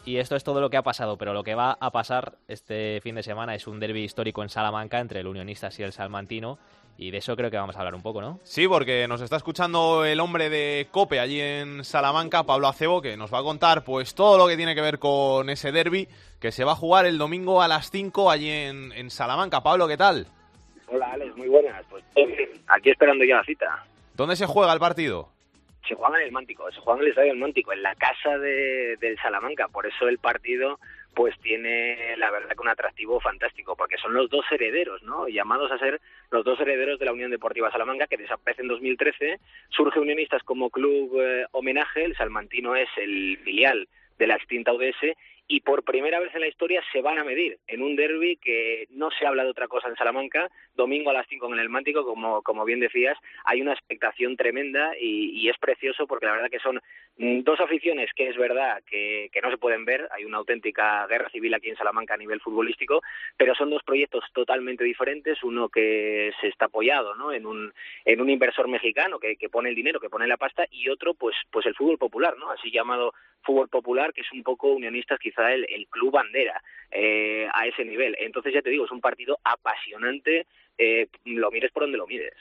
Y 0.06 0.18
esto 0.18 0.36
es 0.36 0.44
todo 0.44 0.60
lo 0.60 0.70
que 0.70 0.76
ha 0.76 0.82
pasado, 0.82 1.18
pero 1.18 1.34
lo 1.34 1.42
que 1.42 1.56
va 1.56 1.76
a 1.80 1.90
pasar 1.90 2.36
este 2.46 3.00
fin 3.02 3.16
de 3.16 3.24
semana 3.24 3.56
es 3.56 3.66
un 3.66 3.80
derby 3.80 4.04
histórico 4.04 4.44
en 4.44 4.48
Salamanca 4.48 5.00
entre 5.00 5.18
el 5.18 5.26
Unionistas 5.26 5.76
y 5.80 5.82
el 5.82 5.92
Salmantino, 5.92 6.58
y 6.96 7.10
de 7.10 7.18
eso 7.18 7.34
creo 7.34 7.50
que 7.50 7.56
vamos 7.56 7.74
a 7.74 7.80
hablar 7.80 7.96
un 7.96 8.02
poco, 8.02 8.20
¿no? 8.20 8.38
Sí, 8.44 8.68
porque 8.68 9.08
nos 9.08 9.20
está 9.20 9.36
escuchando 9.36 10.04
el 10.04 10.20
hombre 10.20 10.48
de 10.48 10.86
Cope 10.92 11.18
allí 11.18 11.40
en 11.40 11.82
Salamanca, 11.82 12.44
Pablo 12.44 12.68
Acebo, 12.68 13.02
que 13.02 13.16
nos 13.16 13.34
va 13.34 13.40
a 13.40 13.42
contar 13.42 13.82
pues 13.82 14.14
todo 14.14 14.38
lo 14.38 14.46
que 14.46 14.56
tiene 14.56 14.76
que 14.76 14.80
ver 14.80 15.00
con 15.00 15.50
ese 15.50 15.72
derby 15.72 16.06
que 16.38 16.52
se 16.52 16.62
va 16.62 16.72
a 16.72 16.76
jugar 16.76 17.04
el 17.04 17.18
domingo 17.18 17.60
a 17.60 17.66
las 17.66 17.90
5 17.90 18.30
allí 18.30 18.48
en, 18.48 18.92
en 18.92 19.10
Salamanca. 19.10 19.64
Pablo, 19.64 19.88
¿qué 19.88 19.96
tal? 19.96 20.28
Hola 20.86 21.10
Alex, 21.14 21.36
muy 21.36 21.48
buenas. 21.48 21.84
Pues 21.90 22.04
bien. 22.14 22.28
aquí 22.68 22.90
esperando 22.90 23.24
ya 23.24 23.38
la 23.38 23.44
cita. 23.44 23.84
¿Dónde 24.14 24.36
se 24.36 24.46
juega 24.46 24.72
el 24.72 24.78
partido? 24.78 25.30
Se 25.88 25.94
juega 25.94 26.18
en 26.18 26.26
el 26.26 26.32
Mántico, 26.32 26.70
se 26.72 26.80
juega 26.80 26.98
en 26.98 27.04
el 27.04 27.10
Estadio 27.10 27.30
del 27.30 27.40
Mántico, 27.40 27.72
en 27.72 27.82
la 27.82 27.94
casa 27.94 28.38
de, 28.38 28.96
del 28.96 29.18
Salamanca. 29.18 29.68
Por 29.68 29.86
eso 29.86 30.08
el 30.08 30.18
partido 30.18 30.78
pues 31.14 31.34
tiene 31.40 32.14
la 32.18 32.30
verdad 32.30 32.50
que 32.50 32.60
un 32.60 32.68
atractivo 32.68 33.20
fantástico, 33.20 33.74
porque 33.74 33.96
son 33.96 34.12
los 34.12 34.28
dos 34.28 34.44
herederos, 34.50 35.02
¿no? 35.02 35.28
Llamados 35.28 35.72
a 35.72 35.78
ser 35.78 35.98
los 36.30 36.44
dos 36.44 36.60
herederos 36.60 36.98
de 36.98 37.06
la 37.06 37.12
Unión 37.12 37.30
Deportiva 37.30 37.70
Salamanca, 37.70 38.06
que 38.06 38.18
desaparece 38.18 38.60
en 38.60 38.68
2013. 38.68 39.40
Surge 39.70 39.98
Unionistas 39.98 40.42
como 40.42 40.68
club 40.68 41.18
eh, 41.20 41.46
homenaje, 41.52 42.04
el 42.04 42.16
Salmantino 42.16 42.76
es 42.76 42.88
el 42.98 43.38
filial 43.44 43.88
de 44.18 44.26
la 44.26 44.34
extinta 44.34 44.74
UDS 44.74 45.16
y 45.48 45.60
por 45.60 45.84
primera 45.84 46.20
vez 46.20 46.34
en 46.34 46.40
la 46.40 46.48
historia 46.48 46.82
se 46.92 47.02
van 47.02 47.18
a 47.18 47.24
medir. 47.24 47.58
En 47.66 47.82
un 47.82 47.94
derby 47.94 48.36
que 48.36 48.86
no 48.90 49.10
se 49.10 49.26
habla 49.26 49.44
de 49.44 49.50
otra 49.50 49.68
cosa 49.68 49.88
en 49.88 49.96
Salamanca, 49.96 50.50
domingo 50.74 51.10
a 51.10 51.14
las 51.14 51.26
5 51.28 51.52
en 51.52 51.60
el 51.60 51.68
Mántico, 51.68 52.04
como, 52.04 52.42
como 52.42 52.64
bien 52.64 52.80
decías, 52.80 53.16
hay 53.44 53.62
una 53.62 53.72
expectación 53.72 54.36
tremenda 54.36 54.92
y, 55.00 55.30
y 55.40 55.48
es 55.48 55.56
precioso 55.58 56.06
porque 56.06 56.26
la 56.26 56.32
verdad 56.32 56.50
que 56.50 56.58
son 56.58 56.80
dos 57.18 57.60
aficiones 57.60 58.10
que 58.14 58.28
es 58.28 58.36
verdad 58.36 58.82
que, 58.86 59.30
que 59.32 59.40
no 59.40 59.50
se 59.50 59.56
pueden 59.56 59.84
ver, 59.86 60.06
hay 60.12 60.24
una 60.24 60.36
auténtica 60.36 61.06
guerra 61.06 61.30
civil 61.30 61.54
aquí 61.54 61.70
en 61.70 61.76
Salamanca 61.76 62.14
a 62.14 62.18
nivel 62.18 62.40
futbolístico, 62.40 63.02
pero 63.36 63.54
son 63.54 63.70
dos 63.70 63.82
proyectos 63.82 64.24
totalmente 64.34 64.84
diferentes, 64.84 65.42
uno 65.42 65.68
que 65.70 66.32
se 66.40 66.48
está 66.48 66.66
apoyado 66.66 67.14
¿no? 67.14 67.32
en, 67.32 67.46
un, 67.46 67.72
en 68.04 68.20
un 68.20 68.28
inversor 68.28 68.68
mexicano 68.68 69.18
que, 69.18 69.36
que 69.36 69.48
pone 69.48 69.70
el 69.70 69.74
dinero, 69.74 69.98
que 69.98 70.10
pone 70.10 70.26
la 70.26 70.36
pasta, 70.36 70.66
y 70.70 70.90
otro 70.90 71.14
pues, 71.14 71.34
pues 71.50 71.64
el 71.64 71.74
fútbol 71.74 71.96
popular, 71.96 72.36
¿no? 72.36 72.50
así 72.50 72.70
llamado 72.70 73.14
fútbol 73.42 73.68
popular, 73.68 74.12
que 74.12 74.20
es 74.20 74.32
un 74.32 74.42
poco 74.42 74.72
unionistas 74.72 75.18
quizá 75.18 75.54
el, 75.54 75.64
el 75.70 75.86
club 75.88 76.12
bandera 76.12 76.62
eh, 76.90 77.48
a 77.54 77.66
ese 77.66 77.84
nivel. 77.84 78.14
Entonces 78.18 78.52
ya 78.52 78.60
te 78.60 78.70
digo, 78.70 78.84
es 78.84 78.90
un 78.90 79.00
partido 79.00 79.38
apasionante, 79.42 80.46
eh, 80.76 81.08
lo 81.24 81.50
mires 81.50 81.72
por 81.72 81.84
donde 81.84 81.96
lo 81.96 82.06
mires. 82.06 82.34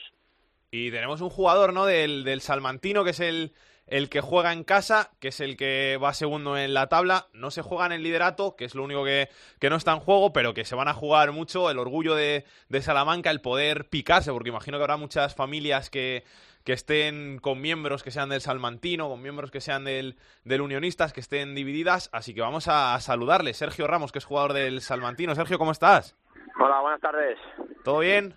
Y 0.71 0.91
tenemos 0.91 1.21
un 1.21 1.29
jugador, 1.29 1.71
¿no? 1.71 1.85
Del, 1.85 2.25
del 2.25 2.41
Salmantino, 2.41 3.05
que 3.05 3.11
es 3.11 3.19
el, 3.21 3.51
el 3.87 4.09
que 4.09 4.21
juega 4.21 4.51
en 4.51 4.63
casa, 4.63 5.11
que 5.19 5.27
es 5.27 5.39
el 5.39 5.57
que 5.57 5.99
va 6.01 6.13
segundo 6.13 6.57
en 6.57 6.73
la 6.73 6.87
tabla. 6.87 7.27
No 7.33 7.51
se 7.51 7.61
juega 7.61 7.85
en 7.85 7.91
el 7.91 8.03
liderato, 8.03 8.55
que 8.55 8.65
es 8.65 8.75
lo 8.75 8.83
único 8.83 9.03
que, 9.03 9.29
que 9.59 9.69
no 9.69 9.75
está 9.75 9.93
en 9.93 9.99
juego, 9.99 10.33
pero 10.33 10.53
que 10.53 10.65
se 10.65 10.75
van 10.75 10.87
a 10.87 10.93
jugar 10.93 11.31
mucho. 11.31 11.69
El 11.69 11.79
orgullo 11.79 12.15
de, 12.15 12.45
de 12.69 12.81
Salamanca, 12.81 13.29
el 13.29 13.41
poder 13.41 13.87
picarse, 13.89 14.31
porque 14.31 14.49
imagino 14.49 14.77
que 14.77 14.83
habrá 14.83 14.97
muchas 14.97 15.35
familias 15.35 15.89
que, 15.89 16.23
que 16.63 16.73
estén 16.73 17.37
con 17.39 17.61
miembros 17.61 18.01
que 18.01 18.11
sean 18.11 18.29
del 18.29 18.41
Salmantino, 18.41 19.07
con 19.07 19.21
miembros 19.21 19.51
que 19.51 19.61
sean 19.61 19.83
del, 19.83 20.17
del 20.43 20.61
Unionistas, 20.61 21.13
que 21.13 21.19
estén 21.19 21.53
divididas. 21.53 22.09
Así 22.11 22.33
que 22.33 22.41
vamos 22.41 22.67
a, 22.67 22.95
a 22.95 22.99
saludarle. 23.01 23.53
Sergio 23.53 23.85
Ramos, 23.85 24.11
que 24.11 24.19
es 24.19 24.25
jugador 24.25 24.53
del 24.53 24.81
Salmantino. 24.81 25.35
Sergio, 25.35 25.59
¿cómo 25.59 25.71
estás? 25.71 26.15
Hola, 26.59 26.79
buenas 26.81 27.01
tardes. 27.01 27.37
¿Todo 27.83 27.99
bien? 27.99 28.33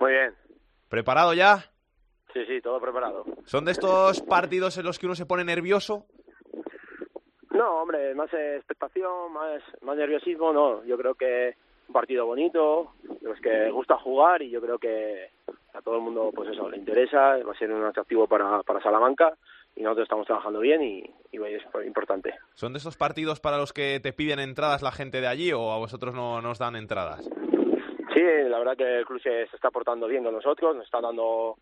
Muy 0.00 0.12
bien. 0.12 0.34
¿Preparado 0.88 1.34
ya? 1.34 1.70
Sí, 2.36 2.44
sí, 2.44 2.60
todo 2.60 2.78
preparado. 2.78 3.24
¿Son 3.46 3.64
de 3.64 3.72
estos 3.72 4.20
partidos 4.20 4.76
en 4.76 4.84
los 4.84 4.98
que 4.98 5.06
uno 5.06 5.14
se 5.14 5.24
pone 5.24 5.42
nervioso? 5.42 6.04
No, 7.50 7.80
hombre, 7.80 8.14
más 8.14 8.30
expectación, 8.34 9.32
más, 9.32 9.62
más 9.80 9.96
nerviosismo, 9.96 10.52
no. 10.52 10.84
Yo 10.84 10.98
creo 10.98 11.14
que 11.14 11.54
un 11.88 11.94
partido 11.94 12.26
bonito, 12.26 12.92
de 13.22 13.26
los 13.26 13.40
que 13.40 13.70
gusta 13.70 13.96
jugar 13.96 14.42
y 14.42 14.50
yo 14.50 14.60
creo 14.60 14.78
que 14.78 15.30
a 15.72 15.80
todo 15.80 15.96
el 15.96 16.02
mundo, 16.02 16.30
pues 16.34 16.50
eso, 16.50 16.68
le 16.68 16.76
interesa, 16.76 17.38
va 17.42 17.52
a 17.52 17.58
ser 17.58 17.72
un 17.72 17.84
atractivo 17.84 18.26
para, 18.26 18.62
para 18.64 18.82
Salamanca 18.82 19.34
y 19.74 19.82
nosotros 19.82 20.04
estamos 20.04 20.26
trabajando 20.26 20.60
bien 20.60 20.82
y, 20.82 21.10
y 21.32 21.42
es 21.42 21.62
importante. 21.86 22.34
¿Son 22.52 22.74
de 22.74 22.80
esos 22.80 22.98
partidos 22.98 23.40
para 23.40 23.56
los 23.56 23.72
que 23.72 23.98
te 23.98 24.12
piden 24.12 24.40
entradas 24.40 24.82
la 24.82 24.92
gente 24.92 25.22
de 25.22 25.26
allí 25.26 25.54
o 25.54 25.70
a 25.70 25.78
vosotros 25.78 26.14
no 26.14 26.42
nos 26.42 26.58
dan 26.58 26.76
entradas? 26.76 27.26
Sí, 28.12 28.22
la 28.46 28.58
verdad 28.58 28.76
que 28.76 28.98
el 28.98 29.06
club 29.06 29.22
se, 29.22 29.46
se 29.46 29.56
está 29.56 29.70
portando 29.70 30.06
bien 30.06 30.22
con 30.22 30.34
nosotros, 30.34 30.76
nos 30.76 30.84
está 30.84 31.00
dando 31.00 31.56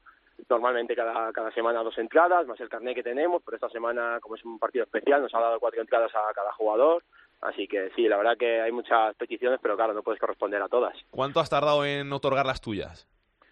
normalmente 0.48 0.94
cada, 0.94 1.32
cada 1.32 1.50
semana 1.52 1.82
dos 1.82 1.96
entradas, 1.98 2.46
más 2.46 2.60
el 2.60 2.68
carnet 2.68 2.94
que 2.94 3.02
tenemos, 3.02 3.42
pero 3.44 3.56
esta 3.56 3.68
semana, 3.68 4.18
como 4.20 4.36
es 4.36 4.44
un 4.44 4.58
partido 4.58 4.84
especial, 4.84 5.22
nos 5.22 5.34
ha 5.34 5.40
dado 5.40 5.60
cuatro 5.60 5.80
entradas 5.80 6.12
a 6.14 6.32
cada 6.34 6.52
jugador. 6.52 7.02
Así 7.40 7.68
que 7.68 7.90
sí, 7.94 8.08
la 8.08 8.16
verdad 8.16 8.36
que 8.38 8.60
hay 8.60 8.72
muchas 8.72 9.14
peticiones, 9.16 9.60
pero 9.62 9.76
claro, 9.76 9.92
no 9.92 10.02
puedes 10.02 10.20
corresponder 10.20 10.62
a 10.62 10.68
todas. 10.68 10.96
¿Cuánto 11.10 11.40
has 11.40 11.50
tardado 11.50 11.84
en 11.84 12.12
otorgar 12.12 12.46
las 12.46 12.60
tuyas? 12.60 13.06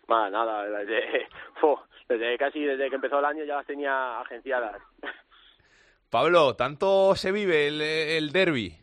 Nada, 0.09 0.31
nada, 0.31 0.65
desde 2.09 2.39
casi 2.39 2.61
desde 2.63 2.89
que 2.89 2.97
empezó 2.97 3.19
el 3.19 3.25
año 3.25 3.45
ya 3.45 3.57
las 3.57 3.67
tenía 3.67 4.21
agenciadas. 4.21 4.81
Pablo, 6.11 6.57
¿tanto 6.57 7.15
se 7.15 7.33
vive 7.33 7.69
el, 7.69 7.81
el 7.81 8.33
derby? 8.33 8.77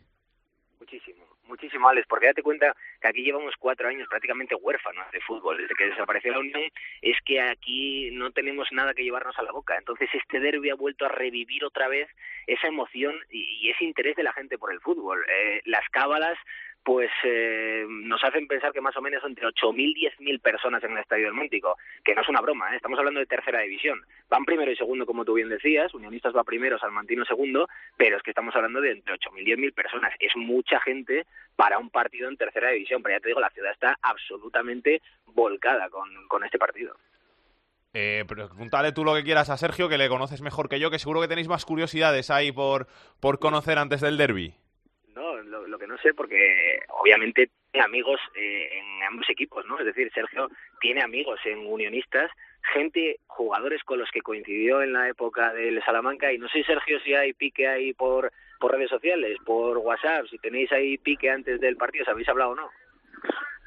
Muchísimo, 0.80 1.19
muchísimo, 1.50 1.88
Alex, 1.88 2.06
porque 2.08 2.26
date 2.26 2.42
cuenta 2.42 2.74
que 3.00 3.08
aquí 3.08 3.22
llevamos 3.22 3.54
cuatro 3.58 3.88
años 3.88 4.08
prácticamente 4.08 4.54
huérfanos 4.54 5.10
de 5.12 5.20
fútbol. 5.20 5.58
Desde 5.58 5.74
que 5.74 5.90
desapareció 5.90 6.32
la 6.32 6.38
Unión, 6.38 6.62
es 7.02 7.16
que 7.24 7.40
aquí 7.40 8.10
no 8.12 8.30
tenemos 8.30 8.68
nada 8.72 8.94
que 8.94 9.02
llevarnos 9.02 9.38
a 9.38 9.42
la 9.42 9.52
boca. 9.52 9.76
Entonces 9.76 10.08
este 10.14 10.40
derby 10.40 10.70
ha 10.70 10.74
vuelto 10.74 11.04
a 11.04 11.08
revivir 11.08 11.64
otra 11.64 11.88
vez 11.88 12.08
esa 12.46 12.68
emoción 12.68 13.14
y, 13.30 13.68
ese 13.70 13.84
interés 13.84 14.16
de 14.16 14.22
la 14.22 14.32
gente 14.32 14.58
por 14.58 14.72
el 14.72 14.80
fútbol. 14.80 15.24
Eh, 15.28 15.60
las 15.64 15.86
cábalas 15.90 16.38
pues 16.82 17.10
eh, 17.24 17.84
nos 17.88 18.22
hacen 18.24 18.46
pensar 18.46 18.72
que 18.72 18.80
más 18.80 18.96
o 18.96 19.02
menos 19.02 19.22
entre 19.24 19.46
8.000 19.46 19.94
y 19.96 20.06
10.000 20.06 20.40
personas 20.40 20.82
en 20.82 20.92
el 20.92 20.98
Estadio 20.98 21.26
del 21.26 21.34
Mántico, 21.34 21.76
que 22.04 22.14
no 22.14 22.22
es 22.22 22.28
una 22.28 22.40
broma, 22.40 22.72
¿eh? 22.72 22.76
estamos 22.76 22.98
hablando 22.98 23.20
de 23.20 23.26
tercera 23.26 23.60
división. 23.60 24.00
Van 24.28 24.44
primero 24.44 24.70
y 24.72 24.76
segundo, 24.76 25.04
como 25.06 25.24
tú 25.24 25.34
bien 25.34 25.48
decías, 25.48 25.92
Unionistas 25.94 26.34
va 26.34 26.44
primero, 26.44 26.78
Salmantino 26.78 27.24
segundo, 27.24 27.68
pero 27.96 28.16
es 28.16 28.22
que 28.22 28.30
estamos 28.30 28.54
hablando 28.56 28.80
de 28.80 28.92
entre 28.92 29.14
8.000 29.14 29.40
y 29.40 29.52
10.000 29.52 29.74
personas. 29.74 30.14
Es 30.18 30.34
mucha 30.36 30.80
gente 30.80 31.26
para 31.56 31.78
un 31.78 31.90
partido 31.90 32.28
en 32.28 32.36
tercera 32.36 32.70
división, 32.70 33.02
pero 33.02 33.16
ya 33.16 33.20
te 33.20 33.28
digo, 33.28 33.40
la 33.40 33.50
ciudad 33.50 33.72
está 33.72 33.98
absolutamente 34.00 35.02
volcada 35.26 35.90
con, 35.90 36.08
con 36.28 36.44
este 36.44 36.58
partido. 36.58 36.96
Eh, 37.92 38.24
pregúntale 38.26 38.92
tú 38.92 39.04
lo 39.04 39.14
que 39.14 39.24
quieras 39.24 39.50
a 39.50 39.56
Sergio, 39.56 39.88
que 39.88 39.98
le 39.98 40.08
conoces 40.08 40.42
mejor 40.42 40.68
que 40.68 40.78
yo, 40.78 40.90
que 40.90 40.98
seguro 40.98 41.20
que 41.20 41.28
tenéis 41.28 41.48
más 41.48 41.64
curiosidades 41.64 42.30
ahí 42.30 42.52
por, 42.52 42.86
por 43.18 43.38
conocer 43.38 43.78
antes 43.78 44.00
del 44.00 44.16
derby. 44.16 44.54
Lo, 45.50 45.78
que 45.78 45.86
no 45.86 45.98
sé, 45.98 46.14
porque 46.14 46.80
obviamente 46.88 47.50
tiene 47.72 47.84
amigos 47.84 48.20
eh, 48.36 48.78
en 48.78 49.02
ambos 49.02 49.28
equipos, 49.28 49.66
¿no? 49.66 49.78
Es 49.78 49.84
decir, 49.84 50.10
Sergio 50.12 50.48
tiene 50.80 51.02
amigos 51.02 51.40
en 51.44 51.66
Unionistas, 51.66 52.30
gente, 52.72 53.18
jugadores 53.26 53.82
con 53.82 53.98
los 53.98 54.10
que 54.10 54.22
coincidió 54.22 54.82
en 54.82 54.92
la 54.92 55.08
época 55.08 55.52
del 55.52 55.82
Salamanca 55.82 56.32
y 56.32 56.38
no 56.38 56.48
sé 56.48 56.62
Sergio 56.62 57.00
si 57.00 57.14
hay 57.14 57.32
pique 57.32 57.66
ahí 57.66 57.92
por, 57.92 58.32
por 58.60 58.72
redes 58.72 58.90
sociales, 58.90 59.38
por 59.44 59.78
WhatsApp, 59.78 60.26
si 60.30 60.38
tenéis 60.38 60.70
ahí 60.72 60.98
pique 60.98 61.28
antes 61.28 61.60
del 61.60 61.76
partido, 61.76 62.04
¿os 62.04 62.08
habéis 62.10 62.28
hablado 62.28 62.52
o 62.52 62.56
no? 62.56 62.70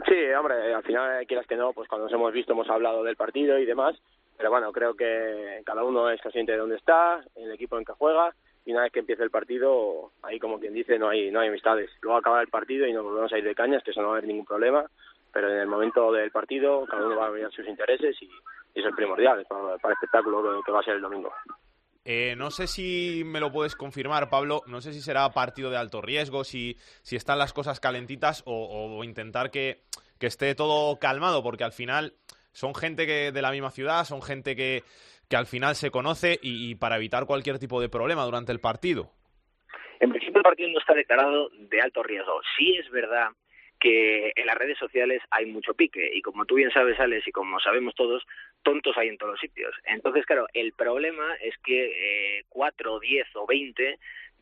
Sí, 0.07 0.15
hombre, 0.37 0.73
al 0.73 0.83
final, 0.83 1.25
quieras 1.27 1.47
que 1.47 1.55
no, 1.55 1.73
pues 1.73 1.87
cuando 1.87 2.05
nos 2.05 2.13
hemos 2.13 2.33
visto 2.33 2.53
hemos 2.53 2.69
hablado 2.69 3.03
del 3.03 3.15
partido 3.15 3.57
y 3.59 3.65
demás, 3.65 3.95
pero 4.37 4.49
bueno, 4.49 4.71
creo 4.71 4.95
que 4.95 5.61
cada 5.65 5.83
uno 5.83 6.09
es 6.09 6.21
consciente 6.21 6.51
de 6.51 6.57
dónde 6.57 6.75
está, 6.75 7.23
el 7.35 7.51
equipo 7.51 7.77
en 7.77 7.85
que 7.85 7.93
juega, 7.93 8.33
y 8.65 8.71
una 8.71 8.83
vez 8.83 8.91
que 8.91 8.99
empiece 8.99 9.23
el 9.23 9.31
partido, 9.31 10.11
ahí 10.21 10.39
como 10.39 10.59
quien 10.59 10.73
dice, 10.73 10.97
no 10.97 11.09
hay, 11.09 11.31
no 11.31 11.39
hay 11.39 11.49
amistades. 11.49 11.89
Luego 12.01 12.17
acaba 12.17 12.41
el 12.41 12.47
partido 12.47 12.87
y 12.87 12.93
nos 12.93 13.03
volvemos 13.03 13.31
a 13.33 13.37
ir 13.37 13.43
de 13.43 13.55
cañas, 13.55 13.83
que 13.83 13.91
eso 13.91 14.01
no 14.01 14.07
va 14.07 14.15
a 14.15 14.17
haber 14.17 14.27
ningún 14.27 14.45
problema, 14.45 14.85
pero 15.31 15.51
en 15.51 15.59
el 15.59 15.67
momento 15.67 16.11
del 16.11 16.31
partido 16.31 16.85
cada 16.85 17.05
uno 17.05 17.17
va 17.17 17.27
a 17.27 17.31
ver 17.31 17.51
sus 17.51 17.67
intereses 17.67 18.15
y, 18.21 18.29
y 18.75 18.79
es 18.79 18.95
primordial 18.95 19.45
para, 19.47 19.73
el 19.73 19.91
espectáculo 19.91 20.43
que, 20.43 20.65
que 20.65 20.71
va 20.71 20.79
a 20.79 20.83
ser 20.83 20.95
el 20.95 21.01
domingo. 21.01 21.33
Eh, 22.05 22.35
no 22.37 22.51
sé 22.51 22.67
si 22.67 23.23
me 23.25 23.39
lo 23.39 23.51
puedes 23.51 23.75
confirmar, 23.75 24.29
Pablo. 24.29 24.61
No 24.67 24.81
sé 24.81 24.91
si 24.93 25.01
será 25.01 25.29
partido 25.31 25.69
de 25.69 25.77
alto 25.77 26.01
riesgo, 26.01 26.43
si, 26.43 26.77
si 27.01 27.15
están 27.15 27.39
las 27.39 27.53
cosas 27.53 27.79
calentitas 27.79 28.43
o, 28.45 28.97
o 28.97 29.03
intentar 29.03 29.51
que, 29.51 29.83
que, 30.19 30.27
esté 30.27 30.53
todo 30.53 30.99
calmado, 30.99 31.41
porque 31.43 31.63
al 31.63 31.71
final 31.71 32.13
son 32.51 32.75
gente 32.75 33.07
que 33.07 33.31
de 33.31 33.41
la 33.41 33.51
misma 33.51 33.71
ciudad, 33.71 34.03
son 34.03 34.21
gente 34.21 34.55
que, 34.55 34.83
que 35.29 35.35
al 35.35 35.45
final 35.45 35.75
se 35.75 35.91
conoce 35.91 36.39
y, 36.41 36.75
para 36.75 36.97
evitar 36.97 37.25
cualquier 37.25 37.59
tipo 37.59 37.81
de 37.81 37.89
problema 37.89 38.23
durante 38.23 38.51
el 38.51 38.59
partido. 38.59 39.11
En 39.99 40.09
principio 40.09 40.37
el 40.37 40.43
partido 40.43 40.69
no 40.69 40.79
está 40.79 40.93
declarado 40.93 41.49
de 41.49 41.81
alto 41.81 42.03
riesgo. 42.03 42.41
Sí 42.57 42.75
es 42.75 42.89
verdad 42.89 43.29
que 43.79 44.31
en 44.35 44.45
las 44.45 44.55
redes 44.55 44.77
sociales 44.77 45.21
hay 45.29 45.45
mucho 45.45 45.73
pique 45.73 46.09
y 46.13 46.21
como 46.21 46.45
tú 46.45 46.55
bien 46.55 46.71
sabes, 46.71 46.99
Alex, 46.99 47.27
y 47.27 47.31
como 47.31 47.59
sabemos 47.59 47.93
todos, 47.95 48.23
tontos 48.61 48.97
hay 48.97 49.09
en 49.09 49.17
todos 49.17 49.33
los 49.33 49.41
sitios. 49.41 49.75
Entonces, 49.85 50.25
claro, 50.25 50.47
el 50.53 50.71
problema 50.73 51.35
es 51.41 51.55
que 51.65 52.37
eh, 52.37 52.43
cuatro, 52.47 52.99
diez 52.99 53.27
o 53.35 53.45
veinte 53.45 53.99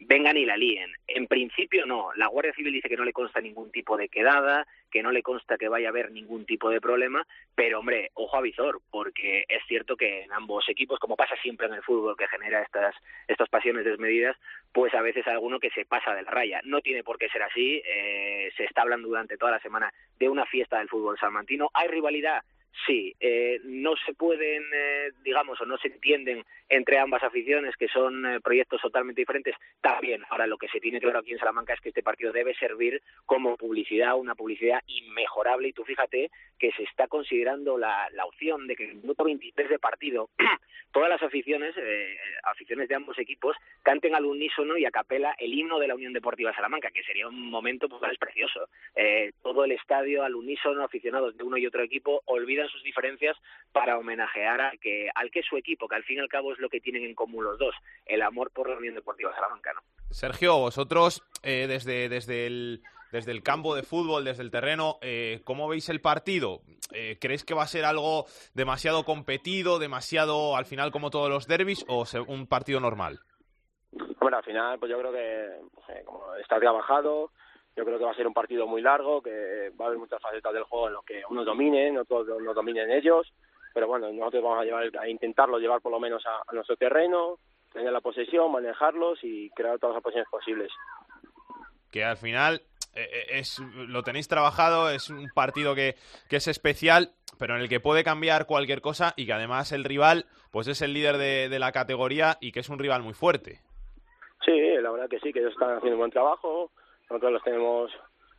vengan 0.08 0.38
y 0.38 0.46
la 0.46 0.58
líen. 0.58 0.92
En 1.08 1.28
principio 1.28 1.86
no. 1.86 2.10
La 2.16 2.28
Guardia 2.28 2.54
Civil 2.54 2.74
dice 2.74 2.90
que 2.90 2.98
no 2.98 3.06
le 3.06 3.14
consta 3.14 3.42
ningún 3.42 3.72
tipo 3.72 3.98
de 3.98 4.10
quedada, 4.10 4.66
que 4.90 5.04
no 5.04 5.12
le 5.12 5.24
consta 5.24 5.58
que 5.58 5.68
vaya 5.68 5.88
a 5.88 5.92
haber 5.92 6.12
ningún 6.12 6.46
tipo 6.46 6.70
de 6.70 6.82
problema, 6.82 7.26
pero 7.56 7.80
hombre, 7.80 8.12
ojo 8.14 8.38
a 8.38 8.42
visor, 8.42 8.82
porque 8.90 9.46
es 9.48 9.64
cierto 9.68 9.96
que 9.96 10.24
en 10.24 10.34
ambos 10.34 10.68
equipos, 10.70 11.00
como 11.00 11.16
pasa 11.16 11.36
siempre 11.42 11.68
en 11.68 11.74
el 11.74 11.84
fútbol 11.84 12.18
que 12.18 12.28
genera 12.28 12.62
estas, 12.62 12.96
estas 13.28 13.50
pasiones 13.50 13.86
desmedidas, 13.86 14.38
pues 14.72 14.94
a 14.94 15.02
veces 15.02 15.26
hay 15.28 15.34
alguno 15.34 15.60
que 15.60 15.70
se 15.72 15.86
pasa 15.86 16.14
de 16.14 16.24
la 16.24 16.32
raya. 16.32 16.62
No 16.64 16.82
tiene 16.82 17.04
por 17.04 17.18
qué 17.18 17.30
ser 17.30 17.44
así, 17.44 17.82
eh, 17.86 18.52
se 18.58 18.66
está 18.66 18.82
hablando 18.82 19.08
durante 19.08 19.38
toda 19.38 19.52
la 19.52 19.60
semana 19.60 19.94
de 20.20 20.30
una 20.30 20.46
fiesta 20.46 20.80
del 20.80 20.90
fútbol 20.90 21.18
salmantino. 21.20 21.70
¿Hay 21.74 21.88
rivalidad? 21.88 22.44
Sí, 22.86 23.16
eh, 23.20 23.60
no 23.64 23.96
se 24.06 24.14
pueden, 24.14 24.64
eh, 24.74 25.12
digamos, 25.24 25.60
o 25.62 25.66
no 25.66 25.78
se 25.78 25.90
entienden 25.90 26.44
entre 26.72 26.98
ambas 26.98 27.22
aficiones, 27.22 27.76
que 27.76 27.90
son 27.90 28.26
eh, 28.26 28.40
proyectos 28.40 28.82
totalmente 28.82 29.22
diferentes. 29.22 29.56
También, 29.82 30.24
ahora 30.30 30.48
lo 30.48 30.58
que 30.58 30.70
se 30.70 30.80
tiene 30.80 31.02
claro 31.02 31.20
aquí 31.20 31.34
en 31.34 31.38
Salamanca 31.38 31.74
es 31.74 31.82
que 31.82 31.90
este 31.90 32.02
partido 32.02 32.32
debe 32.32 32.56
servir 32.56 33.02
como 33.26 33.58
publicidad, 33.58 34.18
una 34.18 34.36
publicidad 34.36 34.82
inmejorable. 34.88 35.68
Y 35.68 35.74
tú 35.74 35.84
fíjate 35.84 36.32
que 36.58 36.72
se 36.72 36.84
está 36.84 37.08
considerando 37.08 37.78
la, 37.78 38.08
opción 38.26 38.68
de 38.68 38.76
que 38.76 38.86
en 38.86 38.90
el 38.92 38.96
minuto 38.98 39.26
23 39.26 39.70
de 39.70 39.80
partido 39.80 40.30
todas 40.94 41.10
las 41.10 41.22
aficiones, 41.22 41.76
eh, 41.76 42.18
aficiones 42.44 42.88
de 42.88 42.96
ambos 42.96 43.20
equipos, 43.20 43.58
canten 43.84 44.16
al 44.16 44.26
unísono 44.26 44.78
y 44.78 44.86
a 44.86 44.92
capela 44.92 45.36
el 45.40 45.54
himno 45.54 45.80
de 45.80 45.88
la 45.88 45.96
Unión 45.96 46.14
Deportiva 46.14 46.54
Salamanca, 46.54 46.90
que 46.92 47.04
sería 47.04 47.28
un 47.28 47.50
momento 47.50 47.90
pues, 47.90 48.18
precioso. 48.18 48.70
Eh, 48.96 49.34
todo 49.42 49.66
el 49.66 49.74
estadio 49.74 50.24
al 50.24 50.36
unísono, 50.36 50.84
aficionados 50.84 51.36
de 51.36 51.44
uno 51.44 51.58
y 51.58 51.66
otro 51.66 51.84
equipo, 51.84 52.22
olvidan 52.26 52.61
sus 52.70 52.84
diferencias 52.84 53.38
para 53.72 53.98
homenajear 53.98 54.62
a 54.62 54.72
que, 54.82 55.10
al 55.16 55.32
que 55.32 55.40
es 55.40 55.46
su 55.46 55.58
equipo, 55.58 55.88
que 55.88 55.96
al 55.96 56.04
fin 56.04 56.18
y 56.18 56.20
al 56.20 56.30
cabo 56.30 56.54
es 56.54 56.60
lo 56.60 56.70
que 56.70 56.82
tienen 56.82 57.04
en 57.04 57.16
común 57.16 57.44
los 57.44 57.58
dos, 57.58 57.76
el 58.06 58.22
amor 58.22 58.52
por 58.52 58.70
la 58.70 58.78
Unión 58.78 58.96
Deportiva 58.96 59.34
Salamanca. 59.34 59.74
¿no? 59.74 59.82
Sergio, 60.10 60.58
vosotros 60.58 61.24
eh, 61.44 61.68
desde, 61.68 62.10
desde, 62.10 62.48
el, 62.48 62.82
desde 63.12 63.32
el 63.32 63.44
campo 63.44 63.76
de 63.76 63.84
fútbol, 63.84 64.26
desde 64.26 64.44
el 64.44 64.52
terreno, 64.52 64.98
eh, 65.02 65.42
¿cómo 65.44 65.68
veis 65.68 65.90
el 65.90 66.02
partido? 66.02 66.62
Eh, 66.94 67.18
¿Creéis 67.20 67.46
que 67.46 67.54
va 67.54 67.64
a 67.64 67.68
ser 67.68 67.86
algo 67.86 68.26
demasiado 68.54 69.04
competido, 69.04 69.80
demasiado 69.80 70.56
al 70.56 70.66
final 70.66 70.92
como 70.92 71.10
todos 71.10 71.30
los 71.30 71.48
derbis 71.48 71.86
o 71.88 72.06
un 72.28 72.48
partido 72.48 72.80
normal? 72.80 73.20
Bueno, 74.20 74.38
al 74.38 74.44
final, 74.44 74.80
pues 74.80 74.92
yo 74.92 75.00
creo 75.00 75.12
que 75.12 75.50
pues, 75.74 76.06
como 76.06 76.36
está 76.36 76.60
trabajado, 76.60 77.32
yo 77.76 77.86
creo 77.86 77.98
que 77.98 78.06
va 78.06 78.12
a 78.12 78.16
ser 78.16 78.28
un 78.28 78.34
partido 78.34 78.68
muy 78.68 78.82
largo, 78.82 79.22
que 79.22 79.72
va 79.80 79.86
a 79.86 79.88
haber 79.88 80.00
muchas 80.00 80.22
facetas 80.22 80.54
del 80.54 80.64
juego 80.64 80.88
en 80.88 80.94
los 80.94 81.06
que 81.06 81.22
unos 81.30 81.46
dominen, 81.46 81.98
otros 81.98 82.28
no 82.42 82.54
dominen 82.54 82.92
ellos, 82.92 83.32
pero 83.74 83.88
bueno, 83.88 84.12
nosotros 84.12 84.44
vamos 84.44 84.60
a, 84.60 84.66
llevar, 84.66 84.90
a 85.00 85.08
intentarlo 85.08 85.58
llevar 85.58 85.82
por 85.82 85.92
lo 85.92 86.00
menos 86.00 86.26
a, 86.26 86.42
a 86.48 86.54
nuestro 86.54 86.76
terreno, 86.76 87.38
tener 87.72 87.92
la 87.92 88.02
posesión, 88.02 88.52
manejarlos 88.52 89.20
y 89.24 89.50
crear 89.52 89.80
todas 89.80 89.96
las 89.96 90.04
posiciones 90.04 90.30
posibles. 90.30 90.72
Que 91.90 92.04
al 92.04 92.18
final 92.18 92.62
eh, 92.94 93.28
es 93.30 93.60
lo 93.60 94.04
tenéis 94.04 94.28
trabajado, 94.28 94.90
es 94.90 95.10
un 95.10 95.30
partido 95.34 95.76
que, 95.76 95.96
que 96.30 96.38
es 96.38 96.48
especial, 96.48 97.12
pero 97.40 97.56
en 97.56 97.62
el 97.62 97.70
que 97.70 97.80
puede 97.80 98.04
cambiar 98.04 98.46
cualquier 98.46 98.82
cosa 98.82 99.14
y 99.16 99.26
que 99.26 99.34
además 99.34 99.72
el 99.72 99.86
rival 99.86 100.26
pues 100.52 100.68
es 100.68 100.82
el 100.82 100.94
líder 100.94 101.18
de, 101.18 101.48
de 101.48 101.60
la 101.60 101.72
categoría 101.72 102.38
y 102.42 102.52
que 102.52 102.60
es 102.60 102.70
un 102.70 102.80
rival 102.80 103.02
muy 103.02 103.14
fuerte. 103.14 103.60
Sí, 104.44 104.52
la 104.82 104.92
verdad 104.92 105.10
que 105.10 105.20
sí, 105.20 105.32
que 105.32 105.40
ellos 105.40 105.54
están 105.54 105.78
haciendo 105.78 105.96
un 105.96 106.00
buen 106.00 106.12
trabajo, 106.12 106.72
nosotros 107.12 107.34
los 107.34 107.44
tenemos, 107.44 107.92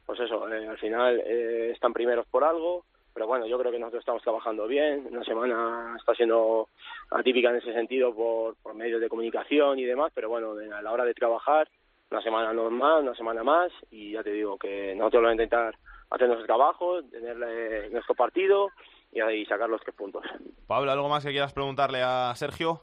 pues 0.06 0.20
eso, 0.20 0.48
eh, 0.48 0.66
al 0.66 0.78
final 0.78 1.20
eh, 1.20 1.70
están 1.72 1.92
primeros 1.92 2.26
por 2.26 2.44
algo, 2.44 2.84
pero 3.12 3.26
bueno, 3.26 3.46
yo 3.46 3.58
creo 3.58 3.70
que 3.70 3.78
nosotros 3.78 4.00
estamos 4.00 4.22
trabajando 4.22 4.66
bien, 4.66 5.06
una 5.10 5.24
semana 5.24 5.94
está 5.98 6.14
siendo 6.14 6.68
atípica 7.10 7.50
en 7.50 7.56
ese 7.56 7.72
sentido 7.72 8.14
por, 8.14 8.56
por 8.56 8.74
medios 8.74 9.00
de 9.00 9.08
comunicación 9.08 9.78
y 9.78 9.84
demás, 9.84 10.10
pero 10.14 10.28
bueno, 10.28 10.54
a 10.74 10.82
la 10.82 10.92
hora 10.92 11.04
de 11.04 11.14
trabajar, 11.14 11.68
una 12.10 12.22
semana 12.22 12.52
normal, 12.52 13.02
una 13.02 13.14
semana 13.14 13.42
más, 13.42 13.72
y 13.90 14.12
ya 14.12 14.22
te 14.22 14.32
digo 14.32 14.56
que 14.56 14.94
nosotros 14.94 15.22
vamos 15.22 15.30
a 15.30 15.42
intentar 15.42 15.74
hacer 16.10 16.28
nuestro 16.28 16.46
trabajo, 16.46 17.02
tener 17.04 17.36
eh, 17.46 17.88
nuestro 17.90 18.14
partido 18.14 18.68
y 19.12 19.20
ahí 19.20 19.44
sacar 19.46 19.68
los 19.68 19.80
tres 19.82 19.94
puntos. 19.94 20.24
Pablo, 20.66 20.90
¿algo 20.90 21.08
más 21.08 21.24
que 21.24 21.30
quieras 21.30 21.52
preguntarle 21.52 22.02
a 22.02 22.32
Sergio? 22.34 22.82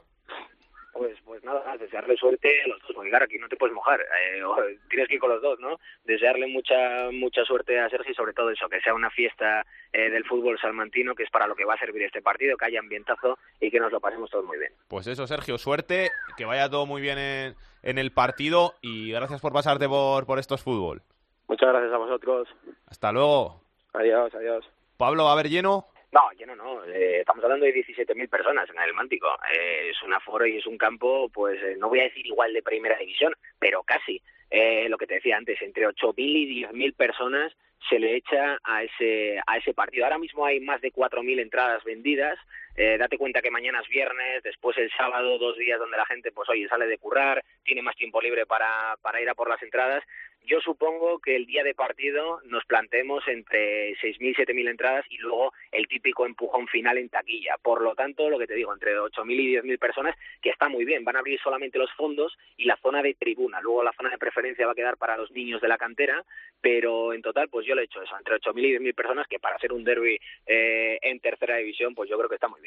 Pues, 0.92 1.16
pues 1.24 1.42
nada, 1.44 1.76
desearle 1.76 2.16
suerte 2.16 2.62
a 2.64 2.68
los 2.68 2.80
dos, 2.82 2.92
porque 2.94 3.10
claro, 3.10 3.24
aquí 3.24 3.38
no 3.38 3.48
te 3.48 3.56
puedes 3.56 3.74
mojar, 3.74 4.00
eh, 4.00 4.42
tienes 4.90 5.08
que 5.08 5.14
ir 5.14 5.20
con 5.20 5.30
los 5.30 5.40
dos, 5.40 5.58
¿no? 5.60 5.78
Desearle 6.04 6.48
mucha 6.48 7.10
mucha 7.12 7.44
suerte 7.44 7.78
a 7.78 7.88
Sergio 7.88 8.12
y 8.12 8.14
sobre 8.14 8.32
todo 8.32 8.50
eso, 8.50 8.68
que 8.68 8.80
sea 8.80 8.94
una 8.94 9.10
fiesta 9.10 9.64
eh, 9.92 10.10
del 10.10 10.24
fútbol 10.24 10.58
salmantino, 10.60 11.14
que 11.14 11.22
es 11.22 11.30
para 11.30 11.46
lo 11.46 11.54
que 11.54 11.64
va 11.64 11.74
a 11.74 11.78
servir 11.78 12.02
este 12.02 12.22
partido, 12.22 12.56
que 12.56 12.66
haya 12.66 12.80
ambientazo 12.80 13.38
y 13.60 13.70
que 13.70 13.78
nos 13.78 13.92
lo 13.92 14.00
pasemos 14.00 14.30
todos 14.30 14.44
muy 14.44 14.58
bien. 14.58 14.72
Pues 14.88 15.06
eso, 15.06 15.26
Sergio, 15.26 15.58
suerte, 15.58 16.10
que 16.36 16.44
vaya 16.44 16.68
todo 16.68 16.86
muy 16.86 17.00
bien 17.00 17.18
en, 17.18 17.54
en 17.82 17.98
el 17.98 18.12
partido 18.12 18.74
y 18.80 19.12
gracias 19.12 19.40
por 19.40 19.52
pasarte 19.52 19.88
por, 19.88 20.26
por 20.26 20.38
estos 20.38 20.62
fútbol. 20.62 21.02
Muchas 21.48 21.68
gracias 21.68 21.92
a 21.92 21.98
vosotros. 21.98 22.48
Hasta 22.86 23.12
luego. 23.12 23.60
Adiós, 23.92 24.34
adiós. 24.34 24.64
Pablo, 24.96 25.24
¿va 25.24 25.30
a 25.30 25.32
haber 25.32 25.48
lleno? 25.48 25.86
No, 26.12 26.30
lleno 26.36 26.56
no. 26.56 26.84
Eh, 26.84 27.20
estamos 27.20 27.44
hablando 27.44 27.66
de 27.66 27.74
17.000 27.74 28.28
personas 28.28 28.68
en 28.68 28.80
el 28.82 28.94
Mántico. 28.94 29.28
Eh, 29.54 29.90
es 29.90 30.02
un 30.02 30.12
aforo 30.12 30.44
y 30.46 30.56
es 30.56 30.66
un 30.66 30.76
campo, 30.76 31.28
pues 31.28 31.62
eh, 31.62 31.76
no 31.78 31.88
voy 31.88 32.00
a 32.00 32.04
decir 32.04 32.26
igual 32.26 32.52
de 32.52 32.62
primera 32.62 32.98
división, 32.98 33.32
pero 33.58 33.82
casi. 33.82 34.20
Eh, 34.50 34.88
lo 34.88 34.98
que 34.98 35.06
te 35.06 35.14
decía 35.14 35.36
antes, 35.36 35.62
entre 35.62 35.86
8.000 35.86 36.14
y 36.18 36.64
10.000 36.64 36.96
personas 36.96 37.52
se 37.88 38.00
le 38.00 38.16
echa 38.16 38.58
a 38.64 38.82
ese, 38.82 39.40
a 39.46 39.56
ese 39.56 39.72
partido. 39.72 40.04
Ahora 40.04 40.18
mismo 40.18 40.44
hay 40.44 40.58
más 40.58 40.80
de 40.80 40.92
4.000 40.92 41.40
entradas 41.40 41.84
vendidas. 41.84 42.38
Eh, 42.76 42.96
date 42.98 43.18
cuenta 43.18 43.42
que 43.42 43.50
mañana 43.50 43.80
es 43.80 43.88
viernes, 43.88 44.42
después 44.42 44.76
el 44.78 44.90
sábado, 44.92 45.38
dos 45.38 45.56
días 45.58 45.78
donde 45.78 45.96
la 45.96 46.06
gente, 46.06 46.32
pues 46.32 46.48
oye, 46.48 46.68
sale 46.68 46.86
de 46.86 46.98
currar, 46.98 47.44
tiene 47.64 47.82
más 47.82 47.96
tiempo 47.96 48.20
libre 48.20 48.46
para, 48.46 48.96
para 49.02 49.20
ir 49.20 49.28
a 49.28 49.34
por 49.34 49.48
las 49.48 49.62
entradas. 49.62 50.02
Yo 50.46 50.60
supongo 50.60 51.18
que 51.18 51.36
el 51.36 51.46
día 51.46 51.62
de 51.62 51.74
partido 51.74 52.40
nos 52.44 52.64
planteemos 52.64 53.28
entre 53.28 53.94
6.000 53.96 54.30
y 54.30 54.34
7.000 54.34 54.70
entradas 54.70 55.04
y 55.10 55.18
luego 55.18 55.52
el 55.70 55.86
típico 55.86 56.24
empujón 56.24 56.66
final 56.68 56.96
en 56.96 57.10
taquilla. 57.10 57.56
Por 57.62 57.82
lo 57.82 57.94
tanto, 57.94 58.30
lo 58.30 58.38
que 58.38 58.46
te 58.46 58.54
digo, 58.54 58.72
entre 58.72 58.98
8.000 58.98 59.30
y 59.38 59.56
10.000 59.56 59.78
personas, 59.78 60.16
que 60.40 60.48
está 60.48 60.68
muy 60.68 60.84
bien. 60.84 61.04
Van 61.04 61.16
a 61.16 61.18
abrir 61.18 61.38
solamente 61.40 61.78
los 61.78 61.92
fondos 61.92 62.36
y 62.56 62.64
la 62.64 62.76
zona 62.78 63.02
de 63.02 63.14
tribuna. 63.14 63.60
Luego 63.60 63.82
la 63.82 63.92
zona 63.92 64.10
de 64.10 64.18
preferencia 64.18 64.66
va 64.66 64.72
a 64.72 64.76
quedar 64.76 64.96
para 64.96 65.18
los 65.18 65.30
niños 65.30 65.60
de 65.60 65.68
la 65.68 65.76
cantera, 65.76 66.24
pero 66.60 67.12
en 67.12 67.22
total, 67.22 67.48
pues 67.48 67.66
yo 67.66 67.74
le 67.74 67.82
he 67.82 67.84
hecho 67.84 68.02
eso, 68.02 68.16
entre 68.16 68.36
8.000 68.36 68.64
y 68.64 68.78
10.000 68.78 68.94
personas, 68.94 69.28
que 69.28 69.38
para 69.38 69.58
ser 69.58 69.72
un 69.72 69.84
derby 69.84 70.18
eh, 70.46 70.98
en 71.02 71.20
tercera 71.20 71.56
división, 71.56 71.94
pues 71.94 72.08
yo 72.08 72.16
creo 72.16 72.28
que 72.28 72.36
está 72.36 72.48
muy. 72.48 72.59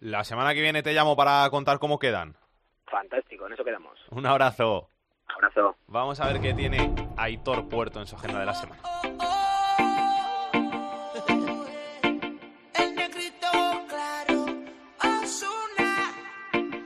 La 0.00 0.24
semana 0.24 0.54
que 0.54 0.60
viene 0.60 0.82
te 0.82 0.92
llamo 0.92 1.16
para 1.16 1.48
contar 1.50 1.78
cómo 1.78 1.98
quedan. 1.98 2.36
Fantástico, 2.86 3.46
en 3.46 3.54
eso 3.54 3.64
quedamos. 3.64 3.98
Un 4.10 4.26
abrazo. 4.26 4.90
Abrazo. 5.26 5.76
Vamos 5.86 6.20
a 6.20 6.26
ver 6.26 6.40
qué 6.40 6.54
tiene 6.54 6.94
Aitor 7.16 7.68
Puerto 7.68 8.00
en 8.00 8.06
su 8.06 8.16
agenda 8.16 8.40
de 8.40 8.46
la 8.46 8.54
semana. 8.54 8.82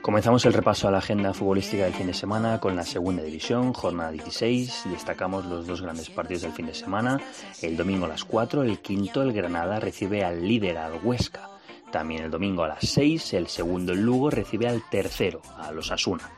Comenzamos 0.01 0.43
el 0.45 0.53
repaso 0.53 0.87
a 0.87 0.91
la 0.91 0.97
agenda 0.97 1.33
futbolística 1.33 1.83
del 1.83 1.93
fin 1.93 2.07
de 2.07 2.13
semana 2.13 2.59
con 2.59 2.75
la 2.75 2.83
segunda 2.83 3.21
división, 3.21 3.71
jornada 3.71 4.11
16. 4.11 4.85
Destacamos 4.89 5.45
los 5.45 5.67
dos 5.67 5.81
grandes 5.81 6.09
partidos 6.09 6.41
del 6.41 6.51
fin 6.53 6.65
de 6.65 6.73
semana. 6.73 7.19
El 7.61 7.77
domingo 7.77 8.05
a 8.05 8.09
las 8.09 8.25
4, 8.25 8.63
el 8.63 8.79
quinto, 8.79 9.21
el 9.21 9.31
Granada 9.31 9.79
recibe 9.79 10.25
al 10.25 10.45
líder, 10.45 10.79
al 10.79 10.99
Huesca. 11.03 11.50
También 11.91 12.23
el 12.23 12.31
domingo 12.31 12.63
a 12.63 12.69
las 12.69 12.87
6, 12.87 13.33
el 13.33 13.47
segundo 13.47 13.93
Lugo 13.93 14.29
recibe 14.29 14.67
al 14.67 14.81
tercero, 14.89 15.41
a 15.57 15.71
los 15.71 15.91
Asuna. 15.91 16.29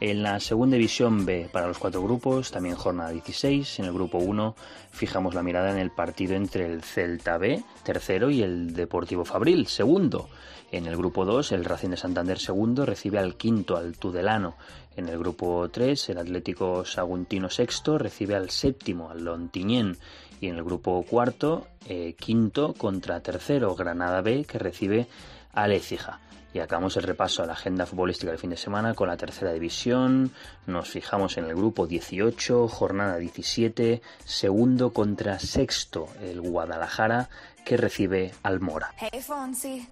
En 0.00 0.22
la 0.22 0.40
segunda 0.40 0.76
división 0.76 1.24
B 1.24 1.48
para 1.52 1.68
los 1.68 1.78
cuatro 1.78 2.02
grupos, 2.02 2.50
también 2.50 2.74
jornada 2.74 3.10
16. 3.10 3.78
En 3.78 3.84
el 3.84 3.92
grupo 3.92 4.18
1 4.18 4.56
fijamos 4.90 5.34
la 5.34 5.42
mirada 5.42 5.70
en 5.70 5.78
el 5.78 5.90
partido 5.90 6.34
entre 6.34 6.66
el 6.66 6.82
Celta 6.82 7.38
B, 7.38 7.62
tercero, 7.84 8.28
y 8.28 8.42
el 8.42 8.74
Deportivo 8.74 9.24
Fabril, 9.24 9.66
segundo. 9.66 10.28
En 10.72 10.86
el 10.86 10.96
grupo 10.96 11.24
2, 11.24 11.52
el 11.52 11.64
Racing 11.64 11.90
de 11.90 11.96
Santander 11.96 12.38
segundo 12.38 12.84
recibe 12.84 13.18
al 13.18 13.36
quinto, 13.36 13.76
al 13.76 13.96
Tudelano. 13.96 14.56
En 14.96 15.08
el 15.08 15.18
grupo 15.18 15.68
3, 15.70 16.10
el 16.10 16.18
Atlético 16.18 16.84
Saguntino 16.84 17.48
sexto 17.48 17.96
recibe 17.96 18.34
al 18.34 18.50
séptimo, 18.50 19.10
al 19.10 19.24
Lontiñén. 19.24 19.96
Y 20.40 20.48
en 20.48 20.56
el 20.56 20.64
grupo 20.64 21.04
cuarto, 21.08 21.66
eh, 21.86 22.14
quinto 22.18 22.74
contra 22.74 23.20
tercero, 23.20 23.74
Granada 23.74 24.20
B, 24.20 24.44
que 24.44 24.58
recibe 24.58 25.06
al 25.52 25.72
Écija. 25.72 26.20
Y 26.52 26.60
acabamos 26.60 26.96
el 26.96 27.02
repaso 27.02 27.42
a 27.42 27.46
la 27.46 27.54
agenda 27.54 27.84
futbolística 27.84 28.30
del 28.30 28.38
fin 28.38 28.50
de 28.50 28.56
semana 28.56 28.94
con 28.94 29.08
la 29.08 29.16
tercera 29.16 29.52
división. 29.52 30.30
Nos 30.66 30.88
fijamos 30.88 31.36
en 31.36 31.46
el 31.46 31.56
grupo 31.56 31.88
18, 31.88 32.68
jornada 32.68 33.16
17, 33.16 34.00
segundo 34.24 34.92
contra 34.92 35.40
sexto, 35.40 36.06
el 36.20 36.40
Guadalajara, 36.40 37.28
que 37.64 37.76
recibe 37.76 38.32
al 38.44 38.60
Mora. 38.60 38.94
Hey, 38.96 39.20
Fonsi. 39.20 39.88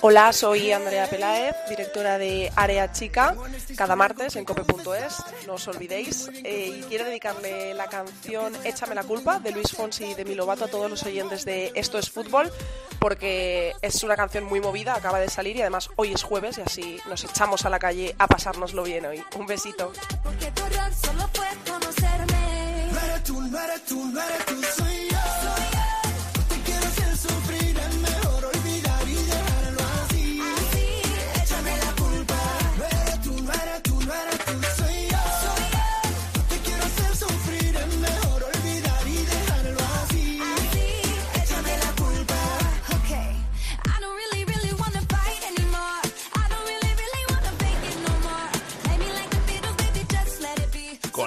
Hola, 0.00 0.32
soy 0.32 0.72
Andrea 0.72 1.08
Peláez, 1.08 1.54
directora 1.68 2.18
de 2.18 2.50
Área 2.56 2.90
Chica, 2.90 3.36
cada 3.76 3.94
martes 3.94 4.34
en 4.36 4.44
cope.es, 4.44 5.22
no 5.46 5.54
os 5.54 5.68
olvidéis. 5.68 6.28
Eh, 6.42 6.80
y 6.80 6.82
quiero 6.88 7.04
dedicarle 7.04 7.74
la 7.74 7.86
canción 7.86 8.52
Échame 8.64 8.94
la 8.94 9.04
culpa 9.04 9.38
de 9.38 9.52
Luis 9.52 9.70
Fonsi 9.70 10.06
y 10.06 10.14
de 10.14 10.24
Milovato 10.24 10.64
a 10.64 10.68
todos 10.68 10.90
los 10.90 11.04
oyentes 11.04 11.44
de 11.44 11.70
Esto 11.74 11.98
es 11.98 12.10
Fútbol, 12.10 12.50
porque 12.98 13.74
es 13.80 14.02
una 14.02 14.16
canción 14.16 14.44
muy 14.44 14.60
movida, 14.60 14.94
acaba 14.94 15.20
de 15.20 15.28
salir 15.28 15.56
y 15.56 15.60
además 15.60 15.88
hoy 15.96 16.12
es 16.12 16.22
jueves 16.22 16.58
y 16.58 16.62
así 16.62 16.98
nos 17.08 17.22
echamos 17.24 17.64
a 17.64 17.70
la 17.70 17.78
calle 17.78 18.14
a 18.18 18.26
pasárnoslo 18.26 18.82
bien 18.82 19.06
hoy. 19.06 19.22
Un 19.36 19.46
besito. 19.46 19.92
Porque 20.24 20.50
tu 20.50 20.62
error 20.64 20.92
solo 20.94 21.28
fue 21.32 21.46
conocerme. 21.70 22.88
No 22.92 23.00
eres 23.00 23.22
tú, 23.22 23.40
no 23.40 23.60
eres 23.60 23.84
tú, 23.84 24.04
no 24.04 24.20
eres 24.20 24.46
tú, 24.46 24.81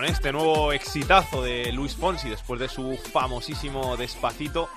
Este 0.06 0.32
nuevo 0.32 0.72
exitazo 0.72 1.42
de 1.42 1.72
Luis 1.72 1.96
Fonsi 1.96 2.30
después 2.30 2.60
de 2.60 2.70
su 2.70 2.96
famosísimo 3.12 3.98
Despacito, 3.98 4.70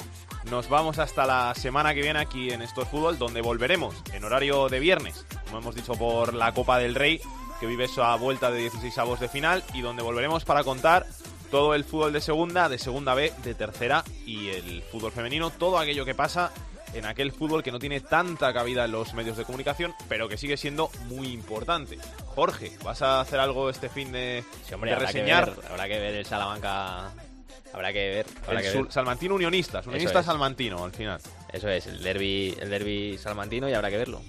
nos 0.51 0.70
vamos 0.70 0.99
hasta 0.99 1.26
la 1.26 1.55
semana 1.55 1.93
que 1.93 2.01
viene 2.01 2.18
aquí 2.18 2.51
en 2.51 2.62
Estos 2.62 2.89
Fútbol, 2.89 3.18
donde 3.18 3.43
volveremos 3.43 3.95
en 4.14 4.24
horario 4.24 4.70
de 4.70 4.81
viernes, 4.81 5.26
como 5.45 5.59
hemos 5.59 5.74
dicho 5.74 5.93
por 5.93 6.33
la 6.33 6.53
Copa 6.53 6.79
del 6.79 6.95
Rey, 6.95 7.20
que 7.61 7.66
vive 7.66 7.85
esa 7.85 8.14
vuelta 8.16 8.51
de 8.51 8.61
16 8.61 8.97
avos 8.97 9.20
de 9.20 9.29
final, 9.29 9.62
y 9.74 9.83
donde 9.83 10.03
volveremos 10.03 10.47
para 10.47 10.64
contar 10.64 11.05
todo 11.51 11.74
el 11.74 11.85
fútbol 11.85 12.14
de 12.14 12.22
segunda, 12.22 12.70
de 12.70 12.79
segunda 12.79 13.12
B, 13.12 13.31
de 13.45 13.55
tercera 13.55 14.05
y 14.24 14.49
el 14.49 14.83
fútbol 14.83 15.12
femenino, 15.12 15.51
todo 15.51 15.79
aquello 15.79 16.07
que 16.07 16.14
pasa 16.14 16.53
en 16.99 17.07
aquel 17.07 17.32
fútbol 17.32 17.62
que 17.62 17.72
no 17.72 17.78
tiene 17.78 18.01
tanta 18.01 18.53
cabida 18.53 18.84
en 18.84 18.92
los 18.92 19.14
medios 19.14 19.36
de 19.36 19.44
comunicación, 19.44 19.94
pero 20.09 20.28
que 20.28 20.36
sigue 20.36 20.57
siendo 20.57 20.90
muy 21.07 21.28
importante. 21.28 21.99
Jorge, 22.26 22.72
¿vas 22.84 23.03
a 23.03 23.20
hacer 23.20 23.40
algo 23.40 23.70
este 23.70 23.88
fin 23.88 24.12
de, 24.12 24.44
Sí, 24.66 24.74
hombre, 24.74 24.90
de 24.90 24.96
habrá 24.96 25.09
que 25.09 25.18
reseñar? 25.18 25.57
ver, 25.57 25.66
habrá 25.70 25.88
que 25.88 25.99
ver 25.99 26.14
el 26.14 26.26
Salamanca. 26.26 27.11
Habrá 27.72 27.92
que 27.92 28.09
ver. 28.09 28.26
Habrá 28.46 28.61
El 28.61 28.72
que 28.72 28.78
ver. 28.78 28.92
Salmantino 28.92 29.34
Unionistas, 29.34 29.86
es. 29.86 30.11
Salmantino 30.24 30.84
al 30.84 30.92
final. 30.92 31.20
Eso 31.53 31.68
es, 31.68 31.86
el 31.86 32.03
derby, 32.03 32.57
el 32.61 32.70
derby 32.70 33.18
salmantino 33.18 33.68
y 33.68 33.74
habrá 33.74 33.90
que 33.90 33.99
verlo. 33.99 34.20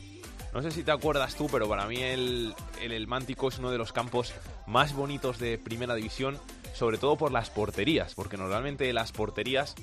No 0.53 0.61
sé 0.61 0.71
si 0.71 0.83
te 0.83 0.91
acuerdas 0.91 1.35
tú, 1.35 1.47
pero 1.51 1.69
para 1.69 1.85
mí 1.85 2.01
el, 2.01 2.53
el 2.81 2.91
El 2.91 3.07
Mántico 3.07 3.49
es 3.49 3.59
uno 3.59 3.71
de 3.71 3.77
los 3.77 3.93
campos 3.93 4.33
más 4.65 4.93
bonitos 4.93 5.37
de 5.37 5.57
primera 5.57 5.93
división, 5.95 6.39
sobre 6.73 6.97
todo 6.97 7.17
por 7.17 7.31
las 7.31 7.49
porterías, 7.49 8.15
porque 8.15 8.35
normalmente 8.35 8.91
las 8.91 9.11
porterías, 9.11 9.75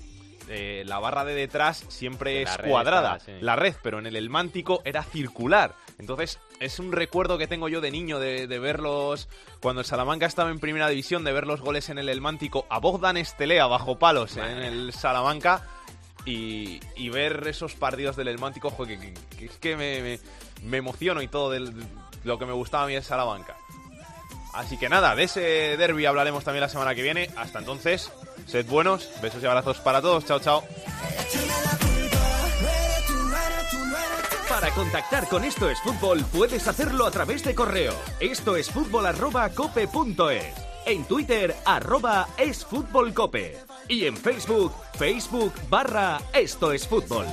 eh, 0.49 0.85
la 0.87 0.99
barra 0.99 1.25
de 1.25 1.35
detrás 1.35 1.85
siempre 1.89 2.45
La 2.45 2.51
es 2.53 2.59
cuadrada, 2.59 3.19
sí. 3.21 3.33
la 3.41 3.57
red, 3.57 3.75
pero 3.83 3.99
en 3.99 4.07
el 4.07 4.17
El 4.17 4.31
Mántico 4.31 4.81
era 4.85 5.03
circular. 5.03 5.75
Entonces 5.99 6.39
es 6.61 6.79
un 6.79 6.93
recuerdo 6.93 7.39
que 7.39 7.47
tengo 7.47 7.69
yo 7.69 7.81
de 7.81 7.91
niño 7.91 8.19
de, 8.19 8.47
de 8.47 8.59
verlos, 8.59 9.29
cuando 9.61 9.81
el 9.81 9.87
Salamanca 9.87 10.27
estaba 10.27 10.51
en 10.51 10.59
primera 10.61 10.89
división, 10.89 11.25
de 11.25 11.33
ver 11.33 11.47
los 11.47 11.61
goles 11.61 11.89
en 11.89 11.99
el 11.99 12.09
El 12.09 12.21
Mántico 12.21 12.67
a 12.71 12.79
Bogdan 12.79 13.17
Estelea 13.17 13.67
bajo 13.67 13.99
palos 13.99 14.37
en 14.37 14.45
el 14.63 14.93
Salamanca. 14.93 15.63
Y, 16.25 16.81
y 16.97 17.09
ver 17.09 17.47
esos 17.47 17.75
partidos 17.77 18.17
del 18.17 18.27
El 18.27 18.39
Mántico, 18.41 18.69
joder, 18.71 18.99
que, 18.99 19.15
que- 19.15 19.37
que 19.37 19.45
es 19.47 19.59
que 19.59 19.77
me, 19.77 20.03
me- 20.03 20.21
me 20.65 20.79
emociono 20.79 21.23
y 21.23 21.29
todo 21.29 21.51
del- 21.51 21.73
de 21.79 21.87
lo 22.25 22.37
que 22.37 22.47
me 22.47 22.53
gustaba 22.53 22.83
a 22.83 22.87
mí 22.89 22.95
el 22.97 23.05
Salamanca. 23.05 23.57
Así 24.53 24.77
que 24.77 24.89
nada, 24.89 25.15
de 25.15 25.23
ese 25.25 25.41
derby 25.77 26.05
hablaremos 26.07 26.43
también 26.43 26.63
la 26.63 26.69
semana 26.69 26.95
que 26.97 27.03
viene. 27.03 27.31
Hasta 27.37 27.59
entonces, 27.61 28.11
sed 28.47 28.67
buenos, 28.67 29.09
besos 29.21 29.43
y 29.43 29.47
abrazos 29.47 29.79
para 29.79 30.01
todos. 30.01 30.25
Chao, 30.25 30.41
chao. 30.41 30.65
Para 34.49 34.71
contactar 34.71 35.29
con 35.29 35.45
Esto 35.45 35.69
es 35.69 35.79
Fútbol 35.81 36.25
puedes 36.33 36.67
hacerlo 36.67 37.07
a 37.07 37.11
través 37.11 37.45
de 37.45 37.55
correo. 37.55 37.93
Esto 38.21 38.57
es 38.57 38.71
fútbol 38.71 39.07
arroba 39.07 39.51
cope 39.51 39.87
punto 39.87 40.31
es. 40.31 40.55
En 40.87 41.05
Twitter 41.05 41.55
arroba 41.65 42.29
es 42.39 42.65
fútbol 42.65 43.13
cope. 43.13 43.59
Y 43.89 44.07
en 44.07 44.17
Facebook, 44.17 44.73
Facebook 44.95 45.53
barra 45.69 46.21
Esto 46.33 46.73
es 46.73 46.87
Fútbol. 46.87 47.27